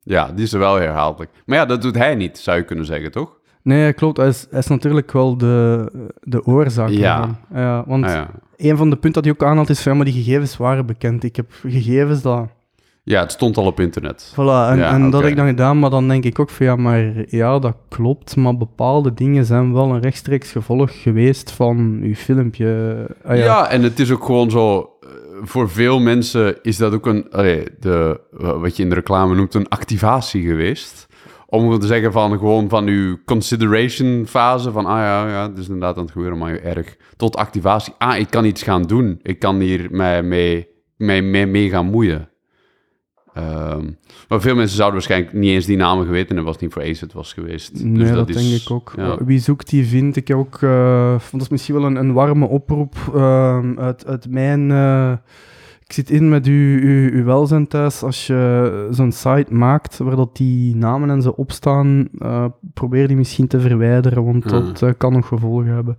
Ja, 0.02 0.32
die 0.34 0.46
zijn 0.46 0.60
wel 0.62 0.74
herhaaldelijk. 0.74 1.30
Maar 1.46 1.56
ja, 1.58 1.64
dat 1.66 1.82
doet 1.82 1.96
hij 1.96 2.14
niet, 2.14 2.38
zou 2.38 2.56
je 2.58 2.64
kunnen 2.64 2.84
zeggen, 2.84 3.10
toch? 3.10 3.36
Nee, 3.62 3.92
klopt. 3.92 4.16
Hij 4.16 4.28
is, 4.28 4.46
hij 4.50 4.58
is 4.58 4.66
natuurlijk 4.66 5.12
wel 5.12 5.36
de, 5.36 5.90
de 6.20 6.44
oorzaak 6.44 6.88
Ja. 6.88 7.38
Ja, 7.54 7.84
want 7.86 8.04
Ah, 8.04 8.10
ja. 8.10 8.30
een 8.56 8.76
van 8.76 8.90
de 8.90 8.96
punten 8.96 9.22
dat 9.22 9.24
hij 9.24 9.32
ook 9.32 9.50
aanhaalt 9.50 9.70
is 9.70 9.82
van, 9.82 9.96
maar 9.96 10.04
die 10.04 10.14
gegevens 10.22 10.56
waren 10.56 10.86
bekend. 10.86 11.24
Ik 11.24 11.36
heb 11.36 11.46
gegevens 11.62 12.22
dat... 12.22 12.48
ja, 13.08 13.20
het 13.20 13.32
stond 13.32 13.56
al 13.56 13.66
op 13.66 13.80
internet. 13.80 14.32
Voilà, 14.32 14.36
en, 14.70 14.78
Ja, 14.78 14.92
en 14.92 15.10
dat 15.10 15.20
heb 15.20 15.30
ik 15.30 15.36
dan 15.36 15.46
gedaan, 15.46 15.78
maar 15.78 15.90
dan 15.90 16.08
denk 16.08 16.24
ik 16.24 16.38
ook 16.38 16.50
van, 16.50 16.66
ja, 16.66 16.76
maar 16.76 17.12
ja, 17.26 17.58
dat 17.58 17.76
klopt, 17.88 18.36
maar 18.36 18.56
bepaalde 18.56 19.14
dingen 19.14 19.44
zijn 19.44 19.72
wel 19.72 19.90
een 19.90 20.00
rechtstreeks 20.00 20.52
gevolg 20.52 21.02
geweest 21.02 21.50
van 21.50 22.00
uw 22.02 22.14
filmpje. 22.14 22.96
Ah, 23.24 23.36
ja. 23.36 23.44
ja. 23.44 23.68
en 23.70 23.82
het 23.82 23.98
is 23.98 24.10
ook 24.12 24.24
gewoon 24.24 24.50
zo... 24.50 24.78
eh, 25.00 25.08
Voor 25.42 25.70
veel 25.70 26.00
mensen 26.00 26.62
is 26.62 26.76
dat 26.76 26.92
ook 26.92 27.06
een... 27.06 27.26
allee, 27.30 27.64
de, 27.80 28.20
wat 28.30 28.76
je 28.76 28.82
in 28.82 28.88
de 28.88 28.94
reclame 28.94 29.34
noemt, 29.34 29.54
een 29.54 29.68
activatie 29.68 30.42
geweest. 30.46 31.06
Om 31.50 31.78
te 31.78 31.86
zeggen 31.86 32.12
van 32.12 32.30
gewoon 32.38 32.68
van 32.68 32.86
uw 32.86 33.16
consideration 33.24 34.26
fase 34.26 34.72
van 34.72 34.86
ah 34.86 34.98
ja, 34.98 35.28
ja, 35.28 35.48
het 35.48 35.58
is 35.58 35.66
inderdaad 35.66 35.96
aan 35.96 36.02
het 36.02 36.12
gebeuren, 36.12 36.38
maar 36.38 36.58
erg. 36.58 36.96
Tot 37.16 37.36
activatie. 37.36 37.94
Ah, 37.98 38.18
ik 38.18 38.30
kan 38.30 38.44
iets 38.44 38.62
gaan 38.62 38.82
doen. 38.82 39.18
Ik 39.22 39.38
kan 39.38 39.60
hier 39.60 39.88
mij 39.90 40.22
mee, 40.22 40.68
mee, 40.96 41.22
mee, 41.22 41.46
mee 41.46 41.68
gaan 41.70 41.86
moeien. 41.86 42.28
Ehm, 43.38 43.84
maar 44.28 44.40
veel 44.40 44.54
mensen 44.54 44.76
zouden 44.76 44.96
waarschijnlijk 44.98 45.32
niet 45.32 45.50
eens 45.50 45.66
die 45.66 45.76
namen 45.76 46.04
geweten 46.06 46.26
hebben 46.26 46.46
als 46.46 46.54
het 46.54 46.64
niet 46.64 46.72
voor 46.72 46.82
ACID 46.82 47.12
was 47.12 47.32
geweest. 47.32 47.84
Nee, 47.84 47.92
dus 47.92 48.08
dat, 48.08 48.16
dat, 48.16 48.28
is, 48.28 48.48
denk 48.48 48.60
ik 48.62 48.70
ook. 48.70 48.92
ja. 48.96 49.24
Wie 49.24 49.38
zoekt, 49.38 49.70
die 49.70 49.86
vindt. 49.86 50.16
Ik 50.16 50.34
ook, 50.34 50.58
eh, 50.62 51.10
vond 51.10 51.32
dat 51.32 51.40
is 51.40 51.48
misschien 51.48 51.74
wel 51.74 51.84
een, 51.84 51.96
een 51.96 52.12
warme 52.12 52.46
oproep 52.48 52.94
ehm, 53.14 53.78
uit, 53.78 54.06
uit 54.06 54.30
mijn... 54.30 54.70
eh, 54.70 55.12
ik 55.86 55.94
zit 55.94 56.10
in 56.10 56.28
met 56.28 56.46
uw, 56.46 56.78
uw, 56.80 57.10
uw 57.10 57.24
welzijn 57.24 57.66
thuis. 57.68 58.02
Als 58.02 58.26
je 58.26 58.86
zo'n 58.90 59.12
site 59.12 59.54
maakt 59.54 59.98
waar 59.98 60.16
dat 60.16 60.36
die 60.36 60.76
namen 60.76 61.10
en 61.10 61.22
zo 61.22 61.30
opstaan, 61.36 62.08
eh, 62.18 62.44
probeer 62.74 63.06
die 63.08 63.16
misschien 63.16 63.46
te 63.46 63.60
verwijderen, 63.60 64.24
want 64.24 64.44
Hmm. 64.50 64.72
dat 64.78 64.96
kan 64.96 65.12
nog 65.12 65.26
gevolgen 65.26 65.66
hebben. 65.74 65.98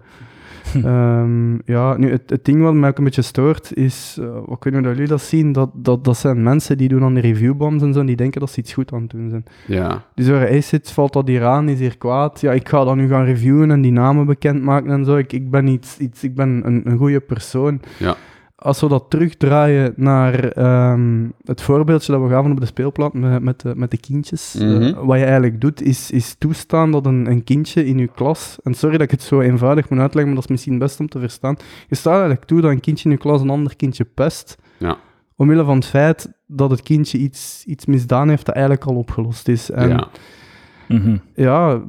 Ehm, 0.84 1.54
ja, 1.66 1.98
nu, 1.98 2.12
het, 2.12 2.30
het 2.30 2.46
ding 2.46 2.62
wat 2.62 2.74
mij 2.74 2.90
ook 2.90 2.98
een 2.98 3.04
beetje 3.04 3.22
stoort 3.22 3.74
is, 3.74 4.18
eh 4.22 4.28
wat 4.46 4.60
kunnen 4.60 4.84
jullie 4.84 5.08
dat 5.08 5.22
zien, 5.22 5.52
dat, 5.52 5.70
dat, 5.74 6.04
dat 6.04 6.18
zijn 6.18 6.44
mensen 6.44 6.78
die 6.78 6.88
doen 6.88 7.04
aan 7.04 7.14
de 7.14 7.20
reviewbombs 7.20 7.84
en 7.84 7.94
zo, 7.94 8.00
en 8.00 8.06
die 8.06 8.16
denken 8.16 8.40
dat 8.40 8.52
ze 8.52 8.60
iets 8.60 8.74
goed 8.74 8.94
aan 8.94 9.02
het 9.02 9.12
doen 9.12 9.30
zijn. 9.30 9.44
ja. 9.66 10.04
Die 10.16 10.26
zeggen, 10.26 10.48
hey, 10.48 10.62
zit, 10.62 10.92
valt 10.92 11.14
dat 11.14 11.28
hier 11.28 11.46
aan, 11.46 11.70
is 11.70 11.80
hier 11.80 11.98
kwaad. 11.98 12.42
Ja, 12.42 12.52
ik 12.52 12.70
ga 12.70 12.84
dat 12.84 12.96
nu 12.96 13.08
gaan 13.08 13.26
reviewen 13.26 13.72
en 13.72 13.82
die 13.82 13.92
namen 13.92 14.26
bekendmaken 14.26 14.92
en 14.92 15.06
zo. 15.06 15.16
Ik, 15.16 15.34
ik 15.34 15.50
ben, 15.50 15.68
iets, 15.68 15.98
iets, 15.98 16.24
ik 16.24 16.36
ben 16.36 16.62
een, 16.66 16.82
een 16.86 16.98
goede 16.98 17.20
persoon. 17.20 17.82
Ja. 17.98 18.16
Als 18.62 18.82
we 18.82 18.88
dat 18.88 19.06
terugdraaien 19.10 19.94
naar 19.96 20.44
ehm, 20.52 21.28
het 21.44 21.62
voorbeeldje 21.62 22.12
dat 22.12 22.22
we 22.22 22.30
gaven 22.30 22.52
op 22.52 22.60
de 22.60 22.66
speelplaat 22.66 23.14
met, 23.14 23.42
met, 23.44 23.62
de, 23.62 23.74
met 23.76 23.92
de 23.92 23.98
kindjes. 23.98 24.56
eh, 24.56 24.68
Mhm. 24.68 25.06
wat 25.06 25.18
je 25.18 25.24
eigenlijk 25.24 25.62
doet, 25.62 25.82
is, 25.82 26.12
is 26.12 26.36
toestaan 26.38 26.92
dat 26.92 27.06
een, 27.06 27.30
een 27.30 27.44
kindje 27.44 27.86
in 27.86 27.98
je 27.98 28.08
klas... 28.08 28.58
En 28.64 28.74
sorry 28.74 28.98
dat 28.98 29.06
ik 29.06 29.12
het 29.12 29.22
zo 29.22 29.40
eenvoudig 29.42 29.90
moet 29.90 30.00
uitleggen, 30.00 30.26
maar 30.34 30.42
dat 30.42 30.44
is 30.44 30.56
misschien 30.56 30.78
best 30.80 31.00
om 31.00 31.08
te 31.10 31.20
verstaan. 31.20 31.56
Je 31.88 31.96
staat 31.96 32.14
eigenlijk 32.14 32.46
toe 32.46 32.62
dat 32.62 32.72
een 32.72 32.80
kindje 32.80 33.06
in 33.10 33.12
je 33.16 33.22
klas 33.22 33.42
een 33.42 33.50
ander 33.50 33.76
kindje 33.76 34.04
pest. 34.06 34.58
Ja. 34.78 34.98
Omwille 35.36 35.64
van 35.64 35.76
het 35.76 35.86
feit 35.86 36.32
dat 36.48 36.70
het 36.70 36.82
kindje 36.84 37.18
iets, 37.18 37.64
iets 37.66 37.86
misdaan 37.86 38.30
heeft 38.30 38.46
dat 38.46 38.56
eigenlijk 38.56 38.86
al 38.86 38.96
opgelost 38.96 39.48
is. 39.48 39.72
En 39.72 39.90
ja. 39.90 40.08
Mhm. 40.88 41.18
ja, 41.34 41.82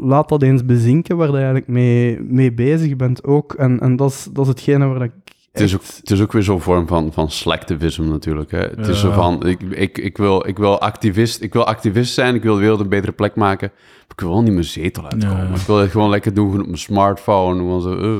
laat 0.00 0.28
dat 0.28 0.42
eens 0.42 0.64
bezinken 0.64 1.16
waar 1.16 1.28
je 1.28 1.34
eigenlijk 1.36 1.68
mee, 1.68 2.20
mee 2.22 2.52
bezig 2.52 2.96
bent 2.96 3.24
ook. 3.24 3.52
En, 3.52 3.80
en 3.80 3.96
dat, 3.96 4.10
is, 4.10 4.28
dat 4.32 4.44
is 4.44 4.50
hetgene 4.50 4.86
waar 4.86 5.02
ik 5.02 5.12
Het 5.54 5.62
is, 5.62 5.74
ook, 5.74 5.82
het 6.00 6.10
is 6.10 6.20
ook 6.20 6.32
weer 6.32 6.42
zo'n 6.42 6.60
vorm 6.60 6.86
van, 6.86 7.12
van 7.12 7.30
selectivism 7.30 8.08
natuurlijk. 8.08 8.50
Hè? 8.50 8.58
Het 8.58 8.86
is 8.88 9.00
zo 9.00 9.10
van, 9.12 9.46
ik, 9.46 9.60
ik, 9.62 9.98
ik, 9.98 10.16
wil, 10.16 10.46
ik, 10.48 10.58
wil 10.58 10.80
activist, 10.80 11.42
ik 11.42 11.52
wil 11.52 11.64
activist 11.66 12.14
zijn, 12.14 12.34
ik 12.34 12.42
wil 12.42 12.54
de 12.54 12.60
wereld 12.60 12.80
een 12.80 12.88
betere 12.88 13.12
plek 13.12 13.34
maken. 13.34 13.70
Maar 13.74 14.06
ik 14.16 14.20
wil 14.20 14.28
wel 14.30 14.42
niet 14.42 14.52
mijn 14.52 14.64
zetel 14.64 15.02
uitkomen. 15.10 15.36
Ja. 15.48 15.54
Ik 15.54 15.60
wil 15.60 15.76
het 15.78 15.90
gewoon 15.90 16.10
lekker 16.10 16.34
doen 16.34 16.60
op 16.60 16.66
mijn 16.66 16.78
smartphone. 16.78 17.58
Gewoon 17.58 17.82
zo, 17.82 17.98
eh, 17.98 18.18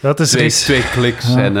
Dat 0.00 0.20
is, 0.20 0.30
twee, 0.62 0.82
kliks 0.82 1.28
Ja. 1.34 1.38
en... 1.42 1.56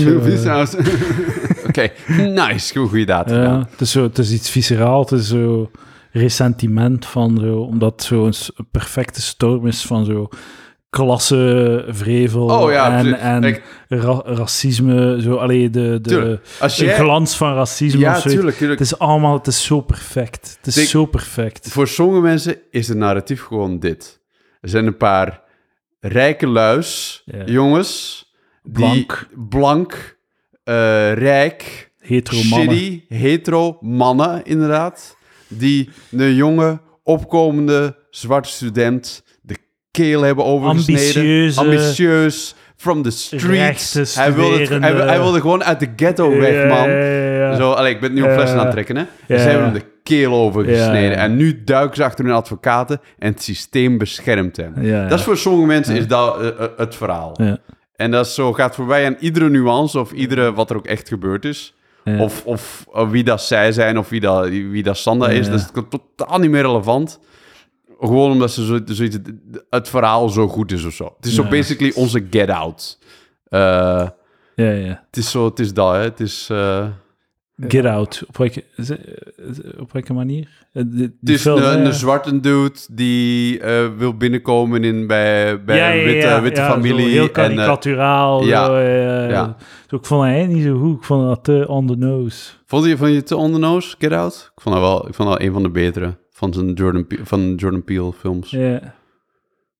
zo, 0.00 0.14
movie 0.14 0.32
eh. 0.32 0.38
Oké, 1.68 1.90
nice. 2.16 2.78
Goed, 2.78 2.88
goede 2.88 3.04
daad 3.04 3.30
gedaan. 3.30 3.66
het, 3.70 3.80
is 3.80 3.90
zo, 3.90 4.02
het 4.02 4.18
is 4.18 4.32
iets 4.32 4.50
visceraal, 4.50 5.00
het 5.00 5.10
is 5.12 5.28
zo 5.28 5.70
ressentiment 6.12 7.06
van 7.06 7.38
zo, 7.40 7.56
omdat 7.58 7.92
het 7.92 8.02
zo 8.02 8.26
een 8.26 8.32
s- 8.34 8.50
een 8.54 8.66
perfecte 8.70 9.22
storm 9.22 9.66
is 9.66 9.82
van 9.82 10.04
zo 10.04 10.28
klassevrevel 10.96 12.50
Oh 12.50 12.70
ja, 12.70 12.98
en, 12.98 13.18
en 13.18 13.58
ra- 13.88 14.22
racisme, 14.24 15.20
zo, 15.22 15.34
allee, 15.34 15.70
de, 15.70 15.98
de. 16.02 16.38
Als 16.60 16.76
de 16.76 16.84
jij... 16.84 16.94
glans 16.94 17.36
van 17.36 17.54
racisme 17.54 18.00
Ja, 18.00 18.10
of 18.10 18.16
zoiets. 18.16 18.34
tuurlijk, 18.34 18.56
tuurlijk. 18.56 18.78
Het 18.80 18.88
is 18.92 18.98
allemaal, 18.98 19.34
het 19.36 19.46
is 19.46 19.64
zo 19.64 19.80
perfect. 19.80 20.54
Het 20.56 20.66
is 20.66 20.74
Denk- 20.74 20.88
zo 20.88 21.04
perfect. 21.06 21.68
Voor 21.70 21.88
sommige 21.88 22.20
mensen 22.20 22.56
is 22.70 22.88
het 22.88 22.96
narratief 22.96 23.42
gewoon 23.42 23.78
dit. 23.78 24.20
Er 24.60 24.68
zijn 24.68 24.86
een 24.86 24.96
paar 24.96 25.42
rijke 26.00 26.46
luis, 26.46 27.22
jongens, 27.46 28.24
die 28.62 29.06
Blank. 29.48 30.18
eh, 30.64 30.74
rijk, 31.12 31.90
Hetero 31.98 32.42
mannen. 32.42 32.76
shitty, 32.76 33.02
hetero 33.08 33.78
mannen 33.80 34.44
inderdaad, 34.44 35.16
die 35.48 35.90
een 36.10 36.34
jonge, 36.34 36.80
opkomende 37.02 38.04
zwarte 38.10 38.48
student 38.48 39.22
de 39.25 39.25
keel 39.96 40.22
hebben 40.22 40.44
overgesneden. 40.44 41.02
Ambitieuze, 41.04 41.60
Ambitieus, 41.60 42.54
from 42.76 43.02
the 43.02 43.10
streets. 43.10 44.14
Hij 44.14 44.34
wilde, 44.34 44.78
hij, 44.78 44.92
hij 44.92 45.18
wilde 45.18 45.40
gewoon 45.40 45.64
uit 45.64 45.80
de 45.80 45.88
ghetto 45.96 46.38
weg, 46.38 46.68
man. 46.68 46.90
Ja. 46.90 47.56
Zo, 47.56 47.72
allee, 47.72 47.94
ik 47.94 48.00
ben 48.00 48.12
nu 48.12 48.22
op 48.22 48.30
flessen 48.30 48.58
aan 48.58 48.64
het 48.64 48.72
trekken, 48.72 48.96
hè. 48.96 49.04
Dus 49.26 49.42
ze 49.42 49.48
hebben 49.48 49.64
hem 49.64 49.74
de 49.74 49.84
keel 50.02 50.32
overgesneden. 50.32 51.16
En 51.16 51.36
nu 51.36 51.64
duiken 51.64 51.96
ze 51.96 52.04
achter 52.04 52.24
hun 52.24 52.34
advocaten 52.34 53.00
en 53.18 53.30
het 53.30 53.42
systeem 53.42 53.98
beschermt 53.98 54.56
hem. 54.56 54.74
Dat 55.08 55.18
is 55.18 55.24
voor 55.24 55.36
sommige 55.36 55.66
mensen 55.66 55.96
is 55.96 56.06
dat 56.06 56.40
eh, 56.40 56.48
eh, 56.48 56.54
het 56.76 56.94
verhaal. 56.94 57.36
En 57.96 58.10
dat 58.10 58.26
is 58.26 58.34
zo, 58.34 58.52
gaat 58.52 58.74
voorbij 58.74 59.06
aan 59.06 59.16
iedere 59.20 59.50
nuance 59.50 59.98
of 59.98 60.12
iedere 60.12 60.52
wat 60.52 60.70
er 60.70 60.76
ook 60.76 60.86
echt 60.86 61.08
gebeurd 61.08 61.44
is. 61.44 61.74
Ja. 62.04 62.18
Of, 62.18 62.44
of, 62.44 62.84
of 62.92 63.10
wie 63.10 63.24
dat 63.24 63.42
zij 63.42 63.72
zijn 63.72 63.98
of 63.98 64.08
wie 64.08 64.20
dat, 64.20 64.48
wie 64.48 64.82
dat 64.82 64.96
Sanda 64.96 65.28
is. 65.28 65.48
Dat 65.48 65.58
is 65.58 65.82
totaal 66.16 66.38
niet 66.38 66.50
meer 66.50 66.62
relevant. 66.62 67.18
Gewoon 68.00 68.30
omdat 68.30 68.50
ze 68.50 68.64
zo, 68.66 68.80
zoiets, 68.84 69.18
het 69.70 69.88
verhaal 69.88 70.28
zo 70.28 70.48
goed 70.48 70.72
is 70.72 70.84
of 70.84 70.92
zo. 70.92 71.14
Het 71.16 71.26
is 71.26 71.34
zo 71.34 71.44
basically 71.48 71.92
onze 71.94 72.26
Get 72.30 72.50
Out. 72.50 72.98
Eh, 73.48 73.60
ja, 74.54 74.70
ja. 74.70 75.04
het 75.06 75.16
is 75.16 75.30
zo, 75.30 75.44
het 75.44 75.58
is 75.58 75.74
dat, 75.74 75.92
hè. 75.92 76.00
Het 76.00 76.20
is... 76.20 76.48
eh, 76.50 76.86
Get 77.68 77.84
Out. 77.84 78.24
Op 78.28 78.36
welke, 78.36 78.64
op 79.78 79.92
welke 79.92 80.12
manier? 80.12 80.48
Het 80.72 81.12
is 81.22 81.40
film, 81.40 81.62
een, 81.62 81.92
zwarte 81.92 82.40
dude 82.40 82.78
die 82.90 83.60
eh, 83.60 83.86
wil 83.96 84.16
binnenkomen 84.16 84.84
in, 84.84 85.06
bij, 85.06 85.64
bij 85.64 85.76
Ja, 85.76 85.92
een 85.92 86.16
ja, 86.16 86.42
witte, 86.42 86.60
familie. 86.60 87.08
heel 87.08 87.22
en, 87.24 87.30
karikaturaal. 87.32 88.44
ja, 88.44 88.78
eh, 88.80 89.30
ja. 89.30 89.56
zo, 89.86 89.96
ik 89.96 90.04
vond 90.04 90.22
hij 90.22 90.46
niet 90.46 90.64
zo 90.64 90.78
goed. 90.78 90.96
Ik 90.96 91.04
vond 91.04 91.28
dat 91.28 91.44
te 91.44 91.64
on 91.68 91.86
the 91.86 91.96
nose. 91.96 92.52
vond, 92.66 92.84
je, 92.84 92.96
vond 92.96 93.12
je 93.12 93.22
te 93.22 93.36
on 93.36 93.52
the 93.52 93.58
nose, 93.58 93.94
Get 93.98 94.12
Out? 94.12 94.50
Ik 94.56 94.62
vond 94.62 94.74
dat 94.74 94.84
wel 94.84 95.08
ik 95.08 95.14
vond 95.14 95.28
dat 95.28 95.40
een 95.40 95.52
van 95.52 95.62
de 95.62 95.70
betere 95.70 96.16
van, 96.36 96.52
zijn 96.54 96.72
Jordan, 96.72 97.06
Pe- 97.06 97.20
van 97.24 97.54
Jordan 97.54 97.84
Peele 97.84 98.12
films. 98.12 98.50
Ja. 98.50 98.94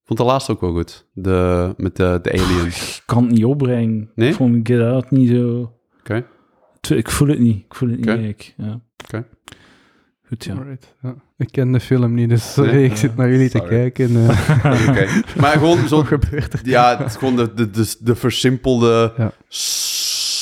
Vond 0.03 0.19
de 0.19 0.25
laatste 0.25 0.51
ook 0.51 0.61
wel 0.61 0.71
goed. 0.73 1.05
De, 1.13 1.73
met 1.77 1.95
de, 1.95 2.19
de 2.21 2.31
alien. 2.31 2.65
Ik 2.67 3.01
kan 3.05 3.23
het 3.23 3.31
niet 3.31 3.45
opbrengen. 3.45 4.11
Nee? 4.15 4.29
Ik 4.29 4.35
vond 4.35 4.67
Get 4.67 4.81
Out 4.81 5.11
niet 5.11 5.29
zo... 5.29 5.73
Oké. 5.99 6.25
Ik 6.95 7.09
voel 7.11 7.27
het 7.27 7.39
niet. 7.39 7.57
Ik 7.65 7.75
voel 7.75 7.89
het 7.89 8.19
niet. 8.21 8.53
Ja. 8.57 8.79
Oké. 9.05 9.25
Goed, 10.27 10.43
ja. 10.45 10.55
Ik 11.37 11.47
ken 11.51 11.71
de 11.71 11.79
film 11.79 12.13
niet, 12.13 12.29
dus 12.29 12.53
sorry, 12.53 12.71
Nee? 12.73 12.83
ik 12.85 12.95
zit 12.95 13.15
naar 13.15 13.29
jullie 13.31 13.49
te 13.49 13.59
kijken. 13.59 14.09
eh. 14.15 14.87
Oké. 14.89 15.07
Maar 15.39 15.51
gewoon 15.51 15.87
zo... 15.87 16.03
Gebeurt 16.03 16.53
er? 16.53 16.59
Ja, 16.63 16.97
het 16.97 17.07
is 17.07 17.15
gewoon 17.15 17.35
de, 17.35 17.53
de, 17.53 17.69
de, 17.69 17.95
de 17.99 18.15
versimpelde, 18.15 19.13
Ja. 19.17 19.31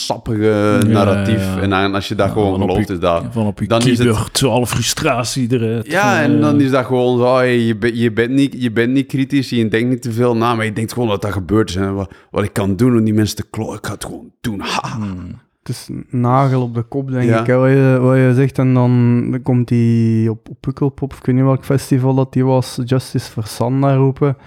Sappige 0.05 0.81
narratief. 0.87 1.55
ja. 1.55 1.61
En 1.61 1.69
dan, 1.69 1.93
als 1.95 2.07
je 2.07 2.15
dat 2.15 2.27
Ja, 2.27 2.33
gewoon 2.33 2.59
gelooft, 2.61 2.87
je- 2.87 2.93
is 2.93 2.99
dat... 2.99 3.23
Van 3.31 3.45
op 3.45 3.59
je 3.59 3.67
Dan 3.67 3.81
is 3.81 3.99
het- 3.99 4.37
zo 4.37 4.49
alle 4.49 4.67
frustratie 4.67 5.47
eruit. 5.53 5.87
Ja, 5.87 6.21
en 6.21 6.35
Eh, 6.35 6.41
dan 6.41 6.61
is 6.61 6.71
dat 6.71 6.85
gewoon 6.85 7.17
zo, 7.17 7.35
hey, 7.35 7.59
je, 7.59 7.75
bent 7.77 7.97
je, 7.97 8.11
bent 8.11 8.31
niet, 8.31 8.55
je 8.59 8.71
bent 8.71 8.91
niet 8.93 9.07
kritisch, 9.07 9.49
je 9.49 9.67
denkt 9.67 9.89
niet 9.89 10.01
te 10.01 10.11
veel 10.11 10.35
na, 10.35 10.55
maar 10.55 10.65
je 10.65 10.73
denkt 10.73 10.93
gewoon 10.93 11.07
dat 11.09 11.21
dat 11.21 11.31
gebeurd 11.31 11.69
is. 11.69 11.75
En 11.75 11.93
wat, 11.95 12.11
wat 12.31 12.43
ik 12.43 12.53
kan 12.53 12.75
doen 12.75 12.97
om 12.97 13.03
die 13.03 13.13
mensen 13.13 13.35
te 13.35 13.45
kloppen, 13.49 13.77
ik 13.77 13.85
ga 13.85 13.93
het 13.93 14.05
gewoon 14.05 14.31
doen. 14.41 14.59
Ha. 14.59 14.89
hmm. 14.95 15.43
Het 15.63 15.75
is 15.75 15.87
een 15.89 16.05
nagel 16.21 16.61
op 16.61 16.73
de 16.73 16.81
kop, 16.81 17.11
denk 17.11 17.23
Ja. 17.29 17.39
ik. 17.39 17.47
Hè, 17.47 17.55
wat, 17.55 17.69
je, 17.69 17.97
wat 18.01 18.15
je 18.15 18.31
zegt, 18.35 18.57
en 18.59 18.73
dan, 18.73 18.91
dan 19.31 19.41
komt 19.41 19.69
hij 19.69 20.27
op, 20.29 20.49
op 20.49 20.57
Pukkelpop, 20.59 21.11
of 21.11 21.17
ik 21.19 21.25
weet 21.25 21.35
niet 21.35 21.43
welk 21.43 21.65
festival 21.65 22.15
dat 22.15 22.33
die 22.33 22.45
was, 22.45 22.77
Justice 22.85 23.31
for 23.31 23.43
Sanda 23.47 23.95
roepen. 23.95 24.37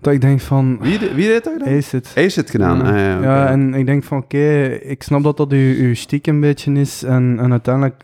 Dat 0.00 0.12
ik 0.12 0.20
denk 0.20 0.40
van, 0.40 0.78
Wie, 0.80 0.98
de- 0.98 1.14
wie 1.14 1.26
deed 1.26 1.44
dat 1.44 1.52
gedaan? 1.52 1.68
is 1.72 1.92
het? 2.36 2.50
Gedaan. 2.50 2.82
Ah, 2.82 2.96
ja, 2.98 3.16
oké. 3.16 3.24
Ja, 3.26 3.48
en 3.48 3.74
ik 3.74 3.86
denk 3.86 4.04
van, 4.04 4.18
oké, 4.18 4.64
ik 4.66 5.02
snap 5.02 5.22
dat 5.22 5.36
dat 5.36 5.52
uw, 5.52 5.74
uw 5.74 5.94
stiek 5.94 6.26
een 6.26 6.40
beetje 6.40 6.72
is, 6.72 7.02
en, 7.02 7.36
en 7.40 7.50
uiteindelijk 7.50 7.94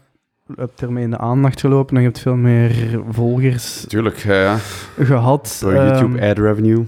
hebt 0.56 0.80
je 0.80 0.86
ermee 0.86 1.04
in 1.04 1.10
de 1.10 1.18
aandacht 1.18 1.60
gelopen 1.60 1.96
en 1.96 2.02
je 2.02 2.08
hebt 2.08 2.20
veel 2.20 2.36
meer 2.36 3.00
volgers 3.10 3.84
Tuurlijk, 3.88 4.16
ja, 4.16 4.40
ja. 4.42 4.56
gehad. 4.98 5.58
Door 5.60 5.72
Ehm, 5.72 5.86
YouTube 5.86 6.28
ad 6.28 6.38
revenue. 6.38 6.84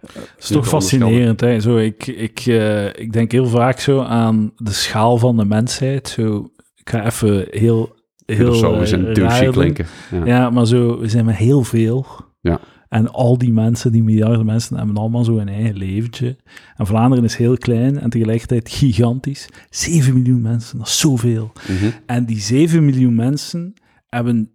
Het 0.00 0.30
is 0.38 0.46
toch 0.48 0.68
fascinerend. 0.68 1.40
Hè? 1.40 1.60
Zo, 1.60 1.76
ik, 1.76 2.06
ik, 2.06 2.40
eh, 2.46 2.86
ik 2.86 3.12
denk 3.12 3.32
heel 3.32 3.46
vaak 3.46 3.80
zo 3.80 4.00
aan 4.02 4.52
de 4.56 4.72
schaal 4.72 5.18
van 5.18 5.36
de 5.36 5.44
mensheid. 5.44 6.08
Zo, 6.08 6.50
ik 6.76 6.90
ga 6.90 7.04
even 7.06 7.46
heel, 7.50 7.94
heel 8.26 8.80
eh, 8.80 8.90
raar 8.90 9.14
douchey 9.14 9.44
doen. 9.44 9.52
klinken. 9.52 9.86
Ja. 10.10 10.24
Ja, 10.24 10.50
maar 10.50 10.66
zo, 10.66 10.98
we 11.00 11.08
zijn 11.08 11.24
met 11.24 11.34
heel 11.36 11.62
veel. 11.64 12.06
Ja. 12.40 12.60
En 12.88 13.12
al 13.12 13.38
die 13.38 13.52
mensen, 13.52 13.92
die 13.92 14.02
miljarden 14.02 14.46
mensen, 14.46 14.76
hebben 14.76 14.96
allemaal 14.96 15.24
zo 15.24 15.38
een 15.38 15.48
eigen 15.48 15.76
leventje. 15.76 16.36
En 16.76 16.86
Vlaanderen 16.86 17.24
is 17.24 17.36
heel 17.36 17.56
klein 17.56 17.98
en 17.98 18.10
tegelijkertijd 18.10 18.68
gigantisch. 18.68 19.48
7 19.70 20.14
miljoen 20.14 20.40
mensen, 20.40 20.78
dat 20.78 20.86
is 20.86 20.98
zoveel. 20.98 21.52
Mhm. 21.68 21.90
En 22.06 22.24
die 22.26 22.40
7 22.40 22.84
miljoen 22.84 23.14
mensen 23.14 23.74
hebben 24.06 24.50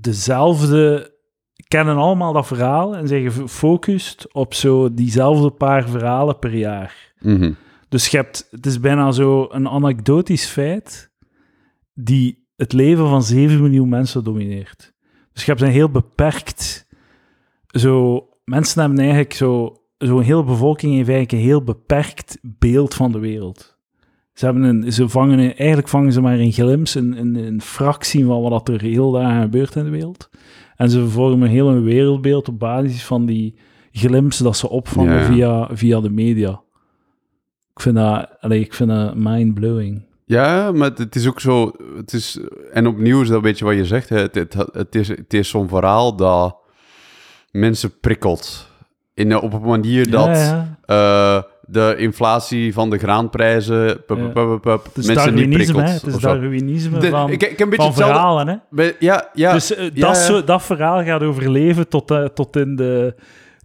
dezelfde, 0.00 1.14
kennen 1.68 1.96
allemaal 1.96 2.32
dat 2.32 2.46
verhaal 2.46 2.96
en 2.96 3.08
zijn 3.08 3.32
gefocust 3.32 4.32
op 4.32 4.54
zo 4.54 4.94
diezelfde 4.94 5.50
paar 5.50 5.88
verhalen 5.88 6.38
per 6.38 6.54
jaar. 6.54 7.12
Mhm. 7.20 7.52
Dus 7.88 8.08
je 8.08 8.16
hebt, 8.16 8.48
het 8.50 8.66
is 8.66 8.80
bijna 8.80 9.12
zo 9.12 9.46
een 9.50 9.68
anekdotisch 9.68 10.46
feit 10.46 11.10
die 11.94 12.48
het 12.56 12.72
leven 12.72 13.08
van 13.08 13.22
7 13.22 13.62
miljoen 13.62 13.88
mensen 13.88 14.24
domineert. 14.24 14.92
Dus 15.32 15.44
je 15.44 15.50
hebt 15.50 15.62
een 15.62 15.70
heel 15.70 15.90
beperkt, 15.90 16.86
zo, 17.70 18.26
mensen 18.44 18.80
hebben 18.80 18.98
eigenlijk 18.98 19.32
zo, 19.32 19.76
zo'n 19.98 20.22
hele 20.22 20.44
bevolking 20.44 20.94
heeft 20.94 21.08
eigenlijk 21.08 21.42
een 21.42 21.48
heel 21.48 21.62
beperkt 21.62 22.38
beeld 22.42 22.94
van 22.94 23.12
de 23.12 23.18
wereld. 23.18 23.78
Ze, 24.32 24.44
hebben 24.44 24.62
een, 24.62 24.92
ze 24.92 25.08
vangen, 25.08 25.38
een- 25.38 25.56
eigenlijk 25.56 25.88
vangen 25.88 26.12
ze 26.12 26.20
maar 26.20 26.38
een 26.38 26.52
glimps, 26.52 26.94
een, 26.94 27.18
een, 27.18 27.34
een 27.34 27.60
fractie 27.60 28.24
van 28.24 28.42
wat 28.42 28.68
er 28.68 28.80
heel 28.80 29.10
dagen 29.10 29.42
gebeurt 29.42 29.76
in 29.76 29.84
de 29.84 29.90
wereld. 29.90 30.30
En 30.76 30.90
ze 30.90 31.08
vormen 31.08 31.48
heel 31.48 31.68
een 31.68 31.82
wereldbeeld 31.82 32.48
op 32.48 32.58
basis 32.58 33.04
van 33.04 33.26
die 33.26 33.54
glimps 33.92 34.38
dat 34.38 34.56
ze 34.56 34.68
opvangen 34.68 35.14
ja. 35.18 35.24
Via, 35.24 35.68
via 35.72 36.00
de 36.00 36.10
media. 36.10 36.62
Ik 37.74 37.80
vind 37.80 37.96
dat, 37.96 38.28
allee, 38.40 38.60
ik 38.60 38.74
vind 38.74 38.88
dat 38.90 39.14
mind-blowing. 39.14 40.02
Ja, 40.24 40.72
maar 40.72 40.90
het 40.94 41.16
is 41.16 41.28
ook 41.28 41.40
zo. 41.40 41.72
Het 41.96 42.12
is, 42.12 42.40
en 42.72 42.86
opnieuw 42.86 43.20
is 43.20 43.26
dat 43.26 43.36
een 43.36 43.42
beetje 43.42 43.64
wat 43.64 43.74
je 43.74 43.84
zegt. 43.84 44.08
Hè. 44.08 44.18
Het, 44.18 44.34
het, 44.34 44.54
het 44.72 44.94
is, 44.94 45.08
het 45.08 45.34
is 45.34 45.48
zo'n 45.48 45.68
verhaal 45.68 46.16
dat 46.16 46.56
mensen 47.50 48.00
prikkelt. 48.00 48.68
In, 49.14 49.36
op 49.36 49.52
een 49.52 49.60
manier 49.62 50.10
dat 50.10 50.26
Ja, 50.26 50.34
ja. 50.86 51.36
eh, 51.36 51.42
de 51.62 51.94
inflatie 51.98 52.72
van 52.72 52.90
de 52.90 52.98
graanprijzen. 52.98 54.04
pup, 54.06 54.18
Ja. 54.18 54.24
pup, 54.28 54.34
pup, 54.34 54.60
pup, 54.62 54.84
Het 54.84 54.96
is 54.96 55.06
mensen 55.06 55.34
niet 55.34 55.50
prikkelt. 55.50 55.76
hè. 55.82 55.88
Het 55.92 56.06
is. 56.06 56.16
Darwinisme 56.18 56.98
De- 56.98 57.08
van, 57.10 57.30
ik, 57.30 57.42
ik 57.42 57.48
heb 57.48 57.60
een 57.60 57.68
beetje 57.68 57.92
van 57.92 57.94
verhalen, 57.94 58.48
hè. 58.48 58.54
bij- 58.70 58.96
Ja, 58.98 59.28
ja. 59.32 59.52
dus 59.52 59.74
eh, 59.74 59.90
dat. 59.94 60.16
Zo, 60.16 60.44
dat 60.44 60.62
verhaal 60.62 61.04
gaat 61.04 61.22
overleven 61.22 61.88
tot, 61.88 62.10
eh, 62.10 62.24
tot, 62.24 62.56
in 62.56 62.76
de, 62.76 63.14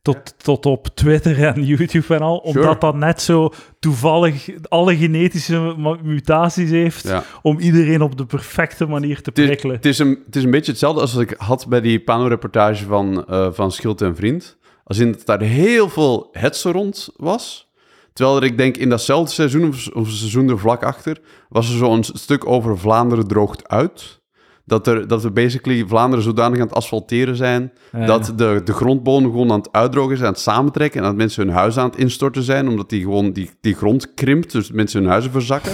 tot, 0.06 0.34
tot 0.38 0.66
op 0.66 0.88
Twitter 0.94 1.44
en 1.46 1.64
YouTube 1.66 2.16
en 2.16 2.22
al, 2.22 2.38
omdat 2.38 2.82
dat 2.82 2.96
net 2.96 3.22
zo 3.22 3.50
toevallig 3.80 4.50
alle 4.70 4.98
genetische 4.98 5.74
mu- 5.78 5.98
mutaties 6.04 6.70
heeft 6.70 7.04
Ja. 7.08 7.24
om 7.42 7.60
iedereen 7.60 8.02
op 8.02 8.18
de 8.18 8.26
perfecte 8.26 8.86
manier 8.86 9.22
te 9.22 9.32
prikkelen. 9.32 9.76
het, 9.76 9.86
is 9.86 10.00
een, 10.00 10.20
het 10.26 10.36
is 10.36 10.44
een 10.44 10.52
beetje 10.52 10.72
hetzelfde 10.72 11.02
als 11.02 11.14
wat 11.14 11.22
ik 11.22 11.34
had 11.38 11.66
bij 11.68 11.82
die 11.82 12.00
pano-reportage 12.00 12.86
van, 12.86 13.26
eh 13.28 13.48
van 13.52 13.72
Schild 13.72 14.02
en 14.02 14.16
Vriend. 14.16 14.58
Als 14.84 14.98
in 15.00 15.12
dat 15.12 15.26
daar 15.26 15.42
heel 15.42 15.90
veel 15.90 16.30
hetze 16.32 16.72
rond 16.72 17.10
was. 17.18 17.70
Terwijl 18.14 18.38
er, 18.38 18.44
ik 18.44 18.58
denk, 18.58 18.78
in 18.78 18.90
datzelfde 18.90 19.32
seizoen, 19.34 19.68
of, 19.94 20.10
seizoen 20.10 20.50
er 20.50 20.60
vlak 20.60 20.84
achter, 20.84 21.18
was 21.50 21.70
er 21.70 21.78
zo'n 21.78 22.04
stuk 22.04 22.48
over 22.48 22.78
Vlaanderen 22.78 23.28
droogt 23.28 23.68
uit. 23.68 24.22
Dat, 24.68 24.88
er, 24.88 25.08
dat 25.08 25.22
we 25.24 25.32
basically 25.32 25.86
Vlaanderen 25.88 26.24
zodanig 26.24 26.60
aan 26.60 26.66
het 26.68 26.76
asfalteren 26.76 27.36
zijn, 27.36 27.72
Ja. 27.92 28.06
dat 28.06 28.34
de, 28.36 28.62
de 28.64 28.74
grondbonen 28.74 29.32
gewoon 29.32 29.52
aan 29.52 29.58
het 29.58 29.72
uitdrogen 29.72 30.16
zijn, 30.16 30.28
aan 30.28 30.34
het 30.34 30.42
samentrekken, 30.42 31.00
en 31.00 31.06
dat 31.06 31.16
mensen 31.16 31.46
hun 31.46 31.56
huis 31.56 31.78
aan 31.78 31.90
het 31.90 31.98
instorten 31.98 32.44
zijn, 32.44 32.68
omdat 32.68 32.90
die 32.90 33.02
gewoon 33.02 33.32
die, 33.32 33.50
die 33.62 33.76
grond 33.76 34.14
krimpt, 34.14 34.52
dus 34.52 34.72
mensen 34.72 35.02
hun 35.02 35.10
huizen 35.10 35.32
verzakken. 35.32 35.72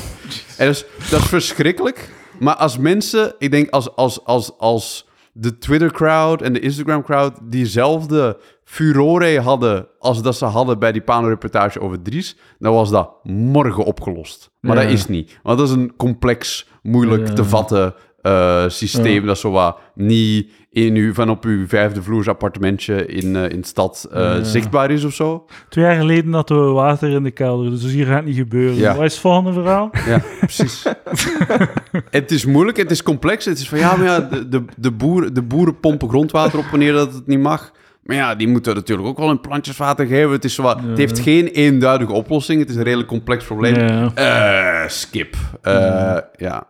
En 0.57 0.67
dus, 0.67 0.85
dat 1.09 1.19
is 1.19 1.25
verschrikkelijk. 1.27 2.09
Maar 2.39 2.55
als 2.55 2.77
mensen, 2.77 3.33
ik 3.37 3.51
denk 3.51 3.69
als, 3.69 3.95
als, 3.95 4.25
als, 4.25 4.57
als 4.57 5.07
de 5.33 5.57
Twitter-crowd 5.57 6.41
en 6.41 6.53
de 6.53 6.59
Instagram-crowd 6.59 7.31
diezelfde 7.43 8.37
furore 8.63 9.39
hadden 9.41 9.87
als 9.99 10.21
dat 10.21 10.35
ze 10.35 10.45
hadden 10.45 10.79
bij 10.79 10.91
die 10.91 11.01
Pano-reportage 11.01 11.79
over 11.81 12.01
Dries, 12.01 12.37
dan 12.59 12.73
was 12.73 12.89
dat 12.89 13.09
morgen 13.23 13.83
opgelost. 13.83 14.49
Maar 14.59 14.75
Ja. 14.77 14.81
dat 14.83 14.91
is 14.91 15.07
niet. 15.07 15.39
Want 15.43 15.57
dat 15.57 15.67
is 15.67 15.73
een 15.73 15.93
complex, 15.97 16.67
moeilijk 16.81 17.27
Ja. 17.27 17.33
te 17.33 17.43
vatten 17.45 17.93
eh, 18.21 18.63
systeem 18.67 19.21
Ja. 19.21 19.27
dat 19.27 19.37
zo 19.37 19.51
wat 19.51 19.77
niet 19.95 20.51
in 20.69 20.95
uw, 20.95 21.13
van 21.13 21.29
op 21.29 21.43
uw 21.45 21.67
vijfde 21.67 22.03
vloers 22.03 22.27
appartementje 22.27 23.05
in, 23.05 23.35
eh, 23.35 23.49
in 23.49 23.61
de 23.61 23.67
stad 23.67 24.07
eh, 24.11 24.19
Ja. 24.21 24.43
zichtbaar 24.43 24.91
is 24.91 25.03
of 25.03 25.13
zo. 25.13 25.45
Twee 25.69 25.85
jaar 25.85 25.95
geleden 25.95 26.33
hadden 26.33 26.65
we 26.65 26.71
water 26.71 27.09
in 27.09 27.23
de 27.23 27.31
kelder, 27.31 27.69
dus 27.69 27.83
hier 27.83 28.05
gaat 28.05 28.15
het 28.15 28.25
niet 28.25 28.35
gebeuren. 28.35 28.75
Ja. 28.77 28.95
Wat 28.95 29.05
is 29.05 29.11
het 29.11 29.21
volgende 29.21 29.53
verhaal? 29.53 29.89
Ja, 30.07 30.21
precies. 30.39 30.85
het 32.09 32.31
is 32.31 32.45
moeilijk, 32.45 32.77
het 32.77 32.91
is 32.91 33.03
complex. 33.03 33.45
Het 33.45 33.59
is 33.59 33.69
van 33.69 33.79
ja, 33.79 33.95
maar 33.95 34.05
ja, 34.05 34.19
de, 34.19 34.49
de, 34.49 34.65
de, 34.77 34.91
boeren, 34.91 35.33
de 35.33 35.41
boeren 35.41 35.79
pompen 35.79 36.09
grondwater 36.09 36.59
op 36.59 36.65
wanneer 36.65 36.93
dat 36.93 37.13
het 37.13 37.27
niet 37.27 37.39
mag. 37.39 37.71
Maar 38.03 38.15
ja, 38.15 38.35
die 38.35 38.47
moeten 38.47 38.75
natuurlijk 38.75 39.07
ook 39.07 39.17
wel 39.17 39.29
een 39.29 39.41
plantjeswater 39.41 40.05
geven. 40.05 40.31
Het, 40.31 40.43
is 40.45 40.55
zo 40.55 40.63
wat, 40.63 40.81
het 40.81 40.97
heeft 40.97 41.19
geen 41.19 41.47
eenduidige 41.47 42.13
oplossing. 42.13 42.59
Het 42.59 42.69
is 42.69 42.75
een 42.75 42.83
redelijk 42.83 43.09
complex 43.09 43.45
probleem. 43.45 43.75
Ja. 44.15 44.87
Skip. 44.87 45.35
Ja, 46.37 46.67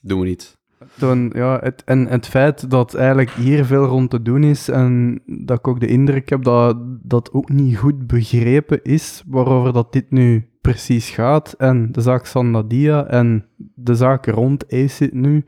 doen 0.00 0.20
we 0.20 0.26
niet. 0.26 0.56
Dan, 0.94 1.30
ja, 1.34 1.58
het, 1.62 1.82
en 1.84 2.06
het 2.06 2.26
feit 2.26 2.70
dat 2.70 2.94
eigenlijk 2.94 3.30
hier 3.30 3.64
veel 3.64 3.84
rond 3.84 4.10
te 4.10 4.22
doen 4.22 4.42
is 4.44 4.68
en 4.68 5.20
dat 5.26 5.58
ik 5.58 5.68
ook 5.68 5.80
de 5.80 5.86
indruk 5.86 6.28
heb 6.28 6.42
dat 6.42 6.76
dat 7.02 7.32
ook 7.32 7.48
niet 7.48 7.76
goed 7.76 8.06
begrepen 8.06 8.82
is 8.82 9.22
waarover 9.26 9.72
dat 9.72 9.92
dit 9.92 10.10
nu 10.10 10.48
precies 10.60 11.10
gaat. 11.10 11.52
En 11.58 11.92
de 11.92 12.00
zaak 12.00 12.26
Sandadia 12.26 13.06
en 13.06 13.46
de 13.74 13.94
zaak 13.94 14.26
rond 14.26 14.72
ACID 14.72 15.12
nu. 15.12 15.44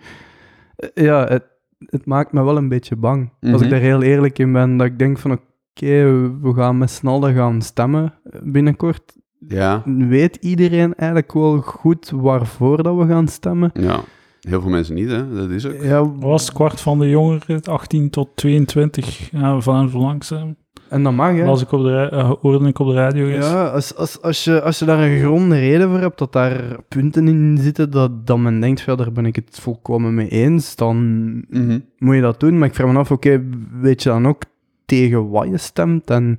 Eh, 0.76 1.05
Ja, 1.05 1.24
het, 1.26 1.45
het 1.78 2.07
maakt 2.07 2.32
me 2.32 2.45
wel 2.45 2.57
een 2.57 2.68
beetje 2.68 2.97
bang. 2.97 3.30
Als 3.41 3.51
Mhm. 3.53 3.64
ik 3.64 3.70
daar 3.70 3.80
heel 3.80 4.03
eerlijk 4.03 4.39
in 4.39 4.53
ben, 4.53 4.76
dat 4.76 4.87
ik 4.87 4.99
denk 4.99 5.18
van 5.18 5.30
oké, 5.32 6.05
we 6.41 6.53
gaan 6.55 6.78
met 6.78 6.91
z'n 6.91 7.07
allen 7.07 7.34
gaan 7.34 7.62
stemmen 7.62 8.14
binnenkort. 8.43 9.16
Ja, 9.49 9.82
Weet 9.84 10.37
iedereen 10.37 10.95
eigenlijk 10.95 11.32
wel 11.32 11.61
goed 11.61 12.11
waarvoor 12.14 12.82
dat 12.82 12.97
we 12.97 13.07
gaan 13.07 13.28
stemmen? 13.28 13.70
ja. 13.74 14.01
Heel 14.49 14.61
veel 14.61 14.70
mensen 14.70 14.94
niet, 14.94 15.09
hè. 15.11 15.34
Dat 15.34 15.51
is 15.51 15.66
ook. 15.66 15.82
Ja, 15.82 16.09
Was 16.18 16.44
het 16.47 16.55
kwart 16.55 16.80
van 16.80 16.99
de 16.99 17.09
jongeren, 17.09 17.62
18 17.62 18.11
tot 18.11 18.28
22, 18.34 19.30
ja, 19.32 19.61
van 19.61 19.90
langzaam. 19.92 20.57
en 20.88 21.03
dat 21.03 21.12
mag, 21.12 21.34
hè? 21.36 21.44
Las 21.44 21.62
ik 21.62 21.72
op 21.72 21.82
de, 21.82 22.09
eh, 22.12 22.32
hoorde 22.40 22.68
ik 22.68 22.78
op 22.78 22.86
de 22.86 22.92
radio. 22.94 23.26
eens. 23.28 23.47
Ja, 23.47 23.66
als, 23.66 23.97
als, 23.97 24.22
als, 24.22 24.44
je, 24.44 24.62
als 24.62 24.78
je 24.78 24.84
daar 24.84 25.03
een 25.03 25.18
gronde 25.20 25.59
reden 25.59 25.90
voor 25.90 25.99
hebt, 25.99 26.18
dat 26.18 26.32
daar 26.32 26.61
punten 26.88 27.28
in 27.28 27.59
zitten, 27.61 27.90
dat, 27.90 28.26
dat 28.26 28.38
men 28.38 28.61
denkt, 28.61 28.80
ja, 28.80 28.94
daar 28.94 29.12
ben 29.12 29.26
ik 29.26 29.36
het 29.36 29.59
volkomen 29.61 30.14
mee 30.14 30.28
eens, 30.28 30.76
dan 30.76 30.97
Mhm. 31.49 31.78
moet 31.99 32.14
je 32.14 32.20
dat 32.20 32.40
doen. 32.40 32.59
Maar 32.59 32.68
ik 32.68 32.74
vraag 32.74 32.92
me 32.92 32.99
af, 32.99 33.11
oké, 33.11 33.42
weet 33.80 34.03
je 34.03 34.09
dan 34.09 34.26
ook 34.26 34.42
tegen 34.87 35.28
wat 35.30 35.49
je 35.49 35.57
stemt? 35.59 36.11
En 36.11 36.39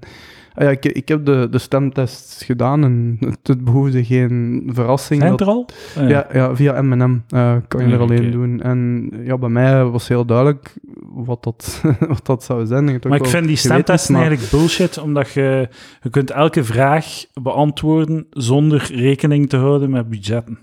ah 0.53 0.63
ja, 0.63 0.69
ik, 0.69 0.85
ik 0.85 1.07
heb 1.07 1.25
de, 1.25 1.47
de 1.51 1.57
stemtest 1.57 2.43
gedaan 2.43 2.83
en 2.83 3.17
het, 3.19 3.39
het 3.47 3.63
behoefde 3.63 4.05
geen 4.05 4.63
verrassing. 4.73 5.19
Zijn 5.21 5.31
dat- 5.31 5.41
er 5.41 5.47
al? 5.47 5.69
Ah, 5.97 6.09
ja, 6.09 6.27
ja, 6.33 6.55
via 6.55 6.81
M&M 6.81 7.19
kan 7.67 7.81
je 7.81 7.87
Ja, 7.87 7.93
er 7.93 7.99
alleen 7.99 8.31
doen. 8.31 8.61
En 8.61 9.09
ja, 9.23 9.37
bij 9.37 9.49
mij 9.49 9.83
was 9.85 10.07
heel 10.07 10.25
duidelijk 10.25 10.73
wat 11.13 11.43
dat, 11.43 11.81
wat 12.07 12.25
dat 12.25 12.43
zou 12.43 12.65
zijn. 12.65 12.99
Maar 13.07 13.17
ik 13.19 13.25
vind 13.25 13.47
die 13.47 13.55
stemtesten 13.55 14.13
maar- 14.13 14.21
eigenlijk 14.21 14.51
bullshit, 14.51 14.97
omdat 14.97 15.31
je, 15.31 15.69
je 16.01 16.09
kunt 16.09 16.31
elke 16.31 16.63
vraag 16.63 17.05
beantwoorden 17.41 18.27
zonder 18.29 18.89
rekening 18.93 19.49
te 19.49 19.57
houden 19.57 19.89
met 19.89 20.09
budgetten. 20.09 20.59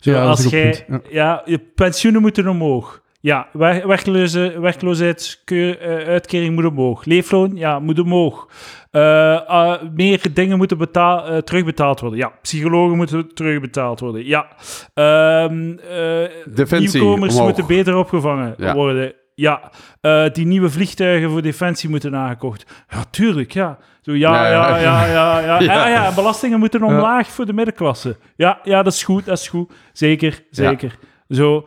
Zo, 0.00 0.10
Ja, 0.10 0.22
als 0.24 0.44
jij, 0.46 0.86
ja. 1.10 1.42
je 1.44 1.58
pensioenen 1.74 2.20
moeten 2.20 2.48
omhoog. 2.48 3.02
Ja, 3.22 3.46
wer, 3.52 3.86
werkloze, 3.86 4.60
werkloosheidsuitkering 4.60 6.54
moet 6.54 6.64
omhoog. 6.64 7.04
Leefloon, 7.04 7.56
ja, 7.56 7.78
moet 7.78 7.98
omhoog. 7.98 8.48
Eh, 8.90 9.40
ah, 9.46 9.82
meer 9.94 10.20
dingen 10.34 10.56
moeten 10.56 10.78
betaal, 10.78 11.26
eh, 11.26 11.38
terugbetaald 11.38 12.00
worden. 12.00 12.18
Ja, 12.18 12.32
psychologen 12.42 12.96
moeten 12.96 13.34
terugbetaald 13.34 14.00
worden. 14.00 14.26
Ja, 14.26 14.46
Ehm, 14.94 15.70
eh, 15.78 16.28
Defensie, 16.54 17.00
nieuwkomers 17.00 17.32
omhoog. 17.34 17.46
moeten 17.46 17.66
beter 17.66 17.96
opgevangen 17.96 18.54
Ja. 18.56 18.74
worden. 18.74 19.12
Ja, 19.34 19.70
Eh, 20.00 20.24
die 20.32 20.46
nieuwe 20.46 20.70
vliegtuigen 20.70 21.30
voor 21.30 21.42
Defensie 21.42 21.88
moeten 21.90 22.16
aangekocht. 22.16 22.84
Ja, 22.88 23.04
tuurlijk, 23.10 23.52
ja. 23.52 23.78
Zo, 24.00 24.12
ja, 24.14 24.34
Ja, 24.34 24.78
ja, 24.78 25.06
ja. 25.06 25.60
ja, 25.60 25.88
ja, 25.88 26.14
belastingen 26.20 26.58
moeten 26.58 26.82
omlaag 26.82 27.28
voor 27.28 27.46
de 27.46 27.52
middenklasse. 27.52 28.16
Ja, 28.36 28.58
ja, 28.64 28.82
dat 28.82 28.92
is 28.92 29.04
goed, 29.04 29.24
dat 29.24 29.38
is 29.38 29.48
goed. 29.48 29.72
Zeker, 29.92 30.42
zeker. 30.50 30.98
Zo, 31.28 31.66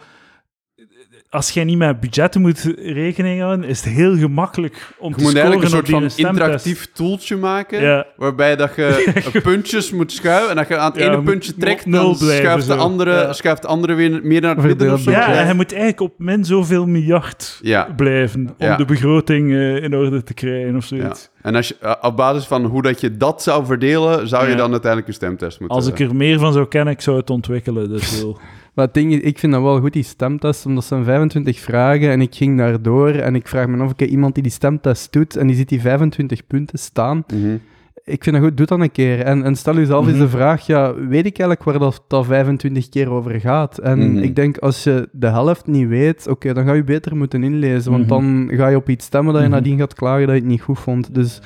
als 1.36 1.50
jij 1.52 1.64
niet 1.64 1.78
met 1.78 2.00
budgetten 2.00 2.42
moet 2.42 2.74
rekening 2.78 3.42
houden, 3.42 3.66
is 3.66 3.84
het 3.84 3.94
heel 3.94 4.18
gemakkelijk 4.18 4.74
om 4.98 5.10
Je 5.10 5.16
te 5.16 5.22
moet 5.22 5.32
scoren 5.32 5.36
eigenlijk 5.52 5.64
een 5.64 5.70
soort 5.70 5.90
van 6.02 6.10
stemtest. 6.12 6.40
interactief 6.42 6.88
toeltje 6.94 7.36
maken, 7.38 7.82
Ja. 7.82 8.06
waarbij 8.18 8.56
dat 8.56 8.76
je 8.76 9.40
puntjes 9.44 9.92
moet 9.92 10.12
schuiven 10.12 10.50
en 10.50 10.56
dat 10.56 10.68
je 10.68 10.78
aan 10.78 10.92
het 10.92 11.00
Ja, 11.02 11.08
ene 11.12 11.22
puntje 11.24 11.56
trekt, 11.56 11.86
nul 11.86 12.04
dan 12.04 12.18
blijven 12.18 12.44
schuift 12.46 12.68
de, 12.68 12.76
andere, 12.76 13.12
Ja. 13.12 13.34
schuift 13.34 13.62
de 13.62 13.68
andere 13.68 13.94
weer 13.94 14.20
meer 14.24 14.42
naar 14.42 14.56
het 14.56 14.66
midden 14.66 14.94
of 14.94 15.00
zo. 15.00 15.04
Verdeeld 15.12 15.26
Ja, 15.28 15.34
Ja. 15.34 15.40
en 15.42 15.48
je 15.48 15.54
moet 15.54 15.72
eigenlijk 15.72 16.02
op 16.02 16.14
min 16.18 16.46
zoveel 16.46 16.86
miljard 16.88 17.60
Ja. 17.62 17.88
blijven 17.96 18.40
om 18.58 18.68
Ja. 18.68 18.76
de 18.76 18.86
begroting 18.86 19.52
eh, 19.52 19.84
in 19.84 19.96
orde 19.96 20.24
te 20.24 20.34
krijgen 20.34 20.76
of 20.76 20.90
Ja. 20.90 20.98
zoiets. 20.98 21.30
En 21.42 21.56
als 21.56 21.68
je, 21.68 21.76
eh, 21.82 21.94
op 22.02 22.16
basis 22.18 22.46
van 22.46 22.66
hoe 22.66 22.82
dat 22.82 23.02
je 23.02 23.18
dat 23.18 23.44
zou 23.44 23.66
verdelen, 23.66 24.28
zou 24.28 24.44
je 24.46 24.52
Ja. 24.52 24.58
dan 24.58 24.72
uiteindelijk 24.72 25.08
een 25.08 25.14
stemtest 25.18 25.60
moeten... 25.60 25.78
Als 25.78 25.88
ik 25.88 26.00
er 26.00 26.16
meer 26.16 26.40
van 26.40 26.54
zou 26.54 26.68
kennen, 26.68 26.94
ik 26.94 27.02
zou 27.02 27.18
het 27.18 27.30
ontwikkelen. 27.30 27.90
Dus 27.90 28.12
wel. 28.22 28.40
Maar 28.76 28.86
het 28.86 28.94
ding 28.94 29.14
is, 29.14 29.20
ik 29.20 29.40
vind 29.40 29.52
dat 29.54 29.62
wel 29.62 29.80
goed, 29.80 29.94
die 29.94 30.04
stemtest, 30.04 30.66
omdat 30.66 30.84
zijn 30.84 31.04
25 31.04 31.60
vragen 31.60 32.10
en 32.10 32.22
ik 32.22 32.36
ging 32.36 32.58
daardoor 32.58 33.10
en 33.10 33.36
ik 33.36 33.48
vraag 33.48 33.68
me 33.68 33.84
af, 33.84 33.92
oké, 33.92 34.06
iemand 34.06 34.34
die 34.34 34.44
die 34.44 34.52
stemtest 34.52 35.14
doet 35.14 35.36
en 35.36 35.48
die 35.48 35.56
ziet 35.56 35.70
die 35.70 35.82
25 35.82 36.48
punten 36.48 36.80
staan, 36.80 37.24
Mhm. 37.34 37.56
ik 38.04 38.24
vind 38.24 38.36
dat 38.36 38.46
goed, 38.46 38.58
doe 38.58 38.66
dat 38.66 38.80
een 38.80 38.92
keer. 38.92 39.20
En, 39.22 39.44
en 39.44 39.56
stel 39.56 39.76
jezelf 39.76 40.06
eens 40.06 40.16
Mhm. 40.16 40.24
de 40.24 40.30
vraag, 40.30 40.66
ja, 40.66 40.94
weet 40.96 41.26
ik 41.26 41.40
eigenlijk 41.40 41.64
waar 41.64 41.80
dat, 41.80 42.04
dat 42.08 42.26
25 42.26 42.90
keer 42.90 43.10
over 43.10 43.40
gaat? 43.40 43.78
En 43.78 44.12
Mhm. 44.12 44.24
ik 44.24 44.36
denk, 44.36 44.58
als 44.58 44.84
je 44.84 45.10
de 45.12 45.28
helft 45.28 45.68
niet 45.68 45.88
weet, 45.88 46.28
oké, 46.28 46.54
dan 46.54 46.66
ga 46.66 46.74
je 46.74 46.84
beter 46.84 47.16
moeten 47.16 47.44
inlezen, 47.44 47.92
want 47.92 48.10
dan 48.10 48.50
ga 48.54 48.68
je 48.68 48.76
op 48.76 48.90
iets 48.90 49.06
stemmen 49.06 49.34
dat 49.34 49.44
je 49.44 49.50
nadien 49.50 49.78
gaat 49.78 49.94
klagen 49.94 50.26
dat 50.28 50.36
je 50.36 50.42
het 50.42 50.50
niet 50.50 50.62
goed 50.62 50.80
vond. 50.80 51.14
Dus, 51.16 51.42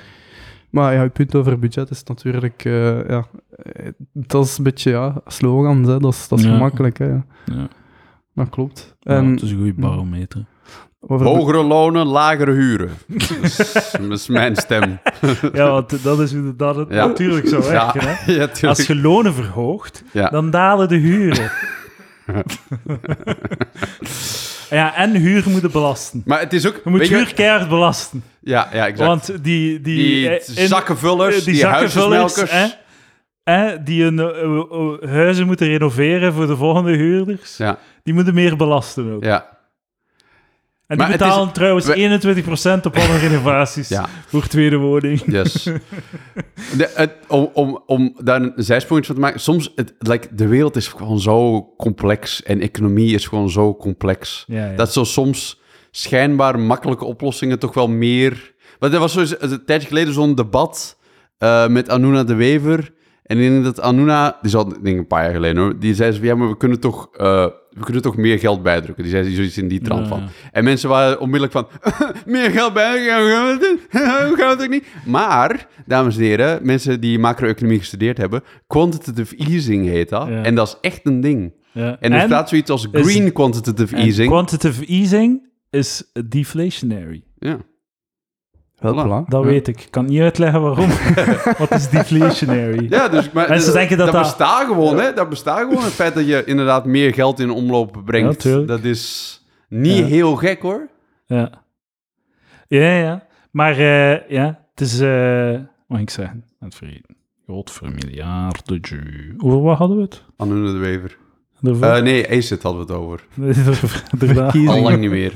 maar 0.70 0.94
ja, 0.94 1.04
je 1.04 1.10
punt 1.10 1.36
over 1.36 1.60
budget 1.60 1.90
is 1.90 2.04
natuurlijk, 2.04 2.66
eh, 2.66 3.10
ja, 3.10 3.26
dat 4.14 4.46
is 4.46 4.58
een 4.58 4.64
beetje, 4.64 4.92
ja, 4.92 5.22
slogans, 5.28 5.88
hè, 5.88 6.00
dat 6.00 6.14
is, 6.14 6.28
dat 6.28 6.40
is 6.40 6.46
Ja. 6.46 6.52
gemakkelijk, 6.54 6.98
hè. 6.98 7.06
ja. 7.06 7.26
Ja. 7.46 7.68
Dat 8.34 8.50
klopt. 8.50 8.96
Ja, 9.00 9.16
En 9.16 9.26
het 9.26 9.42
is 9.42 9.52
een 9.52 9.58
goede 9.58 9.74
barometer. 9.74 10.46
over 11.00 11.26
bu- 11.26 11.32
Hogere 11.32 11.64
lonen, 11.64 12.06
lagere 12.08 12.52
huren. 12.52 12.90
dat, 14.00 14.12
is, 14.12 14.28
mijn 14.28 14.56
stem. 14.56 15.00
Ja, 15.54 15.72
want 15.72 16.04
dat 16.04 16.20
is 16.20 16.32
inderdaad 16.34 16.76
het 16.76 16.90
Ja. 16.90 17.06
natuurlijk 17.06 17.48
zo 17.48 17.60
werken. 17.62 18.02
Hè? 18.04 18.32
ja. 18.62 18.68
Als 18.68 18.88
je 18.88 18.96
lonen 18.96 19.34
verhoogt, 19.34 20.04
Ja. 20.14 20.30
dan 20.30 20.50
dalen 20.50 20.88
de 20.88 20.96
huren. 20.98 21.52
Ja, 24.70 24.96
en 24.96 25.16
huur 25.16 25.44
moeten 25.50 25.72
belasten. 25.72 26.22
Maar 26.26 26.40
het 26.40 26.54
is 26.54 26.68
ook... 26.68 26.82
Je 26.84 26.90
moet 26.90 27.00
weet 27.00 27.10
huur 27.10 27.34
keihard 27.34 27.70
belasten. 27.70 28.24
Ja, 28.42 28.70
ja, 28.74 28.88
exact. 28.88 29.08
Want 29.10 29.26
die... 29.44 29.82
Die, 29.82 29.82
die 29.82 30.30
eh, 30.30 30.58
in- 30.62 30.68
zakkenvullers, 30.68 31.38
eh, 31.40 31.46
die, 31.46 31.66
huisjesmelkers. 31.66 32.52
hè, 32.52 32.68
hè, 33.44 33.84
die 33.84 34.04
hun 34.04 34.20
eh, 34.20 35.10
huizen 35.10 35.46
moeten 35.46 35.68
renoveren 35.68 36.34
voor 36.34 36.48
de 36.48 36.56
volgende 36.56 36.92
huurders, 36.96 37.58
Ja, 37.58 37.78
die 38.04 38.14
moeten 38.14 38.34
meer 38.34 38.56
belasten 38.56 39.14
ook. 39.14 39.24
ja, 39.24 39.58
En 40.90 40.98
die 40.98 41.06
Maar 41.08 41.16
is- 41.16 41.22
betalen 41.22 41.52
trouwens 41.54 41.86
we- 41.86 41.96
21% 42.80 42.86
op 42.86 42.96
alle 42.96 43.18
renovaties 43.28 43.88
ja. 43.88 44.10
voor 44.28 44.48
tweede 44.48 44.78
woning. 44.78 45.22
Yes. 45.26 45.64
De, 46.78 46.92
het, 46.96 47.12
om, 47.28 47.50
om, 47.54 47.84
om 47.86 48.16
daar 48.24 48.42
een 48.42 48.54
zijsprongetje 48.56 49.08
van 49.08 49.16
te 49.16 49.22
maken. 49.28 49.40
Soms, 49.40 49.72
het, 49.76 49.94
like, 50.00 50.28
de 50.36 50.48
wereld 50.48 50.76
is 50.76 50.88
gewoon 50.88 51.20
zo 51.20 51.68
complex 51.78 52.44
en 52.44 52.62
economie 52.62 53.14
is 53.14 53.28
gewoon 53.28 53.50
zo 53.50 53.76
complex. 53.76 54.44
Ja, 54.48 54.70
ja. 54.70 54.76
Dat 54.76 54.94
zo 54.94 55.04
soms 55.04 55.62
schijnbaar 55.92 56.60
makkelijke 56.60 57.06
oplossingen 57.06 57.60
toch 57.60 57.74
wel 57.74 57.88
meer... 57.88 58.54
Want 58.80 58.94
er 58.94 59.00
was 59.00 59.14
zo 59.14 59.36
een 59.40 59.66
tijdje 59.66 59.88
geleden 59.88 60.14
zo'n 60.14 60.36
debat 60.36 60.98
eh, 61.38 61.68
met 61.68 61.90
Anuna 61.90 62.24
de 62.24 62.34
Wever. 62.36 62.92
En 63.30 63.38
ik 63.38 63.50
denk 63.50 63.64
dat 63.64 63.82
Anuna, 63.82 64.38
die 64.42 64.56
al 64.56 64.68
denk 64.70 64.86
ik, 64.86 64.98
een 64.98 65.08
paar 65.08 65.24
jaar 65.24 65.34
geleden 65.34 65.62
hoor, 65.62 65.80
die 65.80 65.94
zei 65.96 66.12
zo 66.12 66.18
van, 66.18 66.28
ja, 66.28 66.36
maar 66.36 66.50
we 66.50 66.58
kunnen 66.58 66.80
toch, 66.80 67.10
eh, 67.18 67.46
we 67.70 67.84
kunnen 67.84 68.02
toch 68.02 68.18
meer 68.18 68.40
geld 68.40 68.64
bijdrukken. 68.64 69.04
Die 69.04 69.12
zei 69.14 69.36
zoiets 69.36 69.58
in 69.58 69.68
die 69.68 69.82
trant 69.82 70.08
van. 70.08 70.20
ja. 70.20 70.28
En 70.52 70.64
mensen 70.64 70.90
waren 70.90 71.20
onmiddellijk 71.20 71.52
van, 71.52 71.68
meer 72.36 72.50
geld 72.52 72.74
bijdrukken, 72.74 73.22
hoe 73.22 73.30
gaan 73.32 73.46
we 73.46 73.52
het 73.52 73.62
doen? 73.62 73.80
Hoe 74.28 74.38
gaan 74.38 74.48
we 74.48 74.54
het 74.56 74.62
ook 74.64 74.70
niet? 74.70 74.86
Maar, 75.06 75.68
dames 75.86 76.16
en 76.18 76.22
heren, 76.24 76.60
mensen 76.66 77.00
die 77.02 77.20
macro-economie 77.20 77.80
gestudeerd 77.80 78.18
hebben, 78.18 78.44
quantitative 78.68 79.36
easing 79.36 79.86
heet 79.88 80.10
dat. 80.10 80.28
Ja. 80.28 80.44
En 80.44 80.56
dat 80.56 80.68
is 80.68 80.90
echt 80.90 81.00
een 81.04 81.22
ding. 81.22 81.54
Ja. 81.72 81.98
En 82.00 82.14
er 82.14 82.22
staat 82.22 82.50
zoiets 82.50 82.70
als 82.72 82.88
is- 82.92 83.02
green 83.12 83.32
quantitative 83.34 83.96
easing. 83.96 84.30
Quantitative 84.30 84.86
easing 84.86 85.48
is 85.70 86.12
deflationary. 86.28 87.24
ja. 87.40 87.58
Wel, 88.80 88.94
Voilà. 88.94 89.28
Dat 89.28 89.44
Ja. 89.44 89.50
weet 89.50 89.68
ik. 89.68 89.82
Ik 89.82 89.92
kan 89.92 90.06
niet 90.06 90.20
uitleggen 90.22 90.62
waarom. 90.62 90.90
Wat 91.58 91.72
is 91.72 91.90
deflationary? 91.90 92.88
Ja, 92.90 93.08
dus 93.08 93.32
maar 93.32 93.50
Mensen 93.50 93.66
dat, 93.66 93.76
denken 93.76 93.98
dat 93.98 94.06
dat 94.06 94.16
dat- 94.16 94.24
bestaat 94.24 94.66
gewoon, 94.68 94.98
hè? 95.00 95.14
Dat 95.14 95.30
bestaat 95.30 95.60
gewoon. 95.60 95.84
Het 95.84 95.94
feit 95.94 96.14
dat 96.14 96.28
je 96.28 96.44
inderdaad 96.46 96.86
meer 96.86 97.14
geld 97.14 97.40
in 97.40 97.50
omloop 97.52 98.02
brengt, 98.06 98.44
Ja, 98.44 98.58
dat 98.60 98.84
is 98.84 99.36
niet 99.70 99.98
Ja. 99.98 100.06
heel 100.06 100.36
gek, 100.36 100.62
hoor. 100.62 100.88
Ja. 101.26 101.50
Ja, 102.68 102.92
ja. 102.98 103.24
Maar 103.52 103.72
eh, 103.78 104.30
ja, 104.30 104.60
het 104.72 104.82
is... 104.82 105.00
eh 105.00 105.52
wat 105.52 105.62
moet 105.88 106.00
ik 106.00 106.10
zeggen? 106.10 106.46
Het 106.60 106.76
vergeten. 106.76 107.16
Godvermiljarden. 107.48 109.34
Over 109.38 109.62
wat 109.62 109.78
hadden 109.78 109.98
we 109.98 110.04
het? 110.04 110.24
Anune 110.38 110.72
de 110.72 110.78
Wever. 110.78 111.18
Daarvoor? 111.62 111.86
Eh, 111.88 112.02
nee, 112.02 112.30
ACID 112.38 112.64
hadden 112.64 112.86
we 112.88 112.94
het 112.94 113.02
over. 113.02 113.26
Al 114.68 114.82
lang 114.82 115.00
niet 115.00 115.10
meer. 115.10 115.34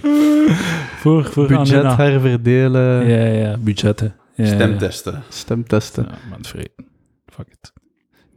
voor, 0.97 1.25
voor 1.25 1.47
Budget 1.47 1.73
Anuna. 1.83 1.95
herverdelen, 1.95 3.07
Ja, 3.07 3.25
ja, 3.25 3.57
budgetten. 3.57 4.15
Ja, 4.35 4.45
Stemtesten. 4.45 5.23
stemtesten. 5.29 6.05
Ja, 6.09 6.35
het 6.37 6.47
vergeten. 6.47 6.85
Fuck 7.25 7.47
it. 7.49 7.73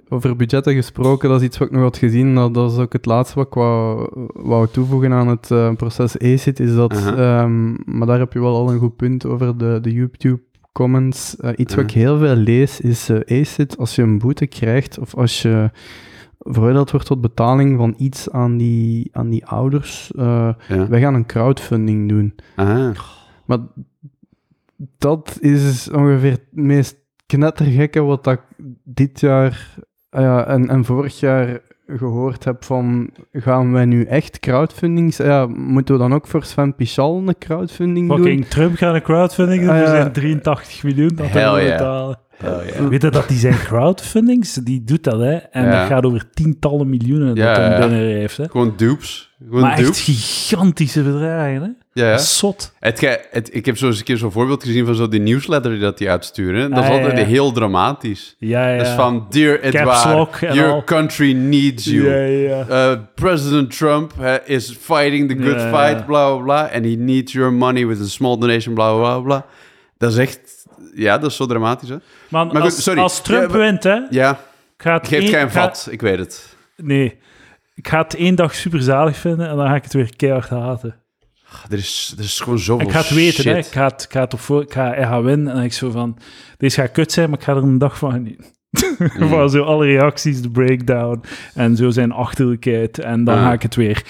Over 0.09 0.37
budgetten 0.37 0.75
gesproken, 0.75 1.29
dat 1.29 1.41
is 1.41 1.47
iets 1.47 1.59
wat 1.59 1.69
ik 1.69 1.75
nog 1.75 1.83
had 1.83 1.97
gezien. 1.97 2.35
Dat, 2.35 2.55
dat 2.55 2.73
is 2.73 2.79
ook 2.79 2.93
het 2.93 3.07
laatste 3.07 3.35
wat 3.39 3.47
ik 3.47 3.55
wou, 3.55 4.09
wou 4.33 4.69
toevoegen 4.73 5.13
aan 5.13 5.29
het 5.29 5.51
eh, 5.51 5.73
proces 5.75 6.19
ACID. 6.19 6.61
Is 6.61 6.75
dat, 6.75 6.93
ehm, 7.17 7.73
maar 7.99 8.07
daar 8.07 8.19
heb 8.19 8.33
je 8.33 8.41
wel 8.41 8.55
al 8.55 8.71
een 8.73 8.79
goed 8.79 8.97
punt 8.97 9.27
over 9.27 9.59
de, 9.59 9.79
de 9.83 9.93
YouTube-comments. 9.93 11.37
Eh, 11.37 11.51
iets 11.57 11.75
wat 11.75 11.85
ik 11.85 11.91
heel 11.91 12.19
veel 12.19 12.35
lees 12.37 12.81
is 12.81 13.09
eh 13.09 13.41
ACID. 13.41 13.77
Als 13.79 13.95
je 13.95 14.03
een 14.03 14.19
boete 14.19 14.47
krijgt 14.47 14.99
of 14.99 15.15
als 15.15 15.43
je 15.43 15.71
veroordeeld 16.49 16.91
wordt 16.91 17.07
tot 17.07 17.21
betaling 17.21 17.77
van 17.79 17.95
iets 17.99 18.31
aan 18.31 18.57
die, 18.57 19.09
aan 19.13 19.31
die 19.31 19.47
ouders. 19.47 20.13
eh, 20.15 20.49
Ja. 20.69 20.89
wij 20.89 21.01
gaan 21.01 21.15
een 21.15 21.27
crowdfunding 21.27 22.09
doen. 22.09 22.35
Aha. 22.57 22.93
Maar 23.45 23.59
dat 24.99 25.39
is 25.41 25.91
ongeveer 25.91 26.31
het 26.31 26.47
meest 26.51 26.97
knettergekke 27.27 28.01
wat 28.03 28.25
dat 28.25 28.33
ik 28.35 28.65
dit 28.85 29.21
jaar 29.21 29.75
ah 30.11 30.23
ja, 30.23 30.47
en, 30.47 30.69
en 30.69 30.85
vorig 30.85 31.21
jaar 31.21 31.61
gehoord 31.87 32.45
heb 32.45 32.65
van 32.65 33.11
gaan 33.33 33.73
wij 33.73 33.85
nu 33.85 34.05
echt 34.05 34.41
crowdfundings... 34.41 35.21
ah 35.21 35.27
Ja, 35.27 35.47
moeten 35.47 35.95
we 35.95 36.01
dan 36.01 36.15
ook 36.15 36.27
voor 36.27 36.45
Sven 36.45 36.75
Pichal 36.75 37.23
een 37.27 37.39
crowdfunding 37.39 38.09
doen? 38.09 38.17
Fucking 38.19 38.47
Trump 38.47 38.77
gaat 38.77 38.95
een 38.95 39.03
crowdfunding 39.03 39.61
doen. 39.61 39.71
Ah, 39.71 39.77
Er 39.77 39.83
ja. 39.83 39.89
zijn 39.91 40.13
83 40.13 40.83
miljoen 40.83 41.09
dat 41.15 41.27
hij 41.31 41.71
betalen. 41.73 42.19
Oh, 42.45 42.59
ja. 42.75 42.89
Weet 42.89 43.03
je 43.03 43.11
dat 43.11 43.29
die 43.29 43.39
zijn 43.39 43.59
crowdfundings? 43.59 44.55
Die 44.55 44.85
doet 44.85 45.05
dat, 45.05 45.21
hè. 45.21 45.33
En 45.35 45.65
Ja. 45.65 45.79
dat 45.81 45.89
gaat 45.89 46.05
over 46.05 46.31
tientallen 46.35 46.89
miljoenen 46.91 47.35
Ja, 47.35 47.47
dat 47.47 47.57
hij 47.57 47.71
ja. 47.71 47.79
binnen 47.79 47.99
heeft, 47.99 48.37
hè. 48.37 48.49
Gewoon 48.49 48.75
dupes. 48.77 49.35
Gewoon 49.45 49.61
Maar 49.61 49.79
echt 49.79 49.99
gigantische 49.99 51.03
bedragen, 51.03 51.63
hè. 51.63 51.69
Ja, 52.03 52.11
ja. 52.11 52.19
Zot. 52.19 52.73
Het, 52.81 53.19
het, 53.31 53.55
ik 53.55 53.67
heb 53.67 53.77
zo 53.79 53.87
eens 53.87 53.99
een 53.99 54.05
keer 54.05 54.17
zo'n 54.17 54.33
voorbeeld 54.33 54.65
gezien 54.65 54.87
van 54.87 54.95
zo 54.95 55.09
die 55.09 55.21
newsletter 55.21 55.71
die 55.71 55.81
dat 55.81 55.99
die 55.99 56.11
uitsturen. 56.11 56.71
Dat 56.71 56.79
is 56.79 56.85
Ah, 56.85 56.91
ja, 56.95 57.01
altijd 57.01 57.19
ja. 57.19 57.25
heel 57.25 57.53
dramatisch. 57.53 58.37
Ja, 58.39 58.69
ja. 58.71 58.77
Dat 58.79 58.87
is 58.87 58.93
van, 58.93 59.27
dear 59.31 59.61
Edward, 59.61 60.39
your 60.41 60.71
al. 60.71 60.85
country 60.85 61.33
needs 61.33 61.85
you. 61.85 62.09
Ja, 62.09 62.17
ja. 62.69 62.91
Uh, 62.93 62.99
President 63.15 63.77
Trump 63.77 64.13
uh, 64.21 64.35
is 64.45 64.77
fighting 64.81 65.29
the 65.29 65.37
good 65.43 65.61
Ja, 65.61 65.69
fight, 65.69 65.99
ja. 65.99 66.05
bla 66.07 66.35
bla 66.35 66.43
bla. 66.45 66.61
And 66.75 66.85
he 66.85 66.95
needs 66.99 67.33
your 67.33 67.53
money 67.53 67.87
with 67.87 68.01
a 68.01 68.05
small 68.09 68.39
donation, 68.39 68.75
bla 68.75 68.97
bla 68.97 69.19
bla. 69.21 69.47
Dat 69.99 70.13
is 70.13 70.19
echt, 70.19 70.41
ja, 70.97 71.19
dat 71.19 71.31
is 71.31 71.37
zo 71.37 71.47
dramatisch, 71.47 71.89
hè? 71.89 71.97
Man, 72.29 72.47
Maar 72.53 72.63
als, 72.63 72.83
sorry. 72.83 73.01
als 73.01 73.23
Trump 73.23 73.51
Ja, 73.51 73.57
wint, 73.59 73.83
hè. 73.83 73.99
Ja, 74.11 74.39
Gaat 74.77 75.09
geeft 75.09 75.29
geen 75.31 75.51
ga- 75.51 75.61
vat, 75.63 75.89
ik 75.91 76.01
weet 76.01 76.19
het. 76.19 76.57
Nee. 76.77 77.19
Ik 77.75 77.89
ga 77.89 78.03
het 78.03 78.15
één 78.15 78.35
dag 78.35 78.55
super 78.55 78.83
zalig 78.83 79.17
vinden 79.17 79.49
en 79.49 79.57
dan 79.57 79.67
ga 79.69 79.75
ik 79.75 79.83
het 79.85 79.93
weer 79.93 80.17
keihard 80.17 80.49
haten. 80.49 80.95
Er 81.71 81.79
is, 81.79 82.15
er 82.19 82.25
is 82.25 82.41
gewoon 82.41 82.59
zoveel 82.59 82.87
Ik 82.87 82.93
ga 82.93 82.99
het 83.01 83.11
weten, 83.11 83.43
shit. 83.43 83.53
hè. 83.53 83.59
Ik 83.59 83.65
ga 83.67 83.85
het, 83.85 84.03
ik 84.03 84.13
ga 84.13 84.21
het 84.21 84.33
op 84.35 84.41
voor, 84.41 84.63
ik 84.63 84.73
ga, 84.73 84.95
ik 84.95 85.05
ga 85.05 85.23
winnen. 85.23 85.53
En 85.55 85.63
ik 85.63 85.73
zo 85.73 85.91
van, 85.91 86.19
deze 86.57 86.81
gaat 86.81 86.91
kut 86.91 87.13
zijn, 87.13 87.31
maar 87.31 87.39
ik 87.39 87.45
ga 87.45 87.53
er 87.53 87.63
een 87.63 87.79
dag 87.79 87.99
van 87.99 88.11
genieten. 88.13 88.45
Mm. 89.19 89.29
van 89.29 89.51
zo 89.51 89.63
alle 89.63 89.87
reacties, 89.87 90.43
de 90.43 90.51
breakdown 90.51 91.25
en 91.55 91.77
zo 91.77 91.91
zijn 91.91 92.13
achterlijkheid. 92.13 92.99
En 92.99 93.25
dan 93.25 93.35
Ah. 93.37 93.43
ga 93.45 93.53
ik 93.53 93.63
het 93.63 93.75
weer 93.75 94.05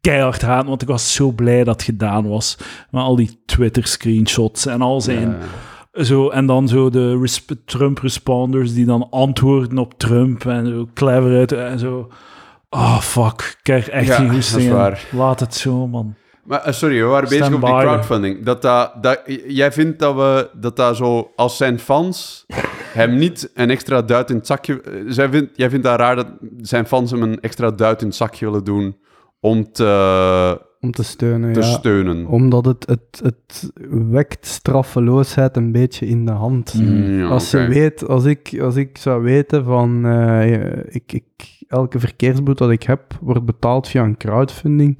keihard 0.00 0.42
haten, 0.42 0.68
want 0.68 0.82
ik 0.82 0.88
was 0.88 1.14
zo 1.14 1.30
blij 1.32 1.64
dat 1.64 1.74
het 1.74 1.82
gedaan 1.82 2.28
was. 2.28 2.56
Met 2.90 3.02
al 3.02 3.16
die 3.16 3.42
Twitter-screenshots 3.46 4.66
en 4.66 4.80
al 4.82 5.00
zijn... 5.00 5.36
Zo, 5.92 6.28
en 6.28 6.46
dan 6.46 6.68
zo 6.68 6.90
de 6.90 7.18
resp- 7.18 7.50
Trump-responders 7.64 8.74
die 8.74 8.84
dan 8.86 9.06
antwoorden 9.10 9.78
op 9.78 9.94
Trump 9.98 10.44
en 10.46 10.66
zo 10.66 10.88
clever 10.94 11.36
uit 11.38 11.52
en 11.52 11.78
zo. 11.78 12.08
Oh, 12.70 12.98
fuck. 13.00 13.40
Ik 13.40 13.58
krijg 13.62 13.88
echt 13.88 14.06
Ja, 14.06 14.14
geen 14.14 14.26
dat 14.26 14.34
goesting. 14.34 14.70
Laat 15.12 15.40
het 15.40 15.54
zo, 15.54 15.86
man. 15.86 16.14
Maar 16.44 16.60
eh, 16.62 16.72
sorry, 16.72 16.98
we 17.00 17.04
waren 17.06 17.28
bezig 17.28 17.44
op 17.54 17.60
die 17.60 17.70
crowdfunding. 17.78 18.44
Dat, 18.44 18.62
dat, 18.62 19.02
dat, 19.02 19.20
jij 19.46 19.72
vindt 19.72 19.98
dat 19.98 20.14
we 20.14 20.50
dat 20.54 20.76
daar 20.76 20.94
zo 20.96 21.30
als 21.36 21.56
zijn 21.56 21.78
fans 21.78 22.44
hem 22.92 23.16
niet 23.16 23.50
een 23.54 23.70
extra 23.70 24.02
duit 24.02 24.30
in 24.30 24.36
het 24.36 24.46
zakje. 24.46 24.80
eh, 24.80 24.92
Zij 25.06 25.28
vindt, 25.28 25.50
jij 25.56 25.70
vindt 25.70 25.84
dat 25.84 25.98
raar 25.98 26.16
dat 26.16 26.26
zijn 26.60 26.86
fans 26.86 27.10
hem 27.10 27.22
een 27.22 27.40
extra 27.40 27.70
duit 27.70 28.00
in 28.00 28.06
het 28.06 28.16
zakje 28.16 28.44
willen 28.44 28.64
doen 28.64 28.96
om 29.40 29.72
te, 29.72 30.60
Om 30.84 30.90
te 30.90 31.02
steunen, 31.02 31.52
te 31.52 31.60
ja. 31.60 31.66
steunen. 31.66 32.26
Omdat 32.26 32.64
het, 32.64 32.86
het, 32.86 33.20
het 33.22 33.70
wekt 34.10 34.46
straffeloosheid 34.46 35.56
een 35.56 35.72
beetje 35.72 36.06
in 36.06 36.26
de 36.26 36.32
hand. 36.32 36.74
Mm, 36.74 37.18
ja, 37.18 37.26
als, 37.26 37.50
je 37.50 37.66
weet, 37.66 38.08
als, 38.08 38.24
ik, 38.24 38.58
als 38.60 38.76
ik 38.76 38.98
zou 38.98 39.22
weten 39.22 39.64
van 39.64 40.06
eh, 40.06 40.94
ik, 40.94 41.12
ik, 41.12 41.24
elke 41.68 41.98
verkeersboete 42.00 42.62
dat 42.62 42.72
ik 42.72 42.82
heb 42.82 43.18
wordt 43.20 43.44
betaald 43.44 43.88
via 43.88 44.02
een 44.04 44.16
crowdfunding, 44.16 44.98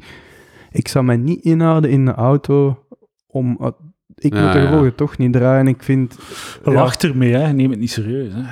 ik 0.71 0.89
zou 0.89 1.05
mij 1.05 1.17
niet 1.17 1.45
inhouden 1.45 1.91
in 1.91 2.05
de 2.05 2.15
auto 2.15 2.85
om... 3.27 3.75
ik 4.15 4.35
Ja, 4.35 4.43
moet 4.43 4.53
de 4.53 4.59
ja. 4.59 4.67
gevolgen 4.67 4.95
toch 4.95 5.19
niet 5.19 5.33
draaien. 5.33 5.67
Ik 5.67 5.83
vind... 5.83 6.19
ja, 6.65 6.73
Lach 6.73 6.97
ermee, 6.97 7.33
hè. 7.33 7.53
Neem 7.53 7.71
het 7.71 7.81
niet 7.81 7.91
serieus, 7.91 8.33
hè. 8.33 8.43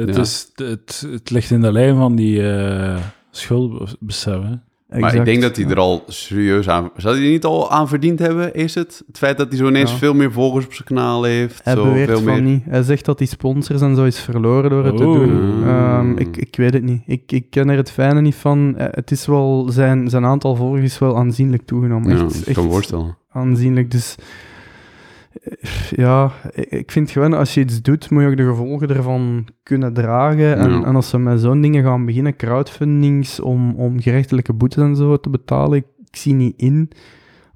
Het, 0.00 0.14
Ja. 0.14 0.20
is, 0.20 0.52
het, 0.54 1.06
het 1.10 1.30
ligt 1.30 1.50
in 1.50 1.60
de 1.60 1.72
lijn 1.72 1.96
van 1.96 2.16
die 2.16 2.50
eh 2.50 2.96
schuldbesef, 3.30 4.42
hè. 4.42 4.54
Maar 5.00 5.14
ik 5.14 5.24
denk 5.24 5.42
dat 5.42 5.56
hij 5.56 5.66
er 5.66 5.78
al 5.78 6.02
serieus 6.06 6.68
aan... 6.68 6.90
Zou 6.96 7.14
hij 7.16 7.24
er 7.24 7.30
niet 7.30 7.44
al 7.44 7.70
aan 7.70 7.88
verdiend 7.88 8.18
hebben, 8.18 8.54
is 8.54 8.74
het? 8.74 9.02
Het 9.06 9.18
feit 9.18 9.38
dat 9.38 9.48
hij 9.48 9.56
zo 9.56 9.68
ineens 9.68 9.90
Ja. 9.90 9.96
veel 9.96 10.14
meer 10.14 10.32
volgers 10.32 10.64
op 10.64 10.72
zijn 10.72 10.86
kanaal 10.88 11.22
heeft. 11.22 11.60
Hij 11.64 11.74
zo 11.74 11.84
beweert 11.84 12.08
veel 12.08 12.20
van 12.20 12.32
meer... 12.32 12.42
niet. 12.42 12.62
Hij 12.68 12.82
zegt 12.82 13.04
dat 13.04 13.18
hij 13.18 13.28
sponsors 13.28 13.80
en 13.80 13.96
zo 13.96 14.04
is 14.04 14.20
verloren 14.20 14.70
door 14.70 14.84
het 14.84 14.96
te 14.96 15.02
doen. 15.02 15.62
Ehm, 15.66 16.16
ik, 16.16 16.36
ik 16.36 16.56
weet 16.56 16.72
het 16.72 16.82
niet. 16.82 17.02
Ik, 17.06 17.32
ik 17.32 17.46
ken 17.50 17.68
er 17.68 17.76
het 17.76 17.90
fijne 17.90 18.20
niet 18.20 18.34
van. 18.34 18.74
Eh, 18.76 18.86
Het 18.90 19.10
is 19.10 19.26
wel, 19.26 19.66
zijn, 19.70 20.10
zijn 20.10 20.24
aantal 20.24 20.56
volgers 20.56 20.82
is 20.84 20.98
wel 20.98 21.16
aanzienlijk 21.16 21.66
toegenomen. 21.66 22.16
Ja, 22.16 22.24
Echt, 22.24 22.48
ik 22.48 22.54
kan 22.54 22.64
me 22.64 22.70
voorstellen. 22.70 23.16
aanzienlijk. 23.32 23.90
Dus 23.90 24.14
ja, 25.90 26.30
ik- 26.54 26.90
vind 26.90 27.10
gewoon, 27.10 27.32
als 27.34 27.54
je 27.54 27.60
iets 27.60 27.82
doet, 27.82 28.10
moet 28.10 28.22
je 28.22 28.28
ook 28.28 28.36
de 28.36 28.44
gevolgen 28.46 28.88
ervan 28.88 29.46
kunnen 29.62 29.92
dragen. 29.94 30.56
En, 30.56 30.70
Ja. 30.70 30.82
en 30.84 30.94
als 30.96 31.08
ze 31.08 31.18
met 31.18 31.40
zo'n 31.40 31.60
dingen 31.60 31.84
gaan 31.84 32.06
beginnen, 32.06 32.36
crowdfundings 32.36 33.40
om, 33.40 33.74
om 33.74 34.00
gerechtelijke 34.00 34.52
boetes 34.52 34.82
en 34.82 34.96
zo 34.96 35.16
te 35.20 35.30
betalen, 35.30 35.76
ik, 35.78 35.84
ik 36.10 36.16
zie 36.16 36.34
niet 36.34 36.54
in 36.56 36.90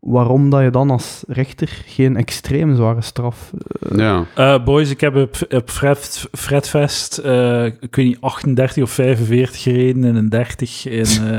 waarom 0.01 0.51
dat 0.51 0.63
je 0.63 0.71
dan 0.71 0.91
als 0.91 1.25
rechter 1.29 1.69
geen 1.87 2.17
extreem 2.17 2.77
zware 2.77 3.01
straf... 3.03 3.53
eh, 3.91 3.99
Ja. 3.99 4.25
Eh, 4.35 4.65
boys, 4.65 4.91
ik 4.91 5.01
heb 5.01 5.17
op, 5.17 5.37
op 5.51 5.71
Fred, 5.71 6.27
Fredfest, 6.33 7.19
eh, 7.19 7.65
ik 7.65 7.97
weet 7.97 8.07
niet, 8.07 8.21
38 8.21 8.83
of 8.83 8.91
45 8.91 9.63
gereden 9.63 10.05
in 10.05 10.15
een 10.15 10.29
30 10.29 10.87
in, 10.89 11.05
eh, 11.27 11.39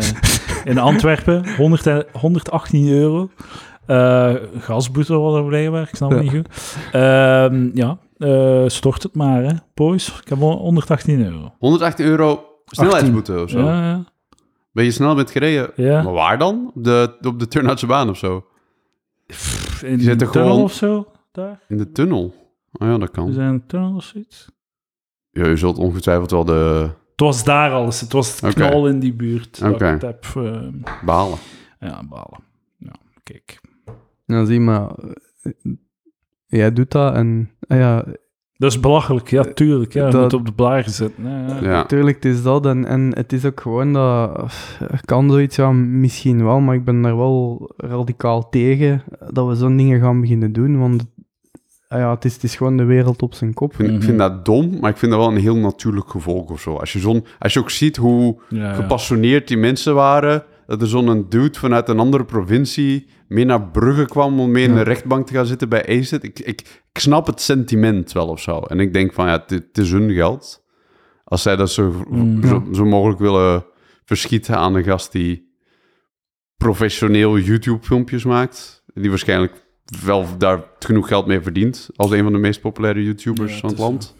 in 0.71 0.77
Antwerpen. 0.77 1.55
100 1.55 1.87
en- 1.87 2.05
118 2.11 2.87
euro. 2.87 3.29
Eh 3.87 4.35
gasboete 4.59 5.13
was 5.17 5.35
er 5.35 5.45
blijkbaar, 5.45 5.81
ik 5.81 5.95
snap 5.95 6.09
het 6.09 6.23
Ja. 6.23 6.31
niet 6.31 6.33
goed. 6.45 6.75
Ehm, 6.91 7.69
ja, 7.73 7.97
eh, 8.17 8.63
stort 8.67 9.03
het 9.03 9.15
maar, 9.15 9.43
hè, 9.43 9.53
boys. 9.73 10.19
Ik 10.21 10.27
heb 10.27 10.37
wel 10.39 10.57
118 10.57 11.23
euro. 11.25 11.53
118 11.59 12.05
euro 12.05 12.45
snelheidsboete 12.65 13.41
of 13.41 13.49
zo. 13.49 13.59
Ja, 13.59 13.87
ja. 13.89 14.03
Ben 14.71 14.83
je 14.85 14.91
snel 14.91 15.15
met 15.15 15.31
gereden? 15.31 15.71
ja. 15.75 16.01
Maar 16.03 16.13
waar 16.13 16.37
dan? 16.37 16.71
Op 16.75 16.83
de, 16.83 17.17
op 17.21 17.39
de 17.39 17.47
Turnhoutse 17.47 17.85
baan 17.85 18.09
of 18.09 18.17
zo? 18.17 18.45
Pff, 19.27 19.83
In 19.83 19.97
de 19.97 20.03
tunnel 20.15 20.27
gewoon- 20.31 20.61
of 20.61 20.73
zo, 20.73 21.07
daar. 21.31 21.59
In 21.67 21.77
de 21.77 21.91
tunnel? 21.91 22.35
Oh 22.71 22.87
ja, 22.87 22.97
dat 22.97 22.99
We 23.09 23.09
kan. 23.15 23.33
zijn 23.33 23.47
in 23.47 23.53
een 23.53 23.65
tunnel 23.67 23.95
of 23.95 24.03
zoiets. 24.03 24.47
Ja, 25.31 25.47
je 25.47 25.55
zult 25.55 25.77
ongetwijfeld 25.77 26.31
wel 26.31 26.45
de 26.45 26.89
Het 27.11 27.19
was 27.25 27.43
daar 27.43 27.71
alles. 27.71 28.01
Het 28.01 28.11
was 28.13 28.41
het 28.41 28.53
knal 28.53 28.87
in 28.87 28.99
die 28.99 29.13
buurt. 29.13 29.61
Oké. 29.63 29.97
ehm, 30.35 30.71
balen. 31.05 31.37
ja, 31.79 32.01
balen. 32.09 32.39
Ja, 32.77 32.91
kijk. 33.23 33.59
Ja, 34.27 34.45
zie 34.45 34.59
maar. 34.59 34.89
eh, 35.43 35.51
Jij 36.47 36.73
doet 36.73 36.91
dat 36.91 37.13
en... 37.13 37.49
ah 37.67 37.77
ja, 37.77 38.05
Dat 38.53 38.71
is 38.71 38.79
belachelijk, 38.79 39.29
ja, 39.29 39.43
tuurlijk. 39.43 39.93
Ja, 39.93 40.05
je 40.05 40.11
Dat- 40.11 40.21
moet 40.21 40.33
op 40.33 40.45
de 40.45 40.51
blaar 40.53 40.89
zitten. 40.89 41.23
Ja, 41.23 41.47
ja. 41.47 41.55
Ja. 41.55 41.61
natuurlijk, 41.61 42.15
het 42.15 42.25
is 42.33 42.43
dat. 42.43 42.65
En, 42.65 42.85
en 42.85 43.11
het 43.15 43.33
is 43.33 43.45
ook 43.45 43.61
gewoon 43.61 43.93
dat... 43.93 44.51
Er 44.79 45.01
kan 45.05 45.29
zoiets, 45.29 45.55
ja, 45.55 45.71
misschien 45.71 46.43
wel, 46.43 46.59
maar 46.59 46.75
ik 46.75 46.83
ben 46.83 47.01
daar 47.01 47.17
wel 47.17 47.71
radicaal 47.77 48.49
tegen 48.49 49.03
dat 49.31 49.47
we 49.47 49.55
zo'n 49.55 49.77
dingen 49.77 49.99
gaan 50.01 50.21
beginnen 50.21 50.53
doen, 50.53 50.79
want 50.79 51.05
ah 51.87 51.99
ja, 51.99 52.11
het, 52.13 52.25
is, 52.25 52.33
het 52.33 52.43
is 52.43 52.55
gewoon 52.55 52.77
de 52.77 52.83
wereld 52.83 53.21
op 53.21 53.33
zijn 53.33 53.53
kop. 53.53 53.69
Ik 53.71 53.75
vind, 53.75 53.89
ik 53.91 54.03
vind 54.03 54.17
dat 54.17 54.45
dom, 54.45 54.79
maar 54.79 54.89
ik 54.89 54.97
vind 54.97 55.11
dat 55.11 55.21
wel 55.21 55.29
een 55.31 55.37
heel 55.41 55.57
natuurlijk 55.57 56.09
gevolg 56.09 56.49
of 56.49 56.61
zo. 56.61 56.75
Als 56.75 56.93
je, 56.93 56.99
zo'n, 56.99 57.25
als 57.39 57.53
je 57.53 57.59
ook 57.59 57.69
ziet 57.69 57.95
hoe 57.97 58.41
Ja, 58.49 58.57
ja. 58.63 58.73
gepassioneerd 58.73 59.47
die 59.47 59.57
mensen 59.57 59.95
waren, 59.95 60.43
dat 60.67 60.81
er 60.81 60.87
zo'n 60.87 61.25
dude 61.29 61.59
vanuit 61.59 61.89
een 61.89 61.99
andere 61.99 62.25
provincie 62.25 63.07
mee 63.27 63.45
naar 63.45 63.69
Brugge 63.69 64.05
kwam 64.05 64.39
om 64.39 64.51
mee 64.51 64.63
in 64.63 64.69
Ja. 64.69 64.75
de 64.75 64.81
rechtbank 64.83 65.27
te 65.27 65.33
gaan 65.33 65.45
zitten 65.45 65.69
bij 65.69 65.99
ACET. 65.99 66.23
Ik, 66.23 66.39
ik, 66.39 66.83
ik 66.91 66.99
snap 66.99 67.27
het 67.27 67.41
sentiment 67.41 68.11
wel 68.11 68.27
of 68.27 68.41
zo. 68.41 68.59
En 68.59 68.79
ik 68.79 68.93
denk 68.93 69.13
van, 69.13 69.27
ja, 69.27 69.43
het, 69.47 69.77
is 69.77 69.91
hun 69.91 70.11
geld. 70.13 70.63
Als 71.23 71.41
zij 71.41 71.55
dat 71.55 71.71
zo, 71.71 72.03
Mm. 72.09 72.43
zo, 72.47 72.67
zo 72.73 72.85
mogelijk 72.85 73.19
willen 73.19 73.65
verschieten 74.05 74.57
aan 74.57 74.75
een 74.75 74.83
gast 74.83 75.11
die 75.11 75.45
professioneel 76.57 77.37
YouTube-filmpjes 77.37 78.23
maakt, 78.23 78.83
die 78.93 79.09
waarschijnlijk 79.09 79.65
wel 80.05 80.25
daar 80.37 80.63
genoeg 80.79 81.07
geld 81.07 81.25
mee 81.27 81.41
verdient, 81.41 81.89
als 81.95 82.11
een 82.11 82.23
van 82.23 82.31
de 82.33 82.37
meest 82.39 82.61
populaire 82.61 83.03
YouTubers 83.03 83.53
Ja, 83.53 83.59
van 83.59 83.69
het 83.69 83.77
is 84.03 84.13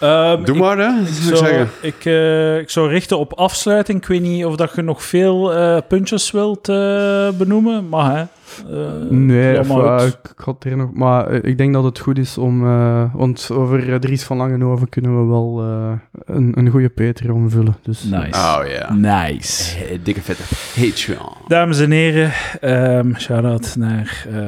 Ehm, 0.00 0.44
Doe 0.44 0.54
ik- 0.54 0.60
maar, 0.60 0.78
hè? 0.78 1.00
Ik 1.00 1.06
zou 1.06 1.30
ik 1.30 1.36
zou, 1.36 1.36
zeggen. 1.48 1.68
ik, 1.82 2.04
eh, 2.04 2.58
ik 2.58 2.70
zou 2.70 2.88
richten 2.88 3.18
op 3.18 3.32
afsluiting. 3.32 3.98
Ik 3.98 4.06
weet 4.06 4.20
niet 4.20 4.44
of 4.44 4.56
dat 4.56 4.72
je 4.74 4.82
nog 4.82 5.02
veel 5.04 5.54
eh, 5.54 5.76
puntjes 5.88 6.30
wilt 6.30 6.68
eh, 6.68 7.28
benoemen. 7.38 7.88
Maar 7.88 8.16
hè. 8.16 8.20
eh, 8.20 8.90
Nee, 9.10 9.58
of, 9.58 10.04
ik, 10.06 10.32
had 10.36 10.64
er 10.64 10.76
nog... 10.76 10.92
Maar 10.92 11.32
ik 11.32 11.58
denk 11.58 11.72
dat 11.72 11.84
het 11.84 11.98
goed 11.98 12.18
is 12.18 12.38
om... 12.38 12.66
eh, 12.66 13.04
want 13.14 13.50
over 13.52 14.00
Dries 14.00 14.22
van 14.24 14.36
Langenhoven 14.36 14.88
kunnen 14.88 15.20
we 15.20 15.26
wel 15.30 15.60
eh, 15.62 15.92
een, 16.36 16.52
een 16.58 16.68
goede 16.70 16.88
Patreon 16.88 17.50
vullen. 17.50 17.76
Dus, 17.82 18.02
Nice. 18.02 18.30
Oh 18.40 18.60
ja. 18.66 18.92
Nice. 18.94 19.76
Dikke 20.02 20.20
vette 20.22 20.42
Patreon. 20.80 21.32
Dames 21.48 21.80
en 21.80 21.90
heren, 21.90 22.32
ehm 22.60 23.14
shout-out 23.14 23.74
naar... 23.78 24.26
eh, 24.32 24.38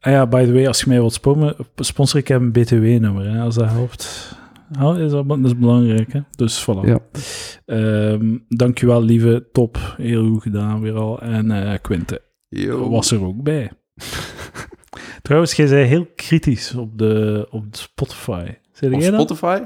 ah 0.00 0.12
ja, 0.12 0.26
by 0.26 0.44
the 0.44 0.52
way, 0.52 0.66
als 0.66 0.80
je 0.80 0.88
mij 0.88 0.98
wilt 0.98 1.12
sponsoren, 1.12 1.56
sponsor 1.76 2.20
ik 2.20 2.28
heb 2.28 2.40
een 2.40 2.52
BTW-nummer, 2.52 3.30
hè, 3.32 3.40
als 3.40 3.54
dat 3.54 3.68
helpt. 3.70 4.32
Is 4.98 5.10
dat, 5.10 5.28
dat 5.28 5.38
is 5.44 5.58
belangrijk, 5.58 6.12
hè? 6.12 6.20
Dus 6.30 6.66
voilà. 6.68 6.88
Ja. 6.88 6.98
Ehm, 7.66 8.36
dankjewel, 8.48 9.02
lieve. 9.02 9.48
Top. 9.52 9.94
Heel 9.96 10.28
goed 10.28 10.42
gedaan 10.42 10.80
weer 10.80 10.94
al. 10.94 11.20
En 11.20 11.50
eh 11.50 11.78
Quinte 11.82 12.20
Yo. 12.48 12.90
was 12.90 13.10
er 13.10 13.24
ook 13.24 13.42
bij. 13.42 13.70
Trouwens, 15.22 15.52
jij 15.52 15.66
zei 15.66 15.84
heel 15.84 16.06
kritisch 16.14 16.74
op 16.74 16.98
de, 16.98 17.46
op 17.50 17.72
de 17.72 17.78
Spotify. 17.78 18.44
Zeg 18.72 18.92
Op 18.92 19.00
jij 19.00 19.10
dat? 19.10 19.20
Spotify? 19.20 19.60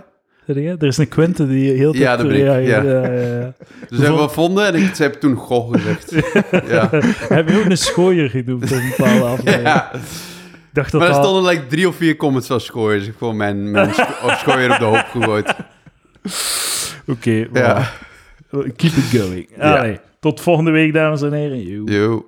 Er 0.47 0.85
is 0.85 0.97
een 0.97 1.09
Quinte 1.09 1.47
die 1.47 1.73
heel... 1.73 1.95
Ja, 1.95 2.17
dat 2.17 2.27
ben 2.27 2.37
ik, 2.37 2.43
ja, 2.43 2.57
ja. 2.57 2.83
ja, 2.83 3.13
ja. 3.13 3.55
Dus 3.89 3.99
hebben 3.99 4.17
we 4.17 4.23
gevonden 4.23 4.67
en 4.67 4.75
ik 4.75 4.97
heb 4.97 5.15
toen 5.15 5.35
goh 5.35 5.73
gezegd. 5.73 6.11
ja. 6.75 6.89
Heb 7.29 7.49
je 7.49 7.59
ook 7.59 7.65
een 7.65 7.79
schooier 7.79 8.31
genoemd 8.31 8.71
in 8.71 8.79
een 8.79 8.93
bepaalde 8.97 9.25
aflevering? 9.25 9.69
ja. 9.69 9.91
Ik 10.79 10.85
dacht 10.85 10.93
dat 10.93 11.01
Maar 11.01 11.11
er 11.11 11.25
stonden 11.25 11.51
like 11.53 11.67
drie 11.67 11.89
of 11.89 11.97
vier 11.97 12.17
comments 12.17 12.47
van 12.47 12.61
Schooier. 12.61 12.99
Dus 12.99 13.09
ik 13.09 13.15
gewoon 13.19 13.37
mijn, 13.37 13.71
mijn 13.71 13.93
scho- 13.95 14.29
schooier 14.37 14.71
op 14.73 14.79
de 14.79 14.85
hoop 14.85 15.07
gegooid. 15.11 15.55
Oké, 17.07 17.47
Ja. 17.53 17.91
voilà. 18.47 18.51
Keep 18.77 18.93
it 18.93 19.21
going. 19.21 19.49
Ja. 19.57 19.97
Tot 20.21 20.41
volgende 20.41 20.71
week, 20.71 20.93
dames 20.93 21.23
en 21.23 21.33
heren. 21.33 21.85
Yo. 21.85 22.27